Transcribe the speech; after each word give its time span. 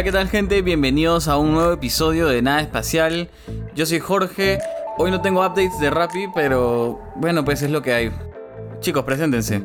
Hola, 0.00 0.06
¿qué 0.06 0.12
tal 0.12 0.28
gente? 0.30 0.62
Bienvenidos 0.62 1.28
a 1.28 1.36
un 1.36 1.52
nuevo 1.52 1.74
episodio 1.74 2.26
de 2.26 2.40
Nada 2.40 2.62
Espacial. 2.62 3.28
Yo 3.74 3.84
soy 3.84 3.98
Jorge. 3.98 4.58
Hoy 4.96 5.10
no 5.10 5.20
tengo 5.20 5.44
updates 5.44 5.78
de 5.78 5.90
Rappi, 5.90 6.24
pero 6.34 6.98
bueno, 7.16 7.44
pues 7.44 7.60
es 7.60 7.70
lo 7.70 7.82
que 7.82 7.92
hay. 7.92 8.10
Chicos, 8.78 9.04
preséntense. 9.04 9.62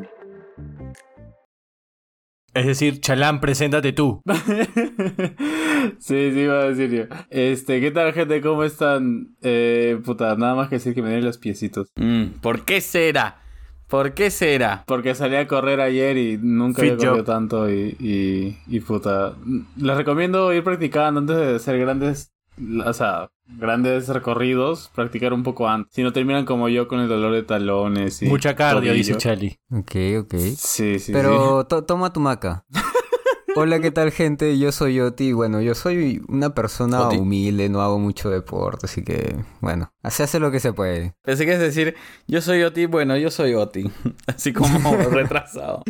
Es 2.54 2.66
decir, 2.66 3.00
Chalán, 3.00 3.40
preséntate 3.40 3.94
tú. 3.94 4.22
sí, 6.00 6.32
sí, 6.34 6.40
iba 6.42 6.60
a 6.60 6.70
decir 6.70 6.92
yo. 6.92 7.16
Este, 7.30 7.80
¿qué 7.80 7.92
tal, 7.92 8.12
gente? 8.12 8.42
¿Cómo 8.42 8.66
están? 8.66 9.38
Eh, 9.42 9.98
puta, 10.04 10.36
nada 10.36 10.54
más 10.54 10.68
que 10.68 10.76
decir 10.76 10.94
que 10.94 11.02
me 11.02 11.12
den 11.12 11.24
los 11.24 11.38
piecitos. 11.38 11.94
Mm, 11.96 12.42
¿Por 12.42 12.66
qué 12.66 12.82
será? 12.82 13.45
¿Por 13.88 14.14
qué 14.14 14.32
será? 14.32 14.84
Porque 14.88 15.14
salí 15.16 15.36
a 15.36 15.48
correr 15.48 15.80
ayer 15.80 16.18
y 16.18 16.38
nunca 16.42 16.82
Fit 16.82 16.94
había 16.94 16.98
corrido 17.06 17.16
job. 17.18 17.26
tanto 17.26 17.70
y, 17.70 17.96
y, 18.00 18.58
y 18.68 18.80
puta. 18.80 19.34
Les 19.78 19.96
recomiendo 19.98 20.52
ir 20.54 20.64
practicando 20.64 21.20
antes 21.20 21.36
de 21.38 21.56
hacer 21.56 21.78
grandes, 21.80 22.32
o 22.84 22.94
sea, 22.94 23.30
grandes 23.48 24.08
recorridos, 24.10 24.90
practicar 24.96 25.34
un 25.34 25.44
poco 25.44 25.70
antes. 25.70 25.94
Si 25.94 26.02
no 26.02 26.12
terminan 26.14 26.46
como 26.46 26.68
yo 26.68 26.88
con 26.88 27.00
el 27.00 27.08
dolor 27.08 27.32
de 27.34 27.44
talones 27.44 28.24
y 28.24 28.26
Mucha 28.26 28.56
cardio, 28.56 28.92
dice. 28.94 29.18
Chali. 29.18 29.60
Ok, 29.72 29.92
ok. 30.22 30.34
Sí, 30.34 30.56
sí, 30.58 31.00
sí. 31.00 31.12
Pero 31.14 31.66
to- 31.68 31.84
toma 31.84 32.12
tu 32.12 32.20
maca. 32.20 32.66
Hola, 33.58 33.80
¿qué 33.80 33.90
tal, 33.90 34.12
gente? 34.12 34.60
Yo 34.60 34.74
soy 34.74 35.00
Oti. 35.00 35.32
Bueno, 35.32 35.62
yo 35.62 35.76
soy 35.76 36.22
una 36.28 36.54
persona 36.54 37.08
Oti. 37.08 37.16
humilde, 37.16 37.70
no 37.70 37.82
hago 37.82 38.00
mucho 38.00 38.30
deporte, 38.30 38.86
así 38.86 39.02
que, 39.02 39.38
bueno, 39.62 39.94
se 40.10 40.24
hace 40.24 40.42
lo 40.42 40.52
que 40.52 40.60
se 40.60 40.74
puede. 40.74 41.16
Pensé 41.24 41.46
que 41.46 41.54
es 41.54 41.60
decir, 41.60 41.96
yo 42.28 42.42
soy 42.42 42.64
Oti, 42.64 42.86
bueno, 42.86 43.16
yo 43.16 43.32
soy 43.32 43.54
Oti. 43.54 43.90
Así 44.28 44.52
como 44.52 44.98
retrasado. 45.10 45.84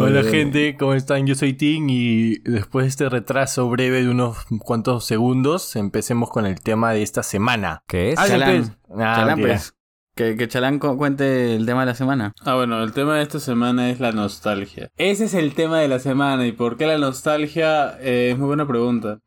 Hola 0.00 0.22
gente, 0.22 0.76
¿cómo 0.78 0.94
están? 0.94 1.26
Yo 1.26 1.34
soy 1.34 1.52
Tim 1.52 1.86
y 1.90 2.38
después 2.38 2.84
de 2.84 2.88
este 2.88 3.08
retraso 3.10 3.68
breve 3.68 4.02
de 4.02 4.08
unos 4.08 4.38
cuantos 4.60 5.04
segundos, 5.04 5.76
empecemos 5.76 6.30
con 6.30 6.46
el 6.46 6.62
tema 6.62 6.92
de 6.92 7.02
esta 7.02 7.22
semana. 7.22 7.82
¿Qué 7.86 8.12
es? 8.12 8.18
Ah, 8.18 8.26
Chalán. 8.26 8.78
Ah, 8.98 9.36
pues. 9.38 9.74
Que, 10.14 10.36
que 10.36 10.48
cuente 10.96 11.56
el 11.56 11.66
tema 11.66 11.80
de 11.80 11.86
la 11.86 11.94
semana. 11.94 12.32
Ah, 12.44 12.54
bueno, 12.54 12.82
el 12.82 12.92
tema 12.92 13.16
de 13.16 13.22
esta 13.22 13.40
semana 13.40 13.90
es 13.90 13.98
la 13.98 14.12
nostalgia. 14.12 14.88
Ese 14.96 15.24
es 15.24 15.34
el 15.34 15.54
tema 15.54 15.80
de 15.80 15.88
la 15.88 15.98
semana. 15.98 16.46
¿Y 16.46 16.52
por 16.52 16.76
qué 16.76 16.86
la 16.86 16.98
nostalgia? 16.98 17.98
Eh, 18.00 18.30
es 18.32 18.38
muy 18.38 18.46
buena 18.46 18.66
pregunta. 18.66 19.18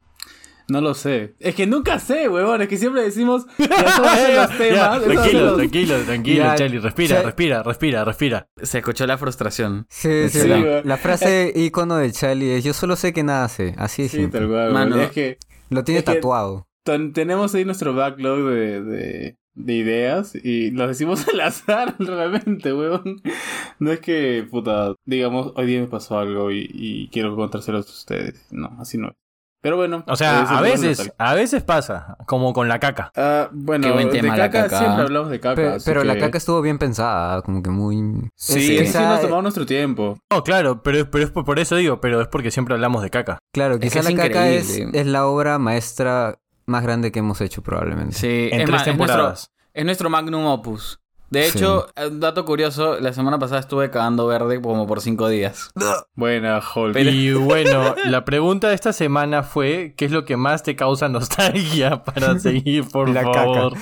No 0.70 0.80
lo 0.82 0.94
sé. 0.94 1.36
Es 1.40 1.56
que 1.56 1.66
nunca 1.68 2.00
sé, 2.00 2.28
huevón. 2.30 2.62
Es 2.62 2.68
que 2.70 2.78
siempre 2.78 3.02
decimos. 3.02 3.46
Ya 3.58 3.68
los 4.48 4.58
temas. 4.58 5.02
tranquilo, 5.04 5.46
los- 5.46 5.58
tranquilo, 5.58 5.96
tranquilo, 6.06 6.44
Ya, 6.44 6.56
Chali. 6.56 6.80
Respira, 6.80 7.22
respira, 7.22 7.64
respira, 7.64 8.06
respira. 8.06 8.48
Se 8.62 8.78
escuchó 8.80 9.06
la 9.08 9.18
frustración. 9.18 9.86
Sí, 9.90 10.30
sí, 10.30 10.40
Sí, 10.42 10.48
la, 10.84 10.98
frase 10.98 11.52
icono 11.56 11.98
de 11.98 12.12
Charlie 12.12 12.58
es, 12.58 12.64
yo 12.64 12.74
solo 12.74 12.96
sé 12.96 13.12
que 13.14 13.24
nada 13.24 13.48
sé, 13.50 13.76
así 13.78 14.04
es 14.04 14.12
Sí, 14.12 14.28
tal 14.28 14.48
cual. 14.48 14.72
Mano. 14.74 14.98
Es 15.02 15.12
que 15.12 15.38
Lo 15.70 15.84
tiene 15.84 16.00
es 16.00 16.06
que- 16.06 16.16
tatuado. 16.16 16.68
ten- 16.84 17.12
tenemos 17.14 17.54
ahí 17.56 17.64
nuestro 17.66 17.94
backlog 17.94 18.50
de, 18.50 18.84
de, 18.84 19.38
de 19.58 19.74
ideas 19.74 20.36
y 20.36 20.72
lo 20.72 20.88
decimos 20.88 21.28
al 21.34 21.42
azar 21.42 21.96
realmente, 22.00 22.74
huevón. 22.74 23.22
No 23.80 23.92
es 23.92 24.00
que, 24.00 24.48
puta, 24.50 24.94
digamos, 25.06 25.52
hoy 25.56 25.66
día 25.66 25.82
me 25.82 25.88
pasó 25.88 26.20
algo 26.20 26.52
y, 26.52 26.70
y 26.74 27.10
quiero 27.10 27.36
contárselos 27.36 27.88
a 27.88 27.92
ustedes. 27.92 28.46
No, 28.52 28.76
así 28.80 28.98
no 28.98 29.10
es. 29.10 29.14
Pero 29.60 29.76
bueno. 29.76 30.04
O 30.08 30.16
sea, 30.16 30.44
ese 30.44 30.54
a 30.54 30.62
veces, 30.62 31.14
a 31.18 31.34
veces 31.34 31.64
pasa, 31.64 32.16
como 32.28 32.54
con 32.54 32.68
la 32.70 32.80
caca. 32.80 33.12
Ah, 33.16 33.50
bueno, 33.52 33.88
Qué 33.88 33.92
buen 33.94 34.10
tema, 34.12 34.34
de 34.34 34.40
la 34.40 34.50
caca, 34.52 34.64
caca. 34.66 34.78
siempre 34.80 35.04
hablamos 35.06 35.32
de 35.32 35.40
caca. 35.40 35.78
Pero 35.84 36.04
la 36.04 36.18
caca 36.20 36.38
estuvo 36.38 36.62
bien 36.62 36.78
pensada, 36.78 37.42
como 37.42 37.64
que 37.64 37.72
muy... 37.72 38.30
Sí, 38.36 38.60
Es- 38.60 38.66
sí, 38.68 38.78
esa- 38.78 39.10
nos 39.10 39.22
tomamos 39.22 39.42
nuestro 39.44 39.66
tiempo. 39.66 40.20
No, 40.32 40.44
claro, 40.44 40.84
pero, 40.84 41.00
es- 41.00 41.06
pero 41.12 41.24
es 41.26 41.32
por, 41.32 41.44
por 41.44 41.58
eso 41.58 41.76
digo, 41.76 42.00
pero 42.00 42.22
es 42.22 42.28
porque 42.28 42.52
siempre 42.52 42.76
hablamos 42.76 43.02
de 43.02 43.10
caca. 43.10 43.40
Claro, 43.52 43.74
Es 43.74 43.80
que 43.82 43.88
quizá 43.88 44.00
es 44.02 44.06
la 44.14 44.24
caca 44.24 44.48
es, 44.50 44.78
es 44.94 45.08
la 45.08 45.26
obra 45.26 45.58
maestra 45.58 46.38
más 46.68 46.84
grande 46.84 47.12
que 47.12 47.20
hemos 47.20 47.42
hecho 47.42 47.62
probablemente. 47.64 48.16
Sí, 48.16 48.50
En 48.52 48.62
es 48.62 48.66
tres 48.66 48.70
más, 48.70 48.82
es 48.82 48.88
nuestro, 48.98 49.06
temporadas. 49.08 49.52
es 49.74 49.86
nuestro 49.86 50.10
magnum 50.10 50.46
opus. 50.46 51.00
De 51.30 51.44
Sí. 51.50 51.58
hecho, 51.58 51.88
un 52.08 52.22
dato 52.22 52.46
curioso, 52.46 53.02
la 53.02 53.12
semana 53.12 53.38
pasada 53.38 53.60
estuve 53.60 53.90
cagando 53.92 54.28
verde 54.28 54.62
como 54.62 54.88
por 54.88 55.02
cinco 55.02 55.28
días. 55.28 55.72
Buena, 56.16 56.60
Hulk. 56.74 56.94
Pero- 56.94 57.10
Y 57.10 57.34
bueno, 57.34 57.96
la 58.06 58.24
pregunta 58.24 58.70
de 58.70 58.76
esta 58.76 58.94
semana 58.94 59.44
fue, 59.44 59.94
¿qué 59.98 60.06
es 60.06 60.12
lo 60.12 60.24
que 60.24 60.38
más 60.38 60.64
te 60.64 60.78
causa 60.78 61.10
nostalgia 61.10 62.04
para 62.06 62.40
seguir, 62.40 62.88
por 62.90 63.10
La 63.10 63.24
caca. 63.24 63.34
favor? 63.44 63.74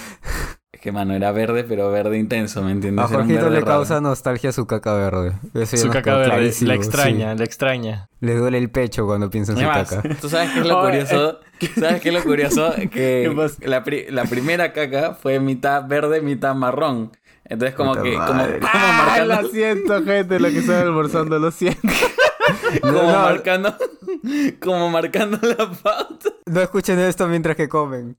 Que, 0.86 0.92
mano, 0.94 1.14
era 1.14 1.32
verde, 1.34 1.66
pero 1.66 1.92
verde 1.92 2.18
intenso, 2.18 2.62
¿me 2.62 2.72
entiendes? 2.72 3.04
A 3.04 3.08
Jorgito 3.10 3.50
le 3.50 3.56
raro. 3.60 3.66
causa 3.66 4.00
nostalgia 4.00 4.52
su 4.54 4.66
caca 4.68 4.94
verde. 4.94 5.34
Eso 5.54 5.76
Su 5.78 5.90
caca 5.90 6.16
verde, 6.16 6.30
clarísimo, 6.32 6.70
la 6.70 6.76
extraña, 6.76 7.32
sí. 7.34 7.38
la 7.40 7.44
extraña. 7.44 8.10
Le 8.22 8.36
duele 8.36 8.58
el 8.60 8.70
pecho 8.70 9.06
cuando 9.06 9.30
piensa 9.30 9.52
en 9.52 9.58
su 9.58 9.66
caca. 9.66 10.02
¿tú 10.22 10.30
sabes 10.30 10.52
qué 10.52 10.60
es 10.60 10.66
lo 10.66 10.82
curioso? 10.82 11.40
¿Sabes 11.80 12.02
qué 12.02 12.10
es 12.10 12.14
lo 12.16 12.24
curioso? 12.24 12.74
¿Qué 12.78 12.90
Que 12.90 13.68
la, 13.68 13.84
pri- 13.84 14.06
la 14.10 14.24
primera 14.26 14.72
caca 14.72 15.16
fue 15.16 15.40
mitad 15.40 15.86
verde, 15.88 16.22
mitad 16.22 16.54
marrón. 16.56 17.12
Entonces 17.48 17.76
como 17.76 17.92
Puta 17.92 18.04
que, 18.04 18.14
como, 18.14 18.34
madre. 18.34 18.60
como 18.60 18.72
Ah, 18.74 19.04
marcando, 19.08 19.42
lo 19.42 19.50
siento, 19.50 20.04
gente, 20.04 20.40
lo 20.40 20.48
que 20.50 20.60
están 20.60 20.82
almorzando, 20.84 21.38
lo 21.40 21.52
siento. 21.52 21.80
No, 22.84 22.92
como 22.94 23.02
no, 23.04 23.12
marcando, 23.14 23.76
como 24.62 24.90
marcando 24.90 25.38
la 25.42 25.72
pauta. 25.72 26.30
no 26.46 26.62
escuchen 26.62 27.00
esto 27.00 27.28
mientras 27.28 27.56
que 27.56 27.70
comen. 27.70 28.16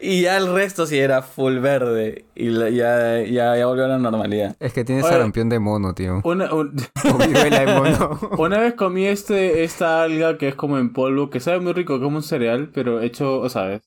Y 0.00 0.22
ya 0.22 0.36
el 0.36 0.52
resto 0.52 0.86
sí 0.86 0.98
era 0.98 1.22
full 1.22 1.58
verde. 1.58 2.24
Y 2.34 2.46
la- 2.50 2.70
ya, 2.70 3.20
ya, 3.22 3.56
ya 3.56 3.66
volvió 3.66 3.84
a 3.84 3.88
la 3.88 3.98
normalidad. 3.98 4.56
Es 4.60 4.72
que 4.72 4.84
tienes 4.84 5.04
Oye. 5.04 5.12
sarampión 5.14 5.48
de 5.48 5.58
mono, 5.58 5.94
tío. 5.94 6.20
Una, 6.24 6.52
un- 6.52 6.74
O 7.14 7.18
viruela 7.18 7.60
de 7.60 7.66
mono. 7.66 8.20
una 8.38 8.58
vez 8.58 8.74
comí 8.74 9.06
este, 9.06 9.64
esta 9.64 10.02
alga 10.02 10.38
que 10.38 10.48
es 10.48 10.54
como 10.54 10.78
en 10.78 10.92
polvo, 10.92 11.30
que 11.30 11.40
sabe 11.40 11.60
muy 11.60 11.72
rico, 11.72 12.00
como 12.00 12.16
un 12.16 12.22
cereal, 12.22 12.70
pero 12.72 13.00
hecho, 13.00 13.40
o 13.40 13.48
sabes, 13.48 13.82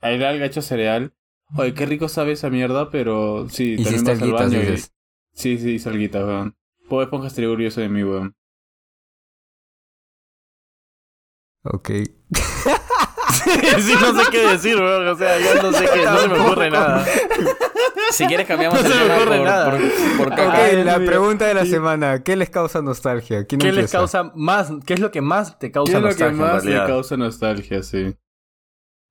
hay 0.00 0.22
alga 0.22 0.44
hecho 0.46 0.62
cereal. 0.62 1.12
Oye, 1.56 1.74
qué 1.74 1.86
rico 1.86 2.08
sabe 2.08 2.32
esa 2.32 2.50
mierda, 2.50 2.90
pero 2.90 3.46
sí, 3.48 3.76
también 3.76 4.04
vas 4.04 4.22
al 4.22 4.32
baño 4.32 4.60
y-. 4.62 4.78
Sí, 5.34 5.58
sí, 5.58 5.70
hice 5.72 5.88
alguita, 5.88 6.24
weón. 6.24 6.54
Bob 6.88 7.02
Esponja 7.02 7.28
estaría 7.28 7.48
orgulloso 7.50 7.80
de 7.80 7.88
mí, 7.88 8.02
weón. 8.04 8.34
Ok. 11.64 11.88
sí, 13.80 13.92
no 14.00 14.22
sé 14.22 14.30
qué 14.30 14.48
decir, 14.48 14.76
weón. 14.76 15.08
O 15.08 15.16
sea, 15.16 15.38
yo 15.38 15.62
no 15.62 15.72
sé 15.72 15.86
qué, 15.92 16.04
no 16.04 16.18
se 16.18 16.28
me 16.28 16.38
ocurre 16.40 16.70
nada. 16.70 17.04
Si 18.10 18.26
quieres 18.26 18.46
cambiamos 18.46 18.80
No 18.80 18.86
el 18.86 18.92
se 18.92 18.98
me 18.98 19.04
tema 19.04 19.16
ocurre 19.16 19.36
por, 19.38 19.46
nada. 19.46 19.70
por, 19.70 19.80
por 20.18 20.28
caca. 20.30 20.48
Ok, 20.48 20.54
Ay, 20.54 20.84
la 20.84 20.98
mira. 20.98 21.10
pregunta 21.10 21.46
de 21.46 21.54
la 21.54 21.64
Sí. 21.64 21.70
semana. 21.70 22.22
¿Qué 22.22 22.36
les 22.36 22.50
causa 22.50 22.82
nostalgia? 22.82 23.44
¿Quién 23.46 23.60
¿Qué 23.60 23.72
les 23.72 23.90
causa 23.90 24.30
más, 24.34 24.70
qué 24.86 24.94
es 24.94 25.00
lo 25.00 25.10
que 25.10 25.20
más 25.20 25.58
te 25.58 25.68
¿Qué 25.68 25.72
causa 25.72 25.96
es 25.96 26.02
lo 26.02 26.08
que 26.10 26.24
nostalgia 26.30 26.44
más 26.54 26.64
le 26.64 26.76
causa 26.86 27.16
nostalgia, 27.16 27.82
sí? 27.82 28.14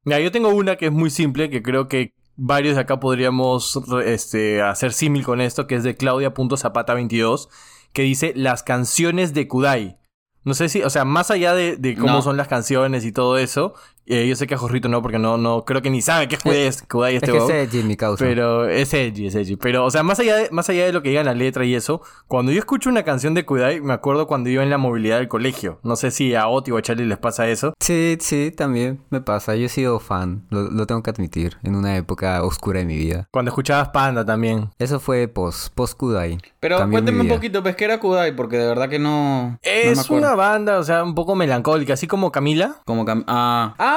Ya, 0.06 0.20
yo 0.20 0.31
tengo 0.31 0.50
una 0.50 0.75
que 0.75 0.85
es 0.88 0.91
muy 0.91 1.09
simple, 1.09 1.50
que 1.50 1.62
creo 1.64 1.88
que 1.88 2.14
varios 2.35 2.75
de 2.75 2.81
acá 2.81 3.00
podríamos 3.00 3.80
este, 4.06 4.62
hacer 4.62 4.94
símil 4.94 5.24
con 5.25 5.41
esto, 5.41 5.66
que 5.68 5.75
es 5.75 5.84
de 5.84 5.96
Claudia.zapata22, 5.96 7.47
que 7.94 8.02
dice 8.03 8.34
las 8.35 8.64
canciones 8.64 9.34
de 9.34 9.47
Kudai. 9.47 9.97
No 10.45 10.53
sé 10.53 10.67
si, 10.69 10.81
o 10.83 10.89
sea, 10.89 11.05
más 11.05 11.31
allá 11.31 11.53
de, 11.53 11.77
de 11.77 11.95
cómo 11.95 12.13
No. 12.13 12.21
son 12.21 12.35
las 12.37 12.47
canciones 12.47 13.05
y 13.05 13.11
todo 13.11 13.37
eso, 13.37 13.73
eh, 14.06 14.28
yo 14.28 14.36
sé 14.36 14.47
que 14.47 14.56
a 14.56 14.58
Jorrito 14.58 14.90
no, 14.90 15.02
porque 15.02 15.19
no, 15.19 15.38
no, 15.38 15.64
creo 15.66 15.81
que 15.81 15.90
ni 15.90 16.02
sabe 16.02 16.28
qué 16.28 16.36
es 16.36 16.44
Kudai, 16.44 16.66
es 16.66 16.81
Kudai 16.84 17.16
Es 17.16 17.24
este 17.24 17.31
que 17.31 17.38
ese 17.38 17.80
es 17.80 17.86
mi 17.86 17.96
causa. 17.96 18.24
Pero 18.24 18.68
es 18.68 18.94
edgy, 18.94 19.28
es 19.28 19.36
edgy. 19.36 19.56
Pero, 19.56 19.86
o 19.86 19.91
sea, 19.91 20.03
más 20.03 20.19
allá, 20.19 20.36
de, 20.36 20.50
más 20.52 20.69
allá 20.69 20.86
de 20.86 20.94
lo 20.94 21.02
que 21.02 21.09
diga 21.09 21.24
la 21.24 21.34
letra 21.34 21.66
y 21.66 21.75
eso, 21.75 22.02
cuando 22.28 22.52
yo 22.52 22.59
escucho 22.59 22.90
una 22.90 23.03
canción 23.03 23.34
de 23.34 23.46
Kudai, 23.46 23.81
me 23.81 23.94
acuerdo 23.94 24.28
cuando 24.28 24.50
iba 24.50 24.64
en 24.64 24.69
la 24.69 24.78
movilidad 24.78 25.18
del 25.18 25.28
colegio. 25.28 25.80
No 25.84 25.96
sé 25.96 26.12
si 26.12 26.36
a 26.36 26.47
Oti 26.47 26.72
o 26.72 26.78
a 26.78 26.81
Charlie 26.81 27.06
les 27.06 27.18
pasa 27.18 27.47
eso. 27.47 27.74
Sí, 27.80 28.18
sí, 28.19 28.52
también 28.56 29.02
me 29.09 29.22
pasa. 29.22 29.56
Yo 29.56 29.66
he 29.66 29.69
sido 29.69 30.00
fan, 30.00 30.46
lo, 30.50 30.64
lo 30.70 30.85
tengo 30.85 31.02
que 31.03 31.09
admitir, 31.09 31.58
en 31.64 31.76
una 31.76 31.96
época 31.96 32.44
oscura 32.44 32.79
de 32.79 32.85
mi 32.85 32.97
vida. 32.97 33.28
Cuando 33.32 33.49
escuchabas 33.49 33.90
Panda 33.90 34.26
también. 34.26 34.70
Eso 34.79 34.99
fue 34.99 35.28
post, 35.28 35.73
post 35.73 35.97
Kudai. 35.97 36.38
Pero 36.59 36.78
Cambió 36.78 36.99
mi 36.99 37.06
cuéntame 37.06 37.29
un 37.29 37.35
poquito, 37.35 37.61
pues, 37.64 37.76
¿qué 37.76 37.85
era 37.85 37.99
Kudai? 37.99 38.35
Porque 38.35 38.58
de 38.58 38.67
verdad 38.67 38.90
que 38.90 38.99
no... 38.99 39.52
no 39.52 39.59
me 39.64 39.91
Es 39.91 40.09
una 40.09 40.35
banda, 40.35 40.79
o 40.79 40.84
sea, 40.84 41.03
un 41.03 41.16
poco 41.16 41.35
melancólica, 41.35 41.94
así 41.94 42.08
como 42.08 42.32
Camila. 42.32 42.76
Como 42.85 43.06
cam- 43.06 43.23
ah. 43.28 43.76
ah, 43.78 43.92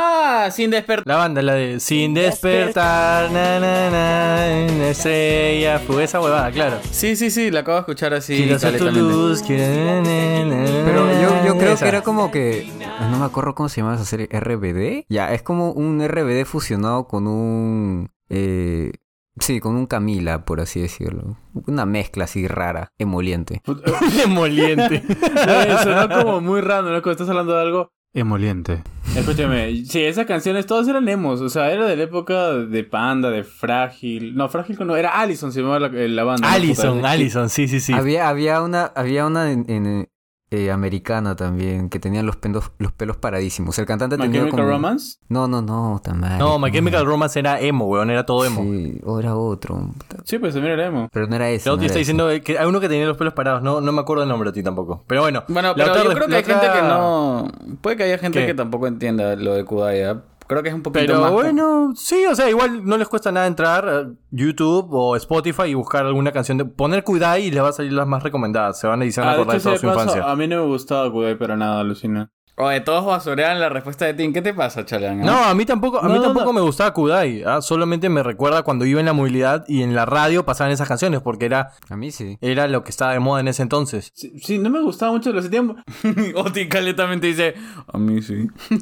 sin 0.51 0.71
despertar. 0.71 1.07
La 1.07 1.17
banda, 1.17 1.43
la 1.43 1.55
de 1.55 1.81
Sin 1.81 2.15
despertar, 2.15 3.31
na 3.31 3.59
na 3.61 3.91
na, 3.91 4.89
estrella, 4.89 5.79
fue 5.81 6.05
esa 6.05 6.21
huevada, 6.21 6.51
claro. 6.51 6.79
Sí, 6.91 7.17
sí, 7.17 7.31
sí, 7.31 7.51
la 7.51 7.61
acabo 7.61 7.77
de 7.77 7.81
escuchar 7.81 8.15
así 8.15 8.47
luz, 8.47 9.43
quiero- 9.43 9.85
na, 9.85 10.03
na, 10.03 10.45
na, 10.45 10.85
Pero 10.85 11.07
yo, 11.21 11.47
yo 11.47 11.59
creo 11.59 11.73
esa. 11.73 11.85
que 11.85 11.89
era 11.89 12.03
como 12.03 12.31
que. 12.31 12.71
No 13.11 13.19
me 13.19 13.25
acuerdo 13.25 13.55
cómo 13.55 13.69
se 13.69 13.81
llamaba 13.81 13.97
esa 13.97 14.05
serie. 14.05 14.29
¿RBD? 14.31 15.05
Ya, 15.09 15.33
es 15.33 15.43
como 15.43 15.73
un 15.73 16.01
RBD 16.07 16.45
fusionado 16.47 17.07
con 17.07 17.27
un. 17.27 18.11
Eh, 18.29 18.93
sí, 19.39 19.61
con 19.61 19.77
un 19.77 19.87
Camila, 19.87 20.45
por 20.45 20.61
así 20.61 20.81
decirlo. 20.81 21.37
Una 21.67 21.87
mezcla 21.87 22.25
así 22.25 22.49
rara, 22.49 22.93
emoliente. 22.99 23.63
Emoliente. 24.25 25.03
Sonó 25.83 26.09
como 26.09 26.41
muy 26.41 26.61
random, 26.61 26.95
¿no? 26.95 27.03
Cuando 27.03 27.13
estás 27.13 27.29
hablando 27.29 27.55
de 27.55 27.63
algo. 27.63 27.91
Emoliente. 28.17 28.83
Escúchame, 29.15 29.85
sí, 29.85 30.03
esas 30.03 30.25
canciones 30.25 30.65
todas 30.65 30.89
eran 30.89 31.07
emos, 31.07 31.43
o 31.43 31.51
sea, 31.51 31.71
era 31.71 31.85
de 31.85 31.97
la 31.97 32.05
época 32.05 32.55
de 32.55 32.83
Panda, 32.83 33.29
de 33.29 33.45
Frágil. 33.45 34.35
No, 34.35 34.49
Frágil 34.49 34.79
no, 34.87 34.97
era 34.97 35.21
Allison, 35.21 35.53
se 35.53 35.61
llamaba 35.61 35.81
la, 35.81 35.89
la 35.91 36.25
banda. 36.25 36.51
Allison, 36.51 37.05
Allison, 37.05 37.51
sí, 37.51 37.69
sí, 37.69 37.79
sí. 37.79 37.93
Había, 37.93 38.27
había 38.27 38.63
una, 38.63 38.87
había 38.97 39.27
una 39.27 39.53
en, 39.53 39.67
en, 39.69 40.09
eh, 40.51 40.71
americana 40.71 41.35
también, 41.35 41.89
que 41.89 41.99
tenían 41.99 42.25
los 42.27 42.37
pelos, 42.37 42.71
los 42.79 42.93
pelos 42.93 43.17
paradísimos. 43.17 43.79
El 43.79 43.87
cantante 43.87 44.17
My 44.17 44.23
tenía 44.25 44.41
Chemical 44.43 44.61
como... 44.61 44.71
Romance. 44.73 45.19
No, 45.29 45.49
no, 45.49 45.61
no, 45.63 46.01
mal. 46.15 46.39
No, 46.39 46.59
My 46.59 46.71
Chemical 46.71 47.05
Romance 47.05 47.39
era 47.39 47.61
emo, 47.61 47.87
weón, 47.87 48.11
era 48.11 48.25
todo 48.25 48.45
emo. 48.45 48.63
Sí, 48.63 49.01
o 49.05 49.19
era 49.19 49.35
otro. 49.37 49.91
Sí, 50.25 50.39
pues 50.39 50.55
también 50.55 50.75
era 50.75 50.87
emo. 50.87 51.09
Pero 51.13 51.27
no 51.27 51.35
era 51.37 51.51
ese. 51.51 51.69
El 51.69 51.71
no 51.71 51.75
otro 51.75 51.83
era 51.83 51.87
está 51.87 51.95
ese. 52.01 52.13
diciendo 52.13 52.29
que 52.45 52.59
hay 52.59 52.67
uno 52.67 52.81
que 52.81 52.89
tenía 52.89 53.07
los 53.07 53.17
pelos 53.17 53.35
parados, 53.35 53.63
no, 53.63 53.81
no 53.81 53.93
me 53.93 54.01
acuerdo 54.01 54.23
el 54.23 54.29
nombre 54.29 54.51
a 54.51 54.53
ti 54.53 54.63
tampoco. 54.63 55.03
Pero 55.07 55.23
bueno. 55.23 55.43
Bueno, 55.49 55.69
la 55.71 55.75
pero 55.75 55.91
otra 55.91 56.03
yo 56.05 56.09
re- 56.11 56.15
creo 56.15 56.27
que 56.27 56.33
la 56.33 56.39
hay 56.39 56.45
gente 56.45 56.67
que 56.73 56.83
no. 56.83 57.49
Puede 57.81 57.97
que 57.97 58.03
haya 58.05 58.19
gente 58.19 58.41
¿Qué? 58.41 58.47
que 58.47 58.55
tampoco 58.55 58.87
entienda 58.87 59.35
lo 59.37 59.55
de 59.55 59.65
Kudai. 59.65 60.17
Creo 60.49 60.63
que 60.63 60.69
es 60.69 60.75
un 60.75 60.83
poquito 60.83 61.05
Pero 61.07 61.21
más. 61.21 61.33
bueno, 61.33 61.93
sí, 61.97 62.25
o 62.27 62.35
sea, 62.35 62.49
igual 62.49 62.85
no 62.85 62.97
les 62.97 63.09
cuesta 63.09 63.33
nada 63.33 63.47
entrar 63.47 63.89
a 63.89 64.11
YouTube 64.31 64.89
o 64.93 65.17
Spotify 65.17 65.65
y 65.65 65.75
buscar 65.75 66.07
alguna 66.07 66.31
canción 66.33 66.59
de. 66.59 66.65
Poner 66.65 67.03
Kudai 67.05 67.47
y 67.47 67.51
les 67.51 67.63
va 67.63 67.69
a 67.71 67.73
salir 67.73 67.93
las 67.93 68.07
más 68.07 68.23
recomendadas. 68.23 68.79
Se 68.79 68.87
van 68.87 69.03
a, 69.03 69.05
y 69.05 69.13
se 69.13 69.21
van 69.21 69.29
a 69.31 69.33
Ah, 69.33 69.35
de 69.37 69.41
acordar 69.43 69.57
de 69.59 69.63
toda 69.63 69.79
su 69.79 69.87
paso, 69.87 70.01
infancia. 70.03 70.31
a 70.31 70.37
mí 70.37 70.47
no 70.47 70.57
me 70.63 70.67
gustaba 70.67 71.11
Kudai 71.11 71.37
para 71.37 71.57
nada, 71.57 71.81
alucina. 71.81 72.31
Oye, 72.59 72.81
todos 72.81 73.05
basurean 73.05 73.61
la 73.61 73.69
respuesta 73.69 74.07
de 74.07 74.15
Tim. 74.15 74.33
¿Qué 74.33 74.41
te 74.41 74.55
pasa, 74.55 74.87
Chalan? 74.87 75.21
No, 75.21 75.45
a 75.45 75.55
mí 75.55 75.67
tampoco, 75.67 75.99
a 76.01 76.05
No, 76.05 76.09
mí 76.09 76.15
no, 76.15 76.23
tampoco 76.23 76.47
no. 76.47 76.53
me 76.55 76.61
gustaba 76.63 76.91
Kudai. 76.95 77.43
ah, 77.45 77.61
Solamente 77.61 78.09
me 78.09 78.23
recuerda 78.23 78.63
cuando 78.63 78.87
iba 78.87 78.99
en 78.99 79.05
la 79.05 79.13
movilidad 79.13 79.67
y 79.69 79.83
en 79.83 79.95
la 79.95 80.07
radio 80.07 80.47
pasaban 80.47 80.73
esas 80.73 80.89
canciones 80.89 81.21
porque 81.21 81.45
era, 81.45 81.73
A 81.91 81.97
mí 81.97 82.11
sí. 82.13 82.39
era 82.41 82.67
lo 82.67 82.83
que 82.83 82.89
estaba 82.91 83.13
de 83.13 83.21
moda 83.21 83.41
en 83.41 83.49
ese 83.49 83.61
entonces. 83.61 84.11
Sí, 84.15 84.33
sí, 84.43 84.59
no 84.59 84.71
me 84.71 84.81
gustaba 84.81 85.13
mucho, 85.13 85.33
lo 85.35 85.43
sentía... 85.43 85.63
Oti 86.35 86.67
caletamente 86.67 87.27
dice: 87.27 87.55
A 87.93 87.99
mí 87.99 88.23
sí. 88.23 88.47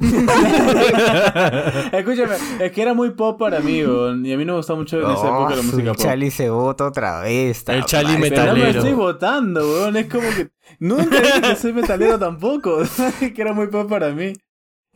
Escúchame, 1.92 2.36
es 2.60 2.72
que 2.72 2.80
era 2.82 2.94
muy 2.94 3.10
pop 3.10 3.38
para 3.38 3.60
mí, 3.60 3.84
weón, 3.84 4.24
y 4.24 4.32
a 4.32 4.36
mí 4.36 4.44
no 4.44 4.52
me 4.52 4.58
gustaba 4.58 4.78
mucho 4.78 4.98
en 5.00 5.10
esa 5.10 5.22
Oh, 5.32 5.40
época 5.40 5.56
la 5.56 5.62
música 5.62 5.92
pop. 5.92 6.00
Chali 6.00 6.30
se 6.30 6.48
vota 6.50 6.84
otra 6.86 7.20
vez. 7.22 7.64
El 7.68 7.84
Chali 7.84 8.14
madre. 8.14 8.30
Pero 8.30 8.36
no 8.36 8.52
me 8.52 8.54
metalero. 8.60 8.78
estoy 8.78 8.94
votando, 8.94 9.60
weón. 9.66 9.96
Es 9.96 10.06
como 10.06 10.28
que. 10.30 10.48
Nunca 10.78 11.20
dije 11.20 11.40
que 11.40 11.56
soy 11.56 11.72
metalero 11.72 12.18
tampoco. 12.18 12.78
que 13.18 13.40
era 13.40 13.52
muy 13.52 13.68
pop 13.68 13.88
para 13.88 14.10
mí. 14.10 14.32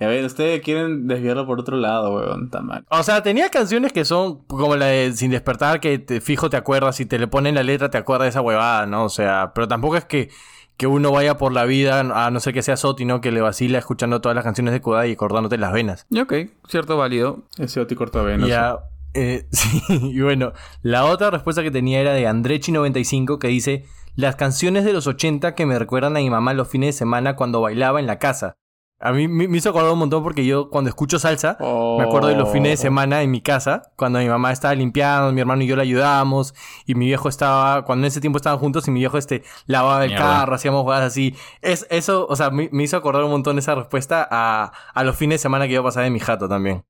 Y 0.00 0.04
a 0.04 0.08
ver, 0.08 0.24
ustedes 0.24 0.62
quieren 0.62 1.08
desviarlo 1.08 1.44
por 1.46 1.58
otro 1.58 1.76
lado, 1.76 2.14
weón. 2.14 2.44
Está 2.44 2.60
mal. 2.60 2.84
O 2.88 3.02
sea, 3.02 3.22
tenía 3.22 3.50
canciones 3.50 3.92
que 3.92 4.04
son 4.04 4.44
como 4.46 4.76
la 4.76 4.86
de 4.86 5.12
Sin 5.12 5.30
despertar, 5.30 5.80
que 5.80 5.98
te 5.98 6.20
fijo 6.20 6.50
te 6.50 6.56
acuerdas, 6.56 7.00
y 7.00 7.06
te 7.06 7.18
le 7.18 7.26
ponen 7.26 7.56
la 7.56 7.64
letra 7.64 7.90
te 7.90 7.98
acuerdas 7.98 8.26
de 8.26 8.30
esa 8.30 8.40
huevada, 8.40 8.86
¿no? 8.86 9.04
O 9.04 9.08
sea, 9.08 9.52
pero 9.54 9.66
tampoco 9.66 9.96
es 9.96 10.04
que, 10.04 10.30
que 10.76 10.86
uno 10.86 11.10
vaya 11.10 11.36
por 11.36 11.52
la 11.52 11.64
vida, 11.64 12.00
a 12.00 12.30
no 12.30 12.38
ser 12.38 12.54
que 12.54 12.62
sea 12.62 12.76
Soti, 12.76 13.04
¿no? 13.04 13.20
Que 13.20 13.32
le 13.32 13.40
vacila 13.40 13.78
escuchando 13.78 14.20
todas 14.20 14.36
las 14.36 14.44
canciones 14.44 14.72
de 14.72 14.80
Kudai 14.80 15.10
y 15.10 15.14
acordándote 15.14 15.58
las 15.58 15.72
venas. 15.72 16.06
Ok, 16.16 16.32
cierto, 16.68 16.96
válido. 16.96 17.48
Ese 17.58 17.80
Oti 17.80 17.96
cortavenas. 17.96 18.48
Ya, 18.48 18.78
eh, 19.14 19.48
sí, 19.52 19.82
y 19.88 20.20
bueno, 20.20 20.52
la 20.82 21.06
otra 21.06 21.30
respuesta 21.30 21.64
que 21.64 21.72
tenía 21.72 22.00
era 22.00 22.12
de 22.12 22.24
Andrechi95 22.28 23.38
que 23.38 23.48
dice, 23.48 23.84
las 24.18 24.34
canciones 24.34 24.84
de 24.84 24.92
los 24.92 25.06
80 25.06 25.54
que 25.54 25.64
me 25.64 25.78
recuerdan 25.78 26.16
a 26.16 26.20
mi 26.20 26.28
mamá 26.28 26.52
los 26.52 26.66
fines 26.68 26.88
de 26.88 26.92
semana 26.98 27.36
cuando 27.36 27.60
bailaba 27.60 28.00
en 28.00 28.06
la 28.08 28.18
casa. 28.18 28.56
A 29.00 29.12
mí 29.12 29.28
me 29.28 29.56
hizo 29.56 29.70
acordar 29.70 29.92
un 29.92 30.00
montón 30.00 30.24
porque 30.24 30.44
yo 30.44 30.70
cuando 30.70 30.88
escucho 30.88 31.20
salsa, 31.20 31.56
me 31.60 32.02
acuerdo 32.02 32.26
de 32.26 32.34
los 32.34 32.50
fines 32.50 32.72
de 32.72 32.76
semana 32.78 33.22
en 33.22 33.30
mi 33.30 33.40
casa, 33.40 33.92
cuando 33.94 34.18
mi 34.18 34.28
mamá 34.28 34.50
estaba 34.50 34.74
limpiando, 34.74 35.30
mi 35.32 35.40
hermano 35.40 35.62
y 35.62 35.68
yo 35.68 35.76
la 35.76 35.82
ayudábamos, 35.82 36.52
y 36.84 36.96
mi 36.96 37.06
viejo 37.06 37.28
estaba, 37.28 37.84
cuando 37.84 38.06
en 38.06 38.08
ese 38.08 38.20
tiempo 38.20 38.38
estaban 38.38 38.58
juntos, 38.58 38.88
y 38.88 38.90
mi 38.90 38.98
viejo 38.98 39.16
este 39.16 39.44
lavaba 39.66 40.02
el 40.02 40.10
Mierda. 40.10 40.24
carro, 40.40 40.54
hacíamos 40.56 40.82
jugadas 40.82 41.04
así. 41.06 41.36
Es, 41.62 41.86
eso, 41.90 42.26
o 42.28 42.34
sea, 42.34 42.50
me, 42.50 42.68
me 42.72 42.82
hizo 42.82 42.96
acordar 42.96 43.22
un 43.22 43.30
montón 43.30 43.56
esa 43.56 43.76
respuesta 43.76 44.26
a, 44.28 44.72
a 44.92 45.04
los 45.04 45.14
fines 45.14 45.34
de 45.34 45.42
semana 45.42 45.68
que 45.68 45.74
yo 45.74 45.84
pasaba 45.84 46.04
en 46.08 46.12
mi 46.12 46.18
jato 46.18 46.48
también. 46.48 46.82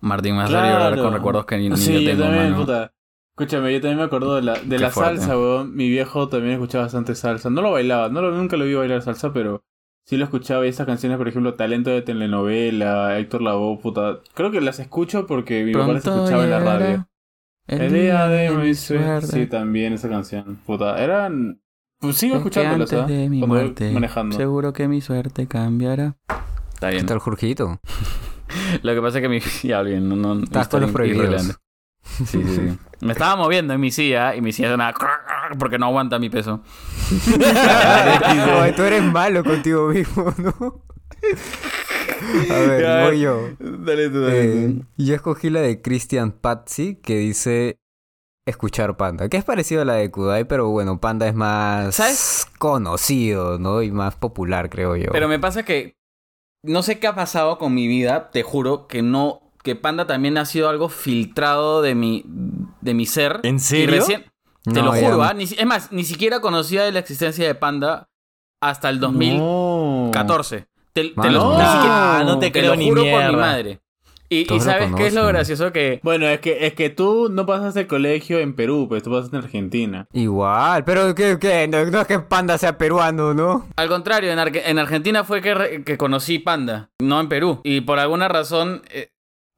Martín, 0.00 0.34
me 0.36 0.42
hace 0.42 0.54
Claro. 0.54 0.68
llorar 0.76 0.98
con 0.98 1.12
recuerdos 1.14 1.44
que 1.46 1.56
ni, 1.56 1.68
ni 1.68 1.76
Sí, 1.76 1.92
yo 1.94 2.00
yo 2.00 2.10
tengo, 2.10 2.24
también, 2.24 2.50
mano. 2.50 2.56
puta. 2.64 2.92
Escúchame, 3.36 3.72
yo 3.72 3.80
también 3.80 3.98
me 3.98 4.04
acuerdo 4.04 4.36
de 4.36 4.42
la, 4.42 4.54
de 4.60 4.78
la 4.78 4.92
salsa, 4.92 5.36
weón. 5.36 5.74
Mi 5.74 5.88
viejo 5.88 6.28
también 6.28 6.52
escuchaba 6.52 6.84
bastante 6.84 7.16
salsa. 7.16 7.50
No 7.50 7.62
lo 7.62 7.72
bailaba, 7.72 8.08
no 8.08 8.22
lo, 8.22 8.30
nunca 8.30 8.56
lo 8.56 8.64
vi 8.64 8.74
bailar 8.74 9.02
salsa, 9.02 9.32
pero 9.32 9.64
sí 10.04 10.16
lo 10.16 10.22
escuchaba. 10.22 10.64
Y 10.64 10.68
esas 10.68 10.86
canciones, 10.86 11.18
por 11.18 11.26
ejemplo, 11.26 11.54
Talento 11.54 11.90
de 11.90 12.02
telenovela, 12.02 13.18
Héctor 13.18 13.42
Lavoe, 13.42 13.80
puta. 13.80 14.20
Creo 14.34 14.52
que 14.52 14.60
las 14.60 14.78
escucho 14.78 15.26
porque 15.26 15.64
mi 15.64 15.72
papá 15.72 15.94
las 15.94 16.04
Pronto 16.04 16.20
escuchaba 16.20 16.44
en 16.44 16.50
la 16.50 16.60
radio. 16.60 17.08
El 17.66 17.92
día 17.92 18.28
de 18.28 18.50
mi 18.50 18.72
suerte. 18.72 19.26
Sí, 19.26 19.46
también 19.48 19.94
esa 19.94 20.08
canción. 20.08 20.60
Puta, 20.64 21.02
eran. 21.02 21.60
Pues 21.98 22.16
sigo 22.16 22.36
Es 22.36 22.42
que 22.42 22.48
escuchándolas, 22.50 22.92
antes 22.92 23.04
¿ah? 23.04 23.18
de 23.18 23.28
mi 23.28 23.40
Cuando 23.40 23.56
muerte, 23.56 23.90
manejando. 23.90 24.36
Seguro 24.36 24.72
que 24.72 24.86
mi 24.86 25.00
suerte 25.00 25.48
cambiará. 25.48 26.18
Está 26.74 26.90
¿Qué 26.90 26.96
bien. 26.96 27.06
tal, 27.06 27.18
Jorgito? 27.20 27.80
Lo 28.82 28.94
que 28.94 29.00
pasa 29.00 29.18
es 29.18 29.22
que 29.22 29.28
mi... 29.28 29.40
Ya, 29.64 29.82
bien, 29.82 30.08
no... 30.08 30.14
no 30.14 30.44
Estás 30.44 30.68
con 30.68 30.82
los 30.82 30.92
prohibidos. 30.92 31.58
Sí, 32.04 32.24
sí, 32.26 32.44
sí. 32.44 32.78
Me 33.00 33.12
estaba 33.12 33.36
moviendo 33.36 33.74
en 33.74 33.80
mi 33.80 33.90
silla 33.90 34.34
y 34.34 34.40
mi 34.40 34.52
silla 34.52 34.70
sonaba... 34.70 34.94
Porque 35.58 35.78
no 35.78 35.86
aguanta 35.86 36.18
mi 36.18 36.30
peso. 36.30 36.62
Oye, 38.60 38.72
tú 38.76 38.82
eres 38.82 39.02
malo 39.02 39.42
contigo 39.44 39.88
mismo, 39.88 40.32
¿no? 40.38 40.82
A 42.50 42.58
ver, 42.58 43.06
voy 43.06 43.20
yo. 43.20 43.48
Dale 43.58 44.08
tú, 44.10 44.24
Eh, 44.28 44.74
yo 44.96 45.14
escogí 45.14 45.50
la 45.50 45.60
de 45.60 45.82
Christian 45.82 46.32
Pazzi 46.32 46.96
que 46.96 47.18
dice 47.18 47.78
escuchar 48.46 48.96
Panda, 48.96 49.28
que 49.28 49.36
es 49.38 49.44
parecido 49.44 49.82
a 49.82 49.84
la 49.86 49.94
de 49.94 50.10
Kudai, 50.10 50.44
pero 50.44 50.68
bueno, 50.68 51.00
Panda 51.00 51.26
es 51.26 51.34
más 51.34 51.94
¿Sabes? 51.94 52.46
conocido, 52.58 53.58
¿no? 53.58 53.82
Y 53.82 53.90
más 53.90 54.16
popular, 54.16 54.68
creo 54.70 54.96
yo. 54.96 55.10
Pero 55.12 55.28
me 55.28 55.38
pasa 55.38 55.62
que... 55.64 55.96
No 56.62 56.82
sé 56.82 56.98
qué 56.98 57.06
ha 57.06 57.14
pasado 57.14 57.58
con 57.58 57.74
mi 57.74 57.86
vida. 57.86 58.30
Te 58.30 58.42
juro 58.42 58.86
que 58.86 59.02
no... 59.02 59.43
Que 59.64 59.74
Panda 59.74 60.06
también 60.06 60.38
ha 60.38 60.44
sido 60.44 60.68
algo 60.68 60.88
filtrado 60.88 61.82
de 61.82 61.94
mi... 61.96 62.24
De 62.82 62.94
mi 62.94 63.06
ser. 63.06 63.40
¿En 63.42 63.56
Y 63.56 63.58
serio? 63.60 63.96
recién... 63.96 64.24
Te 64.62 64.72
No, 64.72 64.82
lo 64.84 64.92
juro, 64.92 65.16
no. 65.18 65.22
¿ah? 65.24 65.34
Ni 65.34 65.44
es 65.44 65.66
más, 65.66 65.90
ni 65.92 66.04
siquiera 66.04 66.40
conocía 66.40 66.84
de 66.84 66.92
la 66.92 66.98
existencia 67.00 67.46
de 67.46 67.54
Panda 67.54 68.08
hasta 68.62 68.88
el 68.88 69.00
No. 69.00 69.08
2014. 69.08 70.66
Te, 70.92 71.04
te 71.04 71.12
Mano, 71.16 71.32
lo, 71.32 71.38
no. 71.44 71.58
ni 71.58 71.64
siquiera- 71.66 72.24
no 72.24 72.38
te 72.38 72.46
te 72.46 72.52
creo 72.60 72.70
lo 72.70 72.76
ni 72.76 72.88
juro 72.88 73.02
por 73.02 73.10
mierda. 73.10 73.28
mi 73.30 73.36
madre. 73.36 73.80
Y, 74.30 74.46
¿sabes 74.60 74.90
qué 74.96 75.06
es 75.08 75.14
lo 75.14 75.26
gracioso? 75.26 75.70
Que 75.70 76.00
Bueno, 76.02 76.26
es 76.26 76.40
que, 76.40 76.66
es 76.66 76.72
que 76.74 76.88
tú 76.90 77.28
no 77.30 77.44
pasaste 77.46 77.80
el 77.80 77.86
colegio 77.86 78.38
en 78.38 78.56
Perú, 78.56 78.86
pues 78.88 79.02
tú 79.02 79.10
pasaste 79.10 79.36
en 79.36 79.42
Argentina. 79.44 80.06
Igual, 80.12 80.82
pero 80.84 81.14
que, 81.14 81.38
que 81.38 81.68
no, 81.68 81.84
no 81.84 82.00
es 82.00 82.06
que 82.06 82.18
Panda 82.20 82.56
sea 82.58 82.76
peruano, 82.78 83.34
¿no? 83.34 83.68
Al 83.76 83.88
contrario, 83.88 84.32
en, 84.32 84.38
Arge- 84.38 84.62
en 84.64 84.78
Argentina 84.78 85.24
fue 85.24 85.40
que, 85.42 85.82
que 85.84 85.98
conocí 85.98 86.38
Panda, 86.38 86.90
no 87.00 87.20
en 87.20 87.28
Perú. 87.28 87.60
Y 87.64 87.82
por 87.82 87.98
alguna 87.98 88.26
razón, 88.28 88.82
eh, 88.90 89.10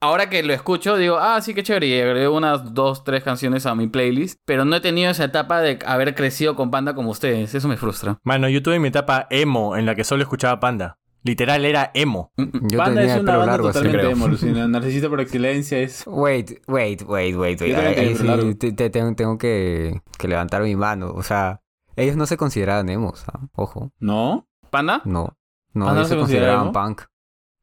ahora 0.06 0.28
que 0.30 0.42
lo 0.42 0.52
escucho, 0.52 0.96
digo, 0.96 1.16
ah, 1.18 1.40
sí, 1.40 1.54
qué 1.54 1.62
chévere. 1.62 1.86
Y 1.88 2.00
agregué 2.00 2.28
unas 2.28 2.72
dos, 2.74 3.04
tres 3.04 3.22
canciones 3.22 3.66
a 3.66 3.74
mi 3.74 3.86
playlist. 3.88 4.40
Pero 4.44 4.64
no 4.64 4.76
he 4.76 4.80
tenido 4.80 5.10
esa 5.10 5.24
etapa 5.24 5.60
de 5.60 5.78
haber 5.86 6.14
crecido 6.14 6.56
con 6.56 6.70
Panda 6.70 6.94
como 6.94 7.10
ustedes. 7.10 7.54
Eso 7.54 7.68
me 7.68 7.76
frustra. 7.76 8.18
Mano, 8.22 8.48
yo 8.48 8.62
tuve 8.62 8.78
mi 8.78 8.88
etapa 8.88 9.26
emo 9.30 9.76
en 9.76 9.86
la 9.86 9.94
que 9.94 10.04
solo 10.04 10.22
escuchaba 10.22 10.60
Panda. 10.60 10.98
Literal 11.22 11.64
era 11.64 11.90
emo. 11.94 12.32
Mm, 12.36 12.42
mm. 12.42 12.68
Yo 12.70 12.78
Panda 12.78 13.00
tenía 13.00 13.14
es 13.14 13.16
el 13.18 13.22
una 13.24 13.32
pelo 13.32 13.38
banda 13.40 13.52
largo, 13.52 13.68
así 13.68 13.78
totalmente 13.78 14.00
creo. 14.06 14.16
emo, 14.16 14.28
Lucina. 14.32 14.68
Narcisista 14.68 15.08
por 15.08 15.20
excelencia 15.20 15.78
es... 15.78 16.04
Wait, 16.06 16.62
wait, 16.68 17.02
wait, 17.02 17.34
wait, 17.36 17.60
wait. 17.60 17.76
Ahí 17.76 18.08
el 18.10 18.16
pelo 18.16 18.42
sí 18.42 18.54
te, 18.54 18.72
te- 18.72 18.90
tengo, 18.90 19.14
tengo 19.16 19.36
que, 19.36 20.00
que 20.18 20.28
levantar 20.28 20.62
mi 20.62 20.76
mano. 20.76 21.12
O 21.14 21.22
sea, 21.24 21.60
ellos 21.96 22.16
no 22.16 22.26
se 22.26 22.36
consideraban 22.36 22.88
emos, 22.90 23.24
¿ah? 23.28 23.40
ojo. 23.54 23.90
¿No? 23.98 24.46
¿Panda? 24.70 25.02
No, 25.04 25.36
no, 25.74 25.88
¿Ah, 25.88 25.92
no 25.92 25.96
ellos 25.98 26.08
se 26.08 26.14
se 26.14 26.20
considera 26.20 26.46
consideraban 26.58 26.72
punk. 26.72 27.02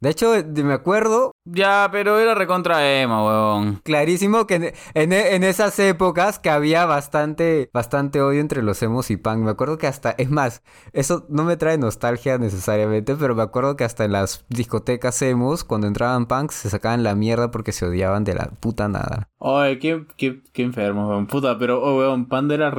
De 0.04 0.10
hecho, 0.10 0.32
de- 0.32 0.64
me 0.66 0.74
acuerdo 0.74 1.32
Ya, 1.46 1.88
pero 1.90 2.20
era 2.20 2.36
recontra 2.36 3.00
emo, 3.02 3.26
weón. 3.26 3.80
clarísimo 3.86 4.46
que 4.48 4.56
en, 4.56 4.64
en- 4.96 5.14
en 5.14 5.44
esas 5.46 5.80
épocas 5.80 6.40
que 6.40 6.50
había 6.50 6.86
bastante, 6.86 7.70
bastante 7.74 8.22
odio 8.22 8.42
entre 8.42 8.64
los 8.64 8.84
emos 8.84 9.10
y 9.12 9.16
punk. 9.16 9.38
Me 9.38 9.52
acuerdo 9.52 9.78
que 9.78 9.88
hasta, 9.88 10.12
es 10.18 10.30
más, 10.30 10.62
eso 10.92 11.26
no 11.30 11.46
me 11.46 11.56
trae 11.56 11.78
nostalgia 11.78 12.38
necesariamente, 12.38 13.16
pero 13.16 13.34
me 13.34 13.44
acuerdo 13.44 13.78
que 13.78 13.86
hasta 13.86 14.04
en 14.04 14.12
las 14.12 14.44
discotecas 14.50 15.22
emos, 15.22 15.64
cuando 15.64 15.88
entraban 15.88 16.26
punks, 16.26 16.56
se 16.56 16.70
sacaban 16.70 17.04
la 17.04 17.16
mierda 17.16 17.50
porque 17.50 17.72
se 17.72 17.86
odiaban 17.86 18.26
de 18.26 18.34
la 18.36 18.52
puta 18.60 18.90
nada. 18.90 19.30
Oye, 19.38 19.80
qué, 19.80 20.06
qué, 20.18 20.42
qué 20.52 20.64
enfermo, 20.64 21.08
weón. 21.08 21.28
Puta, 21.28 21.58
pero, 21.58 21.82
oh, 21.82 21.98
weón, 22.00 22.28
Panda 22.28 22.56
era 22.56 22.72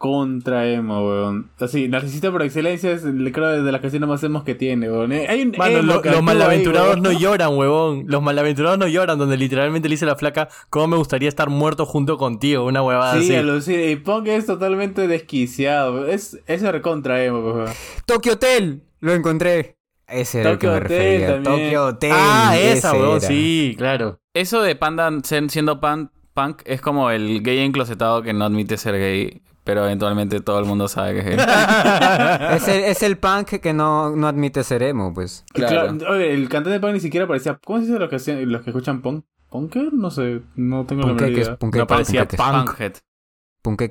recontra 0.00 0.66
emo, 0.66 1.06
weón. 1.06 1.50
Así, 1.58 1.86
Narcisista 1.88 2.30
por 2.32 2.42
excelencia 2.42 2.90
es, 2.90 3.04
el- 3.04 3.30
creo, 3.32 3.62
de 3.62 3.70
las 3.72 3.80
canciones 3.82 4.08
más 4.08 4.22
emos 4.24 4.44
que 4.44 4.54
tiene, 4.54 4.90
weón. 4.90 5.12
Eh, 5.12 5.26
Hay 5.28 5.42
un 5.42 5.52
Mano, 5.58 5.78
emo 5.78 5.92
lo- 5.94 6.02
que 6.02 6.10
los 6.10 6.22
malaventurados 6.22 6.96
ahí, 6.96 7.00
no 7.02 7.08
weón. 7.10 7.20
lloran, 7.22 7.56
huevón. 7.56 8.04
Los 8.06 8.22
malaventurados 8.22 8.78
no 8.78 8.88
lloran, 8.88 9.18
donde 9.18 9.36
literalmente 9.36 9.88
le 9.88 9.94
dice 9.94 10.06
la 10.06 10.16
flaca, 10.16 10.48
¿cómo 10.70 10.88
me 10.88 10.96
gustaría 10.96 11.28
estar 11.28 11.50
muerto 11.50 11.84
junto 11.84 12.16
contigo? 12.16 12.64
Una 12.64 12.82
huevada 12.82 13.12
Sí, 13.14 13.24
así. 13.26 13.34
alucina. 13.36 13.82
Y 13.82 13.96
Punk 13.96 14.28
es 14.28 14.46
totalmente 14.46 15.06
desquiciado. 15.06 16.06
Es, 16.06 16.38
es 16.46 16.62
recontra 16.62 17.22
emo, 17.22 17.40
weón. 17.40 17.68
Tokyo 18.06 18.32
Hotel, 18.32 18.82
lo 19.00 19.12
encontré. 19.12 19.76
Ese 20.08 20.40
era 20.40 20.50
el 20.52 20.58
que 20.58 20.66
Tokyo 20.66 20.80
me 20.80 20.84
Hotel 20.86 20.98
refería. 20.98 21.26
también. 21.42 21.64
Tokyo 21.66 21.84
Hotel. 21.86 22.12
Ah, 22.14 22.56
esa, 22.58 22.96
era. 22.96 23.20
sí, 23.20 23.74
claro. 23.78 24.18
Eso 24.34 24.62
de 24.62 24.74
Panda 24.76 25.10
siendo 25.22 25.78
pan- 25.80 26.10
punk 26.34 26.62
es 26.64 26.80
como 26.80 27.10
el 27.10 27.42
gay 27.42 27.58
enclosetado 27.58 28.22
que 28.22 28.32
no 28.32 28.44
admite 28.44 28.76
ser 28.76 28.94
gay, 28.94 29.42
pero 29.64 29.84
eventualmente 29.84 30.40
todo 30.40 30.58
el 30.58 30.64
mundo 30.64 30.88
sabe 30.88 31.14
que 31.14 31.18
es 31.20 31.24
gay. 31.26 31.36
Es 32.56 32.68
el, 32.68 32.84
es 32.84 33.02
el 33.02 33.18
punk 33.18 33.60
que 33.60 33.72
no, 33.72 34.14
no 34.16 34.26
admite 34.26 34.64
ser 34.64 34.82
emo, 34.82 35.12
pues. 35.14 35.44
Claro. 35.52 35.96
claro, 35.96 36.14
oye, 36.14 36.32
el 36.32 36.48
cantante 36.48 36.70
de 36.70 36.80
Punk 36.80 36.94
ni 36.94 37.00
siquiera 37.00 37.26
parecía. 37.26 37.58
¿Cómo 37.64 37.78
se 37.78 37.86
dice 37.86 37.98
los 37.98 38.08
que, 38.08 38.46
los 38.46 38.62
que 38.62 38.70
escuchan 38.70 39.02
Punk? 39.02 39.24
¿Punker? 39.50 39.92
No 39.92 40.10
sé, 40.10 40.42
no 40.54 40.86
tengo 40.86 41.02
la 41.02 41.14
menor 41.14 41.30
idea. 41.30 41.58
No 41.60 41.86
parecía. 41.86 42.26
Punkhead. 42.26 42.94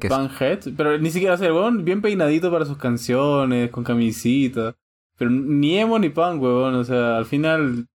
Panhead, 0.09 0.59
pero 0.75 0.97
ni 0.97 1.11
siquiera, 1.11 1.35
o 1.35 1.37
sea, 1.37 1.47
el 1.47 1.53
huevón 1.53 1.85
bien 1.85 2.01
peinadito 2.01 2.51
para 2.51 2.65
sus 2.65 2.77
canciones, 2.77 3.69
con 3.69 3.83
camisita. 3.83 4.75
Pero 5.17 5.29
ni 5.29 5.77
emo 5.77 5.99
ni 5.99 6.09
punk, 6.09 6.41
huevón, 6.41 6.75
o 6.75 6.83
sea, 6.83 7.17
al 7.17 7.25
final, 7.25 7.87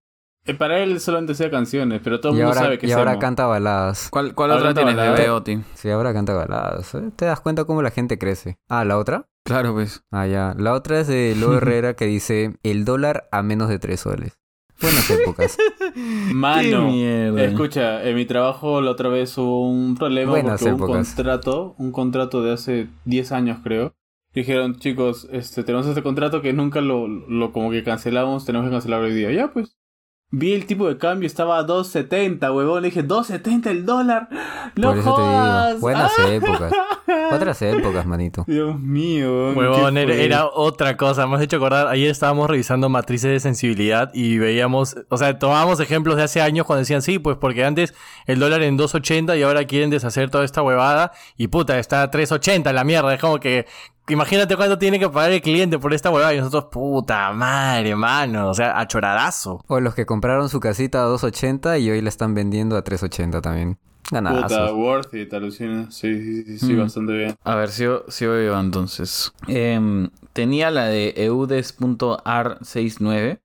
para 0.53 0.79
él 0.79 0.99
solamente 0.99 1.33
hacía 1.33 1.49
canciones, 1.49 2.01
pero 2.03 2.19
todo 2.19 2.33
el 2.33 2.37
mundo 2.37 2.49
ahora, 2.49 2.61
sabe 2.61 2.77
que 2.77 2.87
y 2.87 2.91
ahora 2.91 3.13
emo. 3.13 3.19
canta 3.19 3.45
baladas. 3.47 4.09
¿Cuál, 4.11 4.35
cuál 4.35 4.51
otra 4.51 4.73
tienes 4.73 4.95
de. 4.95 5.09
Beoti? 5.09 5.61
Sí, 5.73 5.89
ahora 5.89 6.13
canta 6.13 6.33
baladas. 6.33 6.93
¿eh? 6.95 7.09
¿Te 7.15 7.25
das 7.25 7.39
cuenta 7.41 7.65
cómo 7.65 7.81
la 7.81 7.89
gente 7.91 8.19
crece? 8.19 8.57
Ah, 8.69 8.85
¿la 8.85 8.97
otra? 8.97 9.27
Claro, 9.43 9.73
pues. 9.73 10.03
Ah, 10.11 10.27
ya. 10.27 10.53
La 10.57 10.73
otra 10.73 10.99
es 10.99 11.07
de 11.07 11.35
Lo 11.35 11.53
Herrera 11.57 11.95
que 11.95 12.05
dice 12.05 12.57
el 12.63 12.85
dólar 12.85 13.27
a 13.31 13.41
menos 13.41 13.69
de 13.69 13.79
3 13.79 13.99
soles. 13.99 14.37
Buenas 14.81 15.09
épocas. 15.09 15.57
Mano, 16.33 16.61
Qué 16.87 16.91
mierda. 16.91 17.43
escucha, 17.45 18.03
en 18.03 18.15
mi 18.15 18.25
trabajo 18.25 18.81
la 18.81 18.91
otra 18.91 19.07
vez 19.09 19.37
hubo 19.37 19.69
un 19.69 19.95
problema 19.95 20.31
Buenas 20.31 20.61
porque 20.61 20.73
un 20.73 20.79
contrato, 20.79 21.75
un 21.77 21.91
contrato 21.93 22.43
de 22.43 22.53
hace 22.53 22.89
10 23.05 23.31
años 23.31 23.59
creo. 23.63 23.95
Dijeron, 24.33 24.75
chicos, 24.75 25.29
este, 25.31 25.63
tenemos 25.63 25.87
este 25.87 26.03
contrato 26.03 26.41
que 26.41 26.51
nunca 26.51 26.81
lo, 26.81 27.07
lo 27.07 27.53
como 27.53 27.71
que 27.71 27.83
cancelamos, 27.85 28.43
tenemos 28.45 28.67
que 28.67 28.71
cancelarlo 28.73 29.07
hoy 29.07 29.13
día. 29.13 29.31
Ya, 29.31 29.47
pues. 29.53 29.77
Vi 30.31 30.53
el 30.53 30.65
tipo 30.65 30.87
de 30.87 30.97
cambio, 30.97 31.27
estaba 31.27 31.59
a 31.59 31.65
2.70, 31.65 32.53
huevón. 32.53 32.81
Le 32.81 32.89
dije, 32.89 33.05
2.70 33.07 33.67
el 33.67 33.85
dólar. 33.85 34.27
¡No 34.75 34.89
Por 34.89 34.97
eso 34.97 35.11
jodas! 35.11 35.65
te 35.65 35.69
digo. 35.69 35.81
Buenas 35.81 36.11
¡Ah! 36.17 36.33
épocas. 36.33 36.73
Otras 37.31 37.61
épocas, 37.61 38.05
manito. 38.05 38.43
Dios 38.47 38.79
mío. 38.79 39.51
¿qué 39.53 39.59
Huevón, 39.59 39.97
era, 39.97 40.13
era 40.13 40.45
otra 40.47 40.97
cosa. 40.97 41.27
Me 41.27 41.35
has 41.35 41.41
hecho 41.41 41.57
acordar, 41.57 41.87
ayer 41.87 42.09
estábamos 42.09 42.49
revisando 42.49 42.89
matrices 42.89 43.31
de 43.31 43.39
sensibilidad 43.39 44.11
y 44.13 44.37
veíamos, 44.37 44.95
o 45.09 45.17
sea, 45.17 45.37
tomábamos 45.37 45.79
ejemplos 45.79 46.17
de 46.17 46.23
hace 46.23 46.41
años 46.41 46.65
cuando 46.65 46.79
decían, 46.79 47.01
sí, 47.01 47.19
pues 47.19 47.37
porque 47.37 47.63
antes 47.63 47.93
el 48.25 48.39
dólar 48.39 48.63
en 48.63 48.77
2.80 48.77 49.37
y 49.37 49.43
ahora 49.43 49.65
quieren 49.65 49.89
deshacer 49.89 50.29
toda 50.29 50.43
esta 50.43 50.61
huevada 50.61 51.11
y 51.37 51.47
puta, 51.47 51.79
está 51.79 52.01
a 52.03 52.11
3.80 52.11 52.71
la 52.73 52.83
mierda. 52.83 53.13
Es 53.13 53.21
como 53.21 53.39
que, 53.39 53.67
imagínate 54.07 54.55
cuánto 54.55 54.77
tiene 54.77 54.99
que 54.99 55.09
pagar 55.09 55.31
el 55.31 55.41
cliente 55.41 55.79
por 55.79 55.93
esta 55.93 56.09
huevada 56.11 56.33
y 56.33 56.37
nosotros, 56.37 56.65
puta 56.71 57.31
madre, 57.33 57.95
mano, 57.95 58.49
o 58.49 58.53
sea, 58.53 58.79
a 58.79 58.87
choradazo. 58.87 59.63
O 59.67 59.79
los 59.79 59.95
que 59.95 60.05
compraron 60.05 60.49
su 60.49 60.59
casita 60.59 61.03
a 61.03 61.07
2.80 61.07 61.79
y 61.81 61.89
hoy 61.91 62.01
la 62.01 62.09
están 62.09 62.33
vendiendo 62.33 62.77
a 62.77 62.83
3.80 62.83 63.41
también. 63.41 63.75
Puta, 64.03 64.21
Ganazos. 64.21 64.71
worth 64.73 65.13
it, 65.15 65.33
alucina. 65.33 65.89
Sí, 65.89 66.13
sí, 66.21 66.43
sí, 66.43 66.59
sí, 66.59 66.73
Mm. 66.73 66.79
bastante 66.81 67.13
bien. 67.13 67.35
A 67.43 67.55
ver, 67.55 67.69
sigo, 67.69 68.03
sigo 68.07 68.35
yo 68.39 68.59
entonces. 68.59 69.33
Em, 69.47 70.09
tenía 70.33 70.69
la 70.69 70.85
de 70.85 71.13
eudes.ar69 71.17 73.41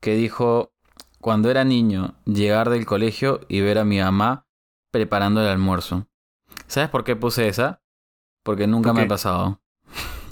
que 0.00 0.14
dijo, 0.14 0.72
cuando 1.20 1.50
era 1.50 1.64
niño, 1.64 2.14
llegar 2.24 2.70
del 2.70 2.86
colegio 2.86 3.40
y 3.48 3.60
ver 3.60 3.76
a 3.78 3.84
mi 3.84 4.00
mamá 4.00 4.46
preparando 4.90 5.42
el 5.42 5.48
almuerzo. 5.48 6.06
¿Sabes 6.66 6.88
por 6.88 7.04
qué 7.04 7.14
puse 7.16 7.48
esa? 7.48 7.82
Porque 8.42 8.66
nunca 8.66 8.90
¿Por 8.90 8.96
me 8.96 9.02
ha 9.02 9.08
pasado. 9.08 9.60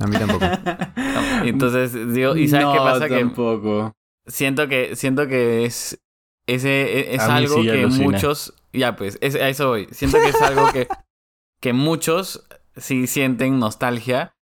A 0.01 0.07
mí 0.07 0.17
tampoco. 0.19 0.45
Entonces, 1.45 2.13
digo, 2.15 2.37
¿y 2.37 2.49
sabes 2.49 2.67
no, 2.67 2.73
qué 2.73 2.79
pasa? 2.79 3.09
Que 3.09 3.19
tampoco. 3.21 3.93
siento 4.27 4.69
que 4.69 4.97
siento 4.97 5.27
que 5.27 5.65
es 5.65 6.01
ese 6.47 7.15
es 7.15 7.21
A 7.23 7.29
mí 7.29 7.33
algo 7.45 7.57
sí, 7.57 7.65
que 7.65 7.81
alucina. 7.81 8.05
muchos 8.05 8.55
ya 8.73 8.95
pues 8.95 9.19
es, 9.21 9.35
a 9.35 9.49
eso 9.49 9.69
voy 9.69 9.89
siento 9.91 10.19
que 10.19 10.29
es 10.29 10.41
algo 10.43 10.71
que 10.73 10.87
que 11.61 11.73
muchos 11.73 12.47
sí 12.77 13.07
sienten 13.07 13.59
nostalgia 13.59 14.35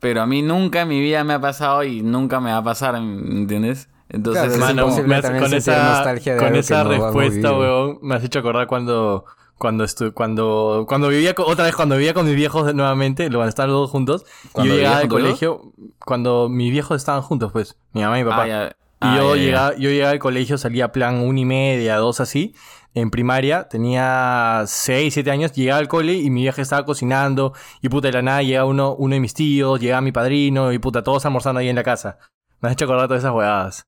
pero 0.00 0.22
a 0.22 0.26
mí 0.26 0.42
nunca 0.42 0.82
en 0.82 0.88
mi 0.88 1.00
vida 1.00 1.22
me 1.24 1.34
ha 1.34 1.40
pasado 1.40 1.84
y 1.84 2.02
nunca 2.02 2.40
me 2.40 2.50
va 2.50 2.58
a 2.58 2.64
pasar 2.64 2.96
¿entiendes? 2.96 3.88
entonces 4.08 4.42
Claro, 4.56 4.88
es 4.88 4.98
es 4.98 5.06
me 5.06 5.14
has- 5.16 5.30
con 5.30 5.54
esa, 5.54 5.88
nostalgia 5.96 6.34
de 6.34 6.40
con 6.40 6.56
esa 6.56 6.82
que 6.82 6.84
no 6.84 6.90
respuesta, 6.90 7.52
weón, 7.52 7.98
me 8.02 8.14
has 8.14 8.24
hecho 8.24 8.38
acordar 8.40 8.66
cuando 8.66 9.24
cuando 9.58 9.84
estu 9.84 10.12
cuando 10.12 10.84
cuando 10.88 11.08
vivía 11.08 11.34
otra 11.36 11.64
vez 11.64 11.74
cuando 11.74 11.96
vivía 11.96 12.14
con 12.14 12.26
mis 12.26 12.36
viejos 12.36 12.74
nuevamente, 12.74 13.30
lo 13.30 13.38
van 13.38 13.46
a 13.46 13.48
estar 13.48 13.68
los 13.68 13.76
dos 13.76 13.90
juntos. 13.90 14.24
Y 14.44 14.48
¿Cuando 14.48 14.74
yo 14.74 14.78
llegaba 14.78 15.00
con 15.00 15.08
colegio 15.08 15.72
cuando 15.98 16.48
mis 16.48 16.70
viejos 16.70 16.96
estaban 16.96 17.22
juntos, 17.22 17.52
pues, 17.52 17.76
mi 17.92 18.02
mamá 18.02 18.18
y 18.18 18.24
mi 18.24 18.30
papá. 18.30 18.42
Ah, 18.44 18.48
ya. 18.48 18.68
Y 18.68 18.72
Ah, 19.00 19.16
yo, 19.18 19.34
ya, 19.36 19.40
ya. 19.40 19.46
llegaba, 19.46 19.76
yo 19.76 19.90
llegaba 19.90 20.10
al 20.12 20.18
colegio, 20.18 20.56
salía 20.56 20.90
plan 20.90 21.16
una 21.16 21.40
y 21.40 21.44
media, 21.44 21.96
dos 21.96 22.20
así. 22.20 22.54
En 22.94 23.10
primaria, 23.10 23.68
tenía 23.68 24.62
seis, 24.66 25.12
siete 25.12 25.30
años, 25.30 25.52
llegaba 25.52 25.78
al 25.80 25.86
cole 25.88 26.14
y 26.14 26.30
mi 26.30 26.40
vieja 26.42 26.62
estaba 26.62 26.86
cocinando. 26.86 27.52
Y 27.82 27.90
puta, 27.90 28.08
de 28.08 28.12
la 28.14 28.22
nada 28.22 28.42
llegaba 28.42 28.64
uno, 28.66 28.94
uno 28.94 29.12
de 29.14 29.20
mis 29.20 29.34
tíos, 29.34 29.80
llegaba 29.80 30.00
mi 30.00 30.12
padrino 30.12 30.72
y 30.72 30.78
puta, 30.78 31.02
todos 31.04 31.26
almorzando 31.26 31.60
ahí 31.60 31.68
en 31.68 31.76
la 31.76 31.82
casa. 31.82 32.18
Me 32.60 32.68
has 32.68 32.72
hecho 32.72 32.86
acordar 32.86 33.06
todas 33.08 33.22
esas 33.22 33.34
huevadas. 33.34 33.86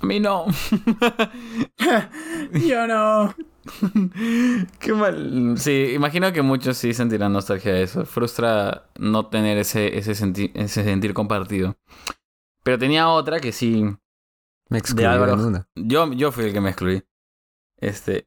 A 0.00 0.06
mí 0.06 0.20
no 0.20 0.46
Yo 2.68 2.86
no. 2.86 3.34
qué 4.80 4.92
mal 4.92 5.54
sí 5.56 5.92
imagino 5.94 6.32
que 6.32 6.42
muchos 6.42 6.76
sí 6.76 6.92
sentirán 6.94 7.32
nostalgia 7.32 7.72
de 7.72 7.82
eso 7.84 8.04
frustra 8.04 8.86
no 8.98 9.26
tener 9.26 9.56
ese 9.58 9.96
ese, 9.98 10.14
senti- 10.14 10.50
ese 10.54 10.82
sentir 10.84 11.14
compartido 11.14 11.76
pero 12.64 12.78
tenía 12.78 13.08
otra 13.08 13.40
que 13.40 13.52
sí 13.52 13.84
Me 14.68 14.78
excluyeron 14.78 15.14
Álvaro. 15.14 15.46
una. 15.46 15.68
Yo, 15.74 16.12
yo 16.12 16.30
fui 16.32 16.44
el 16.46 16.52
que 16.52 16.60
me 16.60 16.70
excluí. 16.70 17.02
Este. 17.76 18.26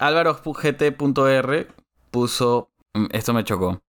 AlvaroGT.r 0.00 1.68
puso. 2.10 2.72
mm, 2.94 3.06
Esto 3.12 3.34
me 3.34 3.44
chocó. 3.44 3.82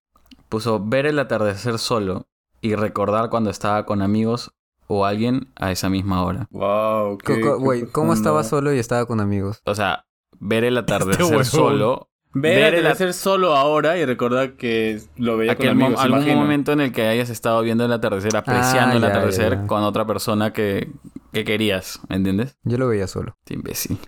Puso 0.50 0.84
ver 0.84 1.06
el 1.06 1.20
atardecer 1.20 1.78
solo 1.78 2.28
y 2.60 2.74
recordar 2.76 3.30
cuando 3.30 3.52
estaba 3.52 3.86
con 3.86 4.02
amigos 4.02 4.52
o 4.88 5.06
alguien 5.06 5.48
a 5.56 5.72
esa 5.72 5.90
misma 5.90 6.24
hora. 6.24 6.48
Wow. 6.52 7.18
Co- 7.24 7.60
güey, 7.60 7.86
¿Cómo 7.92 8.14
estaba 8.14 8.44
solo 8.44 8.74
y 8.74 8.80
estaba 8.80 9.06
con 9.06 9.20
amigos? 9.20 9.62
O 9.66 9.76
sea, 9.76 10.06
ver 10.40 10.64
el 10.64 10.78
atardecer 10.78 11.24
huevón. 11.24 11.46
solo. 11.46 12.10
Ver, 12.36 12.72
Ver 12.72 12.76
el 12.80 12.88
hacer 12.88 13.14
solo 13.14 13.56
ahora 13.56 13.96
y 14.00 14.06
recordar 14.06 14.54
que 14.54 15.00
lo 15.18 15.38
veía 15.38 15.52
Aquel 15.52 15.68
con 15.70 15.78
mo- 15.78 15.86
amigos, 15.86 16.04
algún 16.04 16.20
imagino. 16.22 16.42
momento 16.42 16.72
en 16.72 16.82
el 16.82 16.92
que 16.92 17.06
hayas 17.08 17.30
estado 17.30 17.62
viendo 17.62 17.86
el 17.86 17.92
atardecer, 17.92 18.36
apreciando 18.36 18.94
Ah, 18.94 18.96
el 18.96 19.02
ya, 19.04 19.08
atardecer 19.10 19.52
ya. 19.56 19.68
con 19.68 19.84
otra 19.84 20.08
persona 20.08 20.52
que, 20.52 20.90
que 21.32 21.44
querías. 21.46 22.00
¿Me 22.10 22.16
entiendes? 22.16 22.58
Yo 22.64 22.80
lo 22.80 22.88
veía 22.88 23.06
solo. 23.06 23.36
Este 23.42 23.54
imbécil. 23.54 24.00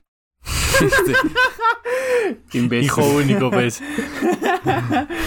Este, 0.82 2.58
Imbécil. 2.58 2.86
Hijo 2.86 3.04
único, 3.06 3.52
pues. 3.52 3.80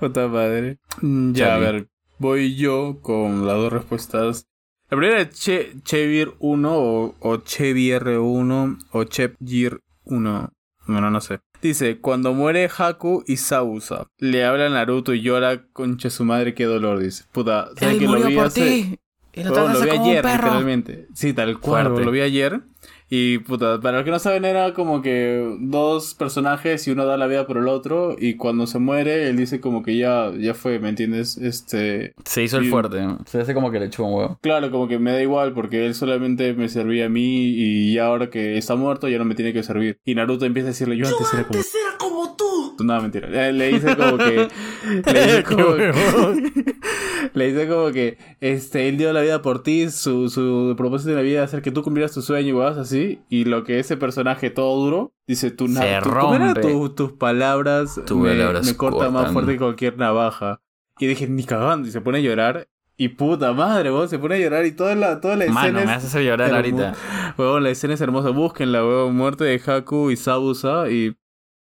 Puta 0.00 0.28
madre. 0.28 0.78
Mm, 1.00 1.32
Ya, 1.32 1.54
a 1.54 1.58
ver. 1.58 1.88
Voy 2.22 2.54
yo 2.54 3.00
con 3.02 3.48
las 3.48 3.56
dos 3.56 3.72
respuestas. 3.72 4.46
La 4.88 4.96
primera 4.96 5.20
es 5.22 5.30
che, 5.30 5.72
Chevir 5.82 6.34
1 6.38 6.72
o, 6.72 7.14
o 7.18 7.36
Chevier 7.38 8.06
1 8.20 8.78
o 8.92 9.02
Chepgir 9.04 9.80
1. 10.04 10.52
Bueno, 10.86 11.10
no 11.10 11.20
sé. 11.20 11.40
Dice, 11.60 11.98
cuando 11.98 12.32
muere 12.32 12.68
Haku 12.78 13.24
y 13.26 13.38
Sausa, 13.38 14.06
le 14.18 14.44
habla 14.44 14.66
a 14.66 14.68
Naruto 14.70 15.14
y 15.14 15.22
llora, 15.22 15.64
concha 15.72 16.10
su 16.10 16.24
madre, 16.24 16.54
qué 16.54 16.64
dolor, 16.64 17.00
dice. 17.00 17.24
Puta, 17.32 17.70
¿sabes 17.76 17.94
Él 17.94 17.98
que 17.98 18.06
lo 18.06 18.20
vi 18.28 18.36
por 18.36 18.46
hace- 18.46 18.60
ti. 18.70 18.98
Y 19.34 19.42
lo 19.42 19.52
trataste 19.52 19.78
lo 19.78 19.84
vi 19.84 19.90
como 19.90 20.02
un 20.04 20.08
ayer, 20.10 20.22
perro. 20.22 20.44
literalmente. 20.44 21.06
Sí, 21.14 21.32
tal 21.32 21.58
cual, 21.58 21.88
lo 22.04 22.10
vi 22.12 22.20
ayer. 22.20 22.60
Y 23.14 23.40
puta, 23.40 23.78
para 23.78 23.98
los 23.98 24.04
que 24.06 24.10
no 24.10 24.18
saben, 24.18 24.46
era 24.46 24.72
como 24.72 25.02
que 25.02 25.58
dos 25.60 26.14
personajes 26.14 26.88
y 26.88 26.92
uno 26.92 27.04
da 27.04 27.18
la 27.18 27.26
vida 27.26 27.46
por 27.46 27.58
el 27.58 27.68
otro. 27.68 28.16
Y 28.18 28.36
cuando 28.36 28.66
se 28.66 28.78
muere, 28.78 29.28
él 29.28 29.36
dice 29.36 29.60
como 29.60 29.82
que 29.82 29.98
ya, 29.98 30.32
ya 30.38 30.54
fue, 30.54 30.78
¿me 30.78 30.88
entiendes? 30.88 31.36
Este. 31.36 32.14
Se 32.24 32.42
hizo 32.42 32.56
el 32.56 32.70
fuerte. 32.70 33.02
¿no? 33.02 33.18
Se 33.26 33.40
hace 33.40 33.52
como 33.52 33.70
que 33.70 33.80
le 33.80 33.86
echó 33.86 34.04
un 34.04 34.14
huevo. 34.14 34.38
Claro, 34.40 34.70
como 34.70 34.88
que 34.88 34.98
me 34.98 35.12
da 35.12 35.20
igual 35.20 35.52
porque 35.52 35.84
él 35.84 35.94
solamente 35.94 36.54
me 36.54 36.70
servía 36.70 37.04
a 37.04 37.08
mí 37.10 37.48
y 37.48 37.92
ya 37.92 38.06
ahora 38.06 38.30
que 38.30 38.56
está 38.56 38.76
muerto 38.76 39.08
ya 39.08 39.18
no 39.18 39.26
me 39.26 39.34
tiene 39.34 39.52
que 39.52 39.62
servir. 39.62 39.98
Y 40.06 40.14
Naruto 40.14 40.46
empieza 40.46 40.68
a 40.68 40.72
decirle, 40.72 40.96
yo 40.96 41.06
antes 41.06 41.34
era 41.34 41.44
como... 41.44 41.58
era 41.60 41.98
como 41.98 42.34
tú. 42.36 42.76
No, 42.82 43.02
mentira. 43.02 43.28
Eh, 43.30 43.52
Le 43.52 43.74
dice 43.74 43.94
como 43.94 44.16
que... 44.16 44.48
Le 45.12 45.22
dice 45.26 45.42
como 45.42 45.64
huevón. 45.66 46.52
Le 47.34 47.52
dice 47.52 47.68
como 47.68 47.92
que 47.92 48.18
este, 48.40 48.88
él 48.88 48.98
dio 48.98 49.12
la 49.12 49.22
vida 49.22 49.42
por 49.42 49.62
ti, 49.62 49.90
su, 49.90 50.28
su 50.28 50.74
propósito 50.76 51.10
de 51.10 51.16
la 51.16 51.22
vida 51.22 51.38
es 51.42 51.48
hacer 51.48 51.62
que 51.62 51.70
tú 51.70 51.82
cumplieras 51.82 52.12
tu 52.12 52.20
sueño 52.20 52.48
así. 52.78 53.20
Y 53.28 53.44
lo 53.44 53.64
que 53.64 53.78
ese 53.78 53.96
personaje 53.96 54.50
todo 54.50 54.76
duro, 54.82 55.14
dice, 55.26 55.50
tu 55.50 55.68
Se 55.68 55.72
tus 56.94 57.12
palabras 57.12 57.98
me, 58.64 58.70
me 58.70 58.76
cortan 58.76 59.12
más 59.12 59.32
fuerte 59.32 59.52
que 59.52 59.58
cualquier 59.58 59.96
navaja. 59.98 60.60
Y 60.98 61.06
dije, 61.06 61.26
ni 61.28 61.44
cagando, 61.44 61.88
y 61.88 61.90
se 61.90 62.00
pone 62.00 62.18
a 62.18 62.20
llorar. 62.20 62.68
Y 62.96 63.08
puta 63.08 63.52
madre, 63.52 63.90
vos 63.90 64.10
se 64.10 64.18
pone 64.18 64.34
a 64.36 64.38
llorar 64.38 64.66
y 64.66 64.72
toda 64.72 64.94
la, 64.94 65.20
toda 65.20 65.34
la 65.36 65.44
escena 65.44 65.60
Mano, 65.62 65.78
es- 65.80 65.86
me 65.86 65.92
hace 65.92 66.24
llorar 66.24 66.54
ahorita. 66.54 66.94
La 67.60 67.70
escena 67.70 67.94
es 67.94 68.00
hermosa, 68.00 68.28
búsquenla, 68.30 68.84
huevón, 68.84 69.16
muerte 69.16 69.44
de 69.44 69.60
Haku 69.64 70.10
y 70.10 70.16
Sabusa 70.16 70.90
y... 70.90 71.16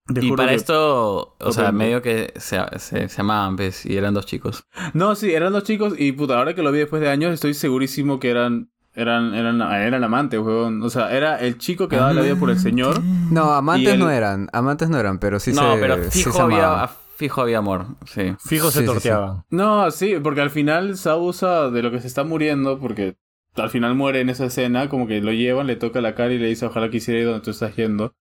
Y 0.08 0.30
para 0.36 0.50
que- 0.50 0.54
esto, 0.56 1.36
o 1.40 1.52
sea, 1.52 1.72
medio 1.72 2.00
que 2.00 2.32
se, 2.36 2.60
se, 2.78 3.08
se 3.08 3.20
amaban, 3.20 3.56
y 3.84 3.96
eran 3.96 4.14
dos 4.14 4.24
chicos. 4.26 4.64
No, 4.92 5.16
sí, 5.16 5.32
eran 5.32 5.52
dos 5.52 5.64
chicos 5.64 5.94
y 5.98 6.12
puta, 6.12 6.38
ahora 6.38 6.54
que 6.54 6.62
lo 6.62 6.70
vi 6.70 6.78
después 6.78 7.02
de 7.02 7.08
años 7.08 7.32
estoy 7.34 7.54
segurísimo 7.54 8.20
que 8.20 8.30
eran 8.30 8.70
eran 8.96 9.34
eran 9.34 9.60
eran 9.62 10.02
amantes. 10.02 10.40
O 10.40 10.90
sea, 10.90 11.14
era 11.14 11.38
el 11.38 11.58
chico 11.58 11.88
que 11.88 11.96
daba 11.96 12.12
la 12.12 12.22
vida 12.22 12.36
por 12.36 12.50
el 12.50 12.58
señor. 12.58 13.00
No, 13.30 13.52
amantes 13.52 13.94
él- 13.94 14.00
no 14.00 14.10
eran. 14.10 14.48
Amantes 14.52 14.88
no 14.88 14.98
eran, 14.98 15.18
pero 15.18 15.38
sí 15.38 15.52
no, 15.52 15.74
se 15.74 15.80
pero 15.80 15.96
sí 16.10 16.18
fijo 16.22 16.32
se 16.32 16.42
había, 16.42 16.66
amaban. 16.68 16.88
fijo 17.16 17.40
había 17.42 17.58
amor, 17.58 17.86
sí. 18.06 18.34
Fijo 18.44 18.70
se 18.70 18.80
Sí, 18.80 18.86
sí, 18.94 19.00
sí. 19.00 19.10
No, 19.50 19.90
sí, 19.90 20.16
porque 20.22 20.40
al 20.40 20.50
final 20.50 20.96
Sabusa 20.96 21.70
de 21.70 21.82
lo 21.82 21.90
que 21.90 22.00
se 22.00 22.06
está 22.08 22.24
muriendo, 22.24 22.78
porque 22.78 23.16
al 23.56 23.70
final 23.70 23.94
muere 23.94 24.20
en 24.20 24.28
esa 24.30 24.46
escena, 24.46 24.88
como 24.88 25.06
que 25.06 25.20
lo 25.20 25.32
llevan, 25.32 25.66
le 25.66 25.76
toca 25.76 26.00
la 26.00 26.14
cara 26.14 26.32
y 26.32 26.38
le 26.38 26.46
dice 26.48 26.66
ojalá 26.66 26.90
quisiera 26.90 27.20
ir 27.20 27.26
donde 27.26 27.40
tú 27.42 27.50
estás 27.50 27.74
yendo. 27.76 28.14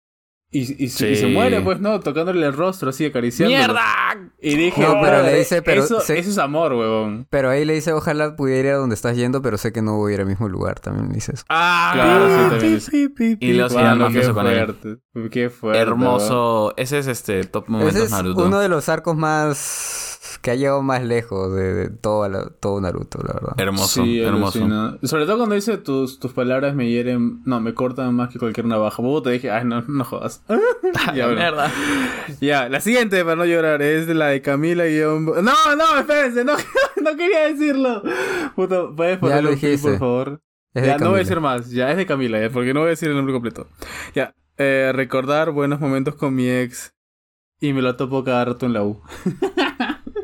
Y, 0.54 0.84
y, 0.84 0.88
se- 0.90 1.06
Sí. 1.06 1.12
y 1.12 1.16
se 1.16 1.26
muere, 1.28 1.62
pues, 1.62 1.80
¿no? 1.80 1.98
Tocándole 2.00 2.46
el 2.46 2.52
rostro 2.52 2.90
así, 2.90 3.06
acariciándolo. 3.06 3.58
¡Mierda! 3.58 4.30
Y 4.40 4.54
dije, 4.56 4.82
No, 4.82 5.00
pero 5.02 5.20
"Oh, 5.20 5.22
le 5.22 5.38
dice, 5.38 5.62
pero 5.62 5.82
eso, 5.82 6.00
se- 6.00 6.18
eso 6.18 6.28
es 6.28 6.36
amor, 6.36 6.74
huevón. 6.74 7.26
Pero 7.30 7.48
ahí 7.48 7.64
le 7.64 7.72
dice, 7.72 7.92
ojalá 7.94 8.36
pudiera 8.36 8.68
ir 8.68 8.74
a 8.74 8.76
donde 8.76 8.94
estás 8.94 9.16
yendo, 9.16 9.40
pero 9.40 9.56
sé 9.56 9.72
que 9.72 9.80
no 9.80 9.96
voy 9.96 10.12
a 10.12 10.14
ir 10.16 10.20
al 10.20 10.26
mismo 10.26 10.48
lugar. 10.50 10.78
También 10.78 11.08
le 11.08 11.14
dice 11.14 11.32
eso. 11.32 11.44
¡Ah! 11.48 11.92
Claro, 11.94 12.28
sí, 12.28 12.50
también 12.50 12.74
es- 12.74 12.90
Y 13.40 13.52
lo 13.54 13.68
Guau, 13.68 13.78
hacían 13.78 14.12
qué 14.12 14.32
con 14.32 14.46
él. 14.46 14.66
fuerte. 14.66 14.98
Qué 15.30 15.48
fuerte. 15.50 15.80
Hermoso. 15.80 16.74
Ese 16.76 16.98
es 16.98 17.06
este 17.06 17.44
top 17.44 17.68
momentos 17.68 17.96
Ese 17.96 18.04
es 18.04 18.10
Naruto. 18.10 18.44
uno 18.44 18.58
de 18.60 18.68
los 18.68 18.88
arcos 18.90 19.16
más... 19.16 20.11
que 20.42 20.50
ha 20.50 20.54
llegado 20.56 20.82
más 20.82 21.02
lejos 21.04 21.54
de, 21.54 21.72
de 21.72 21.88
todo, 21.88 22.28
la- 22.28 22.50
todo 22.50 22.80
Naruto, 22.80 23.18
la 23.26 23.32
verdad. 23.34 23.52
Hermoso, 23.58 24.02
Sí, 24.04 24.20
hermoso. 24.20 24.58
alucina. 24.58 24.98
Sobre 25.04 25.24
todo 25.24 25.36
cuando 25.38 25.54
dice 25.54 25.78
tus, 25.78 26.18
tus 26.18 26.32
palabras 26.32 26.74
me 26.74 26.90
hieren, 26.90 27.40
no, 27.44 27.60
me 27.60 27.74
cortan 27.74 28.14
más 28.14 28.28
que 28.30 28.38
cualquier 28.40 28.66
navaja. 28.66 28.96
Puta, 29.02 29.30
te 29.30 29.34
dije, 29.34 29.50
ay, 29.52 29.64
no, 29.64 29.82
no 29.82 30.04
jodas. 30.04 30.42
ya, 31.14 31.26
bueno. 31.26 31.40
Mierda. 31.40 31.70
Ya, 32.40 32.68
la 32.68 32.80
siguiente, 32.80 33.22
para 33.24 33.36
no 33.36 33.44
llorar, 33.46 33.80
es 33.82 34.06
de 34.08 34.14
la 34.14 34.26
de 34.26 34.42
Camila 34.42 34.84
guion... 34.84 35.24
No, 35.26 35.76
no, 35.76 35.98
espérense, 35.98 36.44
no, 36.44 36.54
no 37.02 37.16
quería 37.16 37.46
decirlo. 37.46 38.02
Puta, 38.56 38.88
¿puedes 38.96 39.18
ponerlo 39.18 39.50
por 39.80 39.98
favor? 39.98 40.40
Es 40.74 40.86
ya, 40.86 40.98
no 40.98 41.10
voy 41.10 41.16
a 41.16 41.18
decir 41.18 41.38
más, 41.38 41.70
ya, 41.70 41.90
es 41.90 41.96
de 41.96 42.06
Camila, 42.06 42.40
ya, 42.40 42.50
porque 42.50 42.74
no 42.74 42.80
voy 42.80 42.86
a 42.88 42.90
decir 42.90 43.08
el 43.10 43.14
nombre 43.14 43.32
completo. 43.32 43.68
Ya, 44.14 44.34
eh, 44.56 44.90
recordar 44.94 45.50
buenos 45.52 45.78
momentos 45.80 46.14
con 46.16 46.34
mi 46.34 46.48
ex 46.48 46.94
y 47.60 47.72
me 47.74 47.82
lo 47.82 47.94
topo 47.94 48.24
cada 48.24 48.46
rato 48.46 48.66
en 48.66 48.72
la 48.72 48.82
U. 48.82 49.00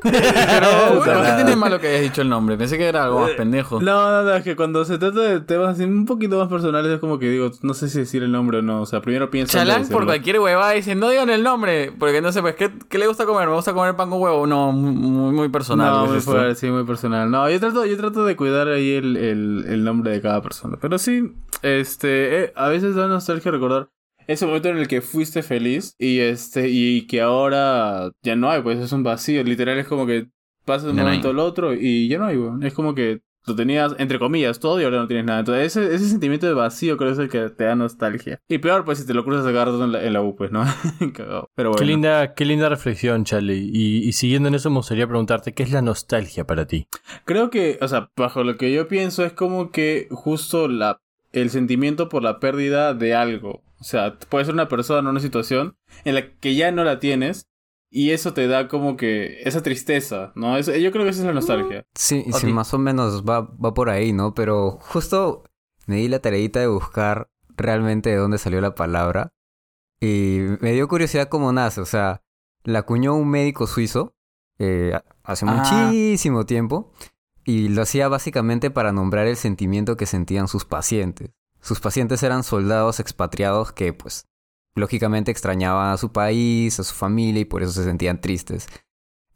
Pero, 0.03 0.97
bueno, 1.05 1.23
¿qué 1.23 1.33
tiene 1.37 1.57
malo 1.57 1.81
que 1.81 1.89
hayas 1.89 2.03
dicho 2.03 2.23
el 2.23 2.29
nombre? 2.29 2.57
Pensé 2.57 2.79
que 2.79 2.87
era 2.87 3.05
algo 3.05 3.21
más 3.21 3.31
pendejo. 3.33 3.81
No, 3.81 4.11
no, 4.11 4.23
no, 4.23 4.35
es 4.35 4.45
que 4.45 4.57
cuando 4.57 4.85
se 4.85 4.99
trata 4.99 5.21
de 5.21 5.41
temas 5.41 5.75
así 5.75 5.85
un 5.85 6.07
poquito 6.07 6.39
más 6.39 6.49
personales 6.49 6.93
es 6.93 7.01
como 7.01 7.19
que 7.19 7.29
digo, 7.29 7.51
no 7.63 7.75
sé 7.75 7.89
si 7.89 7.99
decir 7.99 8.23
el 8.23 8.33
nombre 8.33 8.59
o 8.59 8.63
no, 8.63 8.83
o 8.83 8.87
sea, 8.87 9.01
primero 9.01 9.31
pienso... 9.31 9.57
Chalán 9.57 9.89
por 9.89 10.05
cualquier 10.05 10.41
huevada 10.41 10.73
dice, 10.73 10.95
no 10.95 11.11
digan 11.11 11.31
el 11.31 11.43
nombre. 11.43 11.93
Porque 11.99 12.21
no 12.21 12.33
sé, 12.33 12.41
pues, 12.43 12.55
¿qué, 12.57 12.71
qué 12.89 12.99
le 12.99 13.07
gusta 13.07 13.27
comer? 13.27 13.49
¿Me 13.49 13.55
gusta 13.55 13.73
comer 13.73 13.97
pan 13.97 14.11
con 14.11 14.21
huevo? 14.21 14.47
No, 14.47 14.73
muy, 14.73 15.33
muy 15.33 15.49
personal. 15.49 15.91
No, 15.91 16.07
muy 16.07 16.21
fuerte, 16.21 16.55
sí, 16.55 16.71
muy 16.71 16.85
personal. 16.85 17.31
No, 17.31 17.49
yo 17.51 17.59
trato, 17.61 17.85
yo 17.85 17.97
trato 17.97 18.25
de 18.25 18.37
cuidar 18.37 18.69
ahí 18.69 18.93
el, 18.93 19.17
el, 19.17 19.65
el 19.69 19.85
nombre 19.85 20.13
de 20.13 20.21
cada 20.21 20.43
persona. 20.43 20.77
Pero 20.81 20.99
sí, 20.99 21.35
este, 21.63 22.45
eh, 22.45 22.53
a 22.57 22.69
veces 22.69 22.95
da 22.95 23.07
nostalgia 23.07 23.51
recordar 23.51 23.89
ese 24.29 24.47
momento 24.47 24.69
en 24.69 24.79
el 24.79 24.87
que 24.87 25.01
fuiste 25.01 25.43
feliz 25.43 25.97
y 25.99 26.21
este, 26.21 26.69
y 26.69 27.07
que 27.07 27.21
ahora 27.23 28.13
ya 28.23 28.37
no 28.37 28.51
hay, 28.51 28.63
pues 28.63 28.79
es 28.79 28.93
un 28.93 29.03
vacío. 29.03 29.43
Literal 29.43 29.79
es 29.79 29.89
como 29.89 30.07
que 30.07 30.29
pasas 30.65 30.85
de 30.85 30.91
un 30.91 30.97
no 30.97 31.03
momento 31.03 31.29
hay. 31.29 31.35
al 31.35 31.41
otro 31.41 31.75
y 31.75 32.09
ya 32.09 32.19
no 32.19 32.27
hay, 32.27 32.37
weón. 32.37 32.63
Es 32.63 32.75
como 32.75 32.95
que 32.95 33.23
lo 33.47 33.57
tenías, 33.57 33.97
entre 33.99 34.19
comillas, 34.19 34.61
todo 34.61 34.79
y 34.81 34.85
ahora 34.85 34.99
no 34.99 35.07
tienes 35.07 35.25
nada. 35.25 35.41
Entonces, 35.41 35.75
ese, 35.75 35.95
ese 35.95 36.09
sentimiento 36.11 36.47
de 36.47 36.53
vacío 36.53 36.99
creo 36.99 37.09
que 37.09 37.13
es 37.15 37.19
el 37.19 37.29
que 37.31 37.49
te 37.49 37.65
da 37.65 37.75
nostalgia. 37.75 38.39
Y 38.47 38.59
peor, 38.59 38.85
pues, 38.85 38.99
si 38.99 39.07
te 39.07 39.15
lo 39.15 39.25
cruzas 39.25 39.47
a 39.47 39.53
cada 39.53 39.65
rato 39.67 39.83
en 39.83 39.93
la, 39.93 40.05
en 40.05 40.13
la 40.13 40.21
U, 40.21 40.37
pues, 40.37 40.53
¿no? 40.53 40.65
Cagado. 41.15 41.51
Pero 41.55 41.71
bueno. 41.71 41.81
Qué 41.81 41.87
linda, 41.87 42.35
qué 42.35 42.45
linda 42.45 42.69
reflexión, 42.69 43.25
Charlie. 43.25 43.71
Y, 43.73 44.07
y 44.07 44.13
siguiendo 44.13 44.49
en 44.49 44.55
eso, 44.57 44.69
me 44.69 44.77
gustaría 44.77 45.07
preguntarte, 45.07 45.55
¿qué 45.55 45.63
es 45.63 45.73
la 45.73 45.81
nostalgia 45.81 46.47
para 46.47 46.67
ti? 46.67 46.87
Creo 47.25 47.49
que, 47.49 47.79
o 47.81 47.89
sea, 47.89 48.11
bajo 48.15 48.45
lo 48.45 48.59
que 48.59 48.71
yo 48.71 48.89
pienso 48.89 49.25
es 49.25 49.33
como 49.33 49.71
que 49.71 50.09
justo 50.11 50.69
la 50.69 51.01
el 51.33 51.51
sentimiento 51.51 52.09
por 52.09 52.23
la 52.23 52.41
pérdida 52.41 52.95
de 52.95 53.15
algo. 53.15 53.63
O 53.81 53.85
sea, 53.85 54.19
puede 54.19 54.45
ser 54.45 54.55
una 54.55 54.69
persona 54.69 55.09
o 55.09 55.11
una 55.13 55.21
situación 55.21 55.77
en 56.05 56.15
la 56.15 56.31
que 56.33 56.55
ya 56.55 56.71
no 56.73 56.85
la 56.85 56.99
tienes 56.99 57.49
y 57.91 58.11
eso 58.11 58.35
te 58.35 58.47
da 58.49 58.69
como 58.69 58.97
que 58.97 59.41
esa 59.43 59.63
tristeza, 59.63 60.33
¿no? 60.35 60.57
Eso, 60.57 60.75
yo 60.77 60.91
creo 60.93 61.05
que 61.05 61.11
esa 61.11 61.21
es 61.21 61.27
la 61.27 61.33
nostalgia. 61.33 61.87
Sí, 61.95 62.25
¿A 62.33 62.37
sí, 62.39 62.47
más 62.49 62.75
o 62.75 62.79
menos 62.79 63.25
va, 63.25 63.41
va 63.43 63.73
por 63.75 63.89
ahí, 63.89 64.13
¿no? 64.13 64.35
Pero 64.35 64.73
justo 64.81 65.45
me 65.87 65.97
di 65.97 66.09
la 66.09 66.19
tareita 66.19 66.61
de 66.61 66.67
buscar 66.67 67.31
realmente 67.57 68.11
de 68.11 68.17
dónde 68.17 68.39
salió 68.39 68.61
la 68.61 68.75
palabra. 68.75 69.33
Y 70.01 70.41
me 70.61 70.73
dio 70.73 70.87
curiosidad 70.87 71.29
cómo 71.29 71.53
nace. 71.53 71.81
O 71.81 71.87
sea, 71.87 72.23
la 72.65 72.81
acuñó 72.81 73.15
un 73.15 73.29
médico 73.31 73.67
suizo 73.67 74.15
eh, 74.59 74.93
hace 75.23 75.47
Ah. 75.49 75.53
muchísimo 75.89 76.45
tiempo. 76.47 76.93
Y 77.45 77.69
lo 77.71 77.83
hacía 77.83 78.09
básicamente 78.09 78.71
para 78.71 78.93
nombrar 78.93 79.27
el 79.27 79.37
sentimiento 79.37 79.97
que 79.97 80.05
sentían 80.05 80.47
sus 80.49 80.67
pacientes. 80.67 81.31
Sus 81.61 81.81
pacientes 81.81 82.23
eran 82.23 82.45
soldados 82.45 83.01
expatriados 83.01 83.73
que, 83.73 83.93
pues, 83.93 84.27
lógicamente 84.75 85.31
extrañaban 85.31 85.93
a 85.93 85.97
su 85.97 86.13
país, 86.13 86.79
a 86.81 86.85
su 86.85 86.95
familia 86.95 87.43
y 87.43 87.45
por 87.45 87.63
eso 87.63 87.73
se 87.73 87.85
sentían 87.85 88.21
tristes. 88.21 88.69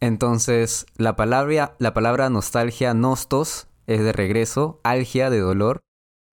Entonces, 0.00 0.86
la 0.96 1.16
palabra, 1.16 1.76
la 1.78 1.94
palabra 1.94 2.30
nostalgia, 2.30 2.94
nostos, 2.94 3.68
es 3.86 4.00
de 4.02 4.12
regreso, 4.12 4.80
algia 4.84 5.30
de 5.30 5.40
dolor 5.40 5.80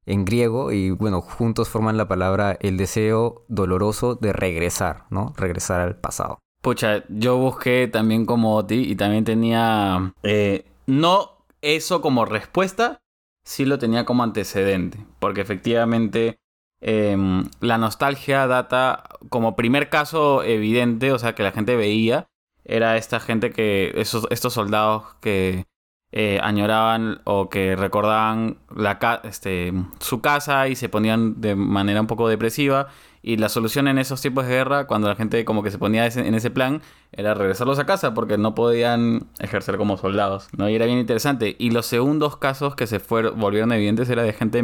en 0.05 0.25
griego 0.25 0.71
y 0.71 0.91
bueno, 0.91 1.21
juntos 1.21 1.69
forman 1.69 1.97
la 1.97 2.07
palabra 2.07 2.57
el 2.61 2.77
deseo 2.77 3.45
doloroso 3.47 4.15
de 4.15 4.33
regresar, 4.33 5.05
¿no? 5.09 5.33
Regresar 5.37 5.81
al 5.81 5.97
pasado. 5.97 6.39
Pucha, 6.61 7.03
yo 7.09 7.37
busqué 7.37 7.87
también 7.87 8.25
como 8.25 8.55
Oti 8.55 8.91
y 8.91 8.95
también 8.95 9.23
tenía. 9.23 10.13
eh, 10.23 10.65
no 10.87 11.45
eso 11.61 12.01
como 12.01 12.25
respuesta, 12.25 13.01
sí 13.49 13.65
lo 13.65 13.79
tenía 13.79 14.05
como 14.05 14.21
antecedente. 14.23 14.99
Porque 15.19 15.41
efectivamente 15.41 16.39
em, 16.81 17.45
la 17.61 17.79
nostalgia 17.79 18.45
data 18.45 19.03
como 19.29 19.55
primer 19.55 19.89
caso 19.89 20.43
evidente, 20.43 21.11
o 21.11 21.17
sea, 21.19 21.33
que 21.33 21.41
la 21.43 21.51
gente 21.51 21.75
veía, 21.75 22.27
era 22.63 22.97
esta 22.97 23.19
gente 23.19 23.51
que. 23.51 23.91
Esos, 23.95 24.27
estos 24.29 24.53
soldados 24.53 25.15
que 25.21 25.65
eh, 26.11 26.39
añoraban 26.43 27.21
o 27.23 27.49
que 27.49 27.75
recordaban 27.75 28.59
la 28.75 28.99
este, 29.23 29.73
su 29.99 30.21
casa 30.21 30.67
y 30.67 30.75
se 30.75 30.89
ponían 30.89 31.41
de 31.41 31.55
manera 31.55 32.01
un 32.01 32.07
poco 32.07 32.29
depresiva. 32.29 32.89
Y 33.21 33.37
la 33.37 33.49
solución 33.49 33.87
en 33.87 33.97
esos 33.99 34.21
tiempos 34.21 34.45
de 34.45 34.51
guerra, 34.53 34.87
cuando 34.87 35.07
la 35.09 35.15
gente 35.15 35.43
como 35.43 35.61
que 35.61 35.71
se 35.71 35.77
ponía 35.77 36.05
en 36.07 36.35
ese 36.35 36.49
plan, 36.51 36.81
era 37.11 37.33
regresarlos 37.33 37.77
a 37.79 37.85
casa 37.85 38.13
porque 38.13 38.37
no 38.37 38.55
podían 38.55 39.27
ejercer 39.39 39.77
como 39.77 39.97
soldados, 39.97 40.47
¿no? 40.57 40.69
Y 40.69 40.75
era 40.75 40.85
bien 40.85 40.99
interesante. 40.99 41.55
Y 41.59 41.71
los 41.71 41.85
segundos 41.85 42.37
casos 42.37 42.75
que 42.75 42.87
se 42.87 42.99
fueron, 42.99 43.39
volvieron 43.39 43.71
evidentes 43.73 44.09
era 44.09 44.23
de 44.23 44.31
gente 44.33 44.63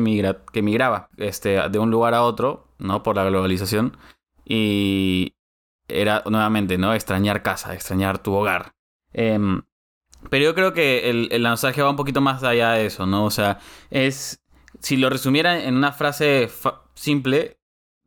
que 0.54 0.62
migraba 0.62 1.10
este, 1.18 1.70
de 1.70 1.80
un 1.80 1.92
lugar 1.92 2.14
a 2.14 2.24
otro, 2.24 2.68
¿no? 2.80 3.04
Por 3.04 3.18
la 3.18 3.26
globalización. 3.26 3.98
Y 4.46 5.36
era 5.88 6.24
nuevamente, 6.26 6.78
¿no? 6.78 6.94
Extrañar 6.94 7.44
casa, 7.44 7.74
extrañar 7.74 8.20
tu 8.20 8.34
hogar. 8.34 8.72
Em, 9.14 9.64
pero 10.30 10.46
yo 10.46 10.56
creo 10.56 10.74
que 10.74 11.10
el, 11.10 11.30
el- 11.32 11.46
va 11.84 11.90
un 11.90 11.96
poquito 11.96 12.22
más 12.22 12.44
allá 12.44 12.72
de 12.72 12.86
eso, 12.86 13.06
¿no? 13.06 13.26
O 13.26 13.32
sea, 13.32 13.60
es... 13.90 14.42
Si 14.80 14.98
lo 14.98 15.10
resumiera 15.10 15.64
en 15.64 15.78
una 15.78 15.94
frase 15.94 16.50
simple, 16.94 17.55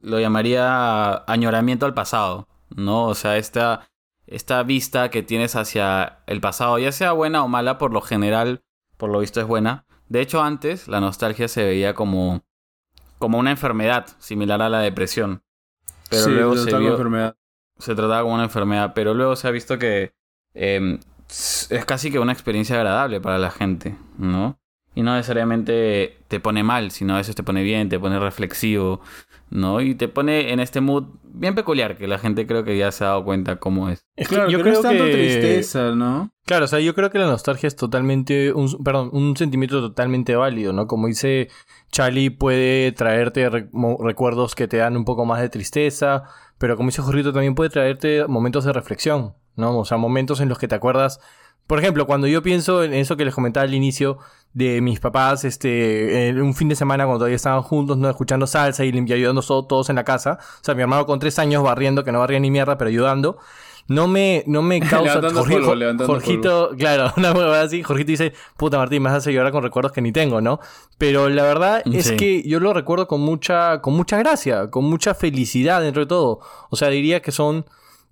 lo 0.01 0.21
llamaría 0.21 1.25
añoramiento 1.27 1.87
al 1.87 1.95
pasado, 1.95 2.49
¿no? 2.75 3.05
O 3.07 3.15
sea, 3.15 3.37
esta, 3.37 3.89
esta 4.27 4.63
vista 4.63 5.11
que 5.11 5.23
tienes 5.23 5.57
hacia 5.57 6.19
el 6.27 6.41
pasado, 6.41 6.79
ya 6.79 6.93
sea 6.93 7.13
buena 7.13 7.43
o 7.45 7.49
mala, 7.49 7.79
por 7.79 7.93
lo 7.93 8.01
general, 8.01 8.63
por 8.97 9.11
lo 9.11 9.21
visto 9.21 9.41
es 9.41 9.47
buena. 9.47 9.85
De 10.09 10.21
hecho, 10.21 10.43
antes 10.43 10.89
la 10.89 11.01
nostalgia 11.01 11.49
se 11.49 11.65
veía 11.65 11.95
como, 11.95 12.43
como 13.19 13.39
una 13.39 13.51
enfermedad 13.51 14.07
similar 14.19 14.63
a 14.63 14.69
la 14.69 14.81
depresión. 14.81 15.43
Pero 16.09 16.23
Sí, 16.25 16.31
luego 16.31 16.57
se 16.57 16.77
vio, 16.79 16.93
enfermedad. 16.93 17.37
se 17.79 17.95
trataba 17.95 18.23
como 18.23 18.35
una 18.35 18.45
enfermedad, 18.45 18.93
pero 18.95 19.13
luego 19.15 19.37
se 19.37 19.47
ha 19.49 19.51
visto 19.51 19.79
que 19.79 20.13
eh, 20.55 20.99
es 21.29 21.85
casi 21.87 22.11
que 22.11 22.19
una 22.19 22.33
experiencia 22.33 22.77
agradable 22.77 23.21
para 23.21 23.37
la 23.39 23.51
gente, 23.51 23.97
¿no? 24.17 24.59
Y 24.95 25.03
no 25.03 25.15
necesariamente 25.15 26.19
te 26.29 26.41
pone 26.41 26.63
mal, 26.63 26.91
sino 26.91 27.15
a 27.15 27.19
veces 27.19 27.35
te 27.37 27.43
pone 27.43 27.63
bien, 27.63 27.89
te 27.91 28.01
pone 28.01 28.19
reflexivo, 28.19 29.01
¿no? 29.51 29.81
Y 29.81 29.95
te 29.95 30.09
pone 30.09 30.53
en 30.53 30.61
este 30.61 30.81
mood 30.81 31.05
bien 31.23 31.55
peculiar 31.55 31.97
que 31.97 32.07
la 32.09 32.19
gente 32.19 32.47
creo 32.47 32.65
que 32.65 32.77
ya 32.77 32.91
se 32.93 33.05
ha 33.05 33.09
dado 33.09 33.25
cuenta 33.25 33.57
cómo 33.57 33.89
es. 33.89 34.05
Es 34.17 34.29
que 34.29 34.35
Claro, 34.35 34.51
yo 34.51 34.61
creo 34.61 34.73
no 34.75 34.79
es 34.81 34.83
tanto 34.83 35.05
que... 35.05 35.13
tristeza, 35.13 35.95
¿no? 35.95 36.31
Claro, 36.45 36.65
o 36.65 36.69
sea, 36.69 36.81
yo 36.81 36.95
creo 36.95 37.11
que 37.11 37.19
la 37.19 37.27
nostalgia 37.27 37.67
es 37.67 37.77
totalmente, 37.77 38.53
un, 38.53 38.83
perdón, 38.83 39.11
un 39.13 39.37
sentimiento 39.37 39.81
totalmente 39.81 40.35
válido, 40.35 40.73
¿no? 40.73 40.87
Como 40.87 41.07
dice 41.07 41.49
Charlie, 41.93 42.31
puede 42.31 42.93
traerte 42.93 43.49
re- 43.51 43.69
recuerdos 44.01 44.55
que 44.55 44.67
te 44.69 44.79
dan 44.79 44.97
un 44.97 45.05
poco 45.05 45.25
más 45.27 45.41
de 45.41 45.49
tristeza, 45.51 46.25
pero 46.59 46.77
como 46.77 46.89
dice 46.89 47.03
Jorgito, 47.03 47.33
también 47.33 47.55
puede 47.55 47.71
traerte 47.71 48.27
momentos 48.27 48.65
de 48.65 48.73
reflexión, 48.73 49.35
¿no? 49.57 49.79
O 49.79 49.85
sea, 49.85 49.99
momentos 49.99 50.41
en 50.41 50.49
los 50.49 50.59
que 50.59 50.69
te 50.69 50.75
acuerdas, 50.75 51.21
por 51.69 51.79
ejemplo, 51.79 52.07
cuando 52.07 52.27
yo 52.27 52.43
pienso 52.43 52.83
en 52.83 52.93
eso 52.95 53.17
que 53.17 53.25
les 53.25 53.33
comentaba 53.35 53.63
al 53.65 53.75
inicio 53.75 54.19
de 54.55 54.81
mis 54.81 54.99
papás, 54.99 55.45
este, 55.45 56.29
en 56.29 56.43
un 56.43 56.55
fin 56.55 56.69
de 56.69 56.75
semana 56.75 57.05
cuando 57.05 57.19
todavía 57.21 57.37
estaban 57.37 57.63
juntos, 57.63 57.97
¿no? 57.99 58.11
Escuchando 58.11 58.47
salsa 58.49 58.85
y 58.85 59.13
ayudando 59.13 59.43
so- 59.43 59.65
todos 59.67 59.89
en 59.91 59.97
la 59.97 60.05
casa, 60.05 60.39
o 60.41 60.65
sea, 60.65 60.75
mi 60.75 60.83
hermano 60.83 61.07
con 61.07 61.21
tres 61.21 61.39
años 61.39 61.63
barriendo, 61.63 62.03
que 62.03 62.11
no 62.11 62.19
barría 62.19 62.41
ni 62.41 62.51
mierda, 62.51 62.77
pero 62.79 62.89
ayudando, 62.89 63.39
no 63.87 64.09
me, 64.09 64.43
no 64.47 64.63
me 64.63 64.81
causa... 65.15 65.21
Jorge- 65.21 65.61
polvo, 65.61 66.07
Jorgito, 66.07 66.71
claro, 66.79 67.13
una 67.17 67.33
huevada 67.33 67.63
así. 67.63 67.83
Jorgito 67.83 68.11
dice, 68.11 68.33
puta 68.57 68.79
Martín, 68.79 69.03
me 69.03 69.11
hace 69.11 69.33
llorar 69.33 69.53
con 69.53 69.63
recuerdos 69.63 69.93
que 69.93 70.01
ni 70.03 70.11
tengo, 70.13 70.41
¿no? 70.41 70.61
Pero 70.99 71.29
la 71.29 71.43
verdad 71.43 71.83
es 71.85 72.07
Sí. 72.09 72.17
que 72.17 72.43
yo 72.49 72.59
lo 72.61 72.73
recuerdo 72.73 73.07
con 73.07 73.21
mucha, 73.21 73.81
con 73.83 73.95
mucha 73.95 74.17
gracia, 74.19 74.71
con 74.71 74.85
mucha 74.85 75.15
felicidad 75.15 75.81
dentro 75.83 76.01
de 76.03 76.07
todo. 76.07 76.41
O 76.71 76.77
sea, 76.77 76.89
diría 76.89 77.21
que 77.23 77.33
son 77.33 77.67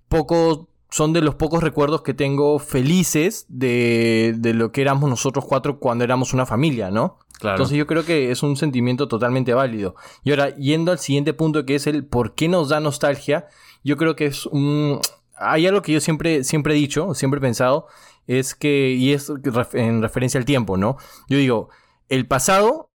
pocos, 0.07 0.61
son 0.89 1.13
de 1.13 1.21
los 1.21 1.35
pocos 1.35 1.63
recuerdos 1.63 2.01
que 2.01 2.13
tengo 2.13 2.59
felices 2.59 3.45
de, 3.49 4.33
de 4.37 4.53
lo 4.53 4.71
que 4.71 4.81
éramos 4.81 5.09
nosotros 5.09 5.45
cuatro 5.45 5.79
cuando 5.79 6.03
éramos 6.03 6.33
una 6.33 6.45
familia, 6.45 6.91
¿no? 6.91 7.19
Claro. 7.39 7.57
Entonces 7.57 7.77
yo 7.77 7.85
creo 7.85 8.05
que 8.05 8.31
es 8.31 8.41
un 8.41 8.55
sentimiento 8.55 9.07
totalmente 9.07 9.53
válido. 9.53 9.95
Y 10.23 10.31
ahora, 10.31 10.55
yendo 10.55 10.91
al 10.91 10.99
siguiente 10.99 11.33
punto 11.33 11.65
que 11.65 11.75
es 11.75 11.87
el 11.87 12.05
por 12.05 12.33
qué 12.33 12.47
nos 12.47 12.69
da 12.69 12.79
nostalgia, 12.79 13.47
yo 13.83 13.97
creo 13.97 14.15
que 14.15 14.25
es 14.27 14.45
un... 14.47 14.99
Hay 15.35 15.67
algo 15.67 15.81
que 15.81 15.91
yo 15.91 16.01
siempre, 16.01 16.43
siempre 16.43 16.73
he 16.73 16.77
dicho, 16.77 17.13
siempre 17.13 17.37
he 17.37 17.41
pensado, 17.41 17.87
es 18.25 18.55
que, 18.55 18.91
y 18.93 19.13
es 19.13 19.31
en 19.73 20.01
referencia 20.01 20.39
al 20.39 20.45
tiempo, 20.45 20.77
¿no? 20.77 20.97
Yo 21.29 21.37
digo, 21.37 21.69
el 22.09 22.27
pasado 22.27 22.89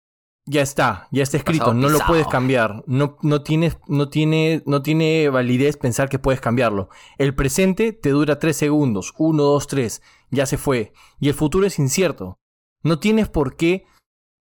ya 0.47 0.63
está, 0.63 1.09
ya 1.13 1.23
está 1.23 1.37
escrito, 1.37 1.67
Pasado 1.67 1.81
no 1.81 1.89
lo 1.89 1.99
puedes 2.07 2.27
cambiar, 2.27 2.83
no, 2.87 3.17
no, 3.23 3.43
tienes, 3.43 3.79
no, 3.87 4.09
tiene, 4.09 4.63
no 4.67 4.83
tiene 4.83 5.29
validez 5.29 5.77
pensar 5.77 6.09
que 6.09 6.19
puedes 6.19 6.41
cambiarlo. 6.41 6.89
El 7.19 7.35
presente 7.35 7.93
te 7.93 8.11
dura 8.11 8.39
tres 8.39 8.57
segundos, 8.57 9.15
uno, 9.19 9.45
dos, 9.45 9.67
tres, 9.67 10.03
ya 10.31 10.47
se 10.47 10.59
fue. 10.59 10.93
Y 11.21 11.29
el 11.29 11.35
futuro 11.35 11.67
es 11.67 11.79
incierto. 11.79 12.39
No 12.83 12.99
tienes 12.99 13.29
por 13.29 13.57
qué 13.57 13.85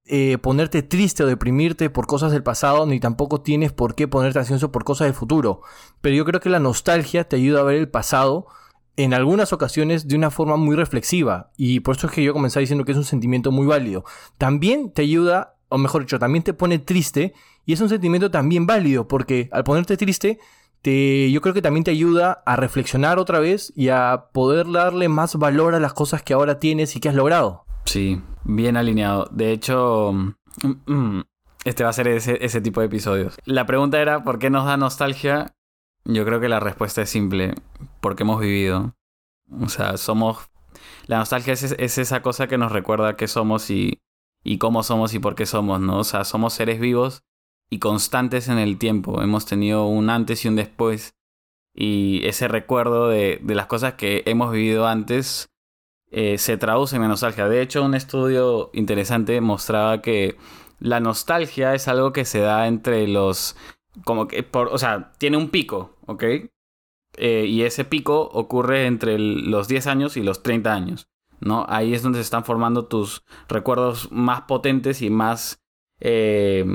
eh, 0.05 0.39
ponerte 0.39 0.81
triste 0.81 1.23
o 1.23 1.27
deprimirte 1.27 1.91
por 1.91 2.07
cosas 2.07 2.31
del 2.31 2.41
pasado, 2.41 2.88
ni 2.88 2.99
tampoco 2.99 3.41
tienes 3.41 3.73
por 3.73 3.93
qué 3.93 4.07
ponerte 4.07 4.39
ansioso 4.39 4.71
por 4.71 4.83
cosas 4.83 5.05
del 5.05 5.13
futuro. 5.13 5.62
Pero 6.01 6.15
yo 6.15 6.25
creo 6.25 6.39
que 6.39 6.49
la 6.49 6.59
nostalgia 6.59 7.25
te 7.27 7.35
ayuda 7.35 7.59
a 7.59 7.63
ver 7.63 7.75
el 7.75 7.89
pasado 7.89 8.47
en 8.95 9.13
algunas 9.13 9.53
ocasiones 9.53 10.07
de 10.07 10.15
una 10.15 10.31
forma 10.31 10.57
muy 10.57 10.75
reflexiva. 10.75 11.51
Y 11.57 11.81
por 11.81 11.95
eso 11.95 12.07
es 12.07 12.13
que 12.13 12.23
yo 12.23 12.33
comencé 12.33 12.59
diciendo 12.59 12.85
que 12.85 12.93
es 12.93 12.97
un 12.97 13.05
sentimiento 13.05 13.51
muy 13.51 13.67
válido. 13.67 14.03
También 14.38 14.91
te 14.91 15.03
ayuda, 15.03 15.59
o 15.69 15.77
mejor 15.77 16.01
dicho, 16.01 16.19
también 16.19 16.43
te 16.43 16.53
pone 16.53 16.79
triste. 16.79 17.34
Y 17.65 17.73
es 17.73 17.82
un 17.82 17.89
sentimiento 17.89 18.32
también 18.32 18.65
válido, 18.65 19.08
porque 19.08 19.49
al 19.51 19.63
ponerte 19.63 19.95
triste, 19.95 20.39
te, 20.82 21.32
yo 21.32 21.41
creo 21.41 21.53
que 21.53 21.62
también 21.62 21.84
te 21.84 21.91
ayuda 21.91 22.41
a 22.45 22.55
reflexionar 22.55 23.19
otra 23.19 23.39
vez 23.39 23.71
y 23.75 23.89
a 23.89 24.25
poder 24.34 24.71
darle 24.71 25.08
más 25.08 25.36
valor 25.36 25.75
a 25.75 25.79
las 25.79 25.93
cosas 25.93 26.23
que 26.23 26.34
ahora 26.34 26.60
tienes 26.60 26.95
y 26.95 26.99
que 26.99 27.10
has 27.10 27.15
logrado. 27.15 27.65
Sí, 27.86 28.21
bien 28.43 28.77
alineado. 28.77 29.27
De 29.32 29.51
hecho, 29.51 30.12
mm, 30.13 30.91
mm, 30.91 31.23
este 31.65 31.84
va 31.84 31.89
a 31.91 31.93
ser 31.93 32.08
ese, 32.08 32.43
ese 32.43 32.62
tipo 32.62 32.79
de 32.82 32.88
episodios. 32.88 33.38
La 33.45 33.65
pregunta 33.65 34.01
era, 34.01 34.23
¿por 34.23 34.39
qué 34.39 34.49
nos 34.49 34.65
da 34.65 34.77
nostalgia? 34.77 35.53
Yo 36.05 36.25
creo 36.25 36.39
que 36.39 36.49
la 36.49 36.60
respuesta 36.60 37.01
es 37.01 37.10
simple, 37.10 37.53
porque 38.01 38.23
hemos 38.23 38.39
vivido. 38.39 38.95
O 39.62 39.69
sea, 39.69 39.97
somos... 39.97 40.49
La 41.08 41.17
nostalgia 41.17 41.53
es, 41.53 41.63
es 41.63 41.97
esa 41.97 42.21
cosa 42.21 42.47
que 42.47 42.58
nos 42.58 42.71
recuerda 42.71 43.15
qué 43.15 43.27
somos 43.27 43.69
y, 43.69 43.99
y 44.43 44.58
cómo 44.58 44.84
somos 44.84 45.13
y 45.13 45.19
por 45.19 45.36
qué 45.36 45.45
somos, 45.45 45.80
¿no? 45.80 45.99
O 45.99 46.04
sea, 46.04 46.23
somos 46.23 46.54
seres 46.54 46.80
vivos 46.80 47.23
y 47.69 47.80
constantes 47.80 48.47
en 48.47 48.58
el 48.58 48.78
tiempo. 48.78 49.21
Hemos 49.21 49.45
tenido 49.45 49.86
un 49.86 50.10
antes 50.10 50.45
y 50.45 50.47
un 50.47 50.56
después. 50.56 51.15
Y 51.73 52.21
ese 52.25 52.47
recuerdo 52.47 53.10
de, 53.10 53.41
las 53.45 53.67
cosas 53.67 53.93
que 53.93 54.23
hemos 54.25 54.52
vivido 54.52 54.88
antes 54.88 55.49
eh, 56.12 56.38
se 56.38 56.58
traduce 56.58 56.95
en 56.95 57.04
la 57.04 57.08
nostalgia. 57.08 57.47
De 57.47 57.62
hecho, 57.62 57.84
un 57.84 57.93
estudio 57.93 58.71
interesante 58.73 59.39
mostraba 59.41 60.02
que 60.02 60.38
la 60.80 60.99
nostalgia 60.99 61.75
es 61.75 61.88
algo 61.88 62.13
que 62.13 62.25
se 62.25 62.39
da 62.39 62.67
entre 62.67 63.08
los... 63.08 63.56
Como 64.06 64.28
que, 64.28 64.43
por, 64.43 64.69
o 64.69 64.78
sea, 64.78 65.12
tiene 65.17 65.38
un 65.38 65.49
pico, 65.49 65.97
¿ok? 66.06 66.23
Eh, 67.17 67.45
y 67.47 67.63
ese 67.63 67.86
pico 67.86 68.21
ocurre 68.21 68.86
entre 68.86 69.19
los 69.19 69.67
10 69.67 69.88
años 69.88 70.17
y 70.17 70.23
los 70.23 70.41
30 70.43 70.73
años, 70.73 71.08
¿no? 71.39 71.65
Ahí 71.69 71.93
es 71.93 72.04
donde 72.04 72.19
se 72.19 72.23
están 72.23 72.45
formando 72.45 72.86
tus 72.86 73.23
recuerdos 73.47 74.12
más 74.12 74.41
potentes 74.41 75.02
y 75.02 75.10
más 75.10 75.62
eh, 75.99 76.65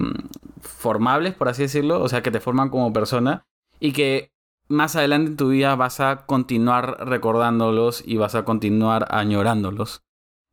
formables, 0.61 1.35
por 1.35 1.48
así 1.48 1.62
decirlo, 1.62 2.00
o 2.03 2.09
sea, 2.09 2.22
que 2.22 2.31
te 2.31 2.40
forman 2.40 2.70
como 2.70 2.92
persona 2.92 3.46
y 3.81 3.92
que 3.92 4.33
más 4.68 4.96
adelante 4.96 5.31
en 5.31 5.37
tu 5.37 5.48
vida 5.48 5.77
vas 5.77 6.00
a 6.00 6.27
continuar 6.27 7.07
recordándolos 7.07 8.03
y 8.05 8.16
vas 8.16 8.35
a 8.35 8.44
continuar 8.44 9.07
añorándolos. 9.11 10.03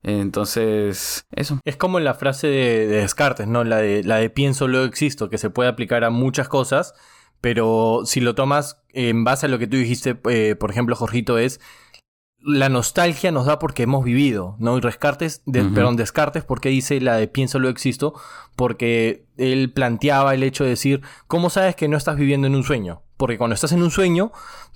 Entonces, 0.04 1.28
eso. 1.32 1.60
Es 1.64 1.78
como 1.78 2.00
la 2.00 2.16
frase 2.16 2.48
de, 2.48 2.88
de 2.88 2.98
Descartes, 2.98 3.48
¿no? 3.48 3.64
La 3.64 3.78
de, 3.78 4.04
la 4.04 4.18
de 4.18 4.30
pienso, 4.30 4.68
luego 4.68 4.86
existo, 4.86 5.30
que 5.30 5.38
se 5.38 5.50
puede 5.50 5.70
aplicar 5.70 6.04
a 6.04 6.10
muchas 6.10 6.48
cosas, 6.48 6.96
pero 7.40 8.02
si 8.06 8.20
lo 8.20 8.36
tomas 8.36 8.82
en 8.90 9.24
base 9.24 9.46
a 9.46 9.50
lo 9.50 9.60
que 9.60 9.68
tú 9.68 9.78
dijiste, 9.78 10.20
eh, 10.30 10.56
por 10.56 10.72
ejemplo, 10.72 10.96
Jorgito, 10.96 11.38
es 11.38 11.62
la 12.44 12.70
nostalgia 12.70 13.32
nos 13.32 13.46
da 13.46 13.60
porque 13.60 13.84
hemos 13.84 14.04
vivido, 14.04 14.56
¿no? 14.60 14.78
Y 14.78 14.82
Descartes, 14.82 15.42
de- 15.46 15.62
Ujú. 15.64 15.74
perdón, 15.74 15.96
Descartes, 15.96 16.44
¿por 16.44 16.60
qué 16.62 16.70
dice 16.70 17.00
la 17.00 17.16
de 17.16 17.28
pienso, 17.28 17.60
luego 17.60 17.72
existo? 17.72 18.14
Porque 18.56 19.26
él 19.38 19.72
planteaba 19.72 20.34
el 20.34 20.44
hecho 20.44 20.64
de 20.64 20.72
decir, 20.72 21.02
¿cómo 21.28 21.50
sabes 21.50 21.76
que 21.76 21.88
no 21.88 21.98
estás 21.98 22.16
viviendo 22.18 22.48
en 22.48 22.56
un 22.56 22.64
sueño? 22.64 23.04
Porque 23.18 23.38
cuando 23.38 23.54
estás 23.54 23.72
en 23.74 23.84
un 23.84 23.92
sueño, 23.92 24.32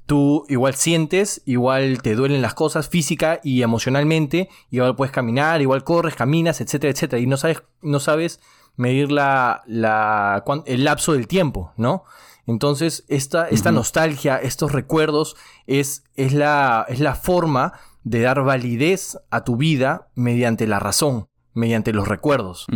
tú 0.06 0.46
igual 0.50 0.76
sientes, 0.76 1.42
igual 1.46 2.02
te 2.04 2.14
duelen 2.16 2.42
las 2.44 2.54
cosas 2.54 2.88
física 2.90 3.40
y 3.44 3.64
emocionalmente, 3.64 4.50
igual 4.70 4.96
puedes 4.96 5.12
caminar, 5.12 5.62
igual 5.62 5.84
corres, 5.84 6.16
caminas, 6.16 6.62
etcétera, 6.62 6.92
etcétera, 6.92 7.20
y 7.22 7.26
no 7.26 7.38
sabes, 7.38 7.64
no 7.82 8.00
sabes 8.00 8.40
medir 8.78 9.12
la, 9.12 9.64
la, 9.66 10.44
el 10.68 10.84
lapso 10.84 11.14
del 11.14 11.28
tiempo, 11.28 11.72
¿no? 11.78 12.04
Entonces, 12.48 13.06
esta, 13.08 13.48
esta 13.50 13.72
nostalgia, 13.72 14.38
estos 14.38 14.72
recuerdos, 14.72 15.36
es, 15.68 16.04
es, 16.16 16.34
la, 16.34 16.86
es 16.90 17.00
la 17.00 17.16
forma 17.16 17.74
de 18.04 18.22
dar 18.22 18.44
validez 18.44 19.18
a 19.32 19.44
tu 19.44 19.58
vida 19.58 20.10
mediante 20.16 20.68
la 20.68 20.80
razón, 20.80 21.28
mediante 21.54 21.92
los 21.92 22.08
recuerdos. 22.08 22.68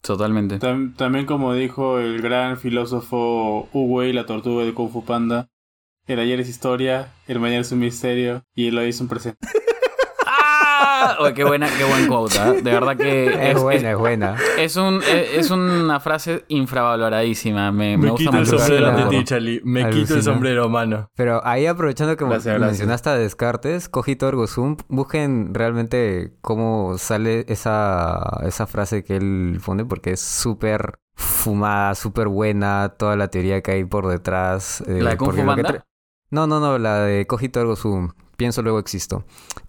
Totalmente. 0.00 0.58
Tam- 0.60 0.96
también 0.96 1.26
como 1.26 1.52
dijo 1.52 1.98
el 1.98 2.22
gran 2.22 2.56
filósofo 2.56 3.68
Uwei, 3.72 4.12
la 4.12 4.24
tortuga 4.26 4.64
de 4.64 4.72
Kung 4.72 4.90
Fu 4.90 5.04
Panda, 5.04 5.48
el 6.06 6.18
ayer 6.20 6.40
es 6.40 6.48
historia, 6.48 7.12
el 7.26 7.38
mañana 7.38 7.60
es 7.60 7.70
un 7.72 7.80
misterio 7.80 8.44
y 8.54 8.68
el 8.68 8.78
hoy 8.78 8.88
es 8.88 9.00
un 9.00 9.08
presente. 9.08 9.46
¡Ah! 11.00 11.32
Qué 11.34 11.44
buena, 11.44 11.68
qué 11.76 11.84
buen 11.84 12.06
quote, 12.08 12.38
¿ah? 12.38 12.52
De 12.52 12.62
verdad 12.62 12.96
que 12.96 13.26
Es 13.26 13.56
es, 13.56 13.62
buena, 13.62 13.90
es 13.92 13.98
buena. 13.98 14.36
es, 14.58 14.76
un, 14.76 15.00
es, 15.02 15.34
es 15.38 15.50
una 15.50 16.00
frase 16.00 16.44
infravaloradísima. 16.48 17.70
Me, 17.72 17.96
me 17.96 18.04
Me 18.04 18.10
gusta 18.10 18.30
quito 18.30 18.38
el 18.38 18.46
sombrero 18.46 18.86
ante 18.88 19.04
ti, 19.16 19.24
Charlie. 19.24 19.60
Me 19.64 19.90
quito 19.90 20.14
el 20.14 20.22
sombrero, 20.22 20.68
mano. 20.68 21.10
Pero 21.14 21.40
ahí 21.46 21.66
aprovechando 21.66 22.16
que 22.16 22.24
Gracias, 22.24 22.44
gracias. 22.54 22.66
mencionaste 22.70 23.10
a 23.10 23.14
Descartes, 23.14 23.88
Cogito 23.88 24.28
Ergo 24.28 24.46
Sum, 24.46 24.76
busquen 24.88 25.54
realmente 25.54 26.34
cómo 26.40 26.98
sale 26.98 27.44
esa, 27.48 28.40
esa 28.44 28.66
frase 28.66 29.04
que 29.04 29.16
él 29.16 29.60
pone, 29.64 29.84
porque 29.84 30.12
es 30.12 30.20
súper 30.20 30.98
fumada, 31.14 31.94
súper 31.94 32.28
buena, 32.28 32.94
toda 32.98 33.16
la 33.16 33.28
teoría 33.28 33.60
que 33.62 33.72
hay 33.72 33.84
por 33.84 34.06
detrás. 34.08 34.82
eh, 34.86 35.00
¿La 35.02 35.10
de 35.10 35.16
Kung 35.16 35.32
Fu 35.32 35.42
No, 36.30 36.46
no, 36.46 36.60
no, 36.60 36.78
la 36.78 37.00
de 37.00 37.26
Cogito 37.26 37.60
Ergo 37.60 37.76
Sum. 37.76 38.10
Pienso 38.38 38.62
luego 38.62 38.78
existo. 38.78 39.24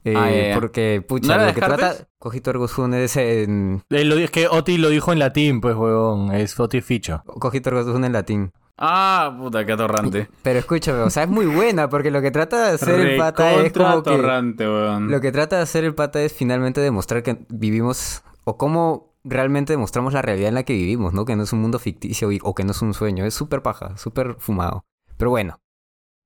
Eh, 0.06 0.14
Ah. 0.16 0.54
Porque, 0.54 1.04
pucha, 1.06 1.38
¿No 1.38 1.46
lo 1.48 1.54
que 1.56 1.60
trata 1.60 1.96
Cogito 2.20 2.52
Ergo 2.52 2.68
Sum 2.68 2.94
es 2.94 3.18
en... 3.18 3.82
Es 3.90 4.30
que 4.30 4.48
Oti 4.48 4.78
lo 4.78 4.90
dijo 4.90 5.12
en 5.12 5.18
latín, 5.18 5.60
pues, 5.60 5.76
huevón. 5.76 6.32
Es 6.36 6.58
Oti 6.60 6.80
Ficho. 6.82 7.24
Cogito 7.26 7.72
Ergo 7.72 7.84
Sum 7.92 8.06
en 8.06 8.14
latín. 8.14 8.52
Ah, 8.78 9.36
puta, 9.40 9.66
qué 9.66 9.72
atorrante. 9.74 10.30
Pero 10.44 10.60
escúchame, 10.60 11.00
o 11.00 11.10
sea, 11.10 11.24
es 11.24 11.30
muy 11.30 11.48
buena 11.48 11.90
porque 11.90 12.12
lo 12.12 12.22
que 12.22 12.30
trata 12.30 12.68
de 12.68 12.76
hacer 12.76 13.00
el 13.00 13.18
pata 13.18 13.56
es 13.56 13.74
como 13.74 14.04
que... 14.04 14.12
atorrante, 14.12 14.66
weón. 14.68 15.10
Lo 15.10 15.20
que 15.20 15.32
trata 15.32 15.56
de 15.58 15.64
hacer 15.64 15.84
el 15.84 15.96
pata 15.96 16.22
es 16.22 16.32
finalmente 16.32 16.80
demostrar 16.80 17.24
que 17.24 17.40
vivimos 17.50 18.22
o 18.44 18.56
cómo 18.58 19.16
realmente 19.24 19.74
demostramos 19.74 20.14
la 20.14 20.22
realidad 20.22 20.50
en 20.50 20.56
la 20.56 20.64
que 20.64 20.74
vivimos, 20.74 21.12
¿no? 21.14 21.26
Que 21.26 21.36
no 21.36 21.42
es 21.44 21.52
un 21.54 21.60
mundo 21.60 21.80
ficticio 21.80 22.32
y- 22.32 22.40
o 22.44 22.54
que 22.54 22.64
no 22.64 22.72
es 22.72 22.82
un 22.84 22.94
sueño. 22.94 23.26
Es 23.26 23.34
súper 23.34 23.64
paja, 23.64 23.98
súper 23.98 24.36
fumado. 24.38 24.86
Pero 25.18 25.32
bueno, 25.32 25.60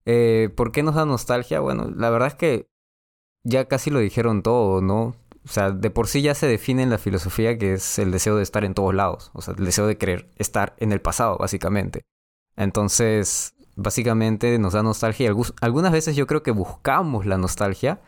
eh, 0.05 0.49
¿por 0.55 0.71
qué 0.71 0.83
nos 0.83 0.95
da 0.95 1.05
nostalgia? 1.05 1.59
Bueno, 1.59 1.89
la 1.95 2.09
verdad 2.09 2.29
es 2.29 2.35
que 2.35 2.67
ya 3.43 3.65
casi 3.67 3.89
lo 3.89 3.99
dijeron 3.99 4.41
todo, 4.43 4.81
¿no? 4.81 5.15
O 5.45 5.49
sea, 5.49 5.71
de 5.71 5.89
por 5.89 6.07
sí 6.07 6.21
ya 6.21 6.33
se 6.35 6.47
define 6.47 6.83
en 6.83 6.89
la 6.89 6.97
filosofía 6.97 7.57
que 7.57 7.73
es 7.73 7.99
el 7.99 8.11
deseo 8.11 8.37
de 8.37 8.43
estar 8.43 8.63
en 8.63 8.73
todos 8.73 8.93
lados. 8.93 9.31
O 9.33 9.41
sea, 9.41 9.53
el 9.57 9.65
deseo 9.65 9.85
de 9.87 9.97
querer 9.97 10.29
estar 10.37 10.73
en 10.77 10.91
el 10.93 11.01
pasado, 11.01 11.37
básicamente. 11.37 12.03
Entonces, 12.55 13.53
básicamente 13.75 14.57
nos 14.59 14.73
da 14.73 14.83
nostalgia. 14.83 15.31
Algunas 15.61 15.91
veces 15.91 16.15
yo 16.15 16.27
creo 16.27 16.43
que 16.43 16.51
buscamos 16.51 17.25
la 17.25 17.37
nostalgia 17.37 17.99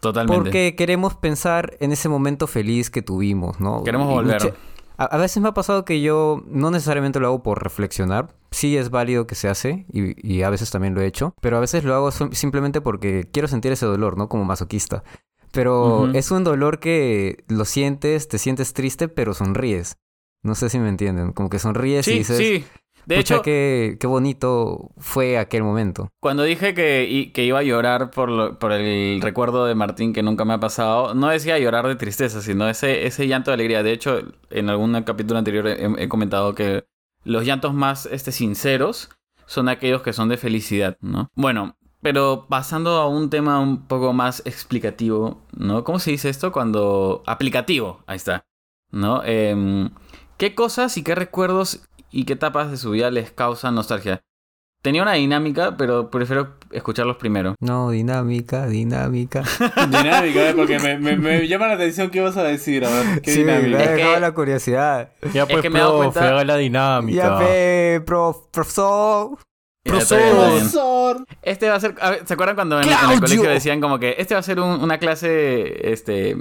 Totalmente. 0.00 0.36
porque 0.36 0.74
queremos 0.76 1.14
pensar 1.14 1.76
en 1.80 1.92
ese 1.92 2.08
momento 2.08 2.46
feliz 2.46 2.90
que 2.90 3.00
tuvimos, 3.02 3.58
¿no? 3.60 3.84
Queremos 3.84 4.10
Y 4.10 4.14
volver. 4.14 4.42
mucha- 4.42 4.56
A, 5.02 5.16
a 5.16 5.18
veces 5.18 5.42
me 5.42 5.48
ha 5.48 5.54
pasado 5.54 5.84
que 5.84 6.00
yo 6.00 6.42
no 6.46 6.70
necesariamente 6.70 7.20
lo 7.20 7.26
hago 7.28 7.42
por 7.42 7.62
reflexionar. 7.62 8.34
Sí 8.50 8.76
es 8.76 8.90
válido 8.90 9.26
que 9.26 9.34
se 9.34 9.48
hace 9.48 9.86
y, 9.92 10.14
y 10.26 10.42
a 10.42 10.50
veces 10.50 10.70
también 10.70 10.94
lo 10.94 11.00
he 11.00 11.06
hecho. 11.06 11.34
Pero 11.40 11.56
a 11.56 11.60
veces 11.60 11.84
lo 11.84 11.94
hago 11.94 12.10
sim- 12.10 12.32
simplemente 12.32 12.80
porque 12.80 13.28
quiero 13.32 13.48
sentir 13.48 13.72
ese 13.72 13.86
dolor, 13.86 14.16
¿no? 14.18 14.28
Como 14.28 14.44
masoquista. 14.44 15.02
Pero 15.52 16.10
es 16.14 16.30
un 16.30 16.44
dolor 16.44 16.78
que 16.80 17.44
lo 17.48 17.64
sientes, 17.64 18.28
te 18.28 18.38
sientes 18.38 18.72
triste, 18.72 19.08
pero 19.08 19.34
sonríes. 19.34 19.96
No 20.42 20.54
sé 20.54 20.70
si 20.70 20.78
me 20.78 20.88
entienden. 20.88 21.32
Como 21.32 21.50
que 21.50 21.58
sonríes 21.58 22.08
y 22.08 22.12
Sí, 22.12 22.18
dices... 22.18 22.38
sí. 22.38 22.64
De 23.06 23.16
"Pucha, 23.16 23.34
hecho, 23.34 23.42
qué, 23.42 23.96
qué 23.98 24.06
bonito 24.06 24.90
fue 24.98 25.38
aquel 25.38 25.62
momento. 25.64 26.08
Cuando 26.20 26.44
dije 26.44 26.72
que, 26.74 27.30
que 27.34 27.44
iba 27.44 27.58
a 27.58 27.62
llorar 27.62 28.10
por, 28.10 28.28
lo- 28.30 28.58
por 28.58 28.72
el 28.72 29.20
recuerdo 29.20 29.64
de 29.66 29.74
Martín 29.74 30.12
que 30.12 30.22
nunca 30.22 30.44
me 30.44 30.54
ha 30.54 30.60
pasado, 30.60 31.14
no 31.14 31.28
decía 31.28 31.58
llorar 31.58 31.86
de 31.88 31.96
tristeza, 31.96 32.40
sino 32.40 32.68
ese, 32.68 33.06
ese 33.06 33.26
llanto 33.26 33.50
de 33.50 33.54
alegría. 33.54 33.82
De 33.82 33.92
hecho, 33.92 34.20
en 34.50 34.68
algún 34.70 35.00
capítulo 35.02 35.38
anterior 35.38 35.66
he, 35.66 36.04
he 36.04 36.08
comentado 36.08 36.54
que 36.54 36.84
los 37.24 37.44
llantos 37.44 37.74
más 37.74 38.06
este, 38.06 38.30
sinceros 38.32 39.10
son 39.46 39.68
aquellos 39.68 40.02
que 40.02 40.12
son 40.12 40.28
de 40.28 40.36
felicidad, 40.36 40.96
¿no? 41.00 41.28
Bueno, 41.34 41.76
pero 42.00 42.46
pasando 42.48 42.96
a 42.96 43.08
un 43.08 43.30
tema 43.30 43.60
un 43.60 43.86
poco 43.86 44.12
más 44.12 44.42
explicativo, 44.44 45.42
¿no? 45.56 45.84
¿Cómo 45.84 45.98
se 45.98 46.10
dice 46.12 46.28
esto? 46.28 46.52
Cuando... 46.52 47.22
Aplicativo, 47.26 48.02
ahí 48.06 48.16
está, 48.16 48.44
¿no? 48.90 49.22
Em, 49.24 49.90
¿Qué 50.38 50.54
cosas 50.56 50.96
y 50.96 51.04
qué 51.04 51.14
recuerdos 51.14 51.84
y 52.12 52.24
qué 52.24 52.34
etapas 52.34 52.70
de 52.70 52.76
su 52.76 52.90
vida 52.90 53.10
les 53.10 53.32
causan 53.32 53.74
nostalgia? 53.74 54.20
Tenía 54.82 55.02
una 55.02 55.12
dinámica, 55.12 55.76
pero 55.76 56.10
prefiero 56.10 56.56
escucharlos 56.72 57.16
primero. 57.16 57.54
No, 57.60 57.90
dinámica, 57.90 58.66
dinámica. 58.66 59.44
Dinámica, 59.88 60.50
¿eh? 60.50 60.54
porque 60.56 60.80
me, 60.80 60.98
me, 60.98 61.16
me 61.16 61.46
llama 61.46 61.68
la 61.68 61.74
atención 61.74 62.10
qué 62.10 62.20
vas 62.20 62.36
a 62.36 62.42
decir. 62.42 62.84
A 62.84 62.90
ver, 62.90 63.22
qué 63.22 63.30
sí, 63.32 63.44
me 63.44 63.58
dinámica. 63.62 63.78
ha 63.78 63.82
Es 63.84 63.88
que- 63.90 63.94
dejado 63.94 64.20
la 64.20 64.32
curiosidad. 64.34 65.12
Ya 65.32 65.46
pues, 65.46 65.62
que 65.62 65.70
me 65.70 65.80
cuenta- 65.80 66.28
haga 66.28 66.44
la 66.44 66.56
dinámica. 66.56 67.16
Ya 67.16 67.34
ve, 67.38 68.02
prof, 68.04 68.48
profesor. 68.50 69.38
Profesor. 69.84 71.24
Este 71.42 71.68
va 71.68 71.76
a 71.76 71.80
ser. 71.80 71.94
a 72.00 72.10
ver, 72.10 72.26
¿Se 72.26 72.34
acuerdan 72.34 72.54
cuando 72.56 72.80
en, 72.80 72.88
en 72.88 73.10
el 73.12 73.20
colegio 73.20 73.50
decían 73.50 73.80
como 73.80 73.98
que 73.98 74.16
este 74.18 74.34
va 74.34 74.40
a 74.40 74.42
ser 74.42 74.58
un- 74.60 74.82
una 74.82 74.98
clase. 74.98 75.92
Este. 75.92 76.36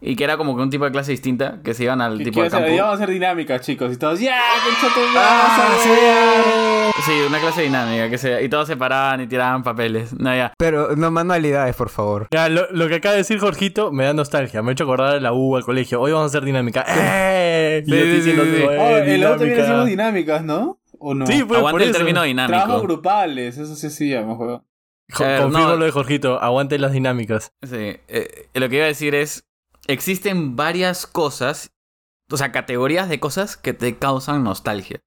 Y 0.00 0.14
que 0.14 0.22
era 0.24 0.36
como 0.36 0.54
que 0.56 0.62
un 0.62 0.70
tipo 0.70 0.84
de 0.84 0.92
clase 0.92 1.10
distinta, 1.10 1.58
que 1.64 1.74
se 1.74 1.82
iban 1.84 2.00
al 2.00 2.18
¿Qué 2.18 2.24
tipo 2.24 2.42
de 2.42 2.50
campo. 2.50 2.68
Vamos 2.68 2.80
a 2.90 2.92
hacer 2.92 3.10
dinámica, 3.10 3.60
chicos. 3.60 3.92
Y 3.92 3.96
todos, 3.96 4.20
¡ya! 4.20 4.38
¡Concha 4.64 4.94
tu 4.94 5.00
Ah, 5.16 5.76
sí. 5.82 7.02
Sí, 7.04 7.12
una 7.26 7.38
clase 7.40 7.62
dinámica, 7.62 8.08
que 8.10 8.18
se, 8.18 8.42
y 8.42 8.48
todos 8.48 8.66
se 8.68 8.76
paraban 8.76 9.20
y 9.20 9.26
tiraban 9.26 9.62
papeles. 9.62 10.12
No, 10.18 10.34
ya. 10.34 10.52
Pero 10.58 10.94
no 10.96 11.10
manualidades, 11.10 11.74
por 11.76 11.88
favor. 11.90 12.28
Ya, 12.30 12.48
lo, 12.48 12.70
lo 12.70 12.88
que 12.88 12.96
acaba 12.96 13.12
de 13.12 13.18
decir 13.18 13.38
Jorgito 13.38 13.92
me 13.92 14.04
da 14.04 14.12
nostalgia. 14.14 14.62
Me 14.62 14.70
ha 14.70 14.72
hecho 14.72 14.84
acordar 14.84 15.14
de 15.14 15.20
la 15.20 15.32
U 15.32 15.56
al 15.56 15.64
colegio. 15.64 16.00
Hoy 16.00 16.12
vamos 16.12 16.26
a 16.26 16.36
hacer 16.36 16.44
dinámica. 16.44 16.84
¡Eh! 16.88 17.82
Y 17.86 17.90
yo 17.90 17.96
Sí, 17.96 18.02
estoy 18.02 18.10
sí, 18.10 18.16
diciendo, 18.30 18.44
sí, 18.44 18.50
sí. 18.56 18.62
"Eh, 18.62 18.66
Oh, 18.78 18.96
en 18.98 19.20
la 19.20 19.26
U 19.28 19.30
también 19.30 19.38
dinámica". 19.50 19.62
hacemos 19.64 19.86
dinámicas, 19.86 20.44
¿no? 20.44 20.80
¿O 20.98 21.14
no? 21.14 21.26
Sí, 21.26 21.44
pues, 21.44 21.58
Aguante 21.58 21.84
el 21.84 21.92
término 21.92 22.20
Trabajos 22.22 22.28
dinámico. 22.28 22.82
grupales, 22.82 23.58
eso 23.58 23.74
sí 23.76 23.86
hacíamos, 23.86 24.36
juego. 24.36 24.64
Jo- 25.10 25.24
Eh, 25.24 25.38
confirmo 25.40 25.68
no. 25.68 25.76
lo 25.76 25.84
de 25.86 25.90
Jorgito. 25.90 26.40
Aguante 26.42 26.78
las 26.78 26.92
dinámicas. 26.92 27.52
Sí, 27.62 27.96
eh, 28.08 28.48
lo 28.54 28.68
que 28.68 28.76
iba 28.76 28.84
a 28.84 28.88
decir 28.88 29.14
es, 29.14 29.44
existen 29.88 30.54
varias 30.54 31.06
cosas, 31.06 31.72
o 32.30 32.36
sea, 32.36 32.52
categorías 32.52 33.08
de 33.08 33.18
cosas 33.18 33.56
que 33.56 33.72
te 33.72 33.98
causan 33.98 34.44
nostalgia. 34.44 35.00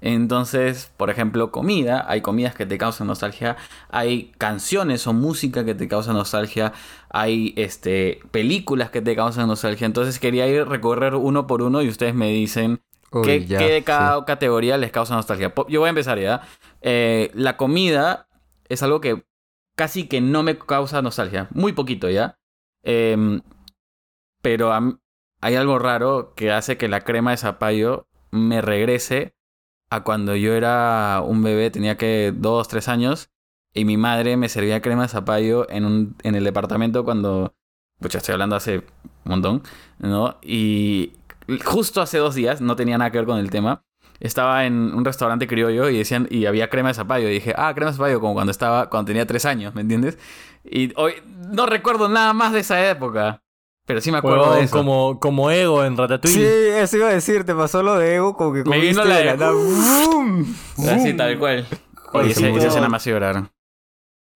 Entonces, 0.00 0.90
por 0.96 1.10
ejemplo, 1.10 1.50
comida, 1.50 2.06
hay 2.08 2.22
comidas 2.22 2.54
que 2.54 2.64
te 2.64 2.78
causan 2.78 3.06
nostalgia, 3.06 3.58
hay 3.90 4.32
canciones 4.38 5.06
o 5.06 5.12
música 5.12 5.64
que 5.66 5.74
te 5.74 5.88
causan 5.88 6.14
nostalgia, 6.14 6.72
hay 7.10 7.52
este 7.56 8.20
películas 8.30 8.90
que 8.90 9.02
te 9.02 9.14
causan 9.14 9.48
nostalgia. 9.48 9.86
Entonces 9.86 10.18
quería 10.18 10.46
ir 10.46 10.66
recorrer 10.66 11.14
uno 11.16 11.46
por 11.46 11.60
uno 11.60 11.82
y 11.82 11.88
ustedes 11.88 12.14
me 12.14 12.30
dicen 12.30 12.80
Uy, 13.12 13.24
¿Qué, 13.24 13.46
ya, 13.46 13.58
qué 13.58 13.68
de 13.68 13.78
sí. 13.78 13.84
cada 13.84 14.24
categoría 14.24 14.78
les 14.78 14.92
causa 14.92 15.14
nostalgia? 15.14 15.52
Yo 15.68 15.80
voy 15.80 15.88
a 15.88 15.90
empezar 15.90 16.18
ya. 16.18 16.42
Eh, 16.80 17.30
la 17.34 17.56
comida 17.56 18.28
es 18.68 18.82
algo 18.82 19.00
que 19.00 19.24
casi 19.74 20.06
que 20.06 20.20
no 20.20 20.42
me 20.42 20.56
causa 20.56 21.02
nostalgia. 21.02 21.48
Muy 21.50 21.72
poquito 21.72 22.08
ya. 22.08 22.38
Em, 22.82 23.42
pero 24.42 24.72
hay 25.40 25.54
algo 25.54 25.78
raro 25.78 26.34
que 26.34 26.52
hace 26.52 26.76
que 26.76 26.88
la 26.88 27.00
crema 27.00 27.32
de 27.32 27.36
zapallo 27.38 28.06
me 28.30 28.60
regrese 28.60 29.34
a 29.90 30.04
cuando 30.04 30.36
yo 30.36 30.54
era 30.54 31.22
un 31.24 31.42
bebé, 31.42 31.70
tenía 31.70 31.96
que 31.96 32.32
dos, 32.34 32.68
tres 32.68 32.88
años, 32.88 33.30
y 33.74 33.84
mi 33.84 33.96
madre 33.96 34.36
me 34.36 34.48
servía 34.48 34.80
crema 34.80 35.02
de 35.02 35.08
zapallo 35.08 35.68
en, 35.70 35.84
un, 35.84 36.16
en 36.22 36.34
el 36.34 36.44
departamento 36.44 37.04
cuando, 37.04 37.54
pues 37.98 38.14
estoy 38.14 38.34
hablando 38.34 38.56
hace 38.56 38.78
un 38.78 38.84
montón, 39.24 39.62
¿no? 39.98 40.38
Y 40.42 41.12
justo 41.64 42.00
hace 42.00 42.18
dos 42.18 42.34
días, 42.34 42.60
no 42.60 42.76
tenía 42.76 42.98
nada 42.98 43.10
que 43.10 43.18
ver 43.18 43.26
con 43.26 43.38
el 43.38 43.50
tema, 43.50 43.84
estaba 44.20 44.66
en 44.66 44.94
un 44.94 45.04
restaurante 45.04 45.48
criollo 45.48 45.88
y 45.88 45.98
decían, 45.98 46.28
y 46.30 46.46
había 46.46 46.68
crema 46.68 46.88
de 46.88 46.94
zapallo, 46.94 47.28
y 47.28 47.32
dije, 47.32 47.54
ah, 47.56 47.72
crema 47.74 47.90
de 47.90 47.96
zapallo, 47.96 48.20
como 48.20 48.34
cuando 48.34 48.52
estaba, 48.52 48.90
cuando 48.90 49.08
tenía 49.08 49.26
tres 49.26 49.44
años, 49.44 49.74
¿me 49.74 49.80
entiendes? 49.80 50.18
Y 50.62 50.92
hoy 50.96 51.14
no 51.52 51.66
recuerdo 51.66 52.08
nada 52.08 52.32
más 52.32 52.52
de 52.52 52.60
esa 52.60 52.90
época, 52.90 53.42
pero 53.90 54.00
sí 54.00 54.12
me 54.12 54.18
acuerdo 54.18 54.42
Huevón, 54.42 54.58
de 54.58 54.64
eso. 54.64 54.76
como, 54.76 55.18
como 55.20 55.50
ego 55.50 55.84
en 55.84 55.96
Ratatouille. 55.96 56.38
Sí, 56.38 56.68
eso 56.78 56.96
iba 56.96 57.08
a 57.08 57.12
decir, 57.12 57.44
te 57.44 57.54
pasó 57.54 57.82
lo 57.82 57.96
de 57.96 58.14
Ego 58.14 58.36
como 58.36 58.52
que 58.52 58.62
Me 58.64 58.78
vino 58.78 59.04
la 59.04 59.16
de 59.18 59.36
la. 59.36 59.50
¡Bum! 59.52 60.46
Así, 60.88 61.12
tal 61.14 61.38
cual. 61.38 61.66
Oye, 62.12 62.30
esa, 62.30 62.48
escena 62.48 62.88
me 62.88 62.96
hace 62.96 63.10
llorar. 63.10 63.50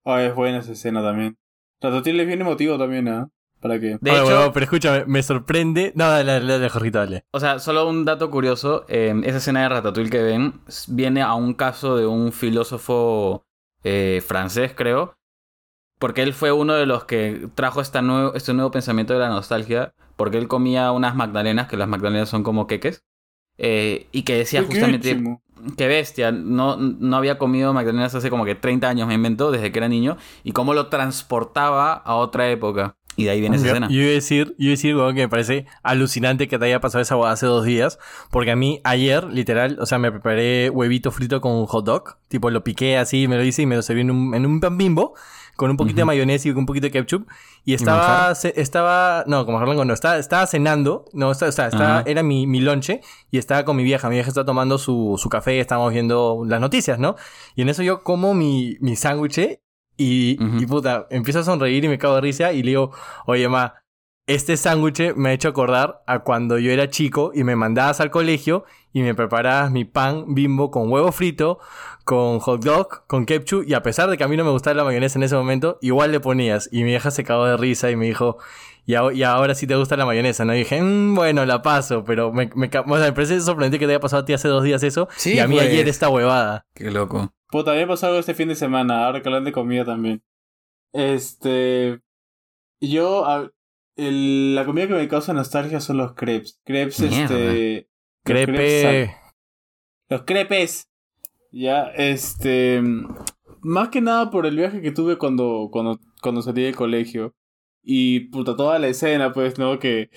Ah, 0.05 0.23
es 0.23 0.35
buena 0.35 0.59
esa 0.59 0.73
escena 0.73 1.03
también. 1.03 1.37
Ratatouille 1.81 2.23
es 2.23 2.27
bien 2.27 2.41
emotivo 2.41 2.77
también, 2.79 3.09
¿ah? 3.09 3.29
¿Para 3.61 3.81
qué? 3.81 3.97
De 4.01 4.11
Oye, 4.11 4.21
hecho, 4.21 4.27
huevón, 4.29 4.53
pero 4.53 4.65
escúchame, 4.65 5.05
me 5.07 5.23
sorprende. 5.23 5.93
No, 5.95 6.09
dale, 6.11 6.33
dale, 6.33 6.53
dale, 6.53 6.69
Jorgito, 6.69 6.99
dale. 6.99 7.25
O 7.31 7.41
sea, 7.41 7.59
solo 7.59 7.89
un 7.89 8.05
dato 8.05 8.31
curioso, 8.31 8.85
eh, 8.89 9.15
esa 9.25 9.39
escena 9.39 9.63
de 9.63 9.69
Ratatouille 9.71 10.11
que 10.11 10.23
ven 10.23 10.61
s- 10.69 10.91
viene 10.93 11.23
a 11.23 11.35
un 11.35 11.55
caso 11.55 11.97
de 11.97 12.07
un 12.07 12.33
filósofo 12.33 13.47
eh, 13.83 14.23
francés, 14.27 14.73
creo, 14.77 15.17
porque 16.05 16.21
él 16.21 16.35
fue 16.35 16.53
uno 16.53 16.75
de 16.75 16.85
los 16.85 17.05
que 17.05 17.49
trajo 17.55 17.81
esta 17.81 18.03
nuevo, 18.03 18.35
este 18.35 18.53
nuevo 18.53 18.71
pensamiento 18.71 19.15
de 19.15 19.21
la 19.21 19.31
nostalgia, 19.31 19.95
porque 20.17 20.37
él 20.37 20.49
comía 20.49 20.93
unas 20.93 21.17
magdalenas, 21.17 21.67
que 21.67 21.79
las 21.79 21.89
magdalenas 21.89 22.29
son 22.29 22.43
como 22.43 22.67
queques, 22.67 23.07
eh, 23.57 24.07
y 24.13 24.25
que 24.25 24.37
decía 24.37 24.63
justamente, 24.65 25.19
qué 25.79 25.89
bestia, 25.89 26.31
no, 26.31 26.77
no 26.77 27.17
había 27.17 27.39
comido 27.39 27.73
magdalenas 27.73 28.15
hace 28.15 28.29
como 28.29 28.45
que 28.45 28.55
30 28.55 28.87
años, 28.87 29.09
me 29.09 29.15
inventó, 29.15 29.51
desde 29.51 29.73
que 29.73 29.79
era 29.79 29.89
niño, 29.89 30.19
y 30.43 30.53
cómo 30.53 30.75
lo 30.75 30.89
transportaba 30.89 31.95
a 31.95 32.17
otra 32.17 32.51
época. 32.51 32.99
Y 33.17 33.25
de 33.25 33.31
ahí 33.31 33.41
viene 33.41 33.57
esa 33.57 33.65
Yo, 33.65 33.71
escena. 33.73 33.89
yo 33.89 34.01
iba 34.01 34.11
a 34.11 34.13
decir, 34.13 34.49
yo 34.59 34.65
iba 34.65 34.69
a 34.69 34.77
decir, 34.77 34.97
huevón, 34.97 35.15
que 35.15 35.23
me 35.23 35.29
parece 35.31 35.65
alucinante 35.83 36.49
que 36.49 36.59
te 36.59 36.67
haya 36.67 36.81
pasado 36.81 37.01
esa 37.01 37.17
hueá 37.17 37.33
hace 37.33 37.47
dos 37.47 37.65
días. 37.65 37.99
Porque 38.31 38.51
a 38.51 38.57
mí 38.57 38.81
ayer, 38.85 39.25
literal, 39.25 39.79
o 39.81 39.87
sea, 39.87 39.99
me 39.99 40.11
preparé 40.11 40.69
huevito 40.69 41.11
frito 41.13 41.41
con 41.41 41.53
un 41.53 41.67
hot 41.67 41.85
dog. 41.87 42.19
Tipo, 42.29 42.51
lo 42.51 42.65
piqué 42.65 42.99
así, 42.99 43.29
me 43.29 43.37
lo 43.37 43.45
hice 43.45 43.63
y 43.63 43.67
me 43.67 43.77
lo 43.77 43.83
serví 43.83 44.01
en 44.03 44.11
un, 44.11 44.35
en 44.35 44.45
un 44.47 44.61
pan 44.61 44.77
bimbo. 44.77 45.15
Con 45.57 45.71
un 45.71 45.77
poquito 45.77 45.97
de 45.97 46.03
Ujú. 46.03 46.07
mayonesa 46.09 46.49
y 46.49 46.53
con 46.53 46.61
un 46.61 46.67
poquito 46.67 46.87
de 46.87 46.91
ketchup. 46.91 47.29
Y 47.65 47.75
estaba, 47.75 47.99
manjar? 47.99 48.37
ce- 48.37 48.53
estaba, 48.57 49.25
no, 49.27 49.45
como 49.45 49.59
manjar 49.59 49.69
blanco 49.69 49.85
no, 49.85 49.95
estaba, 49.95 50.19
estaba 50.19 50.47
cenando, 50.47 51.05
no, 51.13 51.31
estaba, 51.31 51.49
estaba, 51.49 52.03
era 52.07 52.23
mi, 52.23 52.47
mi 52.47 52.61
lonche 52.61 53.01
y 53.31 53.39
estaba 53.39 53.65
con 53.65 53.77
mi 53.77 53.85
vieja. 53.85 54.09
Mi 54.09 54.17
vieja 54.17 54.29
está 54.29 54.45
tomando 54.45 54.79
su, 54.79 55.15
su 55.19 55.29
café, 55.29 55.61
estábamos 55.61 55.93
viendo 55.93 56.43
las 56.47 56.61
noticias, 56.61 56.99
¿no? 56.99 57.17
Y 57.55 57.63
en 57.63 57.69
eso 57.69 57.83
yo 57.83 58.03
como 58.03 58.35
mi, 58.35 58.77
mi 58.81 58.97
sándwich 58.97 59.61
y, 59.97 60.43
Ujú. 60.43 60.57
y 60.59 60.67
puta, 60.67 61.07
empiezo 61.11 61.39
a 61.41 61.45
sonreír 61.45 61.85
y 61.85 61.89
me 61.89 61.99
cago 61.99 62.17
de 62.17 62.21
risa 62.23 62.53
y 62.53 62.63
le 62.63 62.71
digo, 62.71 62.91
oye, 63.27 63.49
ma, 63.49 63.75
este 64.27 64.57
sándwich 64.57 65.15
me 65.17 65.29
ha 65.29 65.33
hecho 65.35 65.49
acordar 65.49 66.03
a 66.07 66.21
cuando 66.21 66.59
yo 66.59 66.71
era 66.73 66.89
chico 66.89 67.31
y 67.35 67.45
me 67.45 67.57
mandabas 67.57 68.01
al 68.01 68.11
colegio 68.11 68.65
y 68.95 69.03
me 69.03 69.15
preparabas 69.15 69.71
mi 69.71 69.85
pan 69.85 70.35
bimbo 70.35 70.71
con 70.71 70.91
huevo 70.91 71.13
frito, 71.13 71.59
con 72.05 72.39
hot 72.39 72.65
dog, 72.65 73.07
con 73.07 73.27
ketchup 73.27 73.65
y 73.69 73.75
a 73.75 73.83
pesar 73.83 74.09
de 74.09 74.17
que 74.17 74.25
a 74.25 74.29
mí 74.29 74.37
no 74.39 74.45
me 74.45 74.51
gustaba 74.51 74.73
la 74.75 74.85
mayonesa 74.85 75.19
en 75.19 75.25
ese 75.25 75.35
momento, 75.37 75.79
igual 75.83 76.13
le 76.13 76.21
ponías 76.21 76.69
y 76.73 76.79
mi 76.79 76.85
vieja 76.85 77.11
se 77.11 77.25
cagó 77.25 77.45
de 77.45 77.57
risa 77.59 77.91
y 77.91 77.97
me 77.97 78.07
dijo, 78.07 78.39
y, 78.87 78.95
aho- 78.95 79.11
y 79.13 79.23
ahora 79.25 79.55
sí 79.55 79.67
te 79.67 79.75
gusta 79.77 79.97
la 79.97 80.07
mayonesa, 80.07 80.45
¿no? 80.45 80.55
Y 80.55 80.59
dije, 80.59 80.81
"Mm, 80.81 81.15
bueno, 81.15 81.45
la 81.45 81.61
paso, 81.63 82.05
pero 82.05 82.33
me, 82.33 82.51
me, 82.55 82.69
o 82.69 82.71
sea, 82.71 82.83
me 83.07 83.13
parece 83.13 83.41
sorprendente 83.41 83.79
que 83.79 83.87
te 83.87 83.93
haya 83.93 84.01
pasado 84.01 84.23
a 84.23 84.25
ti 84.27 84.33
hace 84.33 84.49
dos 84.49 84.63
días 84.65 84.83
eso 84.83 85.09
Sí, 85.17 85.35
y 85.35 85.39
a 85.41 85.49
mí 85.49 85.57
pues. 85.57 85.69
ayer 85.69 85.89
esta 85.89 86.09
huevada. 86.09 86.67
Qué 86.75 86.91
loco. 86.91 87.33
Puta, 87.51 87.71
a 87.73 87.75
mí 87.75 87.81
me 87.81 87.87
pasó 87.89 88.07
algo 88.07 88.19
este 88.19 88.35
fin 88.35 88.49
de 88.49 88.55
semana, 88.55 89.07
ahora 89.07 89.23
que 89.23 89.29
hablan 89.29 89.45
de 89.45 89.53
comida 89.53 89.85
también. 89.85 90.23
Este. 90.93 92.01
Yo. 92.81 93.25
a- 93.27 93.51
el- 93.97 94.55
la 94.57 94.65
comida 94.65 94.89
que 94.89 94.95
me 94.95 95.09
causa 95.09 95.33
nostalgia 95.33 95.81
son 95.81 95.97
los 95.99 96.15
crepes. 96.15 96.61
Crepes, 96.65 97.01
Mierda. 97.01 97.23
este. 97.23 97.89
Crepe... 98.25 99.15
Los 100.09 100.23
crepes. 100.23 100.89
Ya, 101.51 101.85
este. 101.97 102.83
Más 103.61 103.89
que 103.89 104.01
nada 104.01 104.31
por 104.31 104.47
el 104.47 104.57
viaje 104.57 104.83
que 104.83 104.91
tuve 104.91 105.17
cuando, 105.19 105.69
cuando, 105.71 105.99
cuando 106.21 106.43
salí 106.43 106.63
del 106.63 106.77
colegio. 106.77 107.35
Y 107.83 108.21
puta, 108.31 108.57
toda 108.57 108.79
la 108.79 108.89
escena, 108.89 109.33
pues, 109.33 109.59
¿no? 109.59 109.79
Que. 109.79 110.11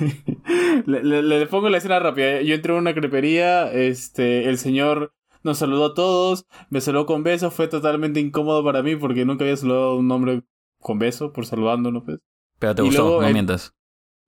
le, 0.86 1.02
le- 1.02 1.22
le 1.22 1.46
pongo 1.46 1.68
la 1.68 1.78
escena 1.78 1.98
rápida. 1.98 2.42
Yo 2.42 2.54
entré 2.54 2.72
a 2.74 2.76
una 2.78 2.94
crepería, 2.94 3.72
este. 3.72 4.48
El 4.48 4.58
señor 4.58 5.12
nos 5.42 5.58
saludó 5.58 5.86
a 5.86 5.94
todos, 5.94 6.46
me 6.70 6.80
saludó 6.80 7.06
con 7.06 7.22
besos, 7.24 7.52
fue 7.54 7.66
totalmente 7.68 8.20
incómodo 8.20 8.62
para 8.64 8.82
mí 8.82 8.94
porque 8.96 9.24
nunca 9.24 9.44
había 9.44 9.56
saludado 9.56 9.90
a 9.92 9.96
un 9.96 10.10
hombre 10.10 10.42
con 10.78 10.98
beso 10.98 11.32
por 11.32 11.46
saludándonos, 11.46 12.04
pues. 12.04 12.18
Pero 12.58 12.74
te 12.76 12.82
Y 12.82 12.86
gustó, 12.86 13.02
luego 13.02 13.20
no 13.22 13.26
el- 13.28 13.32
mientas. 13.32 13.74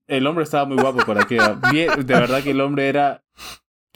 El 0.07 0.27
hombre 0.27 0.45
estaba 0.45 0.65
muy 0.65 0.77
guapo 0.77 1.05
para 1.07 1.25
que. 1.25 1.37
De 1.37 2.15
verdad 2.15 2.43
que 2.43 2.51
el 2.51 2.61
hombre 2.61 2.89
era 2.89 3.23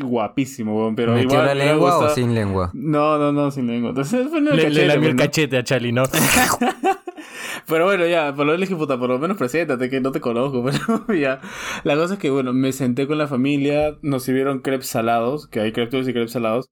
guapísimo, 0.01 0.77
weón, 0.77 0.95
pero 0.95 1.13
¿Metió 1.13 1.31
igual 1.31 1.47
la 1.47 1.55
lengua 1.55 1.99
o 1.99 2.09
sin 2.11 2.35
lengua? 2.35 2.71
No, 2.73 3.19
no, 3.19 3.33
no, 3.33 3.51
sin 3.51 3.67
lengua. 3.67 3.91
Entonces 3.91 4.31
Le, 4.31 4.41
le 4.41 4.63
cachete, 4.63 4.87
lamió 4.87 5.09
el 5.09 5.17
cachete 5.17 5.59
a 5.59 5.65
Chali, 5.65 5.93
¿no? 5.93 6.05
Pero 7.67 7.85
bueno, 7.85 8.07
ya, 8.07 8.35
por 8.35 8.47
lo 8.47 8.53
menos 8.53 8.61
dije, 8.67 8.77
puta, 8.77 8.99
por 8.99 9.11
lo 9.11 9.19
menos 9.19 9.37
preséntate, 9.37 9.91
que 9.91 10.01
no 10.01 10.11
te 10.11 10.23
conozco, 10.23 10.65
pero 11.07 11.19
ya. 11.19 11.41
La 11.85 11.97
cosa 11.97 12.15
es 12.15 12.21
que, 12.21 12.31
bueno, 12.31 12.55
me 12.55 12.73
senté 12.73 13.07
con 13.07 13.19
la 13.19 13.29
familia, 13.29 13.99
nos 14.01 14.23
sirvieron 14.23 14.61
crepes 14.61 14.89
salados, 14.89 15.47
que 15.49 15.61
hay 15.61 15.73
crepes 15.73 15.93
dulces 15.93 16.11
y 16.11 16.13
crepes 16.15 16.33
salados. 16.33 16.71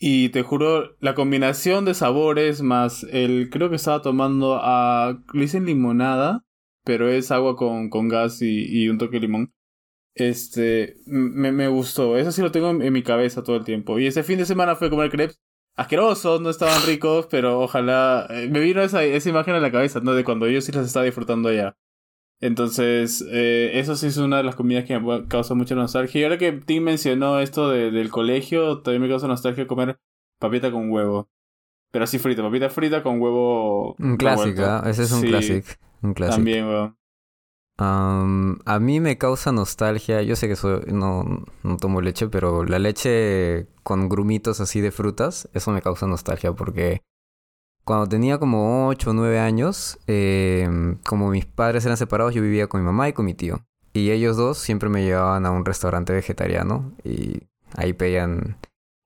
Y 0.00 0.30
te 0.30 0.42
juro, 0.42 0.96
la 0.98 1.14
combinación 1.14 1.84
de 1.84 1.94
sabores 1.94 2.62
más 2.62 3.04
el, 3.12 3.48
creo 3.50 3.70
que 3.70 3.76
estaba 3.76 4.02
tomando 4.02 4.58
a, 4.60 5.18
le 5.32 5.40
dicen 5.40 5.66
limonada, 5.66 6.44
pero 6.88 7.08
es 7.10 7.30
agua 7.30 7.54
con, 7.54 7.90
con 7.90 8.08
gas 8.08 8.40
y, 8.42 8.64
y 8.66 8.88
un 8.88 8.96
toque 8.98 9.16
de 9.16 9.20
limón. 9.20 9.52
Este, 10.14 10.96
me, 11.06 11.52
me 11.52 11.68
gustó, 11.68 12.16
eso 12.16 12.32
sí 12.32 12.40
lo 12.42 12.50
tengo 12.50 12.70
en, 12.70 12.80
en 12.82 12.92
mi 12.92 13.02
cabeza 13.02 13.42
todo 13.44 13.56
el 13.56 13.64
tiempo. 13.64 13.98
Y 13.98 14.06
ese 14.06 14.22
fin 14.24 14.38
de 14.38 14.46
semana 14.46 14.74
fue 14.74 14.86
a 14.88 14.90
comer 14.90 15.10
crepes 15.10 15.38
asquerosos, 15.76 16.40
no 16.40 16.50
estaban 16.50 16.82
ricos, 16.86 17.26
pero 17.30 17.60
ojalá. 17.60 18.26
eh, 18.30 18.48
me 18.50 18.60
vino 18.60 18.80
esa, 18.82 19.04
esa 19.04 19.28
imagen 19.28 19.54
a 19.54 19.60
la 19.60 19.70
cabeza, 19.70 20.00
¿no? 20.00 20.14
De 20.14 20.24
cuando 20.24 20.48
yo 20.48 20.60
sí 20.62 20.72
las 20.72 20.86
estaba 20.86 21.04
disfrutando 21.04 21.50
allá. 21.50 21.76
Entonces, 22.40 23.24
eh, 23.30 23.72
eso 23.74 23.96
sí 23.96 24.06
es 24.06 24.16
una 24.16 24.38
de 24.38 24.44
las 24.44 24.54
comidas 24.56 24.84
que 24.84 24.98
me 24.98 25.26
causa 25.28 25.54
mucha 25.54 25.74
nostalgia. 25.74 26.20
Y 26.20 26.24
ahora 26.24 26.38
que 26.38 26.52
Tim 26.52 26.84
mencionó 26.84 27.40
esto 27.40 27.70
de- 27.70 27.90
del 27.90 28.10
colegio, 28.10 28.80
también 28.80 29.02
me 29.02 29.08
causa 29.08 29.26
nostalgia 29.28 29.66
comer 29.66 29.98
papita 30.40 30.70
con 30.72 30.90
huevo. 30.90 31.28
Pero 31.90 32.04
así 32.04 32.18
frita, 32.18 32.42
papita 32.42 32.70
frita 32.70 33.02
con 33.02 33.20
huevo. 33.20 33.94
Un 33.98 34.16
clásico. 34.16 34.62
¿ah? 34.64 34.82
ese 34.86 35.04
es 35.04 35.12
un 35.12 35.20
Sí, 35.22 35.26
clásico. 35.28 35.68
Un 36.02 36.14
clásico. 36.14 36.36
También, 36.36 36.66
weón. 36.66 36.98
A 37.80 38.78
mí 38.80 39.00
me 39.00 39.18
causa 39.18 39.52
nostalgia, 39.52 40.22
yo 40.22 40.34
sé 40.34 40.48
que 40.48 40.56
soy, 40.56 40.82
no, 40.88 41.44
no 41.62 41.76
tomo 41.76 42.00
leche, 42.00 42.26
pero 42.28 42.64
la 42.64 42.80
leche 42.80 43.68
con 43.84 44.08
grumitos 44.08 44.60
así 44.60 44.80
de 44.80 44.90
frutas, 44.90 45.48
eso 45.54 45.70
me 45.70 45.80
causa 45.80 46.06
nostalgia 46.06 46.52
porque 46.52 47.02
cuando 47.84 48.08
tenía 48.08 48.38
como 48.38 48.88
8 48.88 49.10
o 49.10 49.12
9 49.14 49.38
años, 49.38 49.98
em, 50.06 50.98
como 51.06 51.30
mis 51.30 51.46
padres 51.46 51.84
eran 51.84 51.96
separados, 51.96 52.34
yo 52.34 52.42
vivía 52.42 52.66
con 52.66 52.80
mi 52.80 52.86
mamá 52.86 53.08
y 53.08 53.12
con 53.12 53.24
mi 53.24 53.34
tío. 53.34 53.64
Y 53.94 54.10
ellos 54.10 54.36
dos 54.36 54.58
siempre 54.58 54.88
me 54.88 55.04
llevaban 55.04 55.46
a 55.46 55.50
un 55.50 55.64
restaurante 55.64 56.12
vegetariano 56.12 56.92
y 57.04 57.44
ahí 57.76 57.94
pedían 57.94 58.58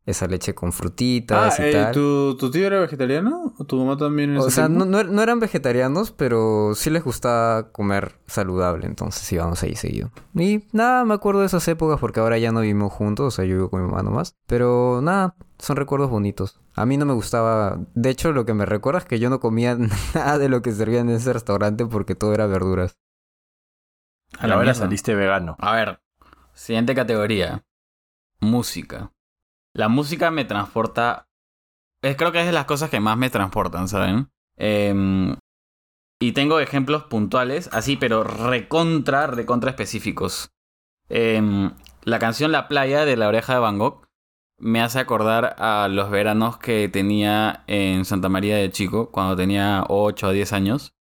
esa 0.04 0.26
leche 0.26 0.54
con 0.54 0.70
Ah, 0.70 0.72
frutitas 0.72 1.58
y 1.60 1.62
eh, 1.62 1.72
tal. 1.72 1.92
¿tu, 1.92 2.36
¿tu 2.36 2.50
tío 2.50 2.66
era 2.66 2.80
vegetariano? 2.80 3.54
¿O 3.58 3.64
tu 3.64 3.76
mamá 3.78 3.96
también? 3.96 4.36
O 4.36 4.50
sea, 4.50 4.66
tiempo? 4.66 4.84
no, 4.84 5.02
no, 5.04 5.04
no 5.04 5.22
eran 5.22 5.38
vegetarianos, 5.38 6.10
pero 6.10 6.74
sí 6.74 6.90
les 6.90 7.04
gustaba 7.04 7.70
comer 7.70 8.18
saludable, 8.26 8.86
entonces 8.86 9.30
íbamos 9.32 9.62
ahí 9.62 9.76
seguido. 9.76 10.10
Y 10.34 10.64
nada, 10.72 11.04
me 11.04 11.14
acuerdo 11.14 11.40
de 11.40 11.46
esas 11.46 11.66
épocas 11.68 12.00
porque 12.00 12.18
ahora 12.20 12.38
ya 12.38 12.50
no 12.50 12.60
vivimos 12.62 12.92
juntos, 12.92 13.26
o 13.26 13.30
sea, 13.30 13.44
yo 13.44 13.54
vivo 13.56 13.70
con 13.70 13.82
mi 13.82 13.88
mamá 13.88 14.02
nomás. 14.02 14.36
Pero 14.46 15.00
nada, 15.02 15.36
son 15.58 15.76
recuerdos 15.76 16.10
bonitos. 16.10 16.58
A 16.74 16.84
mí 16.84 16.96
no 16.96 17.06
me 17.06 17.12
gustaba, 17.12 17.78
de 17.94 18.10
hecho 18.10 18.32
lo 18.32 18.44
que 18.44 18.54
me 18.54 18.66
recuerda 18.66 18.98
es 18.98 19.04
que 19.04 19.20
yo 19.20 19.30
no 19.30 19.38
comía 19.38 19.76
nada 20.14 20.38
de 20.38 20.48
lo 20.48 20.62
que 20.62 20.72
servían 20.72 21.08
en 21.10 21.16
ese 21.16 21.32
restaurante 21.32 21.86
porque 21.86 22.14
todo 22.16 22.34
era 22.34 22.46
verduras. 22.46 22.96
A 24.38 24.46
la 24.48 24.56
mierda. 24.56 24.74
saliste 24.74 25.14
vegano. 25.14 25.56
A 25.60 25.76
ver, 25.76 26.00
siguiente 26.54 26.94
categoría. 26.94 27.64
Música. 28.40 29.11
La 29.74 29.88
música 29.88 30.30
me 30.30 30.44
transporta. 30.44 31.26
es- 32.02 32.16
creo 32.16 32.32
que 32.32 32.40
es 32.40 32.46
de 32.46 32.52
las 32.52 32.64
cosas 32.64 32.90
que 32.90 32.98
más 33.00 33.16
me 33.16 33.30
transportan, 33.30 33.86
¿saben? 33.88 34.28
Em, 34.56 35.36
y 36.20 36.32
tengo 36.32 36.58
ejemplos 36.60 37.04
puntuales, 37.04 37.68
así, 37.72 37.96
pero 37.96 38.24
recontra, 38.24 39.26
recontra 39.28 39.70
específicos. 39.70 40.50
Em, 41.08 41.70
la 42.02 42.18
canción 42.18 42.50
La 42.52 42.68
playa 42.68 43.04
de 43.04 43.16
la 43.16 43.28
oreja 43.28 43.54
de 43.54 43.60
Van 43.60 43.78
Gogh 43.78 44.06
me 44.58 44.80
hace 44.82 44.98
acordar 45.00 45.56
a 45.58 45.88
los 45.88 46.10
veranos 46.10 46.58
que 46.58 46.88
tenía 46.88 47.64
en 47.66 48.04
Santa 48.04 48.28
María 48.28 48.56
de 48.56 48.70
Chico, 48.70 49.10
cuando 49.10 49.36
tenía 49.36 49.84
8 49.88 50.28
o 50.28 50.32
10 50.32 50.52
años. 50.52 50.94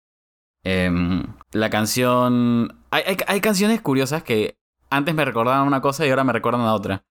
Em, 0.65 1.25
la 1.53 1.71
canción... 1.71 2.79
Hay, 2.91 3.03
hay, 3.07 3.17
hay 3.27 3.41
canciones 3.41 3.81
curiosas 3.81 4.23
que 4.23 4.59
antes 4.91 5.15
me 5.15 5.25
recordaban 5.25 5.67
una 5.67 5.81
cosa 5.81 6.07
y 6.07 6.11
ahora 6.11 6.25
me 6.25 6.33
recuerdan 6.33 6.63
a 6.63 6.75
otra. 6.75 7.05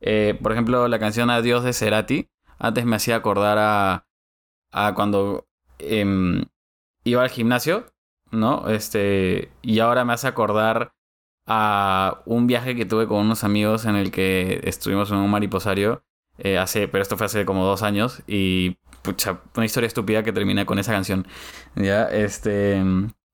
Eh, 0.00 0.38
por 0.42 0.52
ejemplo, 0.52 0.88
la 0.88 0.98
canción 0.98 1.30
Adiós 1.30 1.64
de 1.64 1.72
Cerati. 1.72 2.28
Antes 2.58 2.84
me 2.86 2.96
hacía 2.96 3.16
acordar 3.16 3.58
a, 3.58 4.06
a 4.72 4.94
cuando 4.94 5.46
em, 5.78 6.44
iba 7.04 7.22
al 7.22 7.30
gimnasio, 7.30 7.86
¿no? 8.30 8.68
Este, 8.68 9.50
y 9.62 9.78
ahora 9.80 10.04
me 10.04 10.12
hace 10.14 10.26
acordar 10.28 10.92
a 11.46 12.22
un 12.26 12.46
viaje 12.46 12.74
que 12.76 12.86
tuve 12.86 13.06
con 13.06 13.18
unos 13.18 13.44
amigos 13.44 13.84
en 13.84 13.96
el 13.96 14.10
que 14.10 14.60
estuvimos 14.64 15.10
en 15.10 15.18
un 15.18 15.30
mariposario. 15.30 16.02
eh, 16.38 16.58
hace, 16.58 16.88
pero 16.88 17.02
esto 17.02 17.16
fue 17.16 17.26
hace 17.26 17.44
como 17.46 17.64
dos 17.64 17.82
años. 17.82 18.22
Y 18.26 18.76
pucha, 19.02 19.40
una 19.56 19.64
historia 19.66 19.86
estúpida 19.86 20.22
que 20.22 20.32
termina 20.32 20.66
con 20.66 20.78
esa 20.78 20.92
canción. 20.92 21.26
Ya, 21.76 22.04
este. 22.06 22.82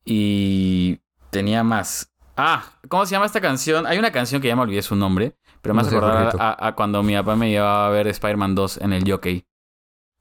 Y 0.05 1.01
tenía 1.31 1.63
más. 1.65 2.13
Ah, 2.37 2.73
¿cómo 2.89 3.07
se 3.07 3.13
llama 3.13 3.27
esta 3.27 3.41
canción? 3.41 3.87
Hay 3.87 3.99
una 3.99 4.11
canción 4.13 4.41
que 4.41 4.49
ya 4.49 4.57
me 4.57 4.63
olvidé 4.63 4.83
su 4.83 4.97
nombre, 4.97 5.37
pero 5.63 5.75
me 5.75 5.83
No 5.83 5.87
hace 5.87 5.97
acordar 5.97 6.37
a, 6.39 6.67
a 6.67 6.75
cuando 6.75 7.03
mi 7.03 7.15
papá 7.15 7.37
me 7.37 7.49
llevaba 7.51 7.87
a 7.87 7.91
ver 7.91 8.09
Spider-Man 8.09 8.55
2 8.55 8.79
en 8.79 8.93
el 8.93 9.11
Jockey. 9.11 9.47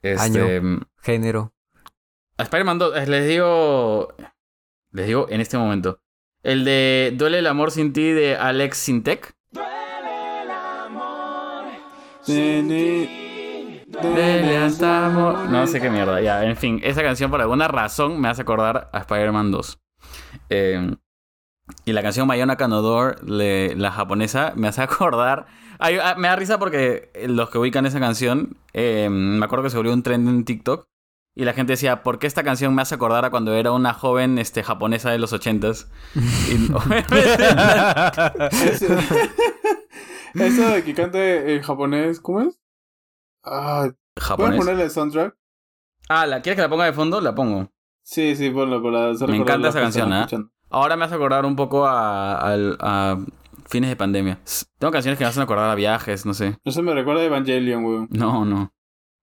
Este, 0.00 0.62
Género. 1.02 1.52
a 2.38 2.42
Spider-Man 2.44 2.78
2, 2.78 2.96
eh, 2.96 3.06
les 3.06 3.28
digo. 3.28 4.14
Les 4.92 5.06
digo 5.06 5.26
en 5.28 5.40
este 5.40 5.58
momento. 5.58 6.00
El 6.42 6.64
de 6.64 7.12
Duele 7.16 7.38
el 7.38 7.46
amor 7.46 7.70
sin 7.70 7.92
ti 7.92 8.10
de 8.10 8.36
Alex 8.36 8.76
Sintek. 8.78 9.36
No 15.50 15.66
sé 15.66 15.80
qué 15.80 15.90
mierda. 15.90 16.20
Ya, 16.20 16.44
en 16.44 16.56
fin, 16.56 16.80
esa 16.82 17.02
canción 17.02 17.30
por 17.30 17.40
alguna 17.40 17.68
razón 17.68 18.20
me 18.20 18.28
hace 18.28 18.42
acordar 18.42 18.90
a 18.92 18.98
Spider-Man 18.98 19.50
2. 19.50 19.78
Eh, 20.50 20.96
y 21.84 21.92
la 21.92 22.02
canción 22.02 22.26
Mayona 22.26 22.56
Kanodor, 22.56 23.22
le- 23.28 23.74
la 23.76 23.90
japonesa, 23.92 24.52
me 24.56 24.68
hace 24.68 24.82
acordar. 24.82 25.46
Ay, 25.78 25.98
ah, 26.02 26.14
me 26.16 26.28
da 26.28 26.36
risa 26.36 26.58
porque 26.58 27.10
los 27.26 27.50
que 27.50 27.58
ubican 27.58 27.86
esa 27.86 27.98
canción, 28.00 28.56
eh, 28.72 29.08
me 29.10 29.44
acuerdo 29.44 29.64
que 29.64 29.70
se 29.70 29.76
volvió 29.76 29.92
un 29.92 30.02
trend 30.02 30.28
en 30.28 30.44
TikTok. 30.44 30.84
Y 31.34 31.46
la 31.46 31.54
gente 31.54 31.72
decía, 31.72 32.02
¿por 32.02 32.18
qué 32.18 32.26
esta 32.26 32.42
canción 32.44 32.74
me 32.74 32.82
hace 32.82 32.94
acordar 32.94 33.24
a 33.24 33.30
cuando 33.30 33.54
era 33.54 33.72
una 33.72 33.94
joven 33.94 34.38
este, 34.38 34.62
japonesa 34.62 35.10
de 35.10 35.18
los 35.18 35.32
ochentas? 35.32 35.90
Eso, 38.50 38.94
eso 40.34 40.68
de 40.68 40.84
que 40.84 40.94
cante 40.94 41.54
en 41.56 41.62
japonés, 41.62 42.20
¿cómo 42.20 42.42
es? 42.42 42.58
Ah, 43.44 43.88
¿Puedes 44.36 44.56
ponerle 44.56 44.84
el 44.84 44.90
soundtrack? 44.90 45.34
Ah, 46.08 46.26
¿la 46.26 46.42
quieres 46.42 46.56
que 46.56 46.62
la 46.62 46.68
ponga 46.68 46.84
de 46.84 46.92
fondo? 46.92 47.20
La 47.20 47.34
pongo. 47.34 47.70
Sí, 48.04 48.36
sí, 48.36 48.50
ponlo 48.50 48.82
para 48.82 49.10
hacer 49.10 49.28
Me 49.28 49.36
encanta 49.36 49.68
esa 49.68 49.80
canción, 49.80 50.12
¿eh? 50.12 50.18
escuchando. 50.20 50.50
Ahora 50.72 50.96
me 50.96 51.04
hace 51.04 51.14
acordar 51.14 51.44
un 51.44 51.54
poco 51.56 51.86
a, 51.86 52.36
al- 52.38 52.76
a 52.80 53.18
fines 53.68 53.90
de 53.90 53.96
pandemia. 53.96 54.38
Tengo 54.78 54.90
canciones 54.92 55.18
que 55.18 55.24
me 55.24 55.28
hacen 55.28 55.42
acordar 55.42 55.70
a 55.70 55.74
viajes, 55.74 56.26
no 56.26 56.34
sé. 56.34 56.56
Eso 56.64 56.82
me 56.82 56.92
recuerda 56.94 57.20
a 57.22 57.24
Evangelion, 57.24 57.84
weón. 57.84 58.08
No, 58.10 58.44
no. 58.44 58.72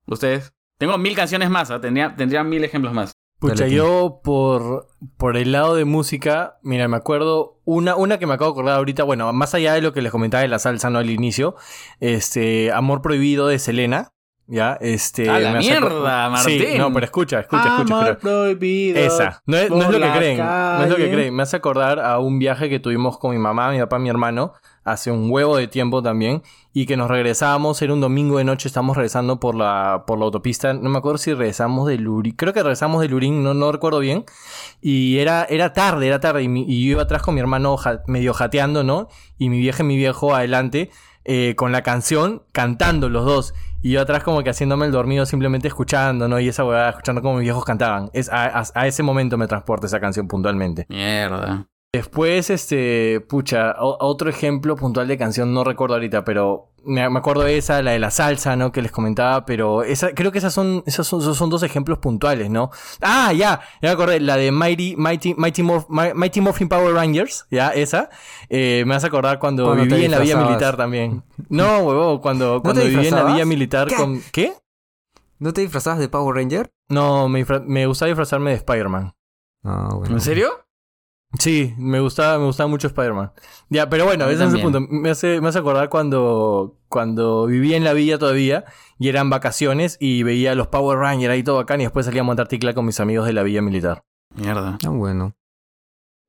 ¿Ustedes? 0.07 0.53
Tengo 0.77 0.97
mil 0.97 1.15
canciones 1.15 1.49
más, 1.49 1.71
¿ah? 1.71 1.81
tendría, 1.81 2.15
tendría 2.15 2.43
mil 2.43 2.63
ejemplos 2.63 2.93
más. 2.93 3.11
Pucha, 3.39 3.55
Dale, 3.63 3.71
yo 3.73 4.19
por, 4.23 4.87
por 5.17 5.37
el 5.37 5.51
lado 5.53 5.75
de 5.75 5.85
música, 5.85 6.57
mira, 6.61 6.87
me 6.89 6.97
acuerdo 6.97 7.61
una, 7.63 7.95
una 7.95 8.17
que 8.19 8.25
me 8.27 8.33
acabo 8.33 8.51
de 8.51 8.55
acordar 8.59 8.77
ahorita, 8.77 9.03
bueno, 9.03 9.31
más 9.31 9.53
allá 9.53 9.73
de 9.73 9.81
lo 9.81 9.93
que 9.93 10.01
les 10.01 10.11
comentaba 10.11 10.41
de 10.41 10.49
la 10.49 10.59
salsa, 10.59 10.89
¿no? 10.89 10.99
Al 10.99 11.09
inicio, 11.09 11.55
este, 12.01 12.71
Amor 12.73 13.01
Prohibido 13.01 13.47
de 13.47 13.59
Selena, 13.59 14.09
¿ya? 14.49 14.77
Este... 14.81 15.29
¡A 15.29 15.39
la 15.39 15.51
me 15.53 15.59
mierda, 15.59 16.29
Martín! 16.29 16.59
Sí, 16.71 16.77
no, 16.77 16.91
pero 16.91 17.05
escucha, 17.05 17.39
escucha, 17.39 17.63
escucha. 17.77 17.93
Amor 17.95 18.05
pero- 18.05 18.19
prohibido. 18.19 18.99
Esa, 18.99 19.41
no 19.45 19.55
es, 19.57 19.69
no 19.69 19.81
es 19.83 19.89
lo 19.91 19.99
que 19.99 20.11
creen, 20.17 20.37
no 20.39 20.83
es 20.83 20.89
lo 20.89 20.95
que 20.97 21.11
creen. 21.11 21.35
Me 21.35 21.43
hace 21.43 21.55
acordar 21.57 21.99
a 21.99 22.19
un 22.19 22.39
viaje 22.39 22.69
que 22.69 22.79
tuvimos 22.79 23.17
con 23.17 23.31
mi 23.31 23.37
mamá, 23.37 23.71
mi 23.71 23.79
papá, 23.79 23.99
mi 23.99 24.09
hermano, 24.09 24.53
hace 24.83 25.11
un 25.11 25.29
huevo 25.29 25.55
de 25.57 25.67
tiempo 25.67 26.01
también, 26.01 26.41
y 26.73 26.85
que 26.87 26.97
nos 26.97 27.09
regresábamos, 27.09 27.79
era 27.81 27.93
un 27.93 28.01
domingo 28.01 28.37
de 28.39 28.43
noche, 28.43 28.67
estamos 28.67 28.97
regresando 28.97 29.39
por 29.39 29.53
la, 29.53 30.03
por 30.07 30.17
la 30.17 30.25
autopista, 30.25 30.73
no 30.73 30.89
me 30.89 30.97
acuerdo 30.97 31.17
si 31.19 31.31
regresamos 31.33 31.87
de 31.87 31.97
Lurín, 31.97 32.33
creo 32.35 32.53
que 32.53 32.61
regresamos 32.63 33.01
de 33.01 33.09
Lurín, 33.09 33.43
no, 33.43 33.53
no 33.53 33.71
recuerdo 33.71 33.99
bien, 33.99 34.25
y 34.81 35.17
era, 35.19 35.45
era 35.49 35.73
tarde, 35.73 36.07
era 36.07 36.19
tarde, 36.19 36.41
y, 36.43 36.47
mi- 36.47 36.65
y 36.67 36.85
yo 36.85 36.91
iba 36.93 37.03
atrás 37.03 37.21
con 37.21 37.35
mi 37.35 37.41
hermano 37.41 37.77
ja- 37.77 38.01
medio 38.07 38.33
jateando, 38.33 38.83
¿no? 38.83 39.09
Y 39.37 39.49
mi 39.49 39.59
vieja 39.59 39.83
y 39.83 39.85
mi 39.85 39.95
viejo 39.97 40.33
adelante, 40.33 40.89
eh, 41.25 41.55
con 41.55 41.71
la 41.71 41.81
canción, 41.83 42.43
cantando 42.51 43.09
los 43.09 43.25
dos. 43.25 43.53
Y 43.81 43.91
yo 43.91 44.01
atrás 44.01 44.23
como 44.23 44.43
que 44.43 44.49
haciéndome 44.49 44.85
el 44.85 44.91
dormido, 44.91 45.25
simplemente 45.25 45.67
escuchando, 45.67 46.27
¿no? 46.27 46.39
Y 46.39 46.47
esa 46.49 46.65
huevada, 46.65 46.89
escuchando 46.89 47.21
como 47.21 47.35
mis 47.35 47.43
viejos 47.43 47.63
cantaban. 47.65 48.09
Es, 48.13 48.29
a, 48.29 48.59
a- 48.59 48.63
a 48.73 48.87
ese 48.87 49.03
momento 49.03 49.37
me 49.37 49.47
transporta 49.47 49.87
esa 49.87 49.99
canción 49.99 50.27
puntualmente. 50.27 50.85
Mierda. 50.89 51.67
Después, 51.91 52.51
este, 52.51 53.19
pucha, 53.27 53.73
otro 53.79 54.29
ejemplo 54.29 54.75
puntual 54.75 55.07
de 55.07 55.17
canción, 55.17 55.55
no 55.55 55.63
recuerdo 55.63 55.95
ahorita, 55.95 56.23
pero 56.23 56.71
me, 56.85 57.09
me 57.09 57.17
acuerdo 57.17 57.41
de 57.41 57.57
esa, 57.57 57.81
la 57.81 57.91
de 57.91 57.97
la 57.99 58.11
salsa, 58.11 58.55
¿no? 58.55 58.71
Que 58.71 58.83
les 58.83 58.91
comentaba, 58.91 59.43
pero 59.43 59.81
esa, 59.81 60.13
creo 60.13 60.31
que 60.31 60.37
esas 60.37 60.53
son, 60.53 60.83
esos 60.85 61.07
son, 61.07 61.21
esos 61.21 61.35
son 61.35 61.49
dos 61.49 61.63
ejemplos 61.63 61.97
puntuales, 61.97 62.51
¿no? 62.51 62.69
Ah, 63.01 63.33
ya, 63.33 63.61
ya 63.81 63.89
me 63.89 63.89
acordé, 63.89 64.19
la 64.19 64.37
de 64.37 64.51
Mighty, 64.51 64.97
Mighty, 64.97 65.33
Mighty, 65.33 65.63
Morph- 65.63 65.87
Mi- 65.89 66.13
Mighty 66.13 66.41
Morphin 66.41 66.69
Power 66.69 66.93
Rangers, 66.93 67.47
ya, 67.49 67.69
esa, 67.69 68.11
eh, 68.49 68.83
me 68.85 68.93
hace 68.93 69.07
acordar 69.07 69.39
cuando, 69.39 69.63
Cuando 69.65 69.81
viví 69.83 70.05
en 70.05 70.11
la 70.11 70.19
disfrazabas. 70.19 70.47
militar 70.47 70.77
también. 70.77 71.23
No, 71.49 71.79
huevo, 71.79 72.21
cuando, 72.21 72.61
cuando 72.61 72.83
viví 72.83 73.07
en 73.07 73.15
la 73.15 73.23
villa 73.23 73.45
militar 73.45 73.87
¿Qué? 73.87 73.95
con, 73.95 74.21
¿qué? 74.31 74.53
¿No 75.39 75.53
te 75.53 75.61
disfrazabas 75.61 75.97
de 75.97 76.07
Power 76.07 76.35
Ranger? 76.35 76.69
No, 76.87 77.27
me, 77.29 77.43
me 77.65 77.87
gustaba 77.87 78.07
disfrazarme 78.09 78.51
de 78.51 78.57
Spider-Man. 78.57 79.15
Ah, 79.63 79.89
bueno. 79.95 80.13
¿En 80.13 80.21
serio? 80.21 80.49
Sí, 81.37 81.75
me 81.77 81.99
gustaba, 81.99 82.39
me 82.39 82.45
gustaba 82.45 82.67
mucho 82.67 82.87
Spider-Man. 82.87 83.31
Ya, 83.69 83.87
pero 83.87 84.05
bueno, 84.05 84.27
ese 84.29 84.45
es 84.45 84.53
el 84.53 84.61
punto. 84.61 84.81
Me 84.81 85.11
hace, 85.11 85.39
me 85.41 85.49
hace 85.49 85.59
acordar 85.59 85.89
cuando, 85.89 86.79
cuando 86.87 87.45
vivía 87.45 87.77
en 87.77 87.83
la 87.83 87.93
villa 87.93 88.17
todavía 88.17 88.65
y 88.97 89.09
eran 89.09 89.29
vacaciones 89.29 89.97
y 89.99 90.23
veía 90.23 90.55
los 90.55 90.67
Power 90.67 90.97
Rangers 90.97 91.31
ahí 91.31 91.43
todo 91.43 91.57
bacán 91.57 91.81
y 91.81 91.83
después 91.83 92.07
salía 92.07 92.21
a 92.21 92.25
montar 92.25 92.47
ticla 92.47 92.73
con 92.73 92.85
mis 92.85 92.99
amigos 92.99 93.27
de 93.27 93.33
la 93.33 93.43
villa 93.43 93.61
militar. 93.61 94.01
Mierda. 94.35 94.79
Ah, 94.83 94.89
bueno. 94.89 95.35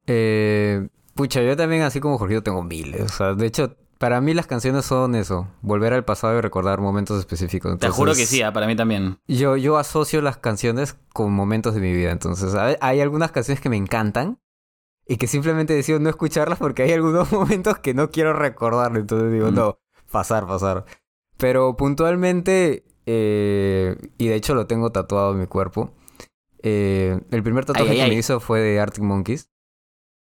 Eh, 0.07 0.86
pucha, 1.14 1.40
yo 1.40 1.57
también, 1.57 1.82
así 1.82 1.98
como 2.01 2.18
Jorgito, 2.18 2.42
tengo 2.42 2.62
miles. 2.62 3.01
O 3.01 3.09
sea, 3.09 3.32
de 3.32 3.46
hecho, 3.46 3.76
para 3.96 4.20
mí 4.20 4.34
las 4.34 4.46
canciones 4.46 4.84
son 4.84 5.14
eso. 5.14 5.48
Volver 5.62 5.94
al 5.94 6.05
pasado 6.05 6.36
y 6.36 6.42
recordar 6.42 6.78
momentos 6.80 7.18
específicos. 7.18 7.78
Te 7.78 7.88
juro 7.88 8.12
que 8.14 8.26
sí, 8.26 8.42
ah, 8.42 8.53
para 8.53 8.66
mí 8.66 8.76
también. 8.76 9.18
Yo, 9.26 9.57
yo 9.57 9.78
asocio 9.78 10.20
las 10.20 10.36
canciones 10.36 10.98
con 11.14 11.32
momentos 11.32 11.74
de 11.74 11.80
mi 11.80 11.92
vida. 11.94 12.11
Entonces, 12.11 12.55
hay 12.55 13.01
algunas 13.01 13.32
canciones 13.32 13.62
que 13.62 13.70
me 13.70 13.78
encantan. 13.78 14.38
Y 15.11 15.16
que 15.16 15.26
simplemente 15.26 15.74
decido 15.74 15.98
no 15.98 16.08
escucharlas 16.08 16.61
porque 16.61 16.84
hay 16.84 16.92
algunos 16.92 17.32
momentos 17.32 17.78
que 17.80 17.94
no 17.94 18.12
quiero 18.12 18.32
recordar. 18.32 18.96
Entonces 18.96 19.32
digo, 19.32 19.50
Mm. 19.50 19.54
no, 19.56 19.78
pasar, 20.12 20.46
pasar. 20.46 20.84
Pero 21.36 21.76
puntualmente, 21.76 22.84
eh, 23.06 23.96
y 24.18 24.28
de 24.28 24.34
hecho 24.36 24.54
lo 24.54 24.68
tengo 24.68 24.92
tatuado 24.92 25.32
en 25.32 25.40
mi 25.40 25.46
cuerpo, 25.48 25.96
eh, 26.62 27.20
el 27.32 27.42
primer 27.42 27.64
tatuaje 27.64 27.90
ay, 27.90 27.96
que 27.96 28.02
ay. 28.04 28.11
me 28.11 28.14
hizo 28.14 28.38
fue 28.38 28.61
de 28.61 28.78
Arctic 28.78 29.02
Monkeys. 29.02 29.50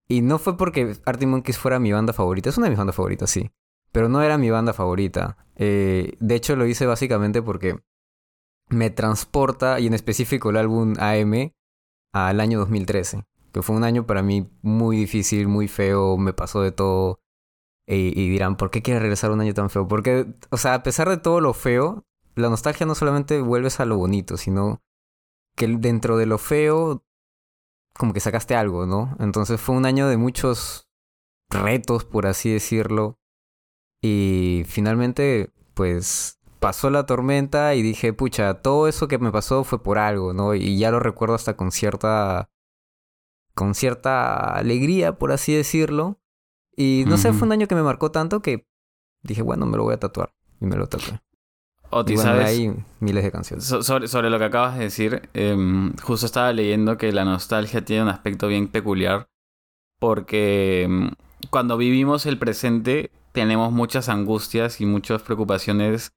Y 0.10 0.22
no 0.22 0.38
fue 0.38 0.58
porque 0.58 0.98
Arctic 1.06 1.30
Monkeys 1.30 1.58
fuera 1.58 1.80
mi 1.80 1.94
banda 1.94 2.12
favorita, 2.12 2.50
es 2.50 2.58
una 2.58 2.66
de 2.66 2.72
mis 2.72 2.78
bandas 2.80 2.98
favoritas, 2.98 3.30
sí. 3.30 3.52
Pero 3.94 4.10
no 4.10 4.22
era 4.22 4.38
mi 4.38 4.50
banda 4.50 4.74
favorita. 4.74 5.38
Eh, 5.56 6.18
de 6.20 6.36
hecho 6.36 6.58
lo 6.58 6.66
hice 6.66 6.86
básicamente 6.88 7.42
porque 7.42 7.80
me 8.68 8.90
transporta, 8.90 9.80
y 9.80 9.88
en 9.88 9.94
específico 9.94 10.50
el 10.50 10.58
álbum 10.58 10.96
AM, 11.00 11.54
al 12.12 12.42
año 12.42 12.60
2013. 12.60 13.24
Que 13.54 13.62
fue 13.62 13.76
un 13.76 13.84
año 13.84 14.06
para 14.06 14.24
mí 14.24 14.50
muy 14.62 14.98
difícil, 14.98 15.48
muy 15.48 15.68
feo, 15.68 16.18
me 16.18 16.34
pasó 16.34 16.62
de 16.62 16.72
todo. 16.72 17.20
Y, 17.86 18.30
dirán, 18.30 18.58
¿por 18.58 18.72
qué 18.72 18.82
quieres 18.82 19.02
regresar 19.02 19.32
un 19.32 19.42
año 19.42 19.54
tan 19.54 19.70
feo? 19.70 19.88
Porque, 19.88 20.26
o 20.50 20.58
sea, 20.58 20.74
a 20.74 20.84
pesar 20.84 21.10
de 21.10 21.18
todo 21.18 21.42
lo 21.42 21.54
feo, 21.54 22.06
la 22.36 22.50
nostalgia 22.50 22.86
no 22.86 22.96
solamente 22.96 23.42
vuelves 23.42 23.80
a 23.80 23.86
lo 23.86 23.98
bonito, 23.98 24.38
sino 24.38 24.82
que 25.56 25.68
dentro 25.68 26.18
de 26.18 26.26
lo 26.26 26.38
feo, 26.38 27.06
como 27.94 28.14
que 28.14 28.22
sacaste 28.22 28.56
algo, 28.56 28.86
¿no? 28.86 29.16
Entonces 29.20 29.62
fue 29.62 29.76
un 29.76 29.86
año 29.86 30.08
de 30.08 30.18
muchos 30.18 30.90
retos, 31.50 32.06
por 32.06 32.26
así 32.26 32.52
decirlo. 32.52 33.20
Y 34.02 34.64
finalmente, 34.68 35.52
pues, 35.74 36.40
pasó 36.60 36.90
la 36.90 37.06
tormenta 37.06 37.76
y 37.76 37.82
dije, 37.82 38.14
pucha, 38.14 38.62
todo 38.62 38.88
eso 38.88 39.08
que 39.08 39.20
me 39.20 39.32
pasó 39.32 39.64
fue 39.64 39.84
por 39.84 39.98
algo, 39.98 40.34
¿no? 40.34 40.56
Y 40.56 40.80
ya 40.80 40.90
lo 40.92 41.00
recuerdo 41.00 41.36
hasta 41.36 41.56
con 41.56 41.72
cierta... 41.72 42.50
con 43.56 43.76
cierta 43.76 44.54
alegría, 44.56 45.18
por 45.18 45.32
así 45.32 45.54
decirlo. 45.54 46.20
Y 46.76 47.04
no 47.08 47.18
sé, 47.18 47.34
fue 47.34 47.46
un 47.48 47.52
año 47.52 47.68
que 47.68 47.76
me 47.76 47.84
marcó 47.84 48.12
tanto 48.12 48.42
que 48.42 48.68
dije, 49.22 49.42
bueno, 49.42 49.66
me 49.66 49.78
lo 49.78 49.84
voy 49.84 49.94
a 49.94 50.00
tatuar. 50.00 50.34
Y 50.60 50.66
me 50.66 50.76
lo 50.76 50.88
tatué. 50.88 51.20
Oti, 51.92 52.16
bueno, 52.16 52.32
¿sabes? 52.32 52.48
hay 52.48 52.74
miles 53.00 53.24
de 53.24 53.32
canciones. 53.32 53.66
So- 53.66 53.84
sobre, 53.84 54.08
sobre 54.08 54.32
lo 54.32 54.40
que 54.40 54.46
acabas 54.46 54.76
de 54.78 54.86
decir, 54.86 55.30
em, 55.36 55.96
justo 55.98 56.26
estaba 56.26 56.52
leyendo 56.52 56.98
que 56.98 57.12
la 57.12 57.24
nostalgia 57.26 57.86
tiene 57.86 58.04
un 58.04 58.10
aspecto 58.10 58.48
bien 58.48 58.68
peculiar 58.68 59.28
porque 60.00 60.84
em, 60.84 61.12
cuando 61.52 61.78
vivimos 61.78 62.26
el 62.26 62.40
presente 62.40 63.12
tenemos 63.32 63.72
muchas 63.72 64.10
angustias 64.10 64.82
y 64.82 64.86
muchas 64.86 65.22
preocupaciones 65.22 66.14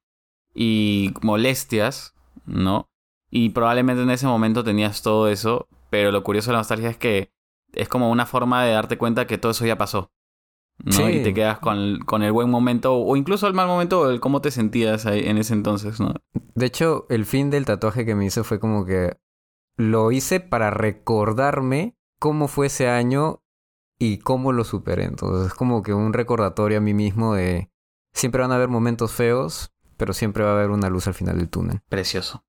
y 0.53 1.13
molestias, 1.21 2.13
¿no? 2.45 2.89
Y 3.29 3.49
probablemente 3.49 4.01
en 4.03 4.09
ese 4.09 4.25
momento 4.25 4.63
tenías 4.63 5.01
todo 5.01 5.27
eso, 5.27 5.67
pero 5.89 6.11
lo 6.11 6.23
curioso 6.23 6.49
de 6.49 6.53
la 6.53 6.59
nostalgia 6.59 6.89
es 6.89 6.97
que 6.97 7.31
es 7.73 7.89
como 7.89 8.09
una 8.11 8.25
forma 8.25 8.63
de 8.63 8.71
darte 8.71 8.97
cuenta 8.97 9.27
que 9.27 9.37
todo 9.37 9.51
eso 9.51 9.65
ya 9.65 9.77
pasó. 9.77 10.11
¿no? 10.83 10.91
Sí. 10.91 11.03
Y 11.03 11.23
te 11.23 11.33
quedas 11.33 11.59
con, 11.59 11.99
con 11.99 12.23
el 12.23 12.31
buen 12.31 12.49
momento 12.49 12.95
o 12.95 13.15
incluso 13.15 13.47
el 13.47 13.53
mal 13.53 13.67
momento 13.67 14.01
o 14.01 14.09
el 14.09 14.19
cómo 14.19 14.41
te 14.41 14.51
sentías 14.51 15.05
ahí 15.05 15.27
en 15.27 15.37
ese 15.37 15.53
entonces, 15.53 15.99
¿no? 15.99 16.13
De 16.55 16.65
hecho, 16.65 17.07
el 17.09 17.25
fin 17.25 17.49
del 17.49 17.65
tatuaje 17.65 18.05
que 18.05 18.15
me 18.15 18.25
hice 18.25 18.43
fue 18.43 18.59
como 18.59 18.85
que 18.85 19.17
lo 19.75 20.11
hice 20.11 20.39
para 20.39 20.69
recordarme 20.69 21.97
cómo 22.19 22.47
fue 22.47 22.67
ese 22.67 22.89
año 22.89 23.43
y 23.99 24.19
cómo 24.19 24.51
lo 24.51 24.63
superé. 24.63 25.05
Entonces 25.05 25.47
es 25.47 25.53
como 25.53 25.81
que 25.83 25.93
un 25.93 26.13
recordatorio 26.13 26.77
a 26.77 26.81
mí 26.81 26.93
mismo 26.93 27.35
de 27.35 27.71
siempre 28.13 28.41
van 28.41 28.51
a 28.51 28.55
haber 28.55 28.69
momentos 28.69 29.11
feos, 29.11 29.71
pero 29.97 30.13
siempre 30.13 30.43
va 30.43 30.51
a 30.51 30.53
haber 30.53 30.69
una 30.69 30.89
luz 30.89 31.07
al 31.07 31.13
final 31.13 31.37
del 31.37 31.49
túnel. 31.49 31.81
Precioso. 31.89 32.43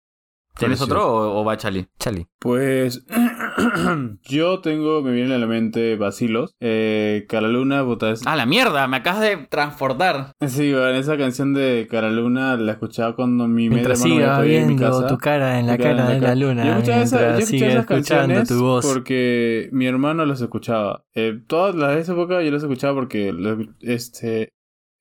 ¿Tienes 0.58 0.80
otro 0.80 1.06
o, 1.06 1.40
o 1.40 1.44
va 1.44 1.56
Chali? 1.56 1.86
Chali. 1.98 2.26
Pues 2.38 3.04
yo 4.24 4.60
tengo, 4.60 5.02
me 5.02 5.12
viene 5.12 5.34
a 5.34 5.38
la 5.38 5.46
mente 5.46 5.96
Vacilos. 5.96 6.54
Eh, 6.60 7.26
Caraluna, 7.28 7.84
puta, 7.84 8.10
es- 8.10 8.26
¡Ah, 8.26 8.36
la 8.36 8.46
mierda! 8.46 8.86
Me 8.88 8.98
acabas 8.98 9.20
de 9.22 9.36
transportar. 9.48 10.32
Sí, 10.46 10.72
bueno, 10.72 10.90
esa 10.90 11.16
canción 11.16 11.54
de 11.54 11.86
Caraluna 11.90 12.56
la 12.56 12.72
escuchaba 12.72 13.14
cuando 13.14 13.46
mi 13.48 13.68
Mientras 13.68 14.00
hermano 14.00 14.14
me 14.14 14.20
siga 14.20 14.36
apoyaba 14.36 14.60
en 14.62 14.66
mi 14.68 14.74
viendo 14.76 14.98
casa. 15.00 15.06
tu 15.08 15.18
cara 15.18 15.60
en 15.60 15.66
la 15.66 15.78
cara 15.78 16.08
de 16.10 16.20
la 16.20 16.34
luna. 16.34 16.64
Yo 16.64 16.72
escuchaba, 16.72 17.02
esa- 17.02 17.20
yo 17.20 17.38
escuchaba 17.38 17.70
esas 17.72 17.86
canciones 17.86 18.48
tu 18.48 18.60
voz. 18.60 18.86
porque 18.86 19.68
mi 19.72 19.86
hermano 19.86 20.24
las 20.26 20.40
escuchaba. 20.40 21.04
Eh, 21.14 21.40
todas 21.46 21.74
las 21.74 21.94
de 21.94 22.00
esa 22.00 22.12
época 22.12 22.42
yo 22.42 22.50
las 22.50 22.62
escuchaba 22.62 22.94
porque 22.94 23.34
este 23.80 24.52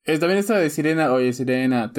eh, 0.07 0.17
también 0.17 0.39
esta 0.39 0.57
de 0.57 0.69
Sirena, 0.69 1.11
oye 1.11 1.31
Sirena, 1.33 1.91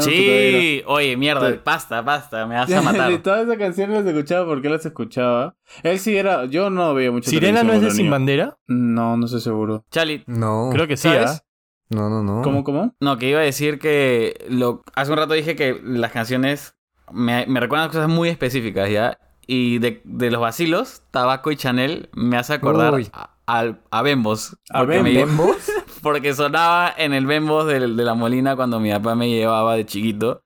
Sí, 0.00 0.82
oye, 0.86 1.16
mierda, 1.16 1.50
Sí. 1.52 1.60
basta, 1.64 2.02
basta, 2.02 2.46
me 2.46 2.56
vas 2.56 2.70
a 2.70 2.74
De 2.80 2.80
matar. 2.82 3.18
todas 3.22 3.44
esas 3.44 3.56
canciones 3.58 3.98
las 4.04 4.06
escuchaba 4.14 4.46
porque 4.46 4.68
las 4.68 4.84
escuchaba. 4.84 5.54
Él 5.82 5.98
sí 5.98 6.16
era, 6.16 6.46
yo 6.46 6.70
no 6.70 6.94
veía 6.94 7.10
mucho 7.12 7.30
¿Sirena 7.30 7.62
no 7.62 7.72
es 7.72 7.82
de 7.82 7.90
Sin 7.90 8.10
Bandera? 8.10 8.56
No, 8.66 9.16
no 9.16 9.26
estoy 9.26 9.40
seguro. 9.40 9.84
Chali, 9.90 10.24
No. 10.26 10.70
Creo 10.72 10.86
que 10.88 10.96
sí, 10.96 11.08
¿sabes? 11.08 11.30
¿ah? 11.30 11.42
No, 11.90 12.10
no, 12.10 12.22
no. 12.22 12.42
¿Cómo, 12.42 12.64
cómo? 12.64 12.94
No, 13.00 13.16
que 13.16 13.30
iba 13.30 13.40
a 13.40 13.44
decir 13.44 13.78
que 13.78 14.44
lo 14.50 14.82
hace 14.94 15.10
un 15.10 15.16
rato 15.18 15.32
dije 15.34 15.56
que 15.56 15.80
las 15.82 16.12
canciones 16.12 16.74
me, 17.12 17.46
me 17.46 17.60
recuerdan 17.60 17.88
cosas 17.88 18.08
muy 18.08 18.28
específicas, 18.28 18.90
¿ya? 18.90 19.18
Y 19.46 19.78
de, 19.78 20.02
de 20.04 20.30
los 20.30 20.40
vacilos, 20.42 21.02
Tabaco 21.10 21.50
y 21.50 21.56
Chanel 21.56 22.10
me 22.12 22.36
hace 22.36 22.52
acordar 22.52 22.92
Uy. 22.92 23.08
a, 23.14 23.30
al- 23.48 23.80
a 23.90 24.02
Bembos. 24.02 24.56
¿A 24.70 24.80
Porque 24.80 25.02
me- 25.02 25.14
Bembos? 25.14 25.56
porque 26.02 26.34
sonaba 26.34 26.92
en 26.96 27.12
el 27.14 27.26
Bembos 27.26 27.66
de, 27.66 27.80
la 27.88 28.14
Molina 28.14 28.54
cuando 28.56 28.78
mi 28.78 28.90
papá 28.90 29.14
me 29.14 29.28
llevaba 29.28 29.74
de 29.74 29.86
chiquito. 29.86 30.42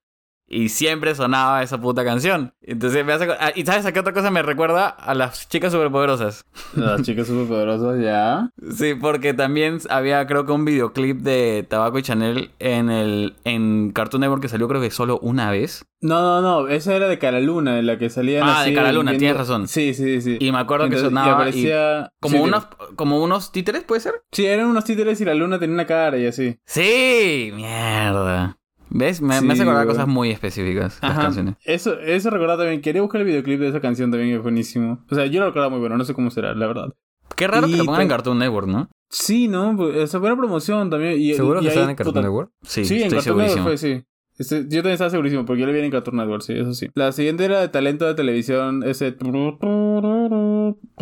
Y 0.55 0.68
siempre 0.68 1.14
sonaba 1.14 1.62
esa 1.62 1.80
puta 1.80 2.05
canción. 2.05 2.53
Entonces 2.61 3.07
me 3.07 3.14
hace... 3.14 3.26
ac- 3.26 3.36
ah, 3.40 3.53
¿Y 3.55 3.64
sabes 3.64 3.86
a 3.86 3.92
qué 3.92 4.00
otra 4.00 4.12
cosa 4.12 4.30
me 4.30 4.42
recuerda? 4.42 4.86
A 4.86 5.14
las 5.14 5.48
chicas 5.48 5.72
superpoderosas. 5.72 6.44
Las 6.76 7.00
chicas 7.03 7.26
superpoderosas 7.26 7.98
ya. 8.03 8.50
Sí, 8.76 8.94
porque 8.94 9.32
también 9.32 9.78
había 9.88 10.26
creo 10.26 10.44
que 10.44 10.53
un 10.53 10.66
videoclip 10.66 11.20
de 11.20 11.66
Tabaco 11.68 11.98
y 11.98 12.03
Chanel 12.03 12.50
en 12.59 12.90
el 12.90 13.34
en 13.44 13.92
Cartoon 13.92 14.20
Network 14.20 14.42
que 14.42 14.48
salió 14.50 14.68
creo 14.68 14.82
que 14.82 14.90
solo 14.90 15.18
una 15.22 15.50
vez. 15.50 15.86
No, 16.03 16.20
no, 16.20 16.42
no, 16.42 16.68
esa 16.68 16.96
era 16.96 17.09
de 17.09 17.18
Caraluna, 17.18 17.78
en 17.78 17.86
la 17.86 17.96
que 17.96 18.11
salían 18.11 18.42
Ah, 18.46 18.61
así 18.61 18.70
de 18.70 18.76
Caraluna, 18.76 19.12
viendo- 19.12 19.20
tienes 19.20 19.36
razón. 19.38 19.68
Sí, 19.68 19.94
sí, 19.94 20.20
sí. 20.20 20.36
Y 20.40 20.53
me 20.53 20.59
acuerdo 20.59 20.90
que 20.90 20.98
sonaba 20.98 21.26
y 21.28 21.30
y 21.30 21.32
aparecía... 21.34 22.12
como 22.20 22.36
sí, 22.36 22.42
unos 22.42 22.66
como 22.96 23.22
unos 23.22 23.53
títeres, 23.53 23.84
¿puede 23.84 24.00
ser? 24.03 24.14
Sí, 24.32 24.44
eran 24.44 24.66
unos 24.66 24.84
títeres 24.84 25.18
y 25.20 25.24
la 25.24 25.32
luna 25.34 25.59
tenía 25.59 25.74
una 25.74 25.86
cara 25.86 26.18
y 26.18 26.26
así. 26.26 26.59
Sí, 26.66 27.53
mierda. 27.55 28.59
¿Ves? 28.95 29.22
Me, 29.22 29.28
me 29.28 29.34
hace 29.53 29.57
Sí, 29.57 29.62
acordar 29.62 29.84
güey. 29.86 29.97
cosas 29.97 30.09
muy 30.09 30.30
específicas 30.30 30.99
las 31.03 31.18
canciones. 31.18 31.55
Eso, 31.64 31.99
eso 31.99 32.30
recordaba 32.30 32.62
también. 32.62 32.80
Quería 32.82 33.01
buscar 33.03 33.20
el 33.22 33.26
videoclip 33.26 33.59
de 33.61 33.68
esa 33.68 33.80
canción 33.80 34.11
también, 34.11 34.30
que 34.30 34.36
es 34.36 34.43
buenísimo. 34.43 35.05
O 35.11 35.14
sea, 35.14 35.26
yo 35.26 35.40
lo 35.40 35.47
recordaba 35.47 35.70
muy 35.70 35.80
bueno, 35.80 35.97
no 35.97 36.05
sé 36.05 36.12
cómo 36.14 36.30
será, 36.30 36.55
la 36.55 36.66
verdad. 36.66 36.88
Qué 37.36 37.47
raro 37.47 37.66
que 37.66 37.76
lo 37.76 37.84
pongan 37.86 38.03
en 38.03 38.09
Cartoon 38.09 38.38
Network, 38.38 38.66
¿no? 38.68 38.90
Sí, 39.09 39.49
¿no? 39.49 39.90
Esa 39.90 40.18
buena 40.18 40.36
promoción 40.36 40.90
también. 40.90 41.18
Y, 41.18 41.34
¿Seguro 41.34 41.61
y 41.61 41.62
que 41.62 41.68
estaban 41.68 41.90
en 41.90 41.97
Cartoon 41.97 42.22
Network? 42.24 42.51
Sí, 42.62 42.84
Sí, 42.84 43.03
en 43.03 43.11
Cartoon 43.11 43.38
Network 43.38 43.62
fue, 43.62 43.78
sí. 43.78 44.03
Este, 44.39 44.62
yo 44.62 44.78
también 44.78 44.95
estaba 44.95 45.11
segurísimo, 45.11 45.45
porque 45.45 45.61
yo 45.61 45.66
le 45.66 45.72
vi 45.72 45.80
en 45.80 45.91
Cartoon 45.91 46.16
Network, 46.16 46.43
sí, 46.43 46.55
eso 46.55 46.72
sí. 46.74 46.89
La 46.95 47.12
siguiente 47.12 47.45
era 47.45 47.61
de 47.61 47.68
talento 47.68 48.07
de 48.07 48.14
televisión, 48.14 48.83
ese... 48.83 49.14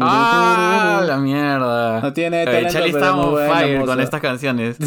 Ah, 0.01 1.03
la 1.07 1.19
mierda. 1.19 2.01
No 2.01 2.13
tiene 2.13 2.45
talento, 2.45 2.73
Charlie 2.73 2.93
pero 2.93 3.05
está 3.05 3.17
on 3.17 3.31
buena 3.33 3.55
fire 3.55 3.85
con 3.85 4.01
estas 4.01 4.21
canciones. 4.21 4.79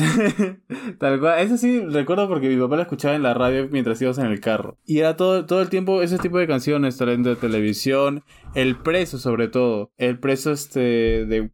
Tal 1.00 1.20
cual. 1.20 1.40
Eso 1.40 1.58
sí, 1.58 1.82
recuerdo 1.86 2.28
porque 2.28 2.50
mi 2.50 2.62
papá 2.62 2.76
la 2.76 2.84
escuchaba 2.84 3.16
en 3.16 3.24
la 3.24 3.34
radio 3.34 3.68
mientras 3.72 4.02
íbamos 4.02 4.18
en 4.18 4.26
el 4.28 4.40
carro. 4.40 4.78
Y 4.86 5.00
era 5.00 5.16
todo, 5.16 5.46
todo 5.46 5.62
el 5.62 5.70
tiempo 5.70 6.02
ese 6.02 6.18
tipo 6.18 6.38
de 6.38 6.48
canciones, 6.48 6.98
talento 6.98 7.30
de 7.30 7.36
televisión, 7.36 8.24
el 8.56 8.76
preso 8.76 9.18
sobre 9.20 9.48
todo. 9.48 9.92
El 9.98 10.20
preso 10.20 10.52
este 10.52 11.26
de... 11.26 11.52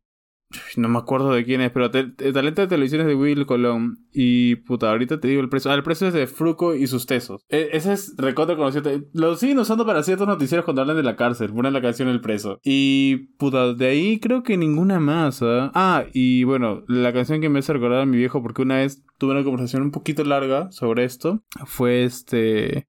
No 0.77 0.89
me 0.89 0.97
acuerdo 0.97 1.31
de 1.31 1.45
quién 1.45 1.61
es, 1.61 1.71
pero 1.71 1.91
te- 1.91 2.11
el 2.17 2.33
talento 2.33 2.61
de 2.61 2.67
televisión 2.67 3.01
es 3.01 3.07
de 3.07 3.13
Will 3.15 3.45
Colón. 3.45 3.99
Y 4.11 4.55
puta, 4.55 4.89
ahorita 4.89 5.19
te 5.19 5.27
digo 5.27 5.41
el 5.41 5.49
preso. 5.49 5.69
Ah, 5.69 5.75
el 5.75 5.83
preso 5.83 6.07
es 6.07 6.13
de 6.13 6.25
Fruco 6.25 6.73
y 6.73 6.87
sus 6.87 7.05
tesos. 7.05 7.43
E- 7.49 7.69
ese 7.73 7.93
es 7.93 8.15
recontra 8.17 8.55
conocido. 8.55 8.89
Lo 9.13 9.35
siguen 9.35 9.59
usando 9.59 9.85
para 9.85 10.01
ciertos 10.01 10.27
noticieros 10.27 10.65
cuando 10.65 10.81
hablan 10.81 10.97
de 10.97 11.03
la 11.03 11.15
cárcel. 11.15 11.53
Ponen 11.53 11.73
la 11.73 11.81
canción 11.81 12.09
El 12.09 12.21
preso. 12.21 12.59
Y 12.63 13.17
puta, 13.37 13.73
de 13.73 13.87
ahí 13.87 14.19
creo 14.19 14.41
que 14.41 14.57
ninguna 14.57 14.99
más. 14.99 15.43
¿ah? 15.43 15.71
Ah, 15.75 16.05
y 16.13 16.43
bueno, 16.45 16.83
la 16.87 17.13
canción 17.13 17.41
que 17.41 17.49
me 17.49 17.59
hace 17.59 17.73
recordar 17.73 18.01
a 18.01 18.05
mi 18.07 18.17
viejo, 18.17 18.41
porque 18.41 18.63
una 18.63 18.77
vez 18.77 19.03
tuve 19.19 19.33
una 19.33 19.43
conversación 19.43 19.83
un 19.83 19.91
poquito 19.91 20.23
larga 20.23 20.71
sobre 20.71 21.03
esto. 21.03 21.43
Fue 21.65 22.03
este. 22.03 22.87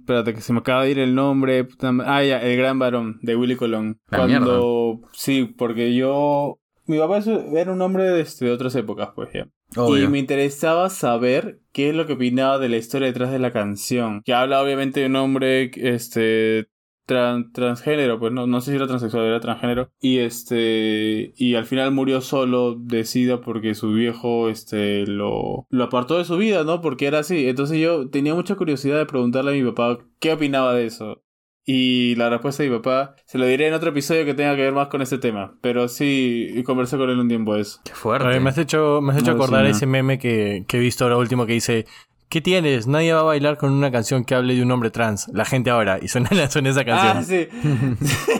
espérate, 0.00 0.34
que 0.34 0.40
se 0.40 0.52
me 0.52 0.58
acaba 0.58 0.84
de 0.84 0.90
ir 0.90 0.98
el 0.98 1.14
nombre. 1.14 1.62
puta 1.64 1.92
ah, 2.04 2.24
ya, 2.24 2.42
El 2.42 2.56
Gran 2.56 2.78
Varón 2.80 3.18
de 3.22 3.36
Willy 3.36 3.54
Colón. 3.56 4.00
La 4.10 4.18
Cuando. 4.18 5.00
Sí, 5.12 5.44
porque 5.56 5.94
yo. 5.94 6.58
Mi 6.86 6.98
papá 6.98 7.20
era 7.54 7.72
un 7.72 7.80
hombre 7.80 8.04
de, 8.04 8.20
este, 8.20 8.44
de 8.44 8.50
otras 8.52 8.74
épocas, 8.76 9.10
pues 9.14 9.30
ya. 9.32 9.48
Y 9.88 10.06
me 10.08 10.18
interesaba 10.18 10.90
saber 10.90 11.60
qué 11.72 11.88
es 11.90 11.94
lo 11.94 12.06
que 12.06 12.12
opinaba 12.12 12.58
de 12.58 12.68
la 12.68 12.76
historia 12.76 13.08
detrás 13.08 13.32
de 13.32 13.38
la 13.38 13.50
canción. 13.52 14.22
Que 14.24 14.34
habla 14.34 14.62
obviamente 14.62 15.00
de 15.00 15.06
un 15.06 15.16
hombre 15.16 15.70
este 15.74 16.68
tran- 17.08 17.50
transgénero, 17.52 18.18
pues 18.20 18.32
no, 18.32 18.46
no 18.46 18.60
sé 18.60 18.70
si 18.70 18.76
era 18.76 18.86
transexual, 18.86 19.24
era 19.24 19.40
transgénero. 19.40 19.90
Y 20.00 20.18
este 20.18 21.32
y 21.36 21.54
al 21.54 21.64
final 21.66 21.90
murió 21.90 22.20
solo 22.20 22.74
de 22.78 23.04
sida 23.04 23.40
porque 23.40 23.74
su 23.74 23.92
viejo 23.92 24.48
este 24.48 25.06
lo, 25.06 25.66
lo 25.70 25.84
apartó 25.84 26.18
de 26.18 26.24
su 26.24 26.36
vida, 26.36 26.64
¿no? 26.64 26.80
Porque 26.80 27.06
era 27.06 27.20
así. 27.20 27.48
Entonces 27.48 27.78
yo 27.80 28.08
tenía 28.10 28.34
mucha 28.34 28.54
curiosidad 28.56 28.98
de 28.98 29.06
preguntarle 29.06 29.50
a 29.52 29.54
mi 29.54 29.64
papá 29.70 29.98
qué 30.20 30.34
opinaba 30.34 30.74
de 30.74 30.86
eso. 30.86 31.23
Y 31.66 32.14
la 32.16 32.28
respuesta 32.28 32.62
de 32.62 32.68
mi 32.68 32.76
papá 32.76 33.16
se 33.24 33.38
lo 33.38 33.46
diré 33.46 33.68
en 33.68 33.74
otro 33.74 33.88
episodio 33.90 34.24
que 34.26 34.34
tenga 34.34 34.54
que 34.54 34.62
ver 34.62 34.72
más 34.74 34.88
con 34.88 35.00
este 35.00 35.16
tema. 35.18 35.54
Pero 35.62 35.88
sí, 35.88 36.62
conversé 36.66 36.98
con 36.98 37.08
él 37.08 37.18
un 37.18 37.28
tiempo 37.28 37.56
eso. 37.56 37.80
Qué 37.84 37.92
A 37.92 37.94
fuerte. 37.94 38.28
ver, 38.28 38.40
me 38.42 38.50
has 38.50 38.58
hecho, 38.58 39.00
me 39.00 39.12
has 39.12 39.18
hecho 39.22 39.30
No, 39.30 39.36
acordar 39.42 39.64
sí, 39.64 39.70
no. 39.70 39.76
ese 39.76 39.86
meme 39.86 40.18
que, 40.18 40.64
que 40.68 40.76
he 40.76 40.80
visto 40.80 41.04
ahora 41.04 41.16
último 41.16 41.46
que 41.46 41.54
dice: 41.54 41.86
¿Qué 42.28 42.42
tienes? 42.42 42.86
Nadie 42.86 43.14
va 43.14 43.20
a 43.20 43.24
bailar 43.24 43.56
con 43.56 43.72
una 43.72 43.90
canción 43.90 44.24
que 44.26 44.34
hable 44.34 44.54
de 44.54 44.62
un 44.62 44.70
hombre 44.72 44.90
trans. 44.90 45.28
La 45.32 45.46
gente 45.46 45.70
ahora. 45.70 45.98
Y 46.02 46.08
suena, 46.08 46.28
suena 46.50 46.68
esa 46.68 46.84
canción. 46.84 47.16
Ah, 47.16 47.22
sí. 47.22 47.48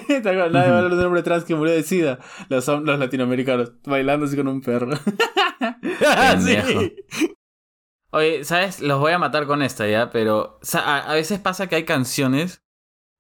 Nadie 0.22 0.37
va 0.37 0.43
a 0.43 0.79
hablar 0.79 0.91
de 0.91 0.99
un 0.99 1.05
hombre 1.07 1.22
trans 1.22 1.45
que 1.45 1.55
murió 1.55 1.72
de 1.72 1.83
sida. 1.83 2.18
Los, 2.51 2.66
los 2.68 2.99
latinoamericanos 2.99 3.72
bailando 3.87 4.27
así 4.27 4.37
con 4.37 4.49
un 4.49 4.61
perro. 4.61 4.91
Sí. 6.45 6.57
Oye, 8.11 8.45
¿sabes? 8.45 8.81
Los 8.81 9.01
voy 9.01 9.12
a 9.12 9.18
matar 9.18 9.47
con 9.47 9.62
esta 9.62 9.89
ya, 9.89 10.11
pero 10.11 10.59
o 10.61 10.64
sea, 10.64 10.81
a, 10.83 11.11
a 11.11 11.14
veces 11.14 11.41
pasa 11.41 11.66
que 11.68 11.77
hay 11.77 11.85
canciones 11.85 12.62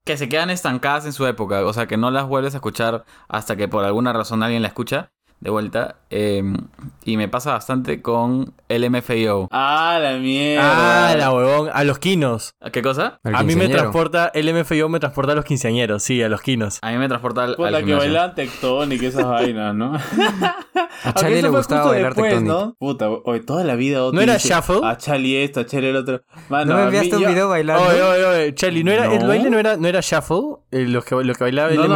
que 0.04 0.16
se 0.18 0.28
quedan 0.28 0.50
estancadas 0.50 1.06
en 1.06 1.12
su 1.14 1.26
época, 1.26 1.64
o 1.64 1.72
sea, 1.72 1.86
que 1.86 1.96
no 1.96 2.10
las 2.10 2.26
vuelves 2.26 2.54
a 2.54 2.58
escuchar 2.58 3.04
hasta 3.28 3.56
que 3.56 3.68
por 3.68 3.84
alguna 3.84 4.12
razón 4.12 4.42
alguien 4.42 4.62
la 4.62 4.68
escucha 4.68 5.13
de 5.44 5.50
vuelta. 5.50 5.96
eh, 6.10 6.42
y 7.04 7.16
me 7.18 7.28
pasa 7.28 7.52
bastante 7.52 8.00
con 8.00 8.54
el 8.68 8.88
MFAO. 8.90 9.48
ah, 9.50 9.98
la 10.00 10.12
mierda. 10.16 11.10
Ah, 11.10 11.16
la 11.16 11.32
huevón. 11.32 11.68
A 11.72 11.84
los 11.84 11.98
quinos. 11.98 12.54
¿Qué 12.72 12.80
cosa? 12.82 13.18
A 13.24 13.42
mí 13.42 13.54
me 13.54 13.68
transporta, 13.68 14.30
el 14.34 14.52
MFIO 14.54 14.88
me 14.88 15.00
transporta 15.00 15.32
a 15.32 15.34
los 15.34 15.44
quinceañeros, 15.44 16.02
sí, 16.02 16.22
a 16.22 16.28
los 16.30 16.40
quinos. 16.40 16.78
A 16.82 16.90
mí 16.92 16.96
me 16.98 17.08
transporta 17.08 17.44
al, 17.44 17.56
Puta, 17.56 17.68
al 17.76 17.84
que 17.84 17.94
bailaban 17.94 18.34
Tectonic 18.34 19.02
y 19.02 19.06
esas 19.06 19.24
vainas, 19.26 19.74
¿no? 19.74 19.92
A 21.04 21.12
Charlie 21.12 21.42
le 21.42 21.48
gustaba 21.48 21.86
bailar 21.86 22.14
después, 22.14 22.32
Tectonic. 22.32 22.48
¿no? 22.52 22.74
Puta, 22.78 23.08
hoy 23.10 23.40
toda 23.40 23.64
la 23.64 23.74
vida 23.74 24.02
Oti 24.04 24.16
¿No 24.16 24.22
era 24.22 24.34
dice, 24.34 24.48
shuffle? 24.54 24.80
A 24.84 24.96
Charlie 24.96 25.42
esto, 25.44 25.60
a 25.60 25.66
Charlie 25.66 25.90
el 25.90 25.96
otro. 25.96 26.22
Mano, 26.48 26.72
¿No 26.72 26.76
me 26.76 26.82
a 26.82 26.84
mí- 26.90 26.96
enviaste 26.96 27.16
un 27.16 27.22
yo- 27.22 27.28
video 27.28 27.48
bailando? 27.50 27.84
Oye, 27.88 28.02
oye, 28.02 28.24
oye, 28.24 28.54
Charlie, 28.54 28.84
¿no 28.84 28.90
era, 28.92 29.12
el 29.12 29.20
No. 29.20 29.28
baile 29.28 29.50
no 29.50 29.58
era, 29.58 29.76
no 29.76 29.86
era 29.88 30.00
shuffle? 30.00 30.56
Eh, 30.70 30.86
lo, 30.86 31.02
que, 31.02 31.14
lo 31.16 31.34
que 31.34 31.44
bailaba 31.44 31.68
el 31.70 31.76
No, 31.76 31.82
a 31.82 31.86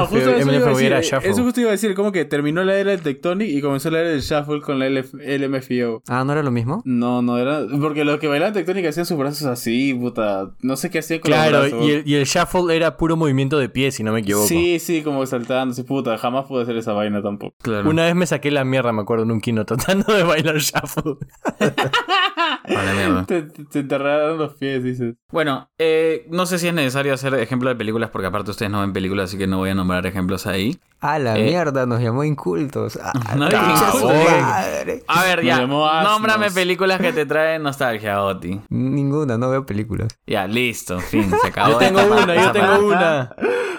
era 0.80 1.00
shuffle. 1.00 1.30
Eso 1.30 1.42
justo 1.42 1.60
iba 1.60 1.70
a 1.70 1.72
decir, 1.72 1.94
como 1.94 2.12
que 2.12 2.24
terminó 2.26 2.62
la 2.64 2.74
era 2.76 2.90
del 2.90 3.00
Tectonic 3.00 3.37
y 3.44 3.60
comenzó 3.60 3.90
la 3.90 4.00
era 4.00 4.08
del 4.10 4.20
Shuffle 4.20 4.60
con 4.60 4.78
la 4.78 4.88
LF 4.88 5.14
LMFAO. 5.14 6.02
Ah, 6.08 6.24
¿no 6.24 6.32
era 6.32 6.42
lo 6.42 6.50
mismo? 6.50 6.82
No, 6.84 7.22
no 7.22 7.38
era. 7.38 7.66
Porque 7.80 8.04
los 8.04 8.18
que 8.18 8.28
bailaban 8.28 8.54
Tectonic 8.54 8.86
hacían 8.86 9.06
sus 9.06 9.16
brazos 9.18 9.46
así, 9.46 9.94
puta. 9.94 10.50
No 10.60 10.76
sé 10.76 10.90
qué 10.90 10.98
hacían 10.98 11.20
con 11.20 11.30
los 11.30 11.40
Claro, 11.40 11.84
y 11.84 11.90
el, 11.90 12.08
y 12.08 12.14
el 12.14 12.24
shuffle 12.24 12.74
era 12.74 12.96
puro 12.96 13.16
movimiento 13.16 13.58
de 13.58 13.68
pies, 13.68 13.94
si 13.94 14.02
no 14.02 14.12
me 14.12 14.20
equivoco. 14.20 14.46
Sí, 14.46 14.78
sí, 14.78 15.02
como 15.02 15.24
saltando, 15.26 15.74
sí, 15.74 15.82
puta. 15.82 16.16
Jamás 16.18 16.46
pude 16.46 16.62
hacer 16.62 16.76
esa 16.76 16.92
vaina 16.92 17.22
tampoco. 17.22 17.54
Claro. 17.62 17.88
Una 17.88 18.04
vez 18.04 18.14
me 18.14 18.26
saqué 18.26 18.50
la 18.50 18.64
mierda, 18.64 18.92
me 18.92 19.02
acuerdo, 19.02 19.24
en 19.24 19.30
un 19.30 19.40
kino 19.40 19.64
tratando 19.66 20.12
de 20.12 20.22
bailar 20.22 20.58
shuffle. 20.58 21.16
A 22.76 22.82
la 22.84 22.92
mierda. 22.92 23.24
Te, 23.26 23.42
te, 23.42 23.64
te 23.64 23.78
enterraron 23.80 24.38
los 24.38 24.54
pies, 24.54 24.82
dices. 24.82 25.14
Bueno, 25.30 25.70
eh, 25.78 26.26
no 26.30 26.46
sé 26.46 26.58
si 26.58 26.68
es 26.68 26.74
necesario 26.74 27.14
hacer 27.14 27.34
ejemplo 27.34 27.68
de 27.68 27.76
películas, 27.76 28.10
porque 28.10 28.26
aparte 28.26 28.50
ustedes 28.50 28.70
no 28.70 28.80
ven 28.80 28.92
películas, 28.92 29.30
así 29.30 29.38
que 29.38 29.46
no 29.46 29.58
voy 29.58 29.70
a 29.70 29.74
nombrar 29.74 30.04
ejemplos 30.06 30.46
ahí. 30.46 30.78
Ah, 31.00 31.18
la 31.18 31.38
Eh. 31.38 31.44
mierda, 31.44 31.86
nos 31.86 32.00
llamó 32.00 32.24
incultos. 32.24 32.98
Ah, 33.02 33.34
No 33.36 33.46
incultos. 33.46 34.02
madre. 34.42 35.02
A 35.06 35.24
ver, 35.24 35.44
ya. 35.44 35.66
Nómbrame 35.66 36.50
películas 36.50 37.00
que 37.00 37.12
te 37.12 37.24
traen 37.26 37.62
nostalgia, 37.62 38.22
Oti. 38.22 38.60
Ninguna, 38.68 39.38
no 39.38 39.50
veo 39.50 39.64
películas. 39.66 40.08
Ya, 40.26 40.46
listo, 40.46 40.98
fin, 41.00 41.30
se 41.40 41.48
acabó. 41.48 41.72
Yo 41.72 41.78
tengo 41.78 42.00
esta 42.00 42.22
una, 42.24 42.34
yo 42.34 42.52
tengo 42.52 42.86
una. 42.88 43.34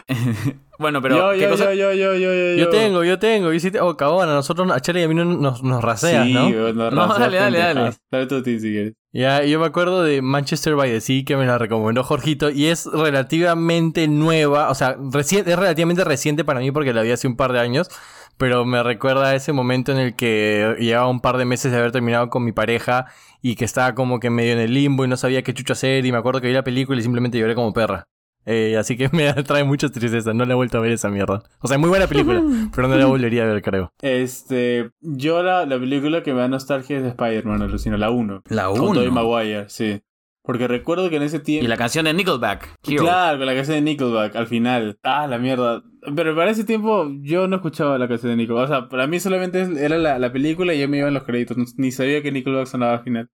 Bueno, 0.80 1.02
pero 1.02 1.18
yo, 1.18 1.32
¿qué 1.38 1.42
yo, 1.44 1.50
cosa? 1.52 1.66
yo, 1.74 1.92
yo, 1.94 1.94
yo, 1.94 2.14
yo, 2.16 2.34
yo, 2.34 2.56
Yo 2.56 2.70
tengo, 2.70 3.04
yo 3.04 3.20
tengo. 3.20 3.52
Yo 3.54 3.60
sí 3.60 3.70
te- 3.70 3.82
Oh, 3.82 3.96
cabrón, 3.98 4.30
a 4.30 4.34
nosotros, 4.34 4.72
a 4.72 4.80
Charlie 4.80 5.02
y 5.02 5.04
a 5.04 5.08
mí 5.10 5.14
no- 5.14 5.26
nos, 5.26 5.62
nos 5.62 5.84
raseas, 5.84 6.26
sí, 6.26 6.34
¿no? 6.34 6.48
weón, 6.48 6.78
no, 6.78 6.90
dale, 6.90 7.38
dale, 7.38 7.58
dale. 7.60 7.74
pendejas. 7.76 8.02
Dale 8.10 8.26
tú, 8.28 8.42
Ti, 8.42 8.60
si 8.60 8.70
quieres. 8.72 8.94
Ya, 9.12 9.44
yo 9.44 9.60
me 9.60 9.66
acuerdo 9.66 10.04
de 10.04 10.22
Manchester 10.22 10.76
by 10.76 10.90
the 10.90 11.02
Sea 11.02 11.24
que 11.26 11.36
me 11.36 11.46
la 11.46 11.58
recomendó 11.58 12.04
Jorgito 12.04 12.50
y 12.50 12.68
es 12.68 12.86
relativamente 12.86 14.08
nueva, 14.08 14.70
o 14.70 14.76
sea, 14.76 14.98
reci- 14.98 15.40
es 15.46 15.60
relativamente 15.60 16.04
reciente 16.04 16.44
para 16.46 16.60
mí 16.60 16.72
porque 16.72 16.94
la 16.94 17.02
vi 17.02 17.12
hace 17.12 17.28
un 17.28 17.36
par 17.36 17.52
de 17.52 17.60
años, 17.60 17.90
pero 18.38 18.66
me 18.66 18.82
recuerda 18.84 19.30
a 19.30 19.36
ese 19.36 19.52
momento 19.52 19.92
en 19.92 19.98
el 19.98 20.16
que 20.16 20.76
llevaba 20.80 21.10
un 21.10 21.20
par 21.22 21.38
de 21.38 21.46
meses 21.46 21.72
de 21.72 21.78
haber 21.80 21.92
terminado 21.92 22.30
con 22.30 22.44
mi 22.46 22.52
pareja 22.52 23.08
y 23.42 23.56
que 23.56 23.66
estaba 23.66 23.96
como 23.96 24.20
que 24.20 24.30
medio 24.30 24.54
en 24.54 24.60
el 24.60 24.74
limbo 24.74 25.04
y 25.04 25.08
no 25.08 25.18
sabía 25.18 25.42
qué 25.42 25.54
chucho 25.54 25.74
hacer 25.74 26.06
y 26.06 26.12
me 26.12 26.18
acuerdo 26.20 26.40
que 26.40 26.48
vi 26.48 26.54
la 26.54 26.64
película 26.64 27.00
y 27.00 27.02
simplemente 27.02 27.38
lloré 27.40 27.56
como 27.56 27.74
perra. 27.74 28.06
Eh, 28.46 28.78
así 28.78 28.98
que 28.98 29.10
me 29.14 29.32
trae 29.44 29.64
mucha 29.64 29.90
tristeza, 29.90 30.34
no 30.34 30.46
la 30.46 30.54
he 30.54 30.56
vuelto 30.56 30.78
a 30.78 30.82
ver 30.82 30.92
esa 30.92 31.10
mierda. 31.10 31.44
O 31.60 31.68
sea, 31.68 31.78
muy 31.78 31.90
buena 31.90 32.08
película, 32.08 32.42
pero 32.76 32.88
no 32.88 32.96
la 32.96 33.06
volvería 33.08 33.44
a 33.44 33.48
ver, 33.48 33.62
creo. 33.62 33.92
Este, 34.02 34.92
yo 35.02 35.44
la, 35.44 35.66
la 35.66 35.80
película 35.80 36.24
que 36.24 36.34
me 36.34 36.40
da 36.40 36.48
nostalgia 36.48 36.98
es 36.98 37.04
de 37.04 37.10
Spider-Man, 37.10 37.62
alucino, 37.62 37.98
la 37.98 38.10
1. 38.10 38.44
La 38.50 38.66
Con 38.68 38.94
Tobey 38.94 39.08
1. 39.08 39.12
Maguire, 39.12 39.70
sí. 39.70 40.02
Porque 40.42 40.68
recuerdo 40.68 41.10
que 41.12 41.18
en 41.18 41.24
ese 41.24 41.40
tiempo... 41.40 41.66
Y 41.66 41.68
la 41.68 41.78
canción 41.78 42.06
de 42.06 42.14
Nickelback. 42.14 42.80
Hero. 42.88 43.04
Claro, 43.04 43.38
con 43.38 43.46
la 43.46 43.54
canción 43.54 43.76
de 43.78 43.82
Nickelback 43.82 44.36
al 44.36 44.48
final. 44.48 44.98
Ah, 45.04 45.28
la 45.28 45.38
mierda. 45.38 45.84
Pero 46.16 46.36
para 46.36 46.50
ese 46.50 46.64
tiempo 46.64 47.08
yo 47.22 47.48
no 47.48 47.58
escuchaba 47.58 48.00
la 48.00 48.08
canción 48.08 48.32
de 48.32 48.38
Nickelback. 48.38 48.64
O 48.64 48.68
sea, 48.68 48.90
para 48.90 49.06
mí 49.06 49.20
solamente 49.20 49.68
era 49.78 50.00
la, 50.00 50.18
la 50.18 50.32
película 50.32 50.74
y 50.74 50.80
ya 50.80 50.88
me 50.88 50.98
iban 50.98 51.14
los 51.14 51.24
créditos. 51.24 51.58
Ni 51.78 51.92
sabía 51.92 52.24
que 52.24 52.32
Nickelback 52.32 52.66
sonaba 52.66 52.94
al 52.94 53.04
final. 53.04 53.30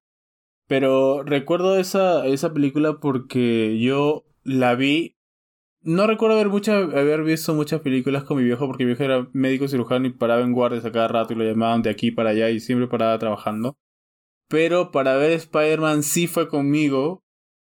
Pero 0.68 1.24
recuerdo 1.24 1.78
esa, 1.78 2.26
esa 2.26 2.52
película 2.52 2.98
porque 3.00 3.80
yo 3.80 4.26
la 4.46 4.76
vi. 4.76 5.18
No 5.82 6.08
recuerdo 6.08 6.40
haber, 6.40 6.98
haber 6.98 7.24
visto 7.24 7.54
muchas 7.54 7.82
películas 7.82 8.24
con 8.24 8.38
mi 8.38 8.44
viejo 8.44 8.66
porque 8.66 8.86
mi 8.86 8.88
viejo 8.88 9.04
era 9.04 9.28
médico 9.34 9.68
cirujano 9.68 10.08
y 10.08 10.14
paraba 10.14 10.42
en 10.42 10.54
guardias 10.54 10.86
a 10.86 10.92
cada 10.92 11.10
rato 11.10 11.34
y 11.34 11.36
lo 11.36 11.44
llamaban 11.44 11.82
de 11.82 11.90
aquí 11.90 12.12
para 12.12 12.30
allá 12.30 12.50
y 12.50 12.60
siempre 12.60 12.88
paraba 12.88 13.20
trabajando. 13.20 13.78
Pero 14.48 14.92
para 14.92 15.18
ver 15.18 15.32
Spider-Man 15.32 16.04
sí 16.04 16.28
fue 16.28 16.48
conmigo 16.48 17.24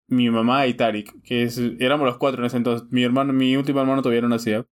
mi 0.08 0.28
mamá 0.28 0.66
y 0.66 0.74
Tarik, 0.74 1.22
que 1.22 1.48
éramos 1.78 2.06
los 2.06 2.18
cuatro 2.18 2.42
en 2.42 2.46
ese 2.46 2.56
entonces. 2.56 2.88
Mi 2.90 3.04
hermano, 3.04 3.32
mi 3.32 3.56
último 3.56 3.80
hermano 3.80 4.02
todavía 4.02 4.22
no 4.22 4.28
nacía. 4.28 4.66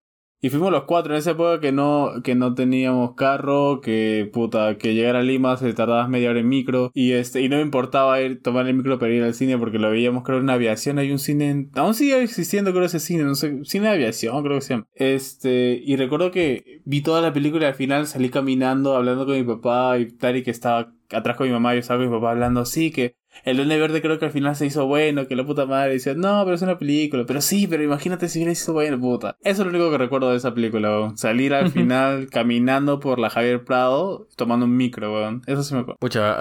Y 0.46 0.48
fuimos 0.48 0.70
los 0.70 0.84
cuatro 0.84 1.12
en 1.12 1.18
esa 1.18 1.32
época 1.32 1.58
que 1.58 1.72
no, 1.72 2.22
que 2.22 2.36
no 2.36 2.54
teníamos 2.54 3.14
carro, 3.16 3.80
que 3.80 4.30
puta, 4.32 4.78
que 4.78 4.94
llegar 4.94 5.16
a 5.16 5.22
Lima 5.24 5.56
se 5.56 5.72
tardaba 5.74 6.06
media 6.06 6.30
hora 6.30 6.38
en 6.38 6.48
micro. 6.48 6.92
Y 6.94 7.10
este, 7.14 7.40
y 7.40 7.48
no 7.48 7.56
me 7.56 7.62
importaba 7.62 8.20
ir, 8.20 8.40
tomar 8.42 8.68
el 8.68 8.74
micro 8.74 8.96
para 9.00 9.12
ir 9.12 9.24
al 9.24 9.34
cine 9.34 9.58
porque 9.58 9.80
lo 9.80 9.90
veíamos, 9.90 10.22
creo, 10.22 10.38
en 10.38 10.48
aviación. 10.48 11.00
Hay 11.00 11.10
un 11.10 11.18
cine, 11.18 11.50
en- 11.50 11.70
aún 11.74 11.94
sigue 11.94 12.22
existiendo, 12.22 12.70
creo, 12.70 12.84
ese 12.84 13.00
cine, 13.00 13.24
no 13.24 13.34
sé, 13.34 13.58
cine 13.64 13.88
de 13.88 13.94
aviación, 13.94 14.40
creo 14.44 14.54
que 14.58 14.64
se. 14.64 14.84
Este, 14.94 15.82
y 15.84 15.96
recuerdo 15.96 16.30
que 16.30 16.80
vi 16.84 17.00
toda 17.00 17.20
la 17.20 17.32
película 17.32 17.64
y 17.64 17.68
al 17.70 17.74
final 17.74 18.06
salí 18.06 18.28
caminando, 18.30 18.94
hablando 18.94 19.26
con 19.26 19.34
mi 19.34 19.42
papá 19.42 19.98
y 19.98 20.06
Tarik 20.12 20.46
estaba 20.46 20.92
atrás 21.10 21.36
con 21.36 21.46
mi 21.48 21.52
mamá 21.52 21.74
yo 21.74 21.80
estaba 21.80 21.98
con 22.00 22.08
mi 22.08 22.16
papá 22.16 22.30
hablando 22.30 22.60
así, 22.60 22.92
que 22.92 23.16
el 23.44 23.56
Duende 23.56 23.78
Verde 23.78 24.02
creo 24.02 24.18
que 24.18 24.24
al 24.26 24.30
final 24.32 24.56
se 24.56 24.66
hizo 24.66 24.86
bueno, 24.86 25.26
que 25.26 25.36
la 25.36 25.44
puta 25.44 25.66
madre 25.66 25.92
decía, 25.94 26.14
no, 26.14 26.42
pero 26.44 26.54
es 26.54 26.62
una 26.62 26.78
película, 26.78 27.24
pero 27.26 27.40
sí, 27.40 27.66
pero 27.66 27.82
imagínate 27.82 28.28
si 28.28 28.38
hubiera 28.40 28.54
sido 28.54 28.74
bueno, 28.74 28.98
puta. 29.00 29.36
Eso 29.42 29.62
es 29.62 29.66
lo 29.66 29.70
único 29.70 29.90
que 29.90 29.98
recuerdo 29.98 30.30
de 30.30 30.36
esa 30.36 30.54
película, 30.54 30.88
weón. 30.90 31.16
Salir 31.18 31.54
al 31.54 31.70
final 31.72 32.28
caminando 32.30 33.00
por 33.00 33.18
la 33.18 33.30
Javier 33.30 33.64
Prado 33.64 34.26
tomando 34.36 34.66
un 34.66 34.76
micro, 34.76 35.12
weón. 35.12 35.42
Eso 35.46 35.62
sí 35.62 35.74
me 35.74 35.80
acuerdo. 35.80 35.98
Pucha, 36.00 36.36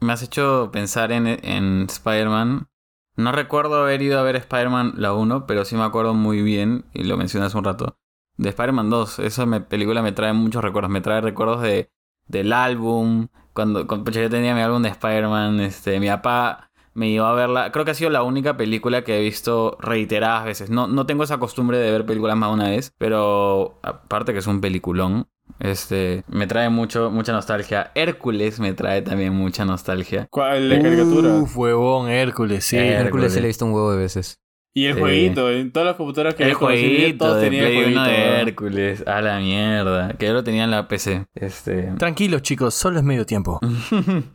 me 0.00 0.12
has 0.12 0.22
hecho 0.22 0.70
pensar 0.72 1.12
en, 1.12 1.26
en 1.26 1.86
Spider-Man. 1.88 2.68
No 3.16 3.32
recuerdo 3.32 3.82
haber 3.82 4.00
ido 4.02 4.18
a 4.18 4.22
ver 4.22 4.36
Spider-Man 4.36 4.94
la 4.96 5.12
1, 5.12 5.46
pero 5.46 5.64
sí 5.64 5.76
me 5.76 5.82
acuerdo 5.82 6.14
muy 6.14 6.42
bien, 6.42 6.84
y 6.94 7.04
lo 7.04 7.16
mencioné 7.16 7.46
hace 7.46 7.58
un 7.58 7.64
rato, 7.64 7.96
de 8.36 8.48
Spider-Man 8.48 8.88
2. 8.88 9.18
Esa 9.18 9.44
me- 9.46 9.60
película 9.60 10.00
me 10.02 10.12
trae 10.12 10.32
muchos 10.32 10.62
recuerdos. 10.62 10.90
Me 10.90 11.00
trae 11.02 11.20
recuerdos 11.20 11.60
de, 11.62 11.90
del 12.28 12.52
álbum. 12.52 13.28
Cuando, 13.52 13.86
cuando 13.86 14.04
pucha, 14.04 14.20
yo 14.20 14.30
tenía 14.30 14.54
mi 14.54 14.60
álbum 14.60 14.82
de 14.82 14.88
Spider-Man, 14.90 15.60
este, 15.60 15.98
mi 16.00 16.08
papá 16.08 16.70
me 16.94 17.10
llevó 17.10 17.26
a 17.26 17.34
verla. 17.34 17.72
Creo 17.72 17.84
que 17.84 17.90
ha 17.92 17.94
sido 17.94 18.10
la 18.10 18.22
única 18.22 18.56
película 18.56 19.02
que 19.02 19.18
he 19.18 19.22
visto 19.22 19.76
reiteradas 19.80 20.44
veces. 20.44 20.70
No, 20.70 20.86
no 20.86 21.06
tengo 21.06 21.24
esa 21.24 21.38
costumbre 21.38 21.78
de 21.78 21.90
ver 21.90 22.04
películas 22.06 22.36
más 22.36 22.50
de 22.50 22.54
una 22.54 22.68
vez, 22.70 22.92
pero 22.98 23.78
aparte 23.82 24.32
que 24.32 24.38
es 24.40 24.46
un 24.46 24.60
peliculón. 24.60 25.26
Este, 25.58 26.22
me 26.28 26.46
trae 26.46 26.68
mucho, 26.70 27.10
mucha 27.10 27.32
nostalgia. 27.32 27.90
Hércules 27.94 28.60
me 28.60 28.72
trae 28.72 29.02
también 29.02 29.34
mucha 29.34 29.64
nostalgia. 29.64 30.28
¿Cuál? 30.30 30.68
La 30.68 30.80
caricatura. 30.80 31.34
Uf, 31.38 31.56
huevón, 31.56 32.08
Hércules, 32.08 32.64
sí. 32.64 32.76
Eh, 32.76 32.92
Hércules 32.92 33.00
se 33.00 33.06
Hércules. 33.06 33.34
le 33.34 33.40
he 33.40 33.46
visto 33.46 33.66
un 33.66 33.72
huevo 33.72 33.90
de 33.92 33.98
veces. 33.98 34.38
Y 34.72 34.84
el 34.86 34.94
Sí. 34.94 35.00
jueguito, 35.00 35.50
en 35.50 35.72
todas 35.72 35.86
las 35.88 35.96
computadoras 35.96 36.34
que 36.36 36.44
El 36.44 36.50
había 36.50 36.58
conocido, 36.58 36.88
jueguito 36.88 37.24
todos 37.24 37.36
de 37.38 37.42
tenían 37.42 37.64
el 37.64 37.70
Play 37.72 37.84
1 37.92 38.00
jueguito. 38.04 38.20
de. 38.20 38.40
Hércules. 38.40 39.04
A 39.06 39.20
la 39.20 39.38
mierda. 39.40 40.12
Que 40.14 40.26
yo 40.26 40.32
lo 40.32 40.44
tenía 40.44 40.64
en 40.64 40.70
la 40.70 40.86
PC. 40.86 41.26
Este. 41.34 41.92
Tranquilos, 41.98 42.42
chicos, 42.42 42.74
solo 42.74 42.98
es 42.98 43.04
medio 43.04 43.26
tiempo. 43.26 43.58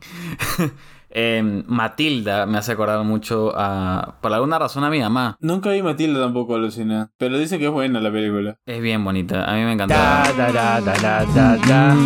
Em, 1.08 1.64
Matilda 1.66 2.44
me 2.44 2.58
hace 2.58 2.72
acordar 2.72 3.02
mucho 3.04 3.52
a. 3.56 4.18
Por 4.20 4.32
alguna 4.34 4.58
razón 4.58 4.84
a 4.84 4.90
mi 4.90 5.00
mamá. 5.00 5.36
Nunca 5.40 5.70
vi 5.70 5.80
Matilda 5.82 6.20
tampoco, 6.20 6.54
alucina. 6.56 7.10
Pero 7.16 7.38
dicen 7.38 7.58
que 7.58 7.66
es 7.66 7.70
buena 7.72 8.00
la 8.00 8.12
película. 8.12 8.58
Es 8.66 8.82
bien 8.82 9.02
bonita. 9.02 9.50
A 9.50 9.54
mí 9.54 9.62
me 9.62 9.72
encantó. 9.72 9.94
Ta, 9.94 10.24
da, 10.36 10.52
da, 10.52 11.26
da, 11.66 11.96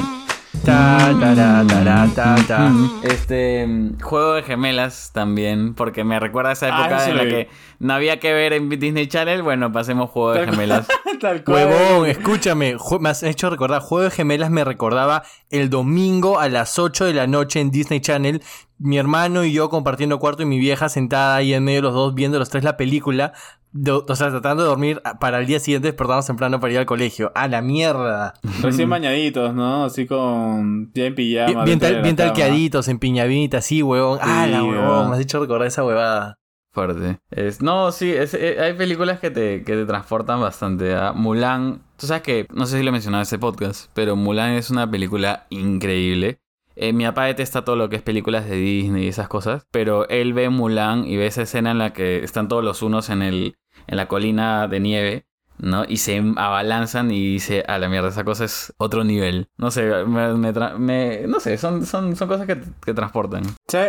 Ta, 0.65 1.13
da. 1.15 2.73
Este 3.03 3.67
mm, 3.67 4.01
juego 4.01 4.35
de 4.35 4.43
gemelas 4.43 5.11
también, 5.13 5.75
porque 5.75 6.05
me 6.05 6.21
recuerda 6.21 6.51
a 6.51 6.53
esa 6.53 6.67
Ah, 6.67 6.81
época 6.81 7.03
ese 7.03 7.11
en 7.11 7.17
la 7.17 7.23
vi. 7.25 7.31
que 7.31 7.49
no 7.79 7.95
había 7.95 8.21
que 8.21 8.33
ver 8.33 8.53
en 8.53 8.69
Disney 8.69 9.07
Channel. 9.07 9.43
Bueno, 9.43 9.73
pasemos 9.73 10.11
juego 10.11 10.33
de 10.33 10.47
gemelas. 10.47 10.87
Tal 11.21 11.45
cual. 11.45 11.67
Huevón, 11.67 12.09
escúchame, 12.09 12.77
me 13.01 13.09
has 13.09 13.23
hecho 13.23 13.51
recordar, 13.51 13.81
Juego 13.83 14.05
de 14.05 14.11
Gemelas 14.11 14.51
me 14.51 14.65
recordaba 14.65 15.23
el 15.51 15.69
domingo 15.71 16.39
a 16.39 16.49
las 16.49 16.79
8 16.79 17.05
de 17.07 17.15
la 17.15 17.27
noche 17.27 17.61
en 17.61 17.71
Disney 17.71 18.01
Channel, 18.01 18.43
mi 18.79 18.97
hermano 18.97 19.45
y 19.45 19.53
yo 19.53 19.69
compartiendo 19.69 20.19
cuarto 20.19 20.43
y 20.43 20.47
mi 20.47 20.59
vieja 20.59 20.89
sentada 20.89 21.37
ahí 21.37 21.53
en 21.53 21.65
medio 21.65 21.79
de 21.79 21.83
los 21.83 21.95
dos 21.95 22.15
viendo 22.15 22.39
los 22.39 22.49
tres 22.49 22.65
la 22.65 22.79
película, 22.79 23.33
o 23.73 24.15
sea, 24.17 24.31
tratando 24.31 24.63
de 24.63 24.69
dormir 24.69 25.01
para 25.21 25.39
el 25.39 25.47
día 25.47 25.61
siguiente 25.61 25.89
despertarnos 25.89 26.27
temprano 26.27 26.59
para 26.61 26.73
ir 26.73 26.79
al 26.81 26.87
colegio. 26.87 27.31
¡A 27.35 27.47
la 27.49 27.63
mierda! 27.63 28.35
Recién 28.63 28.91
bañaditos, 28.91 29.55
¿no? 29.55 29.85
Así 29.85 30.07
con. 30.07 30.91
Ya 30.95 31.05
en 31.07 31.15
pijama. 31.15 31.65
Bien, 31.65 31.79
tal- 31.79 32.03
bien 32.03 32.17
talqueaditos, 32.17 32.89
en 32.89 32.99
piñamitas, 32.99 33.65
sí, 33.65 33.83
huevón. 33.83 34.19
¡Ah, 34.23 34.47
la 34.47 34.61
Sí, 34.61 34.67
huevón! 34.69 35.11
Me 35.11 35.17
has 35.17 35.23
hecho 35.23 35.41
recordar 35.41 35.67
esa 35.69 35.85
huevada. 35.85 36.37
Fuerte. 36.73 37.19
Es, 37.33 37.61
no, 37.63 37.91
sí, 37.91 38.13
es- 38.13 38.35
eh, 38.35 38.59
hay 38.61 38.75
películas 38.75 39.19
que 39.19 39.31
te, 39.31 39.65
que 39.65 39.75
te 39.75 39.85
transportan 39.87 40.41
bastante. 40.41 40.95
¿ah? 40.95 41.13
Mulan, 41.15 41.83
tú 41.97 42.07
sabes 42.07 42.23
que, 42.23 42.47
no 42.53 42.65
sé 42.67 42.79
si 42.79 42.85
lo 42.85 42.93
mencionaba 42.93 43.21
en 43.21 43.25
este 43.25 43.39
podcast, 43.41 43.91
pero 43.93 44.15
Mulan 44.15 44.51
es 44.53 44.71
una 44.71 44.89
película 44.89 45.47
increíble. 45.51 46.39
Eh, 46.77 46.93
mi 46.93 47.05
papá 47.05 47.25
detesta 47.25 47.65
todo 47.65 47.75
lo 47.77 47.89
que 47.89 47.97
es 47.97 48.03
películas 48.03 48.49
de 48.49 48.55
Disney 48.57 49.05
y 49.05 49.09
esas 49.09 49.27
cosas, 49.29 49.67
pero 49.73 50.09
él 50.09 50.33
ve 50.33 50.49
Mulan 50.49 51.05
y 51.07 51.17
ve 51.17 51.27
esa 51.27 51.43
escena 51.43 51.73
en 51.73 51.79
la 51.79 51.93
que 51.93 52.23
están 52.23 52.47
todos 52.49 52.63
los 52.65 52.83
unos 52.83 53.11
en, 53.11 53.23
el, 53.23 53.57
en 53.87 53.97
la 53.97 54.07
colina 54.09 54.69
de 54.69 54.81
nieve, 54.81 55.27
¿no? 55.59 55.85
Y 55.87 55.99
se 55.99 56.23
abalanzan 56.37 57.11
y 57.11 57.33
dice, 57.33 57.65
a 57.69 57.79
la 57.79 57.89
mierda, 57.89 58.09
esa 58.09 58.25
cosa 58.25 58.45
es 58.45 58.73
otro 58.79 59.05
nivel. 59.05 59.49
No 59.59 59.71
sé, 59.71 60.05
me, 60.07 60.33
me 60.35 60.53
me- 60.79 61.27
no 61.27 61.41
sé, 61.41 61.59
son, 61.59 61.85
son, 61.87 62.17
son 62.17 62.29
cosas 62.29 62.47
que, 62.47 62.61
que 62.85 62.95
transportan. 62.95 63.43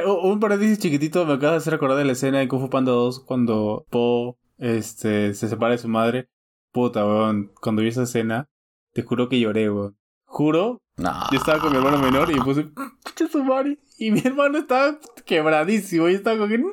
U- 0.05 0.11
Un 0.31 0.39
paréntesis 0.39 0.79
chiquitito 0.79 1.25
me 1.25 1.33
acaba 1.33 1.53
de 1.53 1.57
hacer 1.59 1.73
recordar 1.73 1.97
de 1.97 2.05
la 2.05 2.11
escena 2.13 2.39
de 2.39 2.47
Kung 2.47 2.61
Fu 2.61 2.69
Panda 2.69 2.91
2 2.91 3.21
cuando 3.21 3.85
Po 3.89 4.37
este, 4.57 5.33
se 5.33 5.47
separa 5.49 5.71
de 5.73 5.77
su 5.77 5.87
madre. 5.87 6.27
Puta, 6.73 7.05
weón. 7.05 7.51
Cuando 7.61 7.81
vi 7.81 7.89
esa 7.89 8.03
escena, 8.03 8.47
te 8.93 9.01
juro 9.03 9.27
que 9.29 9.39
lloré, 9.39 9.69
weón. 9.69 9.97
Juro, 10.25 10.81
No. 10.97 11.11
yo 11.31 11.37
estaba 11.39 11.59
con 11.59 11.71
mi 11.71 11.77
hermano 11.77 11.97
menor 11.99 12.31
y 12.31 12.35
puse, 12.39 12.63
"Pucha 12.63 13.27
su 13.29 13.43
madre", 13.43 13.77
Y 13.97 14.11
mi 14.11 14.21
hermano 14.23 14.57
estaba 14.59 14.97
quebradísimo. 15.25 16.07
Y 16.09 16.13
estaba 16.15 16.37
como 16.37 16.47
que, 16.49 16.57
¡no! 16.57 16.67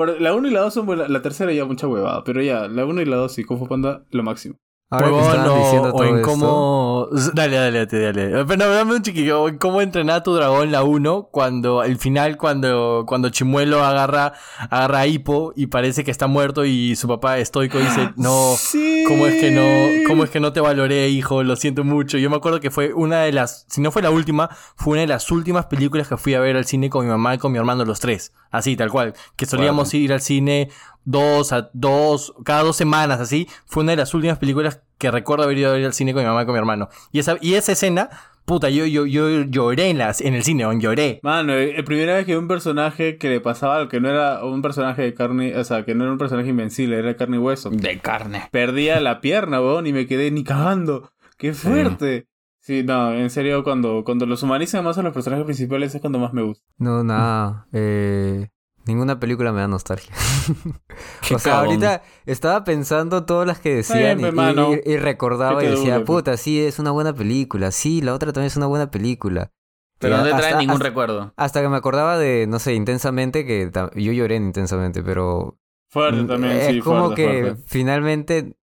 Pero 0.00 0.18
la 0.18 0.32
1 0.34 0.48
y 0.48 0.50
la 0.50 0.60
2 0.60 0.72
son 0.72 0.86
buenas. 0.86 1.10
La 1.10 1.20
tercera 1.20 1.52
ya 1.52 1.66
mucha 1.66 1.86
huevada. 1.86 2.24
Pero 2.24 2.40
ya, 2.40 2.68
la 2.68 2.86
1 2.86 3.02
y 3.02 3.04
la 3.04 3.16
2 3.16 3.38
y 3.38 3.44
Kung 3.44 3.58
Fu 3.58 3.68
Panda, 3.68 4.06
lo 4.10 4.22
máximo. 4.22 4.56
Ahora 4.90 5.06
estaban 5.20 5.48
o- 5.48 6.04
en 6.04 6.16
esto, 6.16 6.30
cómo... 6.30 7.06
Dale, 7.32 7.56
dale, 7.56 7.86
dale, 7.86 8.12
dale. 8.12 8.44
Pero 8.44 8.56
no, 8.56 8.74
dame 8.74 8.94
un 8.96 9.02
chiquillo. 9.02 9.48
En 9.48 9.56
cómo 9.58 9.80
entrenar 9.80 10.16
a 10.16 10.22
tu 10.24 10.34
dragón 10.34 10.72
la 10.72 10.82
1 10.82 11.28
cuando 11.30 11.80
al 11.80 11.96
final 11.96 12.36
cuando 12.36 13.04
cuando 13.06 13.28
Chimuelo 13.30 13.84
agarra 13.84 14.32
agarra 14.68 14.98
a 15.00 15.06
Hippo 15.06 15.52
y 15.54 15.68
parece 15.68 16.02
que 16.04 16.10
está 16.10 16.26
muerto 16.26 16.64
y 16.64 16.96
su 16.96 17.06
papá 17.08 17.38
estoico 17.38 17.78
dice, 17.78 18.10
"No, 18.16 18.54
Sí. 18.56 19.04
¿Cómo 19.06 19.26
es 19.26 19.40
que 19.40 19.50
no, 19.52 20.08
cómo 20.08 20.24
es 20.24 20.30
que 20.30 20.40
no 20.40 20.52
te 20.52 20.60
valoré, 20.60 21.08
hijo? 21.08 21.42
Lo 21.42 21.56
siento 21.56 21.84
mucho. 21.84 22.18
Yo 22.18 22.28
me 22.28 22.36
acuerdo 22.36 22.60
que 22.60 22.70
fue 22.70 22.92
una 22.92 23.20
de 23.22 23.32
las, 23.32 23.66
si 23.68 23.80
no 23.80 23.90
fue 23.92 24.02
la 24.02 24.10
última, 24.10 24.50
fue 24.76 24.92
una 24.92 25.00
de 25.02 25.06
las 25.08 25.30
últimas 25.30 25.66
películas 25.66 26.08
que 26.08 26.16
fui 26.16 26.34
a 26.34 26.40
ver 26.40 26.56
al 26.56 26.64
cine 26.64 26.90
con 26.90 27.04
mi 27.04 27.10
mamá 27.10 27.34
y 27.34 27.38
con 27.38 27.52
mi 27.52 27.58
hermano 27.58 27.84
los 27.84 28.00
tres. 28.00 28.32
Así, 28.50 28.76
tal 28.76 28.90
cual. 28.90 29.14
Que 29.36 29.46
solíamos 29.46 29.94
ir 29.94 30.12
al 30.12 30.20
cine 30.20 30.68
dos 31.04 31.52
a 31.52 31.70
dos, 31.72 32.34
cada 32.44 32.62
dos 32.62 32.76
semanas, 32.76 33.20
así. 33.20 33.48
Fue 33.66 33.82
una 33.82 33.92
de 33.92 33.96
las 33.96 34.14
últimas 34.14 34.38
películas 34.38 34.82
que 34.98 35.10
recuerdo 35.10 35.44
haber 35.44 35.58
ido 35.58 35.70
a 35.70 35.74
ver 35.74 35.84
al 35.84 35.92
cine 35.92 36.12
con 36.12 36.22
mi 36.22 36.28
mamá 36.28 36.42
y 36.42 36.46
con 36.46 36.52
mi 36.52 36.58
hermano. 36.58 36.88
Y 37.10 37.18
esa, 37.18 37.36
y 37.40 37.54
esa 37.54 37.72
escena, 37.72 38.10
puta, 38.44 38.68
yo, 38.68 38.84
yo, 38.84 39.06
yo 39.06 39.42
lloré 39.44 39.90
en 39.90 39.98
las, 39.98 40.20
en 40.20 40.34
el 40.34 40.42
cine, 40.42 40.64
lloré. 40.78 41.20
Mano, 41.22 41.54
eh, 41.54 41.74
la 41.76 41.84
primera 41.84 42.16
vez 42.16 42.26
que 42.26 42.36
un 42.36 42.48
personaje 42.48 43.16
que 43.16 43.28
le 43.28 43.40
pasaba 43.40 43.76
algo 43.76 43.88
que 43.88 44.00
no 44.00 44.10
era 44.10 44.44
un 44.44 44.60
personaje 44.60 45.02
de 45.02 45.14
carne, 45.14 45.56
o 45.56 45.64
sea, 45.64 45.84
que 45.84 45.94
no 45.94 46.04
era 46.04 46.12
un 46.12 46.18
personaje 46.18 46.48
invencible, 46.48 46.98
era 46.98 47.08
de 47.08 47.16
carne 47.16 47.36
y 47.36 47.40
hueso. 47.40 47.70
De 47.70 47.98
carne. 47.98 48.48
Perdía 48.50 49.00
la 49.00 49.20
pierna, 49.20 49.60
weón, 49.60 49.86
y 49.86 49.92
me 49.92 50.06
quedé 50.06 50.30
ni 50.30 50.44
cagando. 50.44 51.12
¡Qué 51.38 51.54
fuerte! 51.54 52.26
Sí, 52.58 52.82
no, 52.84 53.14
en 53.14 53.30
serio, 53.30 53.64
cuando, 53.64 54.04
cuando 54.04 54.26
los 54.26 54.42
humanizan 54.42 54.84
más 54.84 54.98
a 54.98 55.02
los 55.02 55.14
personajes 55.14 55.46
principales 55.46 55.94
es 55.94 56.00
cuando 56.00 56.18
más 56.18 56.34
me 56.34 56.42
gusta. 56.42 56.62
No, 56.76 57.02
nada. 57.02 57.66
Eh, 57.72 58.48
ninguna 58.86 59.20
película 59.20 59.52
me 59.52 59.60
da 59.60 59.68
nostalgia. 59.68 60.14
O 61.34 61.38
sea, 61.38 61.60
ahorita 61.60 62.02
estaba 62.26 62.64
pensando 62.64 63.24
todas 63.24 63.46
las 63.46 63.58
que 63.60 63.68
bien, 63.70 63.78
decían 63.82 64.20
y, 64.20 64.22
pe, 64.24 64.32
mano. 64.32 64.70
y- 64.74 64.90
y 64.92 64.96
recordaba 64.96 65.60
¿Qué 65.60 65.66
y 65.66 65.70
decía, 65.70 66.04
puta, 66.04 66.36
sí, 66.36 66.60
es 66.60 66.78
una 66.78 66.90
buena 66.90 67.12
película. 67.14 67.70
Sí, 67.70 68.00
la 68.00 68.14
otra 68.14 68.32
también 68.32 68.48
es 68.48 68.56
una 68.56 68.66
buena 68.66 68.90
película. 68.90 69.50
Pero 69.98 70.16
no 70.16 70.24
te 70.24 70.30
trae 70.30 70.56
ningún 70.56 70.76
hasta- 70.76 70.84
recuerdo. 70.88 71.32
Hasta 71.36 71.60
que 71.62 71.68
me 71.68 71.76
acordaba 71.76 72.18
de, 72.18 72.46
no 72.48 72.58
sé, 72.58 72.74
intensamente, 72.74 73.44
que 73.46 73.70
yo 73.94 74.12
lloré 74.12 74.36
en 74.36 74.44
intensamente, 74.46 75.02
pero 75.02 75.58
Fuerte 75.90 76.24
también, 76.24 76.52
es 76.56 76.66
sí, 76.68 76.80
como 76.80 77.06
fuerte, 77.06 77.22
que 77.26 77.40
fuerte. 77.42 77.62
finalmente 77.66 78.56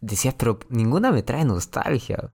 decías, 0.00 0.34
pero 0.38 0.58
ninguna 0.70 1.10
me 1.10 1.22
trae 1.22 1.44
nostalgia. 1.44 2.32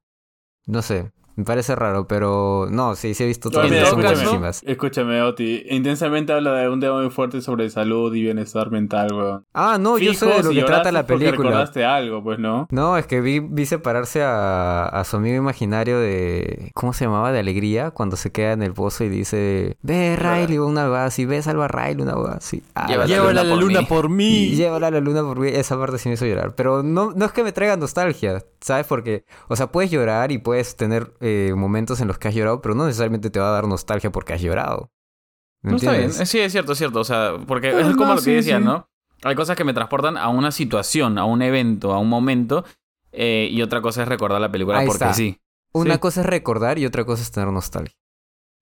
No 0.66 0.82
sé, 0.82 1.10
me 1.37 1.45
parece 1.45 1.74
raro, 1.74 2.07
pero 2.07 2.66
no, 2.70 2.95
sí, 2.95 3.14
sí 3.14 3.24
he 3.24 3.26
visto 3.26 3.51
todas, 3.51 3.70
caso- 3.70 3.97
buenísimas. 3.97 4.62
Escúchame, 4.64 5.20
Oti. 5.22 5.64
Intensamente 5.70 6.32
habla 6.32 6.55
de 6.55 6.68
un 6.68 6.80
tema 6.80 7.01
muy 7.01 7.11
fuerte 7.11 7.41
sobre 7.41 7.68
salud 7.70 8.14
y 8.14 8.22
bienestar 8.22 8.70
mental, 8.70 9.12
weón. 9.12 9.45
Ah, 9.53 9.78
no, 9.80 9.99
yo 9.99 10.14
sé 10.14 10.26
de 10.26 10.43
lo 10.43 10.51
si 10.51 10.57
que 10.57 10.62
trata 10.64 10.93
la 10.93 11.07
película. 11.07 11.32
recordaste 11.51 11.85
algo, 11.85 12.22
pues, 12.22 12.39
¿no? 12.39 12.66
No, 12.70 12.97
es 12.99 13.07
que 13.07 13.20
vi, 13.20 13.41
vi 13.41 13.66
separarse 13.66 14.22
a, 14.22 14.87
a 14.87 15.05
su 15.05 15.16
amigo 15.16 15.37
imaginario 15.37 15.99
de... 15.99 16.70
¿Cómo 16.74 16.93
se 16.93 17.05
llamaba? 17.05 17.32
De 17.32 17.39
alegría, 17.41 17.91
cuando 17.91 18.16
se 18.16 18.30
queda 18.32 18.53
en 18.53 18.62
el 18.62 18.72
pozo 18.72 19.05
y 19.05 19.09
dice... 19.09 19.76
Ve, 19.82 20.16
Riley, 20.16 20.59
una 20.59 20.89
va 20.89 21.05
así. 21.05 21.24
Ve, 21.26 21.43
salva 21.43 21.64
a 21.66 21.68
Riley, 21.68 22.03
una 22.03 22.14
va 22.14 22.32
así. 22.35 22.62
Ah, 22.74 22.87
Llévala 22.87 23.07
la- 23.09 23.14
Llévala 23.16 23.41
a 23.41 23.45
la 23.45 23.51
por 23.55 23.61
luna 23.62 23.80
mí. 23.80 23.87
por 23.87 24.05
y 24.07 24.09
mí. 24.09 24.49
llévala 24.51 24.87
a 24.89 24.91
la 24.91 25.01
luna 25.01 25.22
por 25.22 25.39
mí. 25.41 25.49
Esa 25.49 25.78
parte 25.78 25.99
sí 25.99 26.09
me 26.09 26.14
hizo 26.14 26.26
llorar. 26.26 26.55
Pero 26.55 26.82
no, 26.82 27.12
no 27.14 27.24
es 27.24 27.32
que 27.32 27.43
me 27.45 27.53
traiga 27.53 27.76
nostalgia, 27.76 28.43
¿sabes? 28.61 28.87
Porque, 28.87 29.24
o 29.49 29.57
sea, 29.57 29.68
puedes 29.68 29.91
llorar 29.91 30.32
y 30.32 30.39
puedes 30.39 30.76
tener 30.76 31.12
eh, 31.26 31.54
momentos 31.56 32.00
en 32.00 32.08
los 32.08 32.18
que 32.18 32.28
has 32.28 32.34
llorado, 32.34 32.60
pero 32.60 32.74
no 32.74 32.84
necesariamente 32.84 33.30
te 33.30 33.40
va 33.40 33.48
a 33.48 33.52
dar 33.52 33.66
nostalgia 33.66 34.12
porque 34.12 34.34
has 34.34 34.42
llorado. 34.42 34.90
¿Me 35.62 35.70
No 35.70 35.76
está 35.78 35.92
bien. 35.92 36.12
Sí, 36.12 36.38
es 36.40 36.52
cierto, 36.52 36.72
es 36.72 36.78
cierto. 36.78 37.00
O 37.00 37.04
sea, 37.04 37.36
porque 37.46 37.70
es 37.70 37.86
como 37.96 38.04
no, 38.06 38.08
lo 38.10 38.16
que 38.16 38.20
sí, 38.22 38.32
decía, 38.32 38.58
sí. 38.58 38.64
¿no? 38.64 38.88
Hay 39.22 39.34
cosas 39.34 39.56
que 39.56 39.64
me 39.64 39.72
transportan 39.72 40.18
a 40.18 40.28
una 40.28 40.50
situación, 40.52 41.16
a 41.18 41.24
un 41.24 41.40
evento, 41.40 41.92
a 41.94 41.98
un 41.98 42.08
momento. 42.08 42.64
eh, 43.16 43.48
y 43.50 43.62
otra 43.62 43.80
cosa 43.80 44.02
es 44.02 44.08
recordar 44.08 44.40
la 44.40 44.50
película 44.50 44.78
Ahí 44.80 44.86
porque 44.86 45.04
está. 45.04 45.14
sí. 45.14 45.38
Una 45.72 45.94
Sí. 45.94 46.00
cosa 46.00 46.20
es 46.20 46.26
recordar 46.26 46.78
y 46.78 46.84
otra 46.86 47.04
cosa 47.04 47.22
es 47.22 47.30
tener 47.30 47.48
nostalgia. 47.48 47.94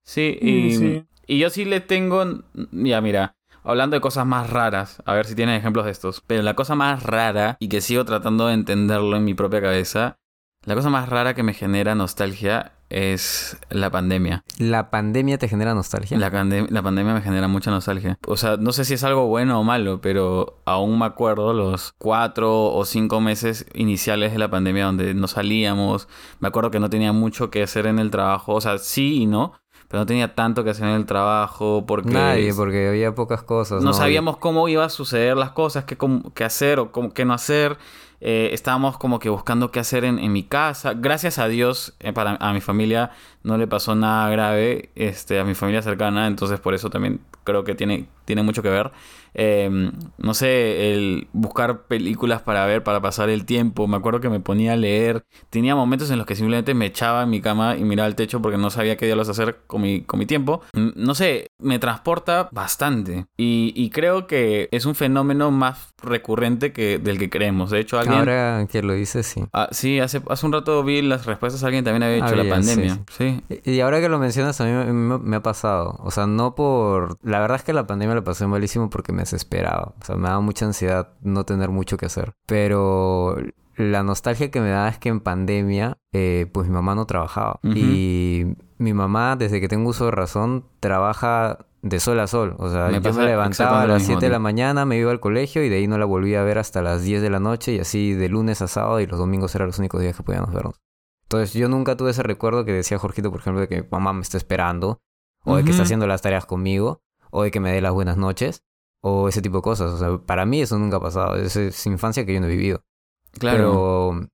Sí, 0.05 0.39
Mm, 0.43 1.07
y 1.27 1.39
yo 1.39 1.51
sí 1.51 1.65
le 1.65 1.81
tengo. 1.81 2.25
Ya, 2.73 3.01
mira. 3.01 3.35
Hablando 3.65 3.95
de 3.97 4.01
cosas 4.01 4.27
más 4.27 4.51
raras, 4.51 5.01
a 5.07 5.15
ver 5.15 5.25
si 5.27 5.35
tienen 5.35 5.55
ejemplos 5.55 5.85
de 5.85 5.93
estos. 5.93 6.21
Pero 6.27 6.43
la 6.43 6.55
cosa 6.55 6.75
más 6.75 7.03
rara, 7.05 7.57
y 7.61 7.69
que 7.69 7.81
sigo 7.81 8.05
tratando 8.05 8.49
de 8.49 8.55
entenderlo 8.55 9.17
en 9.17 9.25
mi 9.25 9.35
propia 9.35 9.61
cabeza, 9.61 10.19
la 10.65 10.75
cosa 10.75 10.91
más 10.91 11.09
rara 11.09 11.35
que 11.35 11.43
me 11.43 11.55
genera 11.55 11.95
nostalgia 11.95 12.73
es 12.89 13.57
la 13.71 13.91
pandemia. 13.91 14.45
¿La 14.59 14.91
pandemia 14.91 15.39
te 15.39 15.49
genera 15.49 15.73
nostalgia? 15.75 16.19
La, 16.19 16.31
pandemia 16.31 17.15
me 17.15 17.23
genera 17.23 17.49
mucha 17.49 17.71
nostalgia. 17.71 18.19
O 18.27 18.37
sea, 18.37 18.59
no 18.59 18.73
sé 18.73 18.85
si 18.85 18.95
es 18.95 19.03
algo 19.03 19.27
bueno 19.27 19.59
o 19.59 19.65
malo, 19.65 20.01
pero 20.03 20.59
aún 20.67 20.99
me 20.99 21.07
acuerdo 21.07 21.55
los 21.55 21.95
cuatro 21.97 22.67
o 22.73 22.85
cinco 22.85 23.21
meses 23.23 23.67
iniciales 23.73 24.33
de 24.33 24.39
la 24.39 24.51
pandemia 24.51 24.85
donde 24.85 25.15
no 25.15 25.27
salíamos. 25.27 26.07
Me 26.39 26.49
acuerdo 26.49 26.71
que 26.71 26.81
no 26.81 26.91
tenía 26.91 27.13
mucho 27.13 27.51
que 27.51 27.63
hacer 27.63 27.87
en 27.87 27.99
el 27.99 28.11
trabajo. 28.11 28.53
O 28.55 28.61
sea, 28.61 28.77
sí 28.77 29.23
y 29.23 29.27
no, 29.27 29.55
pero 29.89 30.01
no 30.03 30.07
tenía 30.07 30.35
tanto 30.35 30.63
que 30.63 30.71
hacer 30.71 30.87
en 30.87 30.95
el 30.95 31.07
trabajo 31.07 31.85
porque... 31.87 32.11
Nadie, 32.11 32.53
porque 32.53 32.89
había 32.89 33.15
pocas 33.15 33.43
cosas. 33.43 33.83
no 33.83 33.95
sabíamos 33.95 34.37
cómo 34.37 34.69
iba 34.69 34.85
a 34.85 34.91
suceder 34.91 35.37
las 35.37 35.53
cosas, 35.53 35.85
qué, 35.85 35.97
cómo- 35.97 36.33
qué 36.35 36.45
hacer 36.45 36.79
o 36.79 36.93
cómo, 36.93 37.15
qué 37.15 37.25
no 37.25 37.33
hacer. 37.33 37.79
Eh, 38.25 38.51
estábamos 38.53 38.99
como 38.99 39.19
que 39.19 39.29
buscando 39.29 39.73
qué 39.73 39.81
hacer 39.81 40.05
en, 40.05 40.21
en 40.21 40.33
mi 40.33 40.45
casa. 40.45 40.95
Gracias 40.95 41.41
a 41.41 41.49
Dios, 41.49 41.95
eh, 41.99 42.13
para 42.13 42.37
a 42.37 42.53
mi 42.53 42.61
familia 42.61 43.11
no 43.43 43.59
le 43.59 43.67
pasó 43.67 43.97
nada 43.97 44.31
grave, 44.31 44.91
este, 44.95 45.41
a 45.41 45.45
mi 45.45 45.55
familia 45.55 45.83
cercana, 45.83 46.29
entonces 46.29 46.61
por 46.61 46.73
eso 46.73 46.89
también 46.89 47.21
creo 47.43 47.65
que 47.65 47.75
tiene, 47.75 48.07
tiene 48.25 48.43
mucho 48.43 48.63
que 48.63 48.69
ver. 48.71 48.91
Eh, 49.35 49.91
no 50.19 50.35
sé, 50.35 50.93
el 50.93 51.29
buscar 51.33 51.85
películas 51.87 52.43
para 52.43 52.67
ver, 52.67 52.83
para 52.83 53.01
pasar 53.01 53.31
el 53.31 53.47
tiempo. 53.47 53.87
Me 53.89 53.97
acuerdo 53.97 54.21
que 54.21 54.29
me 54.29 54.41
ponía 54.41 54.75
a 54.75 54.77
leer. 54.77 55.25
Tenía 55.49 55.75
momentos 55.75 56.11
en 56.11 56.19
los 56.19 56.27
que 56.27 56.35
simplemente 56.37 56.75
me 56.75 56.85
echaba 56.87 57.23
en 57.23 57.31
mi 57.31 57.41
cama 57.41 57.77
y 57.77 57.85
miraba 57.85 58.07
al 58.07 58.15
techo 58.15 58.43
porque 58.43 58.59
no 58.59 58.69
sabía 58.71 58.97
qué 58.99 59.07
diablos 59.07 59.31
hacer 59.31 59.61
con 59.67 59.81
mi, 59.83 60.03
con 60.03 60.19
mi 60.19 60.27
tiempo. 60.27 60.61
No 60.75 61.15
sé, 61.15 61.51
me 61.59 61.79
transporta 61.79 62.49
bastante. 62.53 63.25
Y, 63.39 63.73
y 63.75 63.89
creo 63.91 64.27
que 64.27 64.69
es 64.71 64.85
un 64.85 64.95
fenómeno 64.95 65.51
más 65.51 65.95
recurrente 66.03 66.73
que 66.75 66.99
del 66.99 67.19
que 67.19 67.31
creemos. 67.31 67.71
De 67.71 67.81
hecho, 67.81 67.99
alguien... 67.99 68.19
Ahora 68.19 68.67
que 68.71 68.83
lo 68.83 68.93
dices, 68.93 69.25
sí. 69.27 69.45
Ah, 69.55 69.69
sí, 69.71 69.99
hace, 69.99 70.21
hace 70.29 70.45
un 70.47 70.53
rato 70.53 70.83
vi 70.85 71.01
las 71.01 71.25
respuestas. 71.25 71.65
Alguien 71.65 71.85
también 71.85 72.03
había 72.03 72.17
dicho 72.17 72.35
la 72.35 72.43
Había, 72.43 72.55
pandemia. 72.55 72.95
sí, 73.17 73.43
Sí. 73.49 73.61
Y 73.71 73.81
ahora 73.81 74.01
que 74.01 74.09
lo 74.11 74.19
mencionas, 74.19 74.61
a 74.61 74.65
mí 74.65 74.73
me, 74.73 74.93
me- 74.93 75.19
me 75.19 75.37
ha 75.37 75.43
pasado. 75.43 75.97
O 76.03 76.11
sea, 76.11 76.27
no 76.27 76.55
por... 76.55 77.17
La 77.23 77.41
verdad 77.41 77.57
es 77.57 77.63
que 77.65 77.73
la 77.73 77.87
pandemia 77.87 78.15
la 78.23 78.25
pasé 78.25 78.47
malísimo 78.47 78.89
porque 78.89 79.13
me 79.13 79.23
desesperaba. 79.23 79.95
O 80.01 80.05
sea, 80.05 80.17
me 80.17 80.29
daba 80.29 80.41
mucha 80.41 80.67
ansiedad 80.67 81.15
no 81.23 81.45
tener 81.45 81.71
mucho 81.71 81.97
que 81.97 82.07
hacer. 82.07 82.33
Pero 82.47 83.37
la 83.77 84.03
nostalgia 84.03 84.51
que 84.51 84.61
me 84.61 84.71
da 84.71 84.89
es 84.89 84.99
que 84.99 85.09
en 85.09 85.21
pandemia, 85.21 85.99
eh, 86.13 86.47
pues 86.53 86.69
mi 86.69 86.75
mamá 86.75 86.95
no 86.95 87.07
trabajaba. 87.07 87.59
Ujú. 87.63 87.75
Y 87.77 88.57
mi 88.79 88.95
mamá, 88.95 89.37
desde 89.37 89.61
que 89.61 89.69
tengo 89.69 89.91
uso 89.91 90.07
de 90.07 90.13
razón, 90.13 90.67
trabaja 90.81 91.67
de 91.83 91.99
sol 91.99 92.21
a 92.21 92.27
sol. 92.27 92.55
O 92.59 92.71
sea, 92.71 92.87
Me 92.87 93.01
yo 93.01 93.13
me 93.13 93.27
levantaba 93.27 93.83
a 93.83 93.87
las 93.87 94.03
mismo, 94.03 94.15
7 94.15 94.27
de 94.27 94.33
la 94.33 94.39
mañana, 94.39 94.85
me 94.85 94.97
iba 94.97 95.11
al 95.11 95.21
colegio 95.21 95.65
y 95.65 95.69
de 95.69 95.77
ahí 95.77 95.89
no 95.89 95.99
la 95.99 96.05
volví 96.05 96.35
a 96.37 96.43
ver 96.43 96.59
hasta 96.59 96.81
las 96.81 97.03
10 97.03 97.23
de 97.23 97.31
la 97.31 97.41
noche 97.41 97.73
y 97.73 97.81
así 97.81 98.15
de 98.15 98.29
lunes 98.29 98.63
a 98.63 98.69
sábado 98.69 99.01
y 99.01 99.07
los 99.07 99.19
domingos 99.19 99.55
eran 99.55 99.67
los 99.67 99.79
únicos 99.79 100.01
días 100.01 100.17
que 100.17 100.23
podíamos 100.23 100.53
vernos. 100.53 100.81
Entonces 101.25 101.55
yo 101.55 101.69
nunca 101.69 101.97
tuve 101.97 102.11
ese 102.11 102.23
recuerdo 102.23 102.65
que 102.65 102.73
decía 102.73 102.99
Jorgito, 102.99 103.31
por 103.31 103.41
ejemplo, 103.41 103.61
de 103.63 103.69
que 103.69 103.89
mamá 103.91 104.13
me 104.13 104.21
está 104.21 104.37
esperando, 104.37 105.01
o 105.45 105.57
de 105.57 105.65
que 105.65 105.71
está 105.71 105.83
haciendo 105.83 106.07
las 106.07 106.23
tareas 106.23 106.47
conmigo, 106.47 107.03
o 107.33 107.43
de 107.43 107.51
que 107.51 107.61
me 107.61 107.73
dé 107.73 107.81
las 107.81 107.93
buenas 107.93 108.17
noches. 108.17 108.63
o 109.03 109.29
ese 109.29 109.43
tipo 109.43 109.57
de 109.59 109.63
cosas. 109.63 109.93
O 109.93 109.99
sea, 109.99 110.19
para 110.19 110.47
mí 110.47 110.63
eso 110.63 110.79
nunca 110.79 110.99
ha 110.99 111.01
pasado. 111.01 111.37
Es, 111.37 111.57
es 111.57 111.87
infancia 111.87 112.25
que 112.25 112.35
yo 112.35 112.41
no 112.41 112.47
he 112.47 112.51
vivido. 112.51 112.85
Claro. 113.33 113.57
Pero 113.59 114.29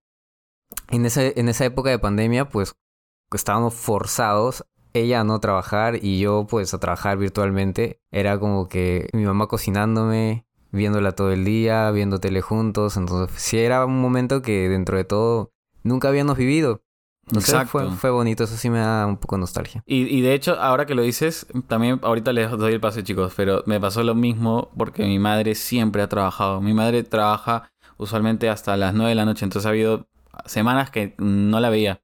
en 0.90 1.06
esa, 1.06 1.22
en 1.24 1.48
esa 1.48 1.64
época 1.64 1.90
de 1.90 1.98
pandemia, 1.98 2.48
pues 2.48 2.74
estábamos 3.32 3.74
forzados, 3.74 4.66
ella 4.92 5.20
a 5.20 5.24
no 5.24 5.38
trabajar 5.40 6.02
y 6.02 6.18
yo 6.18 6.46
pues 6.48 6.74
a 6.74 6.78
trabajar 6.80 7.18
virtualmente. 7.18 8.00
Era 8.10 8.38
como 8.38 8.68
que 8.68 9.08
mi 9.12 9.24
mamá 9.24 9.46
cocinándome, 9.46 10.46
viéndola 10.72 11.12
todo 11.12 11.32
el 11.32 11.44
día, 11.44 11.90
viendo 11.90 12.20
tele 12.20 12.42
juntos. 12.42 12.96
Entonces 12.96 13.40
sí 13.40 13.58
era 13.58 13.86
un 13.86 14.00
momento 14.00 14.42
que 14.42 14.68
dentro 14.68 14.96
de 14.98 15.04
todo 15.04 15.52
nunca 15.82 16.08
habíamos 16.08 16.36
vivido. 16.36 16.82
Exacto. 17.34 17.70
fue, 17.70 17.90
fue 17.92 18.10
bonito, 18.10 18.44
eso 18.44 18.56
sí 18.56 18.70
me 18.70 18.78
da 18.78 19.06
un 19.06 19.16
poco 19.16 19.36
de 19.36 19.40
nostalgia. 19.40 19.82
Y, 19.86 20.04
y 20.16 20.20
de 20.20 20.34
hecho, 20.34 20.58
ahora 20.60 20.86
que 20.86 20.94
lo 20.94 21.02
dices, 21.02 21.46
también 21.66 22.00
ahorita 22.02 22.32
les 22.32 22.50
doy 22.50 22.74
el 22.74 22.80
pase, 22.80 23.02
chicos, 23.02 23.32
pero 23.36 23.62
me 23.66 23.80
pasó 23.80 24.02
lo 24.02 24.14
mismo 24.14 24.70
porque 24.76 25.04
mi 25.04 25.18
madre 25.18 25.54
siempre 25.54 26.02
ha 26.02 26.08
trabajado. 26.08 26.60
Mi 26.60 26.74
madre 26.74 27.02
trabaja 27.02 27.70
usualmente 27.96 28.48
hasta 28.48 28.76
las 28.76 28.94
9 28.94 29.10
de 29.10 29.14
la 29.14 29.24
noche, 29.24 29.44
entonces 29.44 29.66
ha 29.66 29.70
habido 29.70 30.08
semanas 30.46 30.90
que 30.90 31.14
no 31.18 31.60
la 31.60 31.70
veía. 31.70 32.02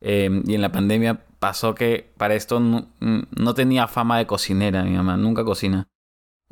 Eh, 0.00 0.42
y 0.46 0.54
en 0.54 0.60
la 0.60 0.72
pandemia 0.72 1.24
pasó 1.38 1.74
que 1.74 2.12
para 2.16 2.34
esto 2.34 2.60
no, 2.60 2.88
no 3.00 3.54
tenía 3.54 3.88
fama 3.88 4.18
de 4.18 4.26
cocinera, 4.26 4.82
mi 4.84 4.92
mamá, 4.92 5.16
nunca 5.16 5.44
cocina. 5.44 5.88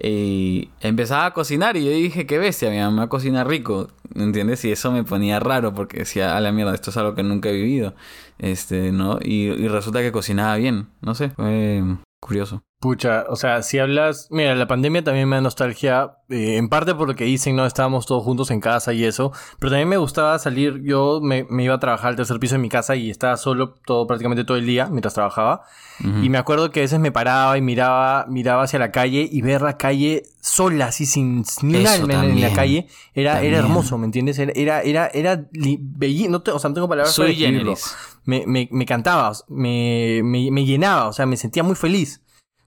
Y 0.02 0.70
empezaba 0.80 1.26
a 1.26 1.34
cocinar 1.34 1.76
y 1.76 1.84
yo 1.84 1.90
dije, 1.90 2.26
qué 2.26 2.38
bestia, 2.38 2.70
mi 2.70 2.78
mamá 2.78 3.08
cocina 3.08 3.44
rico, 3.44 3.88
¿entiendes? 4.14 4.64
Y 4.64 4.72
eso 4.72 4.90
me 4.92 5.04
ponía 5.04 5.40
raro 5.40 5.74
porque 5.74 5.98
decía, 5.98 6.36
a 6.36 6.40
la 6.40 6.52
mierda, 6.52 6.74
esto 6.74 6.90
es 6.90 6.96
algo 6.96 7.14
que 7.14 7.22
nunca 7.22 7.50
he 7.50 7.52
vivido, 7.52 7.94
este, 8.38 8.92
¿no? 8.92 9.18
Y, 9.22 9.48
y 9.48 9.68
resulta 9.68 10.00
que 10.00 10.12
cocinaba 10.12 10.56
bien, 10.56 10.88
no 11.02 11.14
sé, 11.14 11.30
fue 11.30 11.82
curioso. 12.20 12.62
Pucha, 12.80 13.26
o 13.28 13.36
sea, 13.36 13.62
si 13.62 13.78
hablas. 13.78 14.28
Mira, 14.30 14.54
la 14.54 14.66
pandemia 14.66 15.04
también 15.04 15.28
me 15.28 15.36
da 15.36 15.42
nostalgia. 15.42 16.12
eh, 16.30 16.56
en 16.56 16.70
parte 16.70 16.94
por 16.94 17.06
lo 17.08 17.14
que 17.14 17.24
dicen, 17.24 17.54
¿no? 17.54 17.66
Estábamos 17.66 18.06
todos 18.06 18.24
juntos 18.24 18.50
en 18.50 18.60
casa 18.60 18.94
y 18.94 19.04
eso. 19.04 19.32
Pero 19.58 19.70
también 19.72 19.86
me 19.88 19.98
gustaba 19.98 20.38
salir. 20.38 20.80
Yo 20.82 21.20
me, 21.22 21.46
me 21.50 21.64
iba 21.64 21.74
a 21.74 21.78
trabajar 21.78 22.08
al 22.08 22.16
tercer 22.16 22.38
piso 22.40 22.54
de 22.54 22.60
mi 22.60 22.70
casa 22.70 22.96
y 22.96 23.10
estaba 23.10 23.36
solo 23.36 23.74
todo, 23.84 24.06
prácticamente 24.06 24.44
todo 24.44 24.56
el 24.56 24.64
día 24.64 24.86
mientras 24.86 25.12
trabajaba. 25.12 25.60
Y 26.22 26.30
me 26.30 26.38
acuerdo 26.38 26.70
que 26.70 26.80
a 26.80 26.84
veces 26.84 26.98
me 26.98 27.12
paraba 27.12 27.58
y 27.58 27.60
miraba, 27.60 28.24
miraba 28.26 28.62
hacia 28.62 28.78
la 28.78 28.90
calle 28.90 29.28
y 29.30 29.42
ver 29.42 29.60
la 29.60 29.76
calle 29.76 30.22
sola, 30.40 30.86
así 30.86 31.04
sin 31.04 31.44
ni 31.62 31.74
alma 31.84 32.14
en- 32.24 32.40
la 32.40 32.54
calle. 32.54 32.86
Era, 33.12 33.32
También. 33.34 33.52
era 33.54 33.62
hermoso, 33.62 33.98
¿me 33.98 34.06
entiendes? 34.06 34.38
Era, 34.38 34.52
era, 34.54 34.80
era, 34.80 35.10
era 35.12 35.44
belli- 35.52 36.30
no 36.30 36.40
te- 36.40 36.52
o 36.52 36.58
sea, 36.58 36.70
no 36.70 36.74
tengo 36.74 36.88
palabras 36.88 37.14
para 37.14 37.28
Sui 37.28 37.36
describirlo 37.36 37.74
me, 38.24 38.44
me, 38.46 38.68
me 38.72 38.86
cantaba, 38.86 39.32
me, 39.48 40.22
me, 40.24 40.50
me 40.50 40.64
llenaba, 40.64 41.08
o 41.08 41.12
sea, 41.12 41.26
me 41.26 41.36
sentía 41.36 41.62
muy 41.62 41.74
feliz, 41.74 42.22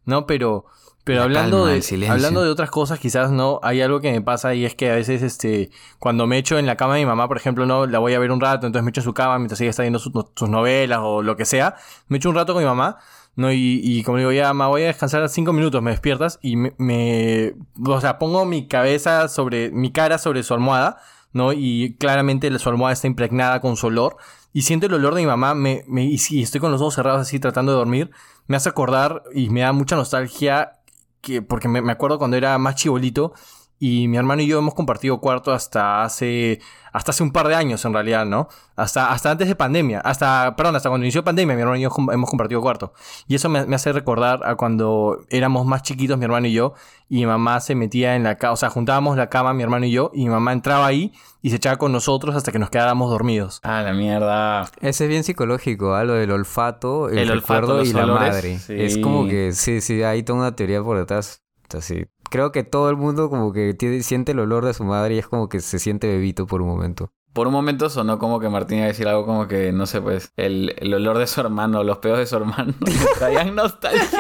¿no? 0.06 0.26
Pero, 0.26 0.66
pero 1.04 1.20
La 1.20 1.24
hablando, 1.26 1.66
calma, 1.66 1.74
de, 1.74 2.10
hablando 2.10 2.43
de 2.43 2.49
otras 2.49 2.72
cosas, 2.72 2.99
quizás 2.99 3.32
no, 3.32 3.60
hay 3.64 3.82
algo 3.82 3.99
que 3.99 4.12
me 4.12 4.22
pasa 4.22 4.54
y 4.54 4.66
es 4.66 4.76
que 4.76 4.89
a 4.89 4.95
veces, 4.95 5.22
este, 5.22 5.70
cuando 5.99 6.28
me 6.28 6.38
echo 6.38 6.58
en 6.58 6.66
la 6.66 6.78
cama 6.78 6.95
de 6.95 7.01
mi 7.01 7.06
mamá, 7.06 7.28
por 7.28 7.38
ejemplo, 7.38 7.66
no, 7.66 7.86
la 7.86 7.99
voy 7.99 8.14
a 8.14 8.20
ver 8.20 8.32
un 8.32 8.39
rato, 8.39 8.68
entonces 8.68 8.84
me 8.84 8.89
echo 8.91 9.01
en 9.01 9.06
su 9.06 9.14
cama 9.14 9.38
mientras 9.38 9.60
ella 9.62 9.72
está 9.72 9.84
viendo 9.84 9.99
sus, 9.99 10.14
sus 10.36 10.49
novelas 10.49 10.99
o 11.01 11.22
lo 11.22 11.36
que 11.36 11.45
sea, 11.45 11.76
me 12.08 12.18
echo 12.18 12.30
un 12.30 12.36
rato 12.36 12.54
con 12.54 12.64
mi 12.64 12.68
mamá, 12.68 12.97
¿no? 13.36 13.51
Y, 13.51 13.82
y 13.84 14.04
como 14.04 14.18
digo, 14.18 14.32
ya, 14.32 14.47
mamá, 14.47 14.68
voy 14.68 14.84
a 14.84 14.88
descansar 14.88 15.28
cinco 15.30 15.54
minutos, 15.54 15.82
me 15.82 15.91
despiertas 15.91 16.39
y 16.41 16.56
me, 16.56 16.74
me, 16.78 17.54
o 17.86 17.99
sea, 17.99 18.20
pongo 18.20 18.45
mi 18.45 18.68
cabeza 18.68 19.28
sobre, 19.28 19.72
mi 19.72 19.91
cara 19.91 20.18
sobre 20.18 20.43
su 20.43 20.54
almohada, 20.54 21.01
¿no? 21.34 21.51
Y 21.51 21.95
claramente 21.99 22.58
su 22.60 22.70
almohada 22.70 22.93
está 22.93 23.08
impregnada 23.08 23.60
con 23.60 23.76
su 23.76 23.88
olor. 23.88 24.18
Y 24.54 24.62
siento 24.62 24.86
el 24.86 24.93
olor 24.93 25.16
de 25.16 25.22
mi 25.22 25.28
mamá, 25.28 25.56
me, 25.56 25.84
me, 25.88 26.06
y 26.06 26.20
si 26.20 26.43
estoy 26.43 26.62
con 26.62 26.72
los 26.72 26.80
ojos 26.80 26.93
cerrados 26.93 27.22
así 27.22 27.39
tratando 27.39 27.72
de 27.72 27.80
dormir, 27.80 28.12
me 28.47 28.57
hace 28.57 28.69
acordar 28.69 29.23
y 29.33 29.49
me 29.49 29.61
da 29.61 29.71
mucha 29.73 29.95
nostalgia, 29.95 30.73
que, 31.21 31.41
porque 31.41 31.67
me, 31.67 31.81
me 31.81 31.91
acuerdo 31.91 32.17
cuando 32.17 32.37
era 32.37 32.57
más 32.57 32.75
chibolito 32.75 33.33
y 33.80 34.07
mi 34.07 34.17
hermano 34.17 34.41
y 34.41 34.47
yo 34.47 34.59
hemos 34.59 34.74
compartido 34.74 35.19
cuarto 35.19 35.51
hasta 35.51 36.03
hace, 36.03 36.61
hasta 36.93 37.11
hace 37.11 37.21
un 37.21 37.32
par 37.32 37.47
de 37.47 37.55
años 37.55 37.84
en 37.84 37.93
realidad, 37.93 38.26
¿no? 38.26 38.47
Hasta, 38.76 39.11
hasta 39.11 39.32
antes 39.32 39.47
de 39.47 39.55
pandemia, 39.55 39.99
hasta, 39.99 40.55
perdón, 40.55 40.76
hasta 40.76 40.89
cuando 40.89 41.05
inició 41.05 41.24
pandemia 41.24 41.55
mi 41.55 41.61
hermano 41.61 41.78
y 41.78 41.82
yo 41.82 41.89
hemos 42.11 42.30
compartido 42.30 42.61
cuarto. 42.61 42.93
Y 43.28 43.36
eso 43.36 43.49
me, 43.49 43.65
me 43.65 43.76
hace 43.76 43.91
recordar 43.91 44.39
a 44.45 44.55
cuando 44.55 45.19
éramos 45.30 45.65
más 45.65 45.84
chiquitos 45.84 46.17
mi 46.17 46.26
hermano 46.26 46.47
y 46.47 46.53
yo 46.53 46.74
y 47.09 47.17
mi 47.17 47.26
mamá 47.26 47.59
se 47.59 47.76
metía 47.76 48.15
en 48.15 48.24
la 48.24 48.38
cama, 48.38 48.53
o 48.53 48.55
sea, 48.55 48.69
juntábamos 48.69 49.17
la 49.17 49.30
cama 49.30 49.53
mi 49.53 49.63
hermano 49.63 49.86
y 49.86 49.91
yo 49.91 50.11
y 50.13 50.24
mi 50.24 50.30
mamá 50.30 50.53
entraba 50.53 50.88
ahí 50.88 51.11
y 51.41 51.49
se 51.49 51.57
echaba 51.57 51.76
con 51.78 51.91
nosotros 51.91 52.36
hasta 52.36 52.51
que 52.51 52.59
nos 52.59 52.69
quedáramos 52.69 53.09
dormidos. 53.11 53.59
Ah, 53.63 53.82
la 53.82 53.93
mierda. 53.93 54.71
Ese 54.80 55.03
es 55.03 55.09
bien 55.09 55.24
psicológico, 55.24 55.93
¿ah? 55.93 56.05
lo 56.05 56.13
del 56.13 56.32
olfato, 56.32 57.09
el, 57.09 57.17
El 57.19 57.32
olfato, 57.32 57.61
recuerdo 57.61 57.80
los 57.80 57.89
y 57.89 57.93
la 57.93 58.05
madre. 58.07 58.57
sí. 58.59 58.76
Es 58.78 58.97
como 58.97 59.28
que, 59.28 59.51
sí, 59.51 59.82
sí, 59.82 60.03
hay 60.03 60.24
toda 60.24 60.39
una 60.39 60.55
teoría 60.55 60.82
por 60.82 60.97
detrás. 60.97 61.42
O 61.68 61.72
sea, 61.72 61.82
sí. 61.82 62.05
Creo 62.30 62.51
que 62.51 62.64
todo 62.64 62.89
el 62.89 62.97
mundo 62.97 63.30
como 63.30 63.51
que 63.53 63.74
tiene- 63.74 64.01
siente 64.03 64.32
el 64.32 64.39
olor 64.39 64.66
de 64.66 64.74
su 64.74 64.84
madre 64.84 65.16
y 65.16 65.20
es 65.20 65.28
como 65.28 65.49
que 65.49 65.59
se 65.59 65.80
siente 65.80 66.07
bebito 66.07 66.47
por 66.47 66.61
un 66.61 66.68
momento. 66.68 67.11
Por 67.34 67.47
un 67.47 67.53
momento 67.53 67.89
sonó 67.89 68.19
como 68.19 68.39
que 68.39 68.47
Martín 68.47 68.77
iba 68.77 68.86
a 68.86 68.89
decir 68.89 69.07
algo 69.07 69.25
como 69.25 69.47
que, 69.47 69.71
no 69.71 69.88
sé, 69.88 70.01
pues, 70.01 70.31
el, 70.38 70.75
el 70.77 70.93
olor 70.93 71.17
de 71.17 71.25
su 71.25 71.41
hermano, 71.41 71.84
los 71.84 71.97
pedos 71.97 72.19
de 72.19 72.27
su 72.27 72.36
hermano, 72.36 72.73
traían 73.17 73.55
nostalgia. 73.55 74.19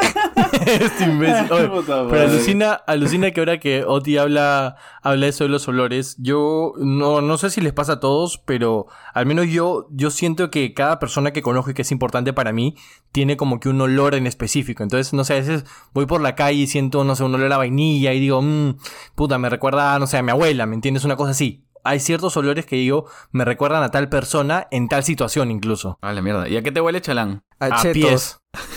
este 0.65 1.03
imbécil. 1.03 1.51
Oye, 1.51 1.69
pero 1.85 2.21
alucina, 2.21 2.73
alucina 2.73 3.31
que 3.31 3.39
ahora 3.39 3.59
que 3.59 3.83
Oti 3.85 4.17
habla, 4.17 4.77
habla 5.01 5.27
eso 5.27 5.43
de 5.43 5.49
los 5.51 5.67
olores, 5.67 6.15
yo 6.17 6.73
no, 6.77 7.21
no 7.21 7.37
sé 7.37 7.49
si 7.49 7.61
les 7.61 7.73
pasa 7.73 7.93
a 7.93 7.99
todos, 7.99 8.39
pero 8.39 8.87
al 9.13 9.25
menos 9.25 9.47
yo, 9.47 9.87
yo 9.91 10.09
siento 10.09 10.49
que 10.49 10.73
cada 10.73 10.99
persona 10.99 11.31
que 11.33 11.41
conozco 11.41 11.71
y 11.71 11.73
que 11.73 11.83
es 11.83 11.91
importante 11.91 12.33
para 12.33 12.51
mí 12.51 12.75
tiene 13.11 13.37
como 13.37 13.59
que 13.59 13.69
un 13.69 13.79
olor 13.81 14.15
en 14.15 14.27
específico. 14.27 14.83
Entonces, 14.83 15.13
no 15.13 15.23
sé, 15.23 15.33
a 15.33 15.37
veces 15.37 15.65
voy 15.93 16.05
por 16.05 16.21
la 16.21 16.35
calle 16.35 16.61
y 16.61 16.67
siento, 16.67 17.03
no 17.03 17.15
sé, 17.15 17.23
un 17.23 17.35
olor 17.35 17.53
a 17.53 17.57
vainilla 17.57 18.13
y 18.13 18.19
digo, 18.19 18.41
mmm, 18.41 18.77
puta, 19.15 19.37
me 19.37 19.49
recuerda, 19.49 19.97
no 19.99 20.07
sé, 20.07 20.17
a 20.17 20.23
mi 20.23 20.31
abuela, 20.31 20.65
¿me 20.65 20.75
entiendes? 20.75 21.03
Una 21.05 21.15
cosa 21.15 21.31
así. 21.31 21.63
Hay 21.83 21.99
ciertos 21.99 22.35
olores 22.37 22.65
que 22.65 22.75
digo, 22.77 23.05
me 23.31 23.45
recuerdan 23.45 23.83
a 23.83 23.91
tal 23.91 24.09
persona 24.09 24.67
en 24.71 24.87
tal 24.87 25.03
situación 25.03 25.51
incluso. 25.51 25.97
La 26.01 26.21
mierda. 26.21 26.47
¿Y 26.47 26.57
a 26.57 26.61
qué 26.63 26.71
te 26.71 26.81
huele, 26.81 27.01
chalán? 27.01 27.43
A, 27.59 27.65
A 27.65 27.81
chetos, 27.81 27.93
pies. 27.93 28.39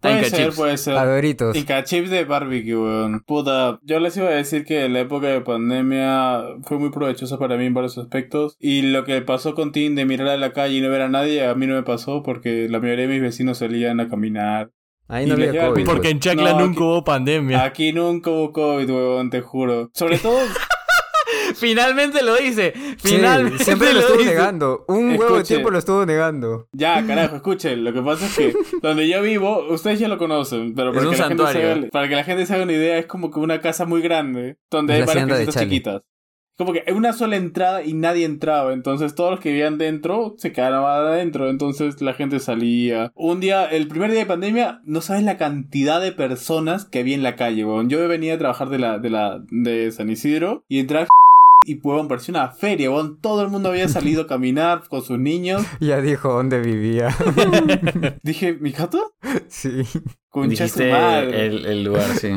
Puede 0.00 0.16
Inca 0.16 0.28
ser, 0.30 0.44
chips. 0.46 0.56
puede 0.56 0.78
ser. 0.78 1.56
Inca 1.56 1.84
chips 1.84 2.08
de 2.08 2.24
barbecue, 2.24 2.74
weón. 2.74 3.20
Puta, 3.26 3.80
yo 3.82 4.00
les 4.00 4.16
iba 4.16 4.28
a 4.28 4.30
decir 4.30 4.64
que 4.64 4.88
la 4.88 5.00
época 5.00 5.26
de 5.26 5.42
pandemia 5.42 6.40
fue 6.62 6.78
muy 6.78 6.88
provechosa 6.90 7.38
para 7.38 7.58
mí 7.58 7.66
en 7.66 7.74
varios 7.74 7.98
aspectos. 7.98 8.56
Y 8.58 8.80
lo 8.80 9.04
que 9.04 9.20
pasó 9.20 9.54
con 9.54 9.72
Tim 9.72 9.94
de 9.96 10.06
mirar 10.06 10.28
a 10.28 10.38
la 10.38 10.54
calle 10.54 10.76
y 10.78 10.80
no 10.80 10.88
ver 10.88 11.02
a 11.02 11.10
nadie, 11.10 11.46
a 11.46 11.54
mí 11.54 11.66
no 11.66 11.74
me 11.74 11.82
pasó 11.82 12.22
porque 12.22 12.66
la 12.70 12.80
mayoría 12.80 13.08
de 13.08 13.12
mis 13.12 13.20
vecinos 13.20 13.58
salían 13.58 14.00
a 14.00 14.08
caminar. 14.08 14.70
Ahí 15.06 15.26
no 15.26 15.34
había 15.34 15.66
COVID. 15.68 15.84
Porque 15.84 16.08
en 16.08 16.20
Chacla 16.20 16.52
No, 16.52 16.60
nunca 16.60 16.72
aquí- 16.76 16.82
hubo 16.82 17.04
pandemia. 17.04 17.62
Aquí 17.64 17.92
nunca 17.92 18.30
hubo 18.30 18.52
COVID, 18.54 18.88
weón, 18.90 19.28
te 19.28 19.42
juro. 19.42 19.90
Sobre 19.92 20.16
todo, 20.18 20.38
Finalmente 21.54 22.22
lo 22.22 22.36
dice. 22.36 22.72
Sí, 22.74 23.16
Finalmente 23.16 23.64
siempre 23.64 23.92
lo 23.92 24.00
estuvo 24.00 24.18
dice. 24.18 24.30
negando. 24.30 24.84
Un 24.88 25.18
huevo 25.18 25.38
de 25.38 25.44
tiempo 25.44 25.70
lo 25.70 25.78
estuvo 25.78 26.06
negando. 26.06 26.68
ya, 26.72 27.04
carajo, 27.06 27.36
escuchen. 27.36 27.84
Lo 27.84 27.92
que 27.92 28.02
pasa 28.02 28.26
es 28.26 28.36
que 28.36 28.52
donde 28.82 29.08
yo 29.08 29.22
vivo, 29.22 29.66
ustedes 29.70 29.98
ya 29.98 30.08
lo 30.08 30.18
conocen, 30.18 30.74
pero 30.74 30.90
Es 30.90 30.96
para, 30.96 31.08
un 31.08 31.14
que, 31.14 31.18
la 31.20 31.28
gente 31.28 31.46
se 31.52 31.70
haga, 31.72 31.88
para 31.90 32.08
que 32.08 32.14
la 32.14 32.24
gente 32.24 32.46
se 32.46 32.54
haga 32.54 32.62
una 32.64 32.72
idea, 32.72 32.98
es 32.98 33.06
como 33.06 33.30
que 33.30 33.40
una 33.40 33.60
casa 33.60 33.86
muy 33.86 34.00
grande, 34.02 34.56
donde 34.70 34.94
Es 34.94 35.00
hay 35.00 35.06
varias 35.06 35.28
casitas 35.28 35.62
chiquitas. 35.62 36.02
Como 36.60 36.74
que 36.74 36.84
una 36.92 37.14
sola 37.14 37.36
entrada 37.36 37.82
y 37.82 37.94
nadie 37.94 38.26
entraba. 38.26 38.74
Entonces 38.74 39.14
todos 39.14 39.30
los 39.30 39.40
que 39.40 39.48
vivían 39.48 39.78
dentro 39.78 40.34
se 40.36 40.52
quedaban 40.52 41.06
adentro. 41.06 41.48
Entonces 41.48 42.02
la 42.02 42.12
gente 42.12 42.38
salía. 42.38 43.14
Un 43.16 43.40
día, 43.40 43.64
el 43.64 43.88
primer 43.88 44.10
día 44.10 44.20
de 44.20 44.26
pandemia, 44.26 44.82
no 44.84 45.00
sabes 45.00 45.22
la 45.22 45.38
cantidad 45.38 46.02
de 46.02 46.12
personas 46.12 46.84
que 46.84 46.98
había 46.98 47.14
en 47.14 47.22
la 47.22 47.34
calle, 47.34 47.64
weón. 47.64 47.88
Yo 47.88 48.06
venía 48.06 48.34
a 48.34 48.38
trabajar 48.38 48.68
de 48.68 48.78
la, 48.78 48.98
de 48.98 49.08
la, 49.08 49.42
de 49.50 49.90
San 49.90 50.10
Isidro 50.10 50.62
y 50.68 50.80
entraba 50.80 51.06
y 51.66 51.78
weón, 51.80 52.08
parecía 52.08 52.32
una 52.32 52.48
feria, 52.52 52.90
weón. 52.90 53.20
Todo 53.20 53.42
el 53.42 53.48
mundo 53.48 53.68
había 53.68 53.88
salido 53.88 54.22
a 54.22 54.26
caminar 54.28 54.82
con 54.88 55.02
sus 55.02 55.18
niños. 55.18 55.62
Ya 55.80 56.00
dijo 56.00 56.32
dónde 56.32 56.60
vivía. 56.60 57.08
Dije, 58.22 58.54
¿mi 58.54 58.70
gato? 58.72 59.12
sí. 59.48 59.82
Concha 60.30 60.68
su 60.68 60.78
Dijiste 60.78 60.92
madre. 60.92 61.46
el, 61.46 61.66
el 61.66 61.84
lugar, 61.84 62.06
sí. 62.16 62.28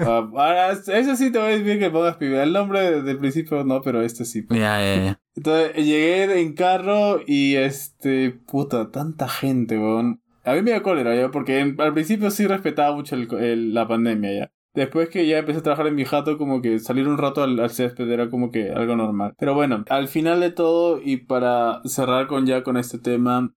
Ah, 0.00 0.28
ahora, 0.34 0.72
eso 0.72 1.16
sí 1.16 1.32
te 1.32 1.38
voy 1.38 1.48
a 1.52 1.58
decir 1.58 1.78
que 1.78 1.90
pongas 1.90 2.16
pibe. 2.16 2.42
El 2.42 2.52
nombre 2.52 3.00
del 3.02 3.18
principio 3.18 3.64
no, 3.64 3.80
pero 3.80 4.02
este 4.02 4.24
sí. 4.26 4.44
Ya, 4.50 4.78
ya, 4.80 5.02
ya. 5.02 5.20
Entonces 5.34 5.74
llegué 5.76 6.40
en 6.42 6.52
carro 6.54 7.20
y 7.26 7.54
este, 7.54 8.30
puta, 8.46 8.90
tanta 8.90 9.28
gente, 9.28 9.78
weón. 9.78 10.20
A 10.44 10.52
mí 10.54 10.62
me 10.62 10.72
dio 10.72 10.82
cólera 10.82 11.14
ya, 11.16 11.30
porque 11.30 11.60
en- 11.60 11.80
al 11.80 11.92
principio 11.94 12.30
sí 12.30 12.46
respetaba 12.46 12.94
mucho 12.94 13.14
el- 13.16 13.28
el- 13.40 13.74
la 13.74 13.88
pandemia 13.88 14.32
ya. 14.32 14.52
Después 14.78 15.08
que 15.08 15.26
ya 15.26 15.38
empecé 15.38 15.58
a 15.58 15.62
trabajar 15.64 15.88
en 15.88 15.96
mi 15.96 16.04
jato, 16.04 16.38
como 16.38 16.62
que 16.62 16.78
salir 16.78 17.08
un 17.08 17.18
rato 17.18 17.42
al, 17.42 17.58
al 17.58 17.70
césped 17.70 18.08
era 18.08 18.30
como 18.30 18.52
que 18.52 18.70
algo 18.70 18.94
normal. 18.94 19.34
Pero 19.36 19.52
bueno, 19.52 19.84
al 19.88 20.06
final 20.06 20.38
de 20.38 20.52
todo 20.52 21.00
y 21.02 21.16
para 21.16 21.80
cerrar 21.84 22.28
con 22.28 22.46
ya 22.46 22.62
con 22.62 22.76
este 22.76 23.00
tema, 23.00 23.52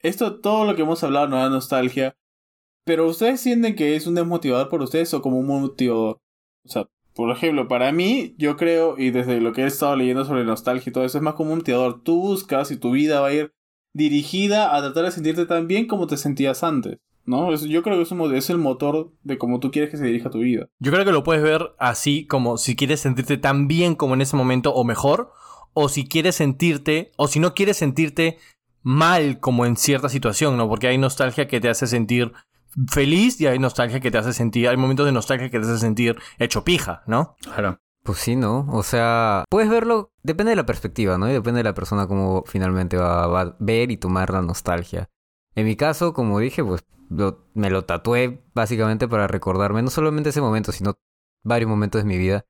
esto, 0.00 0.40
todo 0.40 0.64
lo 0.64 0.74
que 0.74 0.80
hemos 0.80 1.04
hablado 1.04 1.28
nos 1.28 1.40
da 1.40 1.50
nostalgia. 1.50 2.16
Pero 2.86 3.06
ustedes 3.06 3.42
sienten 3.42 3.76
que 3.76 3.96
es 3.96 4.06
un 4.06 4.14
desmotivador 4.14 4.70
por 4.70 4.80
ustedes 4.80 5.12
o 5.12 5.20
como 5.20 5.38
un 5.40 5.46
motivador. 5.46 6.22
O 6.64 6.68
sea, 6.70 6.88
por 7.14 7.30
ejemplo, 7.30 7.68
para 7.68 7.92
mí, 7.92 8.34
yo 8.38 8.56
creo, 8.56 8.96
y 8.96 9.10
desde 9.10 9.42
lo 9.42 9.52
que 9.52 9.64
he 9.64 9.66
estado 9.66 9.94
leyendo 9.94 10.24
sobre 10.24 10.42
nostalgia 10.44 10.88
y 10.88 10.92
todo 10.94 11.04
eso, 11.04 11.18
es 11.18 11.22
más 11.22 11.34
como 11.34 11.52
un 11.52 11.58
motivador. 11.58 12.02
Tú 12.02 12.18
buscas 12.18 12.70
y 12.70 12.78
tu 12.78 12.92
vida 12.92 13.20
va 13.20 13.26
a 13.26 13.34
ir 13.34 13.52
dirigida 13.92 14.74
a 14.74 14.80
tratar 14.80 15.04
de 15.04 15.10
sentirte 15.10 15.44
tan 15.44 15.68
bien 15.68 15.86
como 15.86 16.06
te 16.06 16.16
sentías 16.16 16.64
antes. 16.64 16.98
¿No? 17.24 17.52
Es- 17.52 17.62
yo 17.62 17.82
creo 17.82 17.96
que 17.96 18.02
es, 18.02 18.10
un 18.12 18.34
es 18.34 18.50
el 18.50 18.58
motor 18.58 19.12
de 19.22 19.38
cómo 19.38 19.60
tú 19.60 19.70
quieres 19.70 19.90
que 19.90 19.96
se 19.96 20.04
dirija 20.06 20.30
tu 20.30 20.38
vida. 20.38 20.66
Yo 20.78 20.92
creo 20.92 21.04
que 21.04 21.12
lo 21.12 21.22
puedes 21.22 21.42
ver 21.42 21.74
así 21.78 22.26
como 22.26 22.56
si 22.58 22.76
quieres 22.76 23.00
sentirte 23.00 23.36
tan 23.38 23.68
bien 23.68 23.94
como 23.94 24.14
en 24.14 24.20
ese 24.22 24.36
momento 24.36 24.72
o 24.74 24.84
mejor, 24.84 25.32
o 25.74 25.88
si 25.88 26.06
quieres 26.06 26.36
sentirte, 26.36 27.12
o 27.16 27.28
si 27.28 27.40
no 27.40 27.54
quieres 27.54 27.76
sentirte 27.78 28.38
mal 28.82 29.40
como 29.40 29.64
en 29.64 29.76
cierta 29.76 30.08
situación, 30.08 30.56
¿no? 30.56 30.68
Porque 30.68 30.88
hay 30.88 30.98
nostalgia 30.98 31.48
que 31.48 31.60
te 31.60 31.68
hace 31.68 31.86
sentir 31.86 32.32
feliz 32.88 33.40
y 33.40 33.46
hay 33.46 33.58
nostalgia 33.58 34.00
que 34.00 34.10
te 34.10 34.18
hace 34.18 34.32
sentir, 34.32 34.68
hay 34.68 34.76
momentos 34.76 35.06
de 35.06 35.12
nostalgia 35.12 35.50
que 35.50 35.58
te 35.60 35.66
hace 35.66 35.78
sentir 35.78 36.16
hecho 36.38 36.64
pija, 36.64 37.02
¿no? 37.06 37.36
Claro. 37.42 37.78
Pues 38.02 38.18
sí, 38.18 38.34
¿no? 38.34 38.66
O 38.72 38.82
sea, 38.82 39.44
puedes 39.48 39.70
verlo, 39.70 40.10
depende 40.24 40.50
de 40.50 40.56
la 40.56 40.66
perspectiva, 40.66 41.18
¿no? 41.18 41.30
Y 41.30 41.32
depende 41.32 41.58
de 41.58 41.64
la 41.64 41.74
persona 41.74 42.08
cómo 42.08 42.42
finalmente 42.46 42.96
va, 42.96 43.28
va 43.28 43.40
a 43.42 43.56
ver 43.60 43.92
y 43.92 43.96
tomar 43.96 44.30
la 44.30 44.42
nostalgia. 44.42 45.08
En 45.54 45.66
mi 45.66 45.76
caso, 45.76 46.12
como 46.12 46.40
dije, 46.40 46.64
pues 46.64 46.82
me 47.54 47.70
lo 47.70 47.84
tatué 47.84 48.42
básicamente 48.54 49.08
para 49.08 49.26
recordarme 49.26 49.82
no 49.82 49.90
solamente 49.90 50.30
ese 50.30 50.40
momento, 50.40 50.72
sino 50.72 50.94
varios 51.44 51.68
momentos 51.68 52.02
de 52.02 52.08
mi 52.08 52.18
vida. 52.18 52.44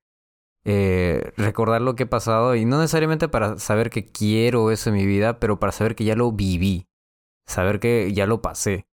Eh, 0.65 1.33
recordar 1.37 1.83
lo 1.83 1.97
que 1.97 2.05
he 2.05 2.07
pasado 2.07 2.55
y 2.55 2.65
no 2.65 2.79
necesariamente 2.79 3.29
para 3.29 3.59
saber 3.59 3.91
que 3.91 4.07
quiero 4.07 4.71
eso 4.71 4.91
en 4.91 4.97
mi 4.97 5.07
vida, 5.07 5.41
pero 5.41 5.59
para 5.59 5.73
saber 5.73 5.95
que 5.95 6.05
ya 6.05 6.17
lo 6.17 6.33
viví. 6.33 6.87
Saber 7.47 7.81
que 7.81 8.13
ya 8.13 8.27
lo 8.27 8.43
pasé. 8.43 8.87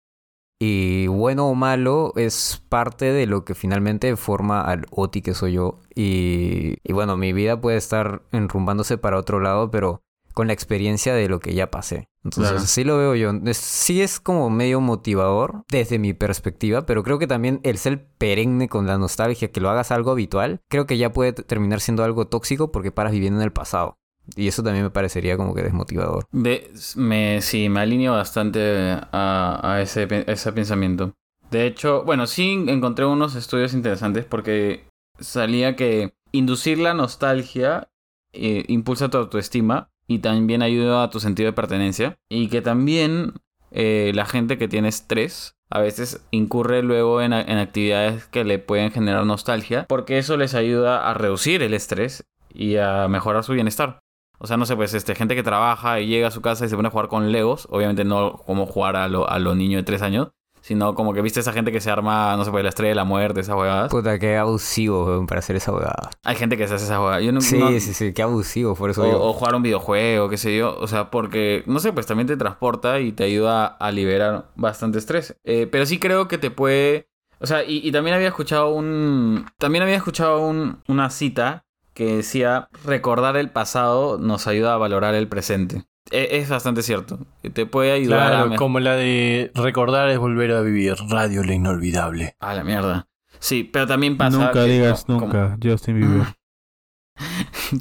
Y 0.61 1.07
bueno 1.07 1.47
o 1.47 1.55
malo 1.55 2.11
es 2.17 2.61
parte 2.67 3.13
de 3.13 3.28
lo 3.28 3.45
que 3.45 3.55
finalmente 3.55 4.15
forma 4.17 4.61
al 4.61 4.88
Oti 4.91 5.22
que 5.22 5.34
soy 5.34 5.53
yo. 5.53 5.80
Y 5.95 6.76
bueno, 6.91 7.15
mi 7.15 7.32
vida 7.34 7.61
puede 7.61 7.78
estar 7.78 8.24
enrumbándose 8.32 8.97
para 8.97 9.17
otro 9.17 9.39
lado, 9.39 9.72
pero 9.72 10.01
con 10.34 10.47
la 10.47 10.53
experiencia 10.53 11.13
de 11.13 11.27
lo 11.30 11.39
que 11.39 11.53
ya 11.53 11.69
pasé. 11.71 12.07
Entonces, 12.23 12.51
Claro. 12.51 12.65
sí 12.67 12.84
lo 12.84 12.97
veo 12.97 13.15
yo. 13.15 13.32
Es- 13.45 13.57
sí 13.57 14.01
es 14.01 14.19
como 14.19 14.49
medio 14.49 14.82
motivador 14.82 15.63
desde 15.69 15.99
mi 15.99 16.13
perspectiva, 16.13 16.86
pero 16.86 17.03
creo 17.03 17.17
que 17.19 17.27
también 17.27 17.59
el 17.63 17.77
ser 17.77 18.07
perenne 18.17 18.67
con 18.69 18.86
la 18.88 18.97
nostalgia, 18.97 19.51
que 19.51 19.61
lo 19.61 19.69
hagas 19.69 19.91
algo 19.91 20.11
habitual, 20.11 20.59
creo 20.69 20.86
que 20.86 20.97
ya 20.97 21.11
puede 21.13 21.34
terminar 21.34 21.80
siendo 21.82 22.03
algo 22.03 22.27
tóxico 22.27 22.71
porque 22.71 22.91
paras 22.91 23.11
viviendo 23.13 23.39
en 23.39 23.45
el 23.45 23.51
pasado. 23.51 23.97
Y 24.36 24.47
eso 24.47 24.61
también 24.61 24.84
me 24.84 24.91
parecería 24.91 25.38
como 25.38 25.55
que 25.55 25.63
desmotivador. 25.63 26.25
De- 26.32 26.71
me, 26.95 27.41
sí, 27.41 27.67
me 27.69 27.80
alineo 27.80 28.13
bastante 28.13 28.91
a, 29.11 29.59
a 29.63 29.82
ese, 29.82 30.05
pe- 30.05 30.25
a 30.27 30.32
ese 30.32 30.51
pensamiento. 30.53 31.13
De 31.49 31.65
hecho, 31.65 32.03
bueno, 32.03 32.27
sí 32.27 32.63
encontré 32.67 33.05
unos 33.05 33.34
estudios 33.36 33.73
interesantes 33.73 34.25
porque 34.25 34.86
salía 35.19 35.75
que 35.75 36.13
inducir 36.32 36.77
la 36.77 36.93
nostalgia 36.93 37.89
eh, 38.34 38.63
impulsa 38.67 39.09
tu 39.09 39.17
autoestima 39.17 39.89
y 40.10 40.20
también 40.20 40.64
ayuda 40.64 41.03
a 41.03 41.10
tu 41.12 41.20
sentido 41.20 41.45
de 41.45 41.53
pertenencia. 41.53 42.18
Y 42.30 42.49
que 42.49 42.62
también 42.62 43.34
eh, 43.72 44.12
la 44.16 44.26
gente 44.26 44.57
que 44.57 44.68
tiene 44.68 44.89
estrés 44.89 45.55
a 45.70 45.80
veces 45.80 46.26
incurre 46.32 46.82
luego 46.82 47.22
en, 47.22 47.32
en 47.32 47.57
actividades 47.60 48.26
que 48.26 48.43
le 48.43 48.57
pueden 48.57 48.89
generar 48.91 49.24
nostalgia 49.28 49.86
porque 49.88 50.18
eso 50.18 50.36
les 50.36 50.55
ayuda 50.55 51.07
a 51.07 51.14
reducir 51.14 51.62
el 51.62 51.76
estrés 51.76 52.26
y 52.51 52.78
a 52.78 53.07
mejorar 53.07 53.43
su 53.43 53.53
bienestar. 53.53 53.99
O 54.39 54.47
sea, 54.47 54.57
no 54.57 54.66
sé, 54.66 54.76
pues 54.76 54.95
este, 54.95 55.14
gente 55.14 55.36
que 55.36 55.43
trabaja 55.43 55.99
y 55.99 56.07
llega 56.07 56.30
a 56.30 56.32
su 56.32 56.41
casa 56.41 56.66
y 56.66 56.70
se 56.70 56.76
pone 56.76 56.88
a 56.88 56.91
jugar 56.91 57.07
con 57.07 57.32
Legos. 57.32 57.68
Obviamente 57.70 58.03
no 58.03 58.38
como 58.47 58.66
jugar 58.66 58.95
a 58.95 59.07
los 59.07 59.30
a 59.30 59.38
lo 59.38 59.53
niños 59.53 59.82
de 59.82 59.84
tres 59.84 60.01
años. 60.01 60.30
Sino 60.70 60.93
como 60.93 61.15
que 61.15 61.24
viste 61.24 61.39
esa 61.39 61.51
gente 61.51 61.72
que 61.72 61.82
se 61.82 61.89
arma, 61.89 62.36
no 62.38 62.45
sé, 62.45 62.51
pues 62.51 62.61
la 62.61 62.70
estrella 62.70 62.89
de 62.89 62.95
la 62.95 63.03
muerte, 63.03 63.39
esas 63.39 63.55
huevadas. 63.55 63.89
Puta, 63.89 64.20
qué 64.20 64.38
abusivo 64.38 65.03
weón, 65.03 65.26
para 65.26 65.39
hacer 65.39 65.55
esa 65.55 65.72
abogada. 65.72 66.11
Hay 66.24 66.36
gente 66.36 66.57
que 66.57 66.67
se 66.67 66.76
hace 66.76 66.86
esa 66.86 66.99
huevada. 67.01 67.22
Yo 67.22 67.32
no, 67.32 67.41
Sí, 67.41 67.57
no- 67.57 67.70
sí, 67.72 67.80
sí, 67.95 68.13
qué 68.13 68.22
abusivo, 68.22 68.76
por 68.76 68.91
eso 68.91 69.01
o, 69.01 69.05
digo. 69.05 69.20
o 69.20 69.34
jugar 69.34 69.55
un 69.55 69.63
videojuego, 69.63 70.30
qué 70.30 70.38
sé 70.38 70.55
yo. 70.55 70.78
O 70.80 70.86
sea, 70.86 71.09
porque, 71.09 71.63
no 71.65 71.80
sé, 71.80 71.91
pues 71.91 72.05
también 72.05 72.28
te 72.28 72.38
transporta 72.38 72.99
y 72.99 73.11
te 73.13 73.24
ayuda 73.24 73.65
a 73.65 73.91
liberar 73.91 74.51
bastante 74.55 74.99
estrés. 74.99 75.36
Eh, 75.43 75.67
pero 75.72 75.88
sí 75.88 75.97
creo 75.97 76.28
que 76.28 76.38
te 76.38 76.51
puede... 76.51 77.09
O 77.39 77.47
sea, 77.47 77.63
y, 77.63 77.78
y 77.84 77.91
también 77.91 78.15
había 78.15 78.28
escuchado 78.28 78.70
un... 78.72 79.47
También 79.57 79.82
había 79.82 79.95
escuchado 79.95 80.41
un- 80.45 80.84
una 80.88 81.09
cita 81.09 81.65
que 81.95 82.17
decía, 82.17 82.70
recordar 82.86 83.38
el 83.38 83.49
pasado 83.49 84.20
nos 84.20 84.45
ayuda 84.45 84.76
a 84.76 84.78
valorar 84.78 85.15
el 85.15 85.28
presente. 85.28 85.86
E- 86.12 86.38
Es, 86.38 86.49
bastante 86.49 86.82
cierto. 86.82 87.20
Que 87.41 87.49
Te 87.49 87.66
puede 87.66 87.91
ayudar 87.91 88.34
a... 88.34 88.43
Claro, 88.43 88.55
como 88.57 88.80
la 88.80 88.95
de 88.95 89.51
recordar 89.55 90.10
es 90.10 90.18
volver 90.18 90.51
a 90.51 90.62
vivir, 90.62 90.95
Radio 91.10 91.43
La 91.43 91.53
Inolvidable. 91.53 92.36
A 92.39 92.53
la 92.53 92.64
mierda. 92.64 93.07
Sí, 93.39 93.64
pero 93.72 93.88
también 93.88 94.18
pasa... 94.18 94.38
nunca 94.38 94.53
que- 94.66 94.72
digas 94.72 95.07
nunca, 95.07 95.57
Justin 95.64 95.95
Bieber. 95.99 96.28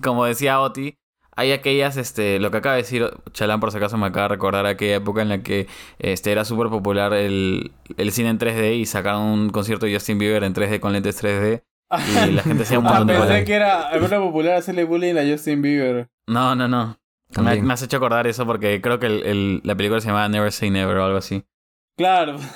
como 0.02 0.24
decía 0.24 0.60
Oti, 0.60 0.96
hay 1.36 1.52
aquellas, 1.52 1.96
este, 1.96 2.40
lo 2.40 2.50
que 2.50 2.56
acaba 2.58 2.74
de 2.74 2.82
decir 2.82 3.08
Chalán 3.32 3.60
por 3.60 3.70
si 3.70 3.76
acaso 3.76 3.96
me 3.96 4.06
acaba 4.06 4.24
de 4.24 4.28
recordar 4.34 4.66
aquella 4.66 4.96
época 4.96 5.22
en 5.22 5.28
la 5.28 5.42
que 5.42 5.68
este, 5.98 6.32
era 6.32 6.44
súper 6.44 6.68
popular 6.68 7.12
el, 7.14 7.70
el 7.96 8.12
cine 8.12 8.30
en 8.30 8.38
3D 8.38 8.76
y 8.76 8.86
sacaron 8.86 9.22
un 9.22 9.50
concierto 9.50 9.86
de 9.86 9.94
Justin 9.94 10.18
Bieber 10.18 10.42
en 10.44 10.54
3D 10.54 10.80
con 10.80 10.92
lentes 10.92 11.22
3D 11.22 11.62
y 12.28 12.32
la 12.32 12.42
gente 12.42 12.62
hacía 12.64 12.78
un 12.80 12.86
Ah, 12.86 12.90
montón 12.90 13.06
de 13.08 13.14
pensé 13.14 13.44
que 13.44 13.54
era, 13.54 13.90
era 13.90 14.18
popular 14.18 14.54
hacerle 14.56 14.84
bullying 14.84 15.14
a 15.16 15.22
Justin 15.30 15.62
Bieber. 15.62 16.08
No, 16.26 16.54
no, 16.56 16.66
no. 16.68 16.98
Me, 17.38 17.44
También. 17.44 17.66
me 17.66 17.74
has 17.74 17.82
hecho 17.82 17.96
acordar 17.98 18.26
eso 18.26 18.46
porque 18.46 18.80
creo 18.80 18.98
que 18.98 19.06
el- 19.06 19.26
el- 19.26 19.60
la 19.64 19.74
película 19.76 20.00
se 20.00 20.08
llamaba 20.08 20.28
Never 20.28 20.52
Say 20.52 20.70
Never 20.70 20.96
o 20.98 21.04
algo 21.04 21.18
así. 21.18 21.44
Claro. 21.96 22.36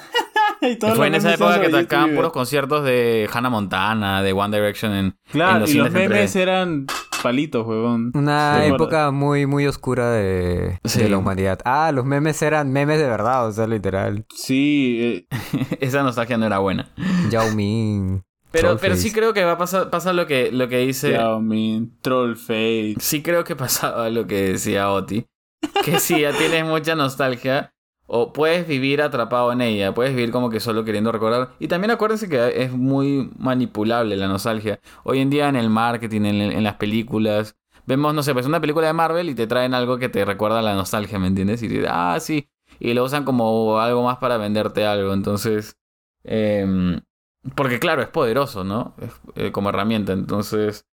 Y 0.65 0.77
Fue 0.95 1.09
en 1.09 1.17
esa 1.17 1.35
época 1.35 1.61
que 1.61 1.67
Bieber. 1.67 2.15
puros 2.15 2.31
conciertos 2.33 2.85
de 2.85 3.29
Hannah 3.33 3.51
Montana, 3.51 4.23
de 4.23 4.33
One 4.33 4.57
Direction 4.57 4.93
en... 4.93 5.17
Claro, 5.33 5.55
en 5.57 5.61
los 5.63 5.75
y 5.75 5.79
los 5.79 5.91
memes 5.91 6.37
3D. 6.37 6.41
eran 6.41 6.87
palitos, 7.21 7.67
huevón. 7.67 8.13
Una 8.15 8.61
Sí. 8.63 8.71
época 8.73 9.11
muy, 9.11 9.47
muy 9.47 9.67
oscura 9.67 10.13
de, 10.13 10.79
Sí. 10.85 11.03
de 11.03 11.09
la 11.09 11.19
humanidad. 11.19 11.59
Ah, 11.65 11.91
los 11.93 12.05
memes 12.05 12.41
eran 12.43 12.71
memes 12.73 13.01
de 13.01 13.09
verdad, 13.09 13.49
o 13.49 13.51
sea, 13.51 13.67
literal. 13.67 14.25
Sí, 14.33 14.99
eh, 15.01 15.27
Esa 15.81 16.05
nostalgia 16.05 16.39
no 16.39 16.47
era 16.47 16.59
buena. 16.59 16.93
Yao 17.29 17.51
Ming. 17.57 18.23
Pero, 18.53 18.77
pero 18.77 18.97
sí 18.97 19.13
creo 19.13 19.33
que 19.33 19.45
va 19.45 19.53
a 19.53 19.59
pasar, 19.59 19.91
pasa 19.91 20.13
lo 20.13 20.27
que, 20.27 20.53
lo 20.53 20.69
que 20.69 20.79
dice... 20.79 21.13
Yao 21.13 21.41
Ming, 21.41 21.91
Trollface. 22.01 22.97
Sí 23.01 23.23
creo 23.23 23.45
que 23.45 23.57
pasaba 23.57 24.11
lo 24.11 24.27
que 24.27 24.53
decía 24.53 24.91
Oti. 24.91 25.27
Que 25.85 25.99
si 25.99 26.21
ya 26.21 26.33
tienes 26.33 26.65
mucha 26.65 26.95
nostalgia, 26.95 27.73
o 28.07 28.33
puedes 28.33 28.67
vivir 28.67 29.01
atrapado 29.01 29.53
en 29.53 29.63
ella, 29.63 29.95
puedes 29.95 30.15
vivir 30.15 30.31
como 30.31 30.51
que 30.51 30.61
solo 30.61 30.85
queriendo 30.85 31.13
recordar. 31.13 31.53
Y 31.59 31.69
también 31.69 31.93
acuérdense 31.93 32.29
que 32.29 32.63
es 32.63 32.73
muy 32.73 33.31
manipulable 33.39 34.17
la 34.17 34.29
nostalgia. 34.29 34.81
Hoy 35.05 35.21
en 35.21 35.31
día 35.31 35.49
en 35.49 35.57
el 35.57 35.71
marketing, 35.71 36.23
en, 36.23 36.41
en 36.43 36.63
las 36.63 36.75
películas, 36.75 37.57
vemos, 37.87 38.15
no 38.15 38.23
sé, 38.23 38.35
pues 38.35 38.47
una 38.47 38.61
película 38.61 38.87
de 38.87 38.93
Marvel 38.93 39.31
y 39.31 39.35
te 39.35 39.47
traen 39.47 39.73
algo 39.75 39.99
que 39.99 40.09
te 40.09 40.25
recuerda 40.25 40.59
a 40.59 40.63
la 40.63 40.75
nostalgia, 40.75 41.19
¿me 41.19 41.29
entiendes? 41.29 41.63
Y 41.63 41.69
dices, 41.69 41.89
ah, 41.91 42.19
sí. 42.21 42.49
Y 42.79 42.95
lo 42.95 43.05
usan 43.05 43.25
como 43.25 43.79
algo 43.79 44.03
más 44.05 44.19
para 44.19 44.37
venderte 44.37 44.85
algo. 44.85 45.13
Entonces, 45.15 45.77
em, 46.25 47.01
porque 47.55 47.79
claro, 47.79 48.03
es 48.03 48.09
poderoso, 48.09 48.65
¿no? 48.65 48.95
Es, 49.01 49.11
eh, 49.37 49.53
como 49.53 49.69
herramienta. 49.71 50.13
Entonces, 50.13 50.87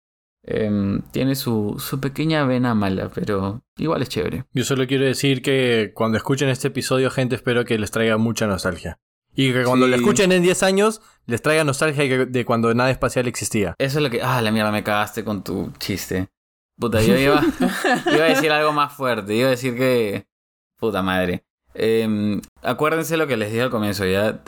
em, 0.45 1.03
tiene 1.11 1.35
su, 1.35 1.77
su 1.79 2.01
pequeña 2.01 2.45
vena 2.45 2.75
mala, 2.75 3.11
pero 3.15 3.63
igual 3.77 4.03
es 4.03 4.09
chévere. 4.09 4.45
Yo 4.53 4.65
solo 4.65 4.87
quiero 4.87 5.05
decir 5.05 5.43
que 5.43 5.93
cuando 5.95 6.17
escuchen 6.19 6.49
este 6.49 6.69
episodio, 6.69 7.11
gente, 7.11 7.35
espero 7.35 7.65
que 7.65 7.79
les 7.79 7.91
traiga 7.91 8.17
mucha 8.17 8.47
nostalgia. 8.47 8.99
Y 9.35 9.53
que 9.53 9.65
cuando 9.65 9.85
Sí. 9.87 9.91
lo 9.91 9.97
escuchen 9.97 10.33
en 10.33 10.43
10 10.43 10.63
años, 10.63 11.03
les 11.27 11.43
traiga 11.43 11.63
nostalgia 11.65 12.05
de 12.05 12.27
de 12.27 12.45
cuando 12.47 12.73
nada 12.75 12.91
espacial 12.91 13.27
existía. 13.29 13.75
Eso 13.79 13.99
es 13.99 14.03
lo 14.05 14.09
que. 14.11 14.23
Ah, 14.23 14.41
la 14.41 14.51
mierda, 14.51 14.73
me 14.73 14.83
cagaste 14.83 15.25
con 15.25 15.45
tu 15.45 15.73
chiste. 15.79 16.29
Puta, 16.79 17.03
yo 17.03 17.17
iba, 17.19 17.43
iba 18.15 18.25
a 18.25 18.29
decir 18.29 18.51
algo 18.53 18.73
más 18.73 18.93
fuerte. 18.95 19.35
Iba 19.35 19.49
a 19.49 19.51
decir 19.51 19.77
que. 19.77 20.27
Puta 20.79 21.03
madre. 21.03 21.45
Em, 21.79 22.41
acuérdense 22.63 23.17
lo 23.17 23.27
que 23.27 23.37
les 23.37 23.51
dije 23.51 23.63
al 23.63 23.71
comienzo, 23.71 24.05
ya. 24.07 24.43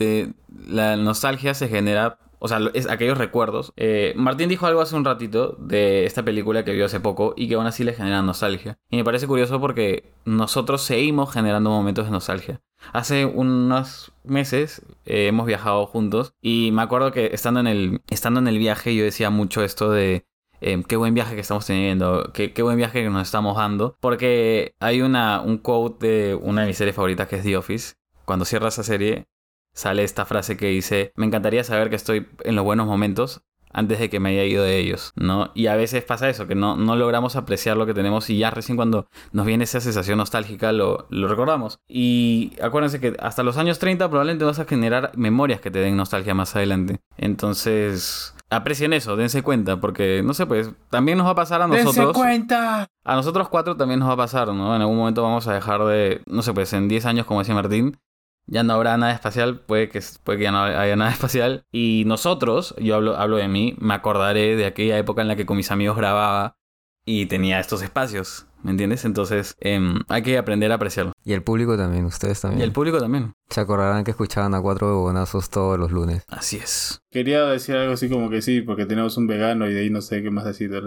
La 0.66 0.96
nostalgia 0.96 1.54
se 1.54 1.68
genera. 1.68 2.18
O 2.40 2.46
sea, 2.46 2.60
es 2.72 2.88
aquellos 2.88 3.18
recuerdos. 3.18 3.72
Eh, 3.76 4.12
Martín 4.16 4.48
dijo 4.48 4.66
algo 4.66 4.80
hace 4.80 4.94
un 4.94 5.04
ratito 5.04 5.56
de 5.58 6.06
esta 6.06 6.22
película 6.22 6.64
que 6.64 6.72
vio 6.72 6.86
hace 6.86 7.00
poco 7.00 7.34
y 7.36 7.48
que 7.48 7.56
aún 7.56 7.66
así 7.66 7.82
le 7.82 7.94
genera 7.94 8.22
nostalgia. 8.22 8.78
Y 8.90 8.96
me 8.96 9.04
parece 9.04 9.26
curioso 9.26 9.60
porque 9.60 10.12
nosotros 10.24 10.82
seguimos 10.82 11.32
generando 11.32 11.70
momentos 11.70 12.04
de 12.04 12.12
nostalgia. 12.12 12.60
Hace 12.92 13.26
unos 13.26 14.12
meses 14.22 14.82
eh, 15.04 15.26
hemos 15.26 15.46
viajado 15.46 15.86
juntos 15.86 16.34
y 16.40 16.70
me 16.72 16.82
acuerdo 16.82 17.10
que 17.10 17.30
estando 17.32 17.58
en 17.58 17.66
el, 17.66 18.02
estando 18.08 18.38
en 18.38 18.46
el 18.46 18.58
viaje 18.58 18.94
yo 18.94 19.02
decía 19.02 19.30
mucho 19.30 19.64
esto 19.64 19.90
de 19.90 20.24
eh, 20.60 20.82
qué 20.86 20.96
buen 20.96 21.14
viaje 21.14 21.34
que 21.34 21.40
estamos 21.40 21.66
teniendo, 21.66 22.30
qué, 22.32 22.52
qué 22.52 22.62
buen 22.62 22.76
viaje 22.76 23.02
que 23.02 23.10
nos 23.10 23.22
estamos 23.22 23.56
dando, 23.56 23.96
porque 24.00 24.74
hay 24.80 25.02
una, 25.02 25.40
un 25.40 25.58
quote 25.58 26.06
de 26.06 26.34
una 26.34 26.62
de 26.62 26.68
mis 26.68 26.76
series 26.76 26.96
favoritas 26.96 27.28
que 27.28 27.36
es 27.36 27.42
The 27.42 27.56
Office. 27.56 27.94
Cuando 28.24 28.44
cierra 28.44 28.68
esa 28.68 28.82
serie 28.82 29.26
sale 29.72 30.02
esta 30.02 30.24
frase 30.24 30.56
que 30.56 30.66
dice, 30.66 31.12
me 31.14 31.26
encantaría 31.26 31.62
saber 31.64 31.88
que 31.88 31.96
estoy 31.96 32.26
en 32.44 32.56
los 32.56 32.64
buenos 32.64 32.86
momentos 32.86 33.42
antes 33.72 33.98
de 33.98 34.08
que 34.08 34.18
me 34.18 34.30
haya 34.30 34.44
ido 34.44 34.64
de 34.64 34.78
ellos, 34.78 35.12
¿no? 35.14 35.50
Y 35.54 35.66
a 35.66 35.76
veces 35.76 36.02
pasa 36.02 36.28
eso, 36.28 36.46
que 36.46 36.54
no, 36.54 36.76
no 36.76 36.96
logramos 36.96 37.36
apreciar 37.36 37.76
lo 37.76 37.86
que 37.86 37.94
tenemos 37.94 38.30
y 38.30 38.38
ya 38.38 38.50
recién 38.50 38.76
cuando 38.76 39.08
nos 39.32 39.46
viene 39.46 39.64
esa 39.64 39.80
sensación 39.80 40.18
nostálgica 40.18 40.72
lo, 40.72 41.06
lo 41.10 41.28
recordamos. 41.28 41.78
Y 41.86 42.52
acuérdense 42.62 43.00
que 43.00 43.14
hasta 43.20 43.42
los 43.42 43.56
años 43.56 43.78
30 43.78 44.08
probablemente 44.08 44.44
vas 44.44 44.58
a 44.58 44.64
generar 44.64 45.12
memorias 45.16 45.60
que 45.60 45.70
te 45.70 45.80
den 45.80 45.96
nostalgia 45.96 46.34
más 46.34 46.56
adelante. 46.56 47.00
Entonces, 47.16 48.34
aprecien 48.50 48.92
eso, 48.92 49.16
dense 49.16 49.42
cuenta, 49.42 49.80
porque 49.80 50.22
no 50.24 50.34
sé, 50.34 50.46
pues 50.46 50.70
también 50.90 51.18
nos 51.18 51.26
va 51.26 51.32
a 51.32 51.36
pasar 51.36 51.60
a 51.62 51.66
¡Dense 51.68 51.84
nosotros. 51.84 52.16
cuenta! 52.16 52.86
A 53.04 53.14
nosotros 53.14 53.48
cuatro 53.48 53.76
también 53.76 54.00
nos 54.00 54.08
va 54.08 54.14
a 54.14 54.16
pasar, 54.18 54.48
¿no? 54.48 54.74
En 54.74 54.82
algún 54.82 54.96
momento 54.96 55.22
vamos 55.22 55.46
a 55.48 55.54
dejar 55.54 55.84
de, 55.84 56.22
no 56.26 56.42
sé, 56.42 56.52
pues 56.52 56.72
en 56.72 56.88
10 56.88 57.06
años, 57.06 57.26
como 57.26 57.40
decía 57.40 57.54
Martín, 57.54 57.98
ya 58.46 58.62
no 58.62 58.72
habrá 58.72 58.96
nada 58.96 59.12
espacial, 59.12 59.60
puede 59.60 59.88
que, 59.90 60.02
puede 60.24 60.38
que 60.38 60.44
ya 60.44 60.52
no 60.52 60.62
haya 60.62 60.96
nada 60.96 61.10
espacial. 61.12 61.64
Y 61.70 62.04
nosotros, 62.06 62.74
yo 62.78 62.96
hablo, 62.96 63.16
hablo 63.16 63.36
de 63.36 63.48
mí, 63.48 63.76
me 63.78 63.94
acordaré 63.94 64.56
de 64.56 64.66
aquella 64.66 64.98
época 64.98 65.22
en 65.22 65.28
la 65.28 65.36
que 65.36 65.46
con 65.46 65.56
mis 65.56 65.70
amigos 65.70 65.96
grababa 65.96 66.56
y 67.04 67.26
tenía 67.26 67.60
estos 67.60 67.82
espacios, 67.82 68.46
¿me 68.62 68.70
entiendes? 68.72 69.04
Entonces 69.04 69.56
em, 69.60 70.00
hay 70.08 70.22
que 70.22 70.38
aprender 70.38 70.72
a 70.72 70.76
apreciarlo. 70.76 71.12
Y 71.24 71.32
el 71.32 71.42
público 71.42 71.76
también, 71.76 72.04
ustedes 72.04 72.40
también. 72.40 72.60
Y 72.60 72.64
el 72.64 72.72
público 72.72 72.98
también. 72.98 73.34
Se 73.48 73.60
acordarán 73.60 74.04
que 74.04 74.12
escuchaban 74.12 74.54
a 74.54 74.60
cuatro 74.60 74.88
bebonazos 74.88 75.50
todos 75.50 75.78
los 75.78 75.92
lunes. 75.92 76.24
Así 76.28 76.56
es. 76.56 77.00
Quería 77.10 77.44
decir 77.44 77.76
algo 77.76 77.94
así 77.94 78.08
como 78.08 78.30
que 78.30 78.42
sí, 78.42 78.62
porque 78.62 78.86
tenemos 78.86 79.16
un 79.16 79.26
vegano 79.26 79.68
y 79.68 79.74
de 79.74 79.80
ahí 79.80 79.90
no 79.90 80.00
sé 80.00 80.22
qué 80.22 80.30
más 80.30 80.44
decir. 80.44 80.70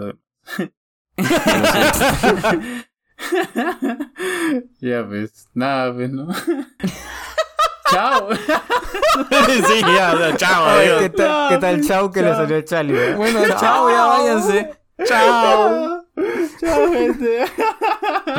ya 4.80 5.06
pues, 5.06 5.48
nada 5.54 5.94
pues, 5.94 6.10
¿no? 6.10 6.28
Chao. 7.92 8.28
sí, 9.66 9.80
ya, 9.80 10.34
chao, 10.36 10.64
adiós. 10.64 11.02
¿Qué 11.02 11.10
tal, 11.10 11.48
qué 11.50 11.58
tal 11.58 11.86
chau 11.86 12.10
que 12.10 12.22
le 12.22 12.28
Chao. 12.28 12.36
salió 12.38 12.56
el 12.56 12.64
Chali? 12.64 12.94
Bueno, 13.16 13.40
chao, 13.60 13.90
ya 13.90 14.06
váyanse. 14.06 14.70
Chao. 15.04 16.01
Chao, 16.64 16.92
gente. 16.92 17.44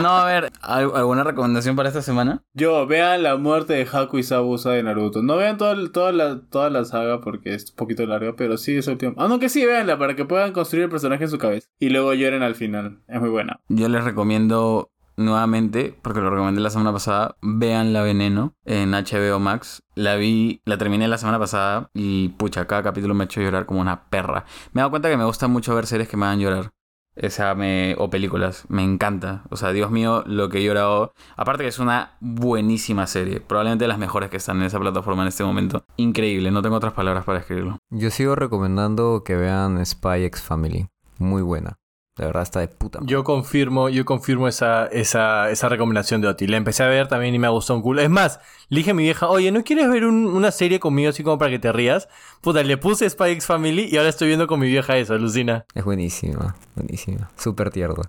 No, 0.02 0.10
a 0.10 0.26
ver, 0.26 0.52
¿al- 0.62 0.92
¿alguna 0.96 1.24
recomendación 1.24 1.76
para 1.76 1.90
esta 1.90 2.02
semana? 2.02 2.42
Yo, 2.54 2.88
vean 2.88 3.22
la 3.24 3.36
muerte 3.38 3.74
de 3.74 3.88
Haku 3.92 4.18
y 4.18 4.24
Sabusa 4.24 4.72
de 4.72 4.84
Naruto. 4.84 5.22
No 5.22 5.36
vean 5.38 5.58
toda, 5.58 5.74
el- 5.74 5.92
toda, 5.92 6.12
la, 6.12 6.40
toda 6.50 6.70
la 6.70 6.86
saga 6.86 7.22
porque 7.22 7.54
es 7.54 7.70
un 7.72 7.76
poquito 7.76 8.06
larga, 8.06 8.34
pero 8.36 8.58
sí 8.58 8.78
es 8.78 8.88
último. 8.88 9.14
Ah, 9.18 9.28
no, 9.28 9.40
que 9.40 9.50
sí, 9.50 9.66
véanla 9.66 9.98
para 9.98 10.16
que 10.16 10.26
puedan 10.26 10.54
construir 10.54 10.86
el 10.86 10.90
personaje 10.90 11.26
en 11.26 11.30
su 11.30 11.38
cabeza. 11.38 11.68
Y 11.80 11.90
luego 11.90 12.14
lloren 12.14 12.44
al 12.44 12.56
final. 12.56 13.02
Es 13.08 13.20
muy 13.20 13.30
buena. 13.30 13.60
Yo 13.68 13.88
les 13.90 14.04
recomiendo 14.04 14.90
nuevamente, 15.16 15.96
porque 16.02 16.22
lo 16.22 16.30
recomendé 16.32 16.60
la 16.62 16.70
semana 16.72 16.92
pasada, 16.92 17.36
vean 17.42 17.94
La 17.94 18.02
Veneno 18.02 18.56
en 18.66 18.92
HBO 18.94 19.40
Max. 19.40 19.84
La 19.96 20.16
vi, 20.16 20.62
la 20.66 20.78
terminé 20.78 21.08
la 21.08 21.18
semana 21.20 21.38
pasada 21.40 21.90
y 21.94 22.30
pucha, 22.30 22.66
cada 22.66 22.82
capítulo 22.82 23.14
me 23.14 23.24
ha 23.24 23.26
hecho 23.26 23.42
llorar 23.42 23.66
como 23.68 23.80
una 23.82 24.06
perra. 24.10 24.46
Me 24.72 24.80
he 24.80 24.82
dado 24.82 24.90
cuenta 24.90 25.10
que 25.10 25.18
me 25.18 25.26
gusta 25.26 25.48
mucho 25.48 25.76
ver 25.76 25.86
series 25.86 26.10
que 26.10 26.18
me 26.18 26.26
hagan 26.26 26.40
llorar. 26.40 26.72
Esa 27.16 27.54
me, 27.56 27.96
o 27.98 28.10
películas, 28.10 28.66
me 28.70 28.84
encanta. 28.84 29.44
O 29.50 29.56
sea, 29.56 29.72
Dios 29.72 29.92
mío, 29.92 30.24
lo 30.26 30.50
que 30.50 30.60
he 30.60 30.64
llorado. 30.64 31.14
Aparte 31.36 31.64
que 31.64 31.70
es 31.70 31.80
una 31.80 32.18
buenísima 32.20 33.08
serie. 33.08 33.40
Probablemente 33.40 33.84
de 33.84 33.90
las 33.90 34.00
mejores 34.00 34.30
que 34.30 34.38
están 34.38 34.58
en 34.58 34.64
esa 34.64 34.80
plataforma 34.80 35.24
en 35.24 35.28
este 35.28 35.44
momento. 35.44 35.86
Increíble, 35.98 36.52
no 36.52 36.62
tengo 36.62 36.76
otras 36.76 36.94
palabras 36.94 37.24
para 37.26 37.40
escribirlo. 37.40 37.78
Yo 37.90 38.10
sigo 38.10 38.36
recomendando 38.36 39.24
que 39.24 39.36
vean 39.36 39.86
Spy 39.86 40.24
X 40.26 40.42
Family. 40.42 40.88
Muy 41.20 41.42
buena. 41.42 41.78
De 42.16 42.26
verdad 42.26 42.44
está 42.44 42.60
de 42.60 42.68
puta. 42.68 43.00
madre. 43.00 43.12
Yo 43.12 43.24
confirmo, 43.24 43.90
yo 43.90 44.06
confirmo 44.06 44.48
esa, 44.48 44.86
esa, 44.86 45.50
esa 45.50 45.68
recomendación 45.70 46.22
de 46.22 46.28
Oti. 46.28 46.46
La 46.46 46.58
empecé 46.58 46.84
a 46.84 46.88
ver 46.88 47.08
también 47.08 47.34
y 47.34 47.40
me 47.40 47.48
gustó 47.50 47.74
un 47.76 47.82
culo. 47.82 48.02
Es 48.02 48.10
más, 48.10 48.40
le 48.70 48.78
dije 48.78 48.92
a 48.92 48.94
mi 48.94 49.02
vieja, 49.04 49.28
oye, 49.30 49.52
¿no 49.52 49.64
quieres 49.64 49.90
ver 49.90 50.06
un- 50.06 50.28
una 50.28 50.52
serie 50.52 50.80
conmigo 50.80 51.10
así 51.10 51.24
como 51.24 51.40
para 51.40 51.50
que 51.50 51.58
te 51.60 51.72
rías? 51.72 52.08
Puta, 52.42 52.62
le 52.62 52.78
puse 52.78 53.10
Spy 53.10 53.32
X 53.32 53.48
Family 53.48 53.88
y 53.92 53.98
ahora 53.98 54.10
estoy 54.10 54.28
viendo 54.28 54.46
con 54.46 54.60
mi 54.60 54.68
vieja 54.68 54.96
eso, 54.98 55.14
alucina. 55.16 55.66
Es 55.74 55.84
buenísima, 55.86 56.56
buenísima. 56.76 57.32
Súper 57.36 57.72
tierna. 57.72 58.04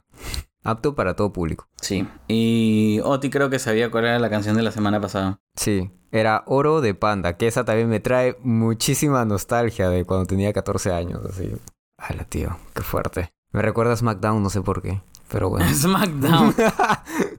Apto 0.65 0.95
para 0.95 1.15
todo 1.15 1.33
público. 1.33 1.67
Sí. 1.81 2.07
Y 2.29 3.01
Oti 3.05 3.31
creo 3.31 3.49
que 3.51 3.59
sabía 3.59 3.91
cuál 3.91 4.05
era 4.05 4.19
la 4.19 4.31
canción 4.31 4.57
de 4.57 4.63
la 4.63 4.71
semana 4.71 5.01
pasada. 5.01 5.41
Sí, 5.57 5.91
era 6.11 6.43
Oro 6.47 6.81
de 6.81 6.95
Panda, 6.95 7.37
que 7.37 7.47
esa 7.47 7.65
también 7.65 7.89
me 7.89 8.01
trae 8.01 8.37
muchísima 8.43 9.25
nostalgia 9.25 9.89
de 9.91 10.05
cuando 10.05 10.27
tenía 10.27 10.53
14 10.53 10.93
años, 10.93 11.21
así. 11.29 11.51
Hala, 11.99 12.25
tío, 12.25 12.57
qué 12.75 12.83
fuerte. 12.83 13.34
Me 13.55 13.63
recuerda 13.63 13.93
a 13.93 13.97
SmackDown, 13.97 14.43
no 14.43 14.51
sé 14.51 14.63
por 14.63 14.83
qué, 14.83 15.01
pero 15.31 15.49
bueno. 15.49 15.65
SmackDown. 15.73 16.53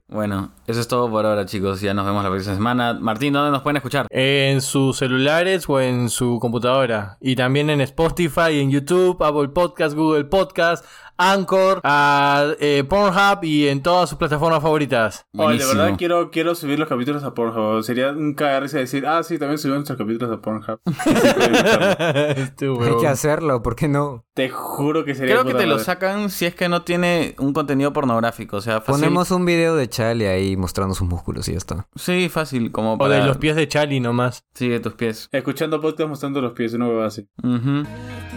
bueno, 0.07 0.53
eso 0.66 0.80
es 0.80 0.88
todo 0.88 1.11
por 1.11 1.26
ahora, 1.26 1.45
chicos. 1.45 1.82
Ya 1.82 1.93
nos 1.93 2.05
vemos 2.05 2.24
la 2.24 2.30
próxima 2.30 2.55
semana. 2.55 2.93
Martín, 2.93 3.34
¿dónde 3.34 3.51
nos 3.51 3.63
pueden 3.63 3.76
escuchar? 3.76 4.07
En 4.09 4.61
sus 4.61 4.95
celulares 4.97 5.66
o 5.68 5.82
en 5.82 6.07
su 6.09 6.39
computadora. 6.39 7.18
Y 7.20 7.36
también 7.36 7.70
en 7.70 7.82
Spotify, 7.82 8.61
en 8.61 8.72
YouTube, 8.72 9.22
Apple 9.22 9.49
Podcast, 9.49 9.93
Google 9.93 10.24
Podcast, 10.24 10.86
Anchor, 11.18 11.82
a, 11.84 12.47
eh, 12.59 12.84
Pornhub 12.88 13.43
y 13.43 13.68
en 13.68 13.82
todas 13.82 14.09
sus 14.09 14.18
plataformas 14.18 14.61
favoritas. 14.61 15.26
Oh, 15.38 15.49
de 15.49 15.57
verdad 15.57 15.95
quiero, 15.97 16.30
quiero 16.32 16.55
subir 16.55 16.80
los 16.80 16.89
capítulos 16.89 17.24
a 17.24 17.34
Pornhub. 17.34 17.84
Sería 17.84 18.11
un 18.11 18.34
cagarse 18.34 18.80
decir, 18.80 19.05
ah, 19.07 19.24
sí, 19.24 19.38
también 19.39 19.57
subimos 19.57 19.80
nuestros 19.80 19.97
capítulos 19.97 20.32
a 20.32 20.41
Pornhub. 20.41 20.80
Este 22.36 22.68
Hay 22.68 22.97
que 22.99 23.07
hacerlo, 23.07 23.61
¿por 23.61 23.76
qué 23.76 23.88
no? 23.88 24.26
Te 24.34 24.49
juro 24.49 25.05
que 25.05 25.16
sería 25.16 25.36
Creo 25.36 25.45
que 25.45 25.53
te 25.53 25.66
lo 25.66 25.80
sacan 25.80 26.30
si 26.30 26.45
es 26.45 26.55
que 26.55 26.68
no 26.68 26.82
tiene 26.82 27.36
un 27.39 27.53
contenido 27.53 27.93
pornográfico. 27.93 28.57
O 28.57 28.61
sea, 28.61 28.82
fácil. 28.82 29.05
Ponemos 29.05 29.32
un 29.32 29.45
video 29.45 29.76
de 29.78 29.88
Charlie 29.88 30.28
ahí 30.28 30.57
mostrando 30.57 30.93
sus 30.93 31.07
músculos 31.07 31.47
y 31.47 31.53
ya 31.53 31.57
está. 31.57 31.88
Sí, 31.95 32.28
fácil. 32.28 32.72
Como 32.72 32.93
O 32.93 32.97
para... 32.97 33.16
de 33.16 33.26
los 33.26 33.38
pies 33.38 33.55
de 33.55 33.68
Charlie 33.70 34.01
nomás. 34.01 34.43
Sí, 34.53 34.68
de 34.68 34.82
tus 34.82 34.93
pies. 34.93 35.30
Escuchando 35.32 35.80
podcast 35.80 36.09
mostrando 36.09 36.41
los 36.41 36.51
pies, 36.51 36.74
una 36.74 36.88
hueva 36.88 37.05
así. 37.05 37.28
Ujú. 37.41 37.84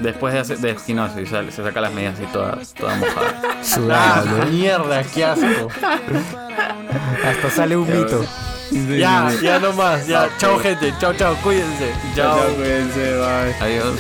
Después 0.00 0.34
de 0.34 0.40
hacer... 0.40 0.58
De, 0.58 0.76
no, 0.94 1.08
sale, 1.08 1.50
se 1.50 1.62
saca 1.64 1.80
las 1.80 1.92
medias 1.92 2.20
y 2.20 2.26
toda, 2.32 2.58
toda 2.74 2.94
mojada. 2.96 3.34
¡Ah, 3.44 3.62
Sudando. 3.62 4.46
mierda! 4.46 5.02
¡Qué 5.02 5.24
asco! 5.24 5.68
Hasta 7.24 7.50
sale 7.50 7.76
un 7.76 7.86
mito. 7.88 8.24
ya, 8.96 9.30
ya 9.42 9.58
nomás. 9.58 10.06
Ya. 10.06 10.28
Chao, 10.38 10.58
gente. 10.58 10.92
Chao, 11.00 11.12
chao. 11.14 11.34
Cuídense. 11.42 11.92
Chao, 12.14 12.38
chao, 12.38 12.54
cuídense, 12.54 13.18
bye. 13.18 13.54
Adiós. 13.60 13.98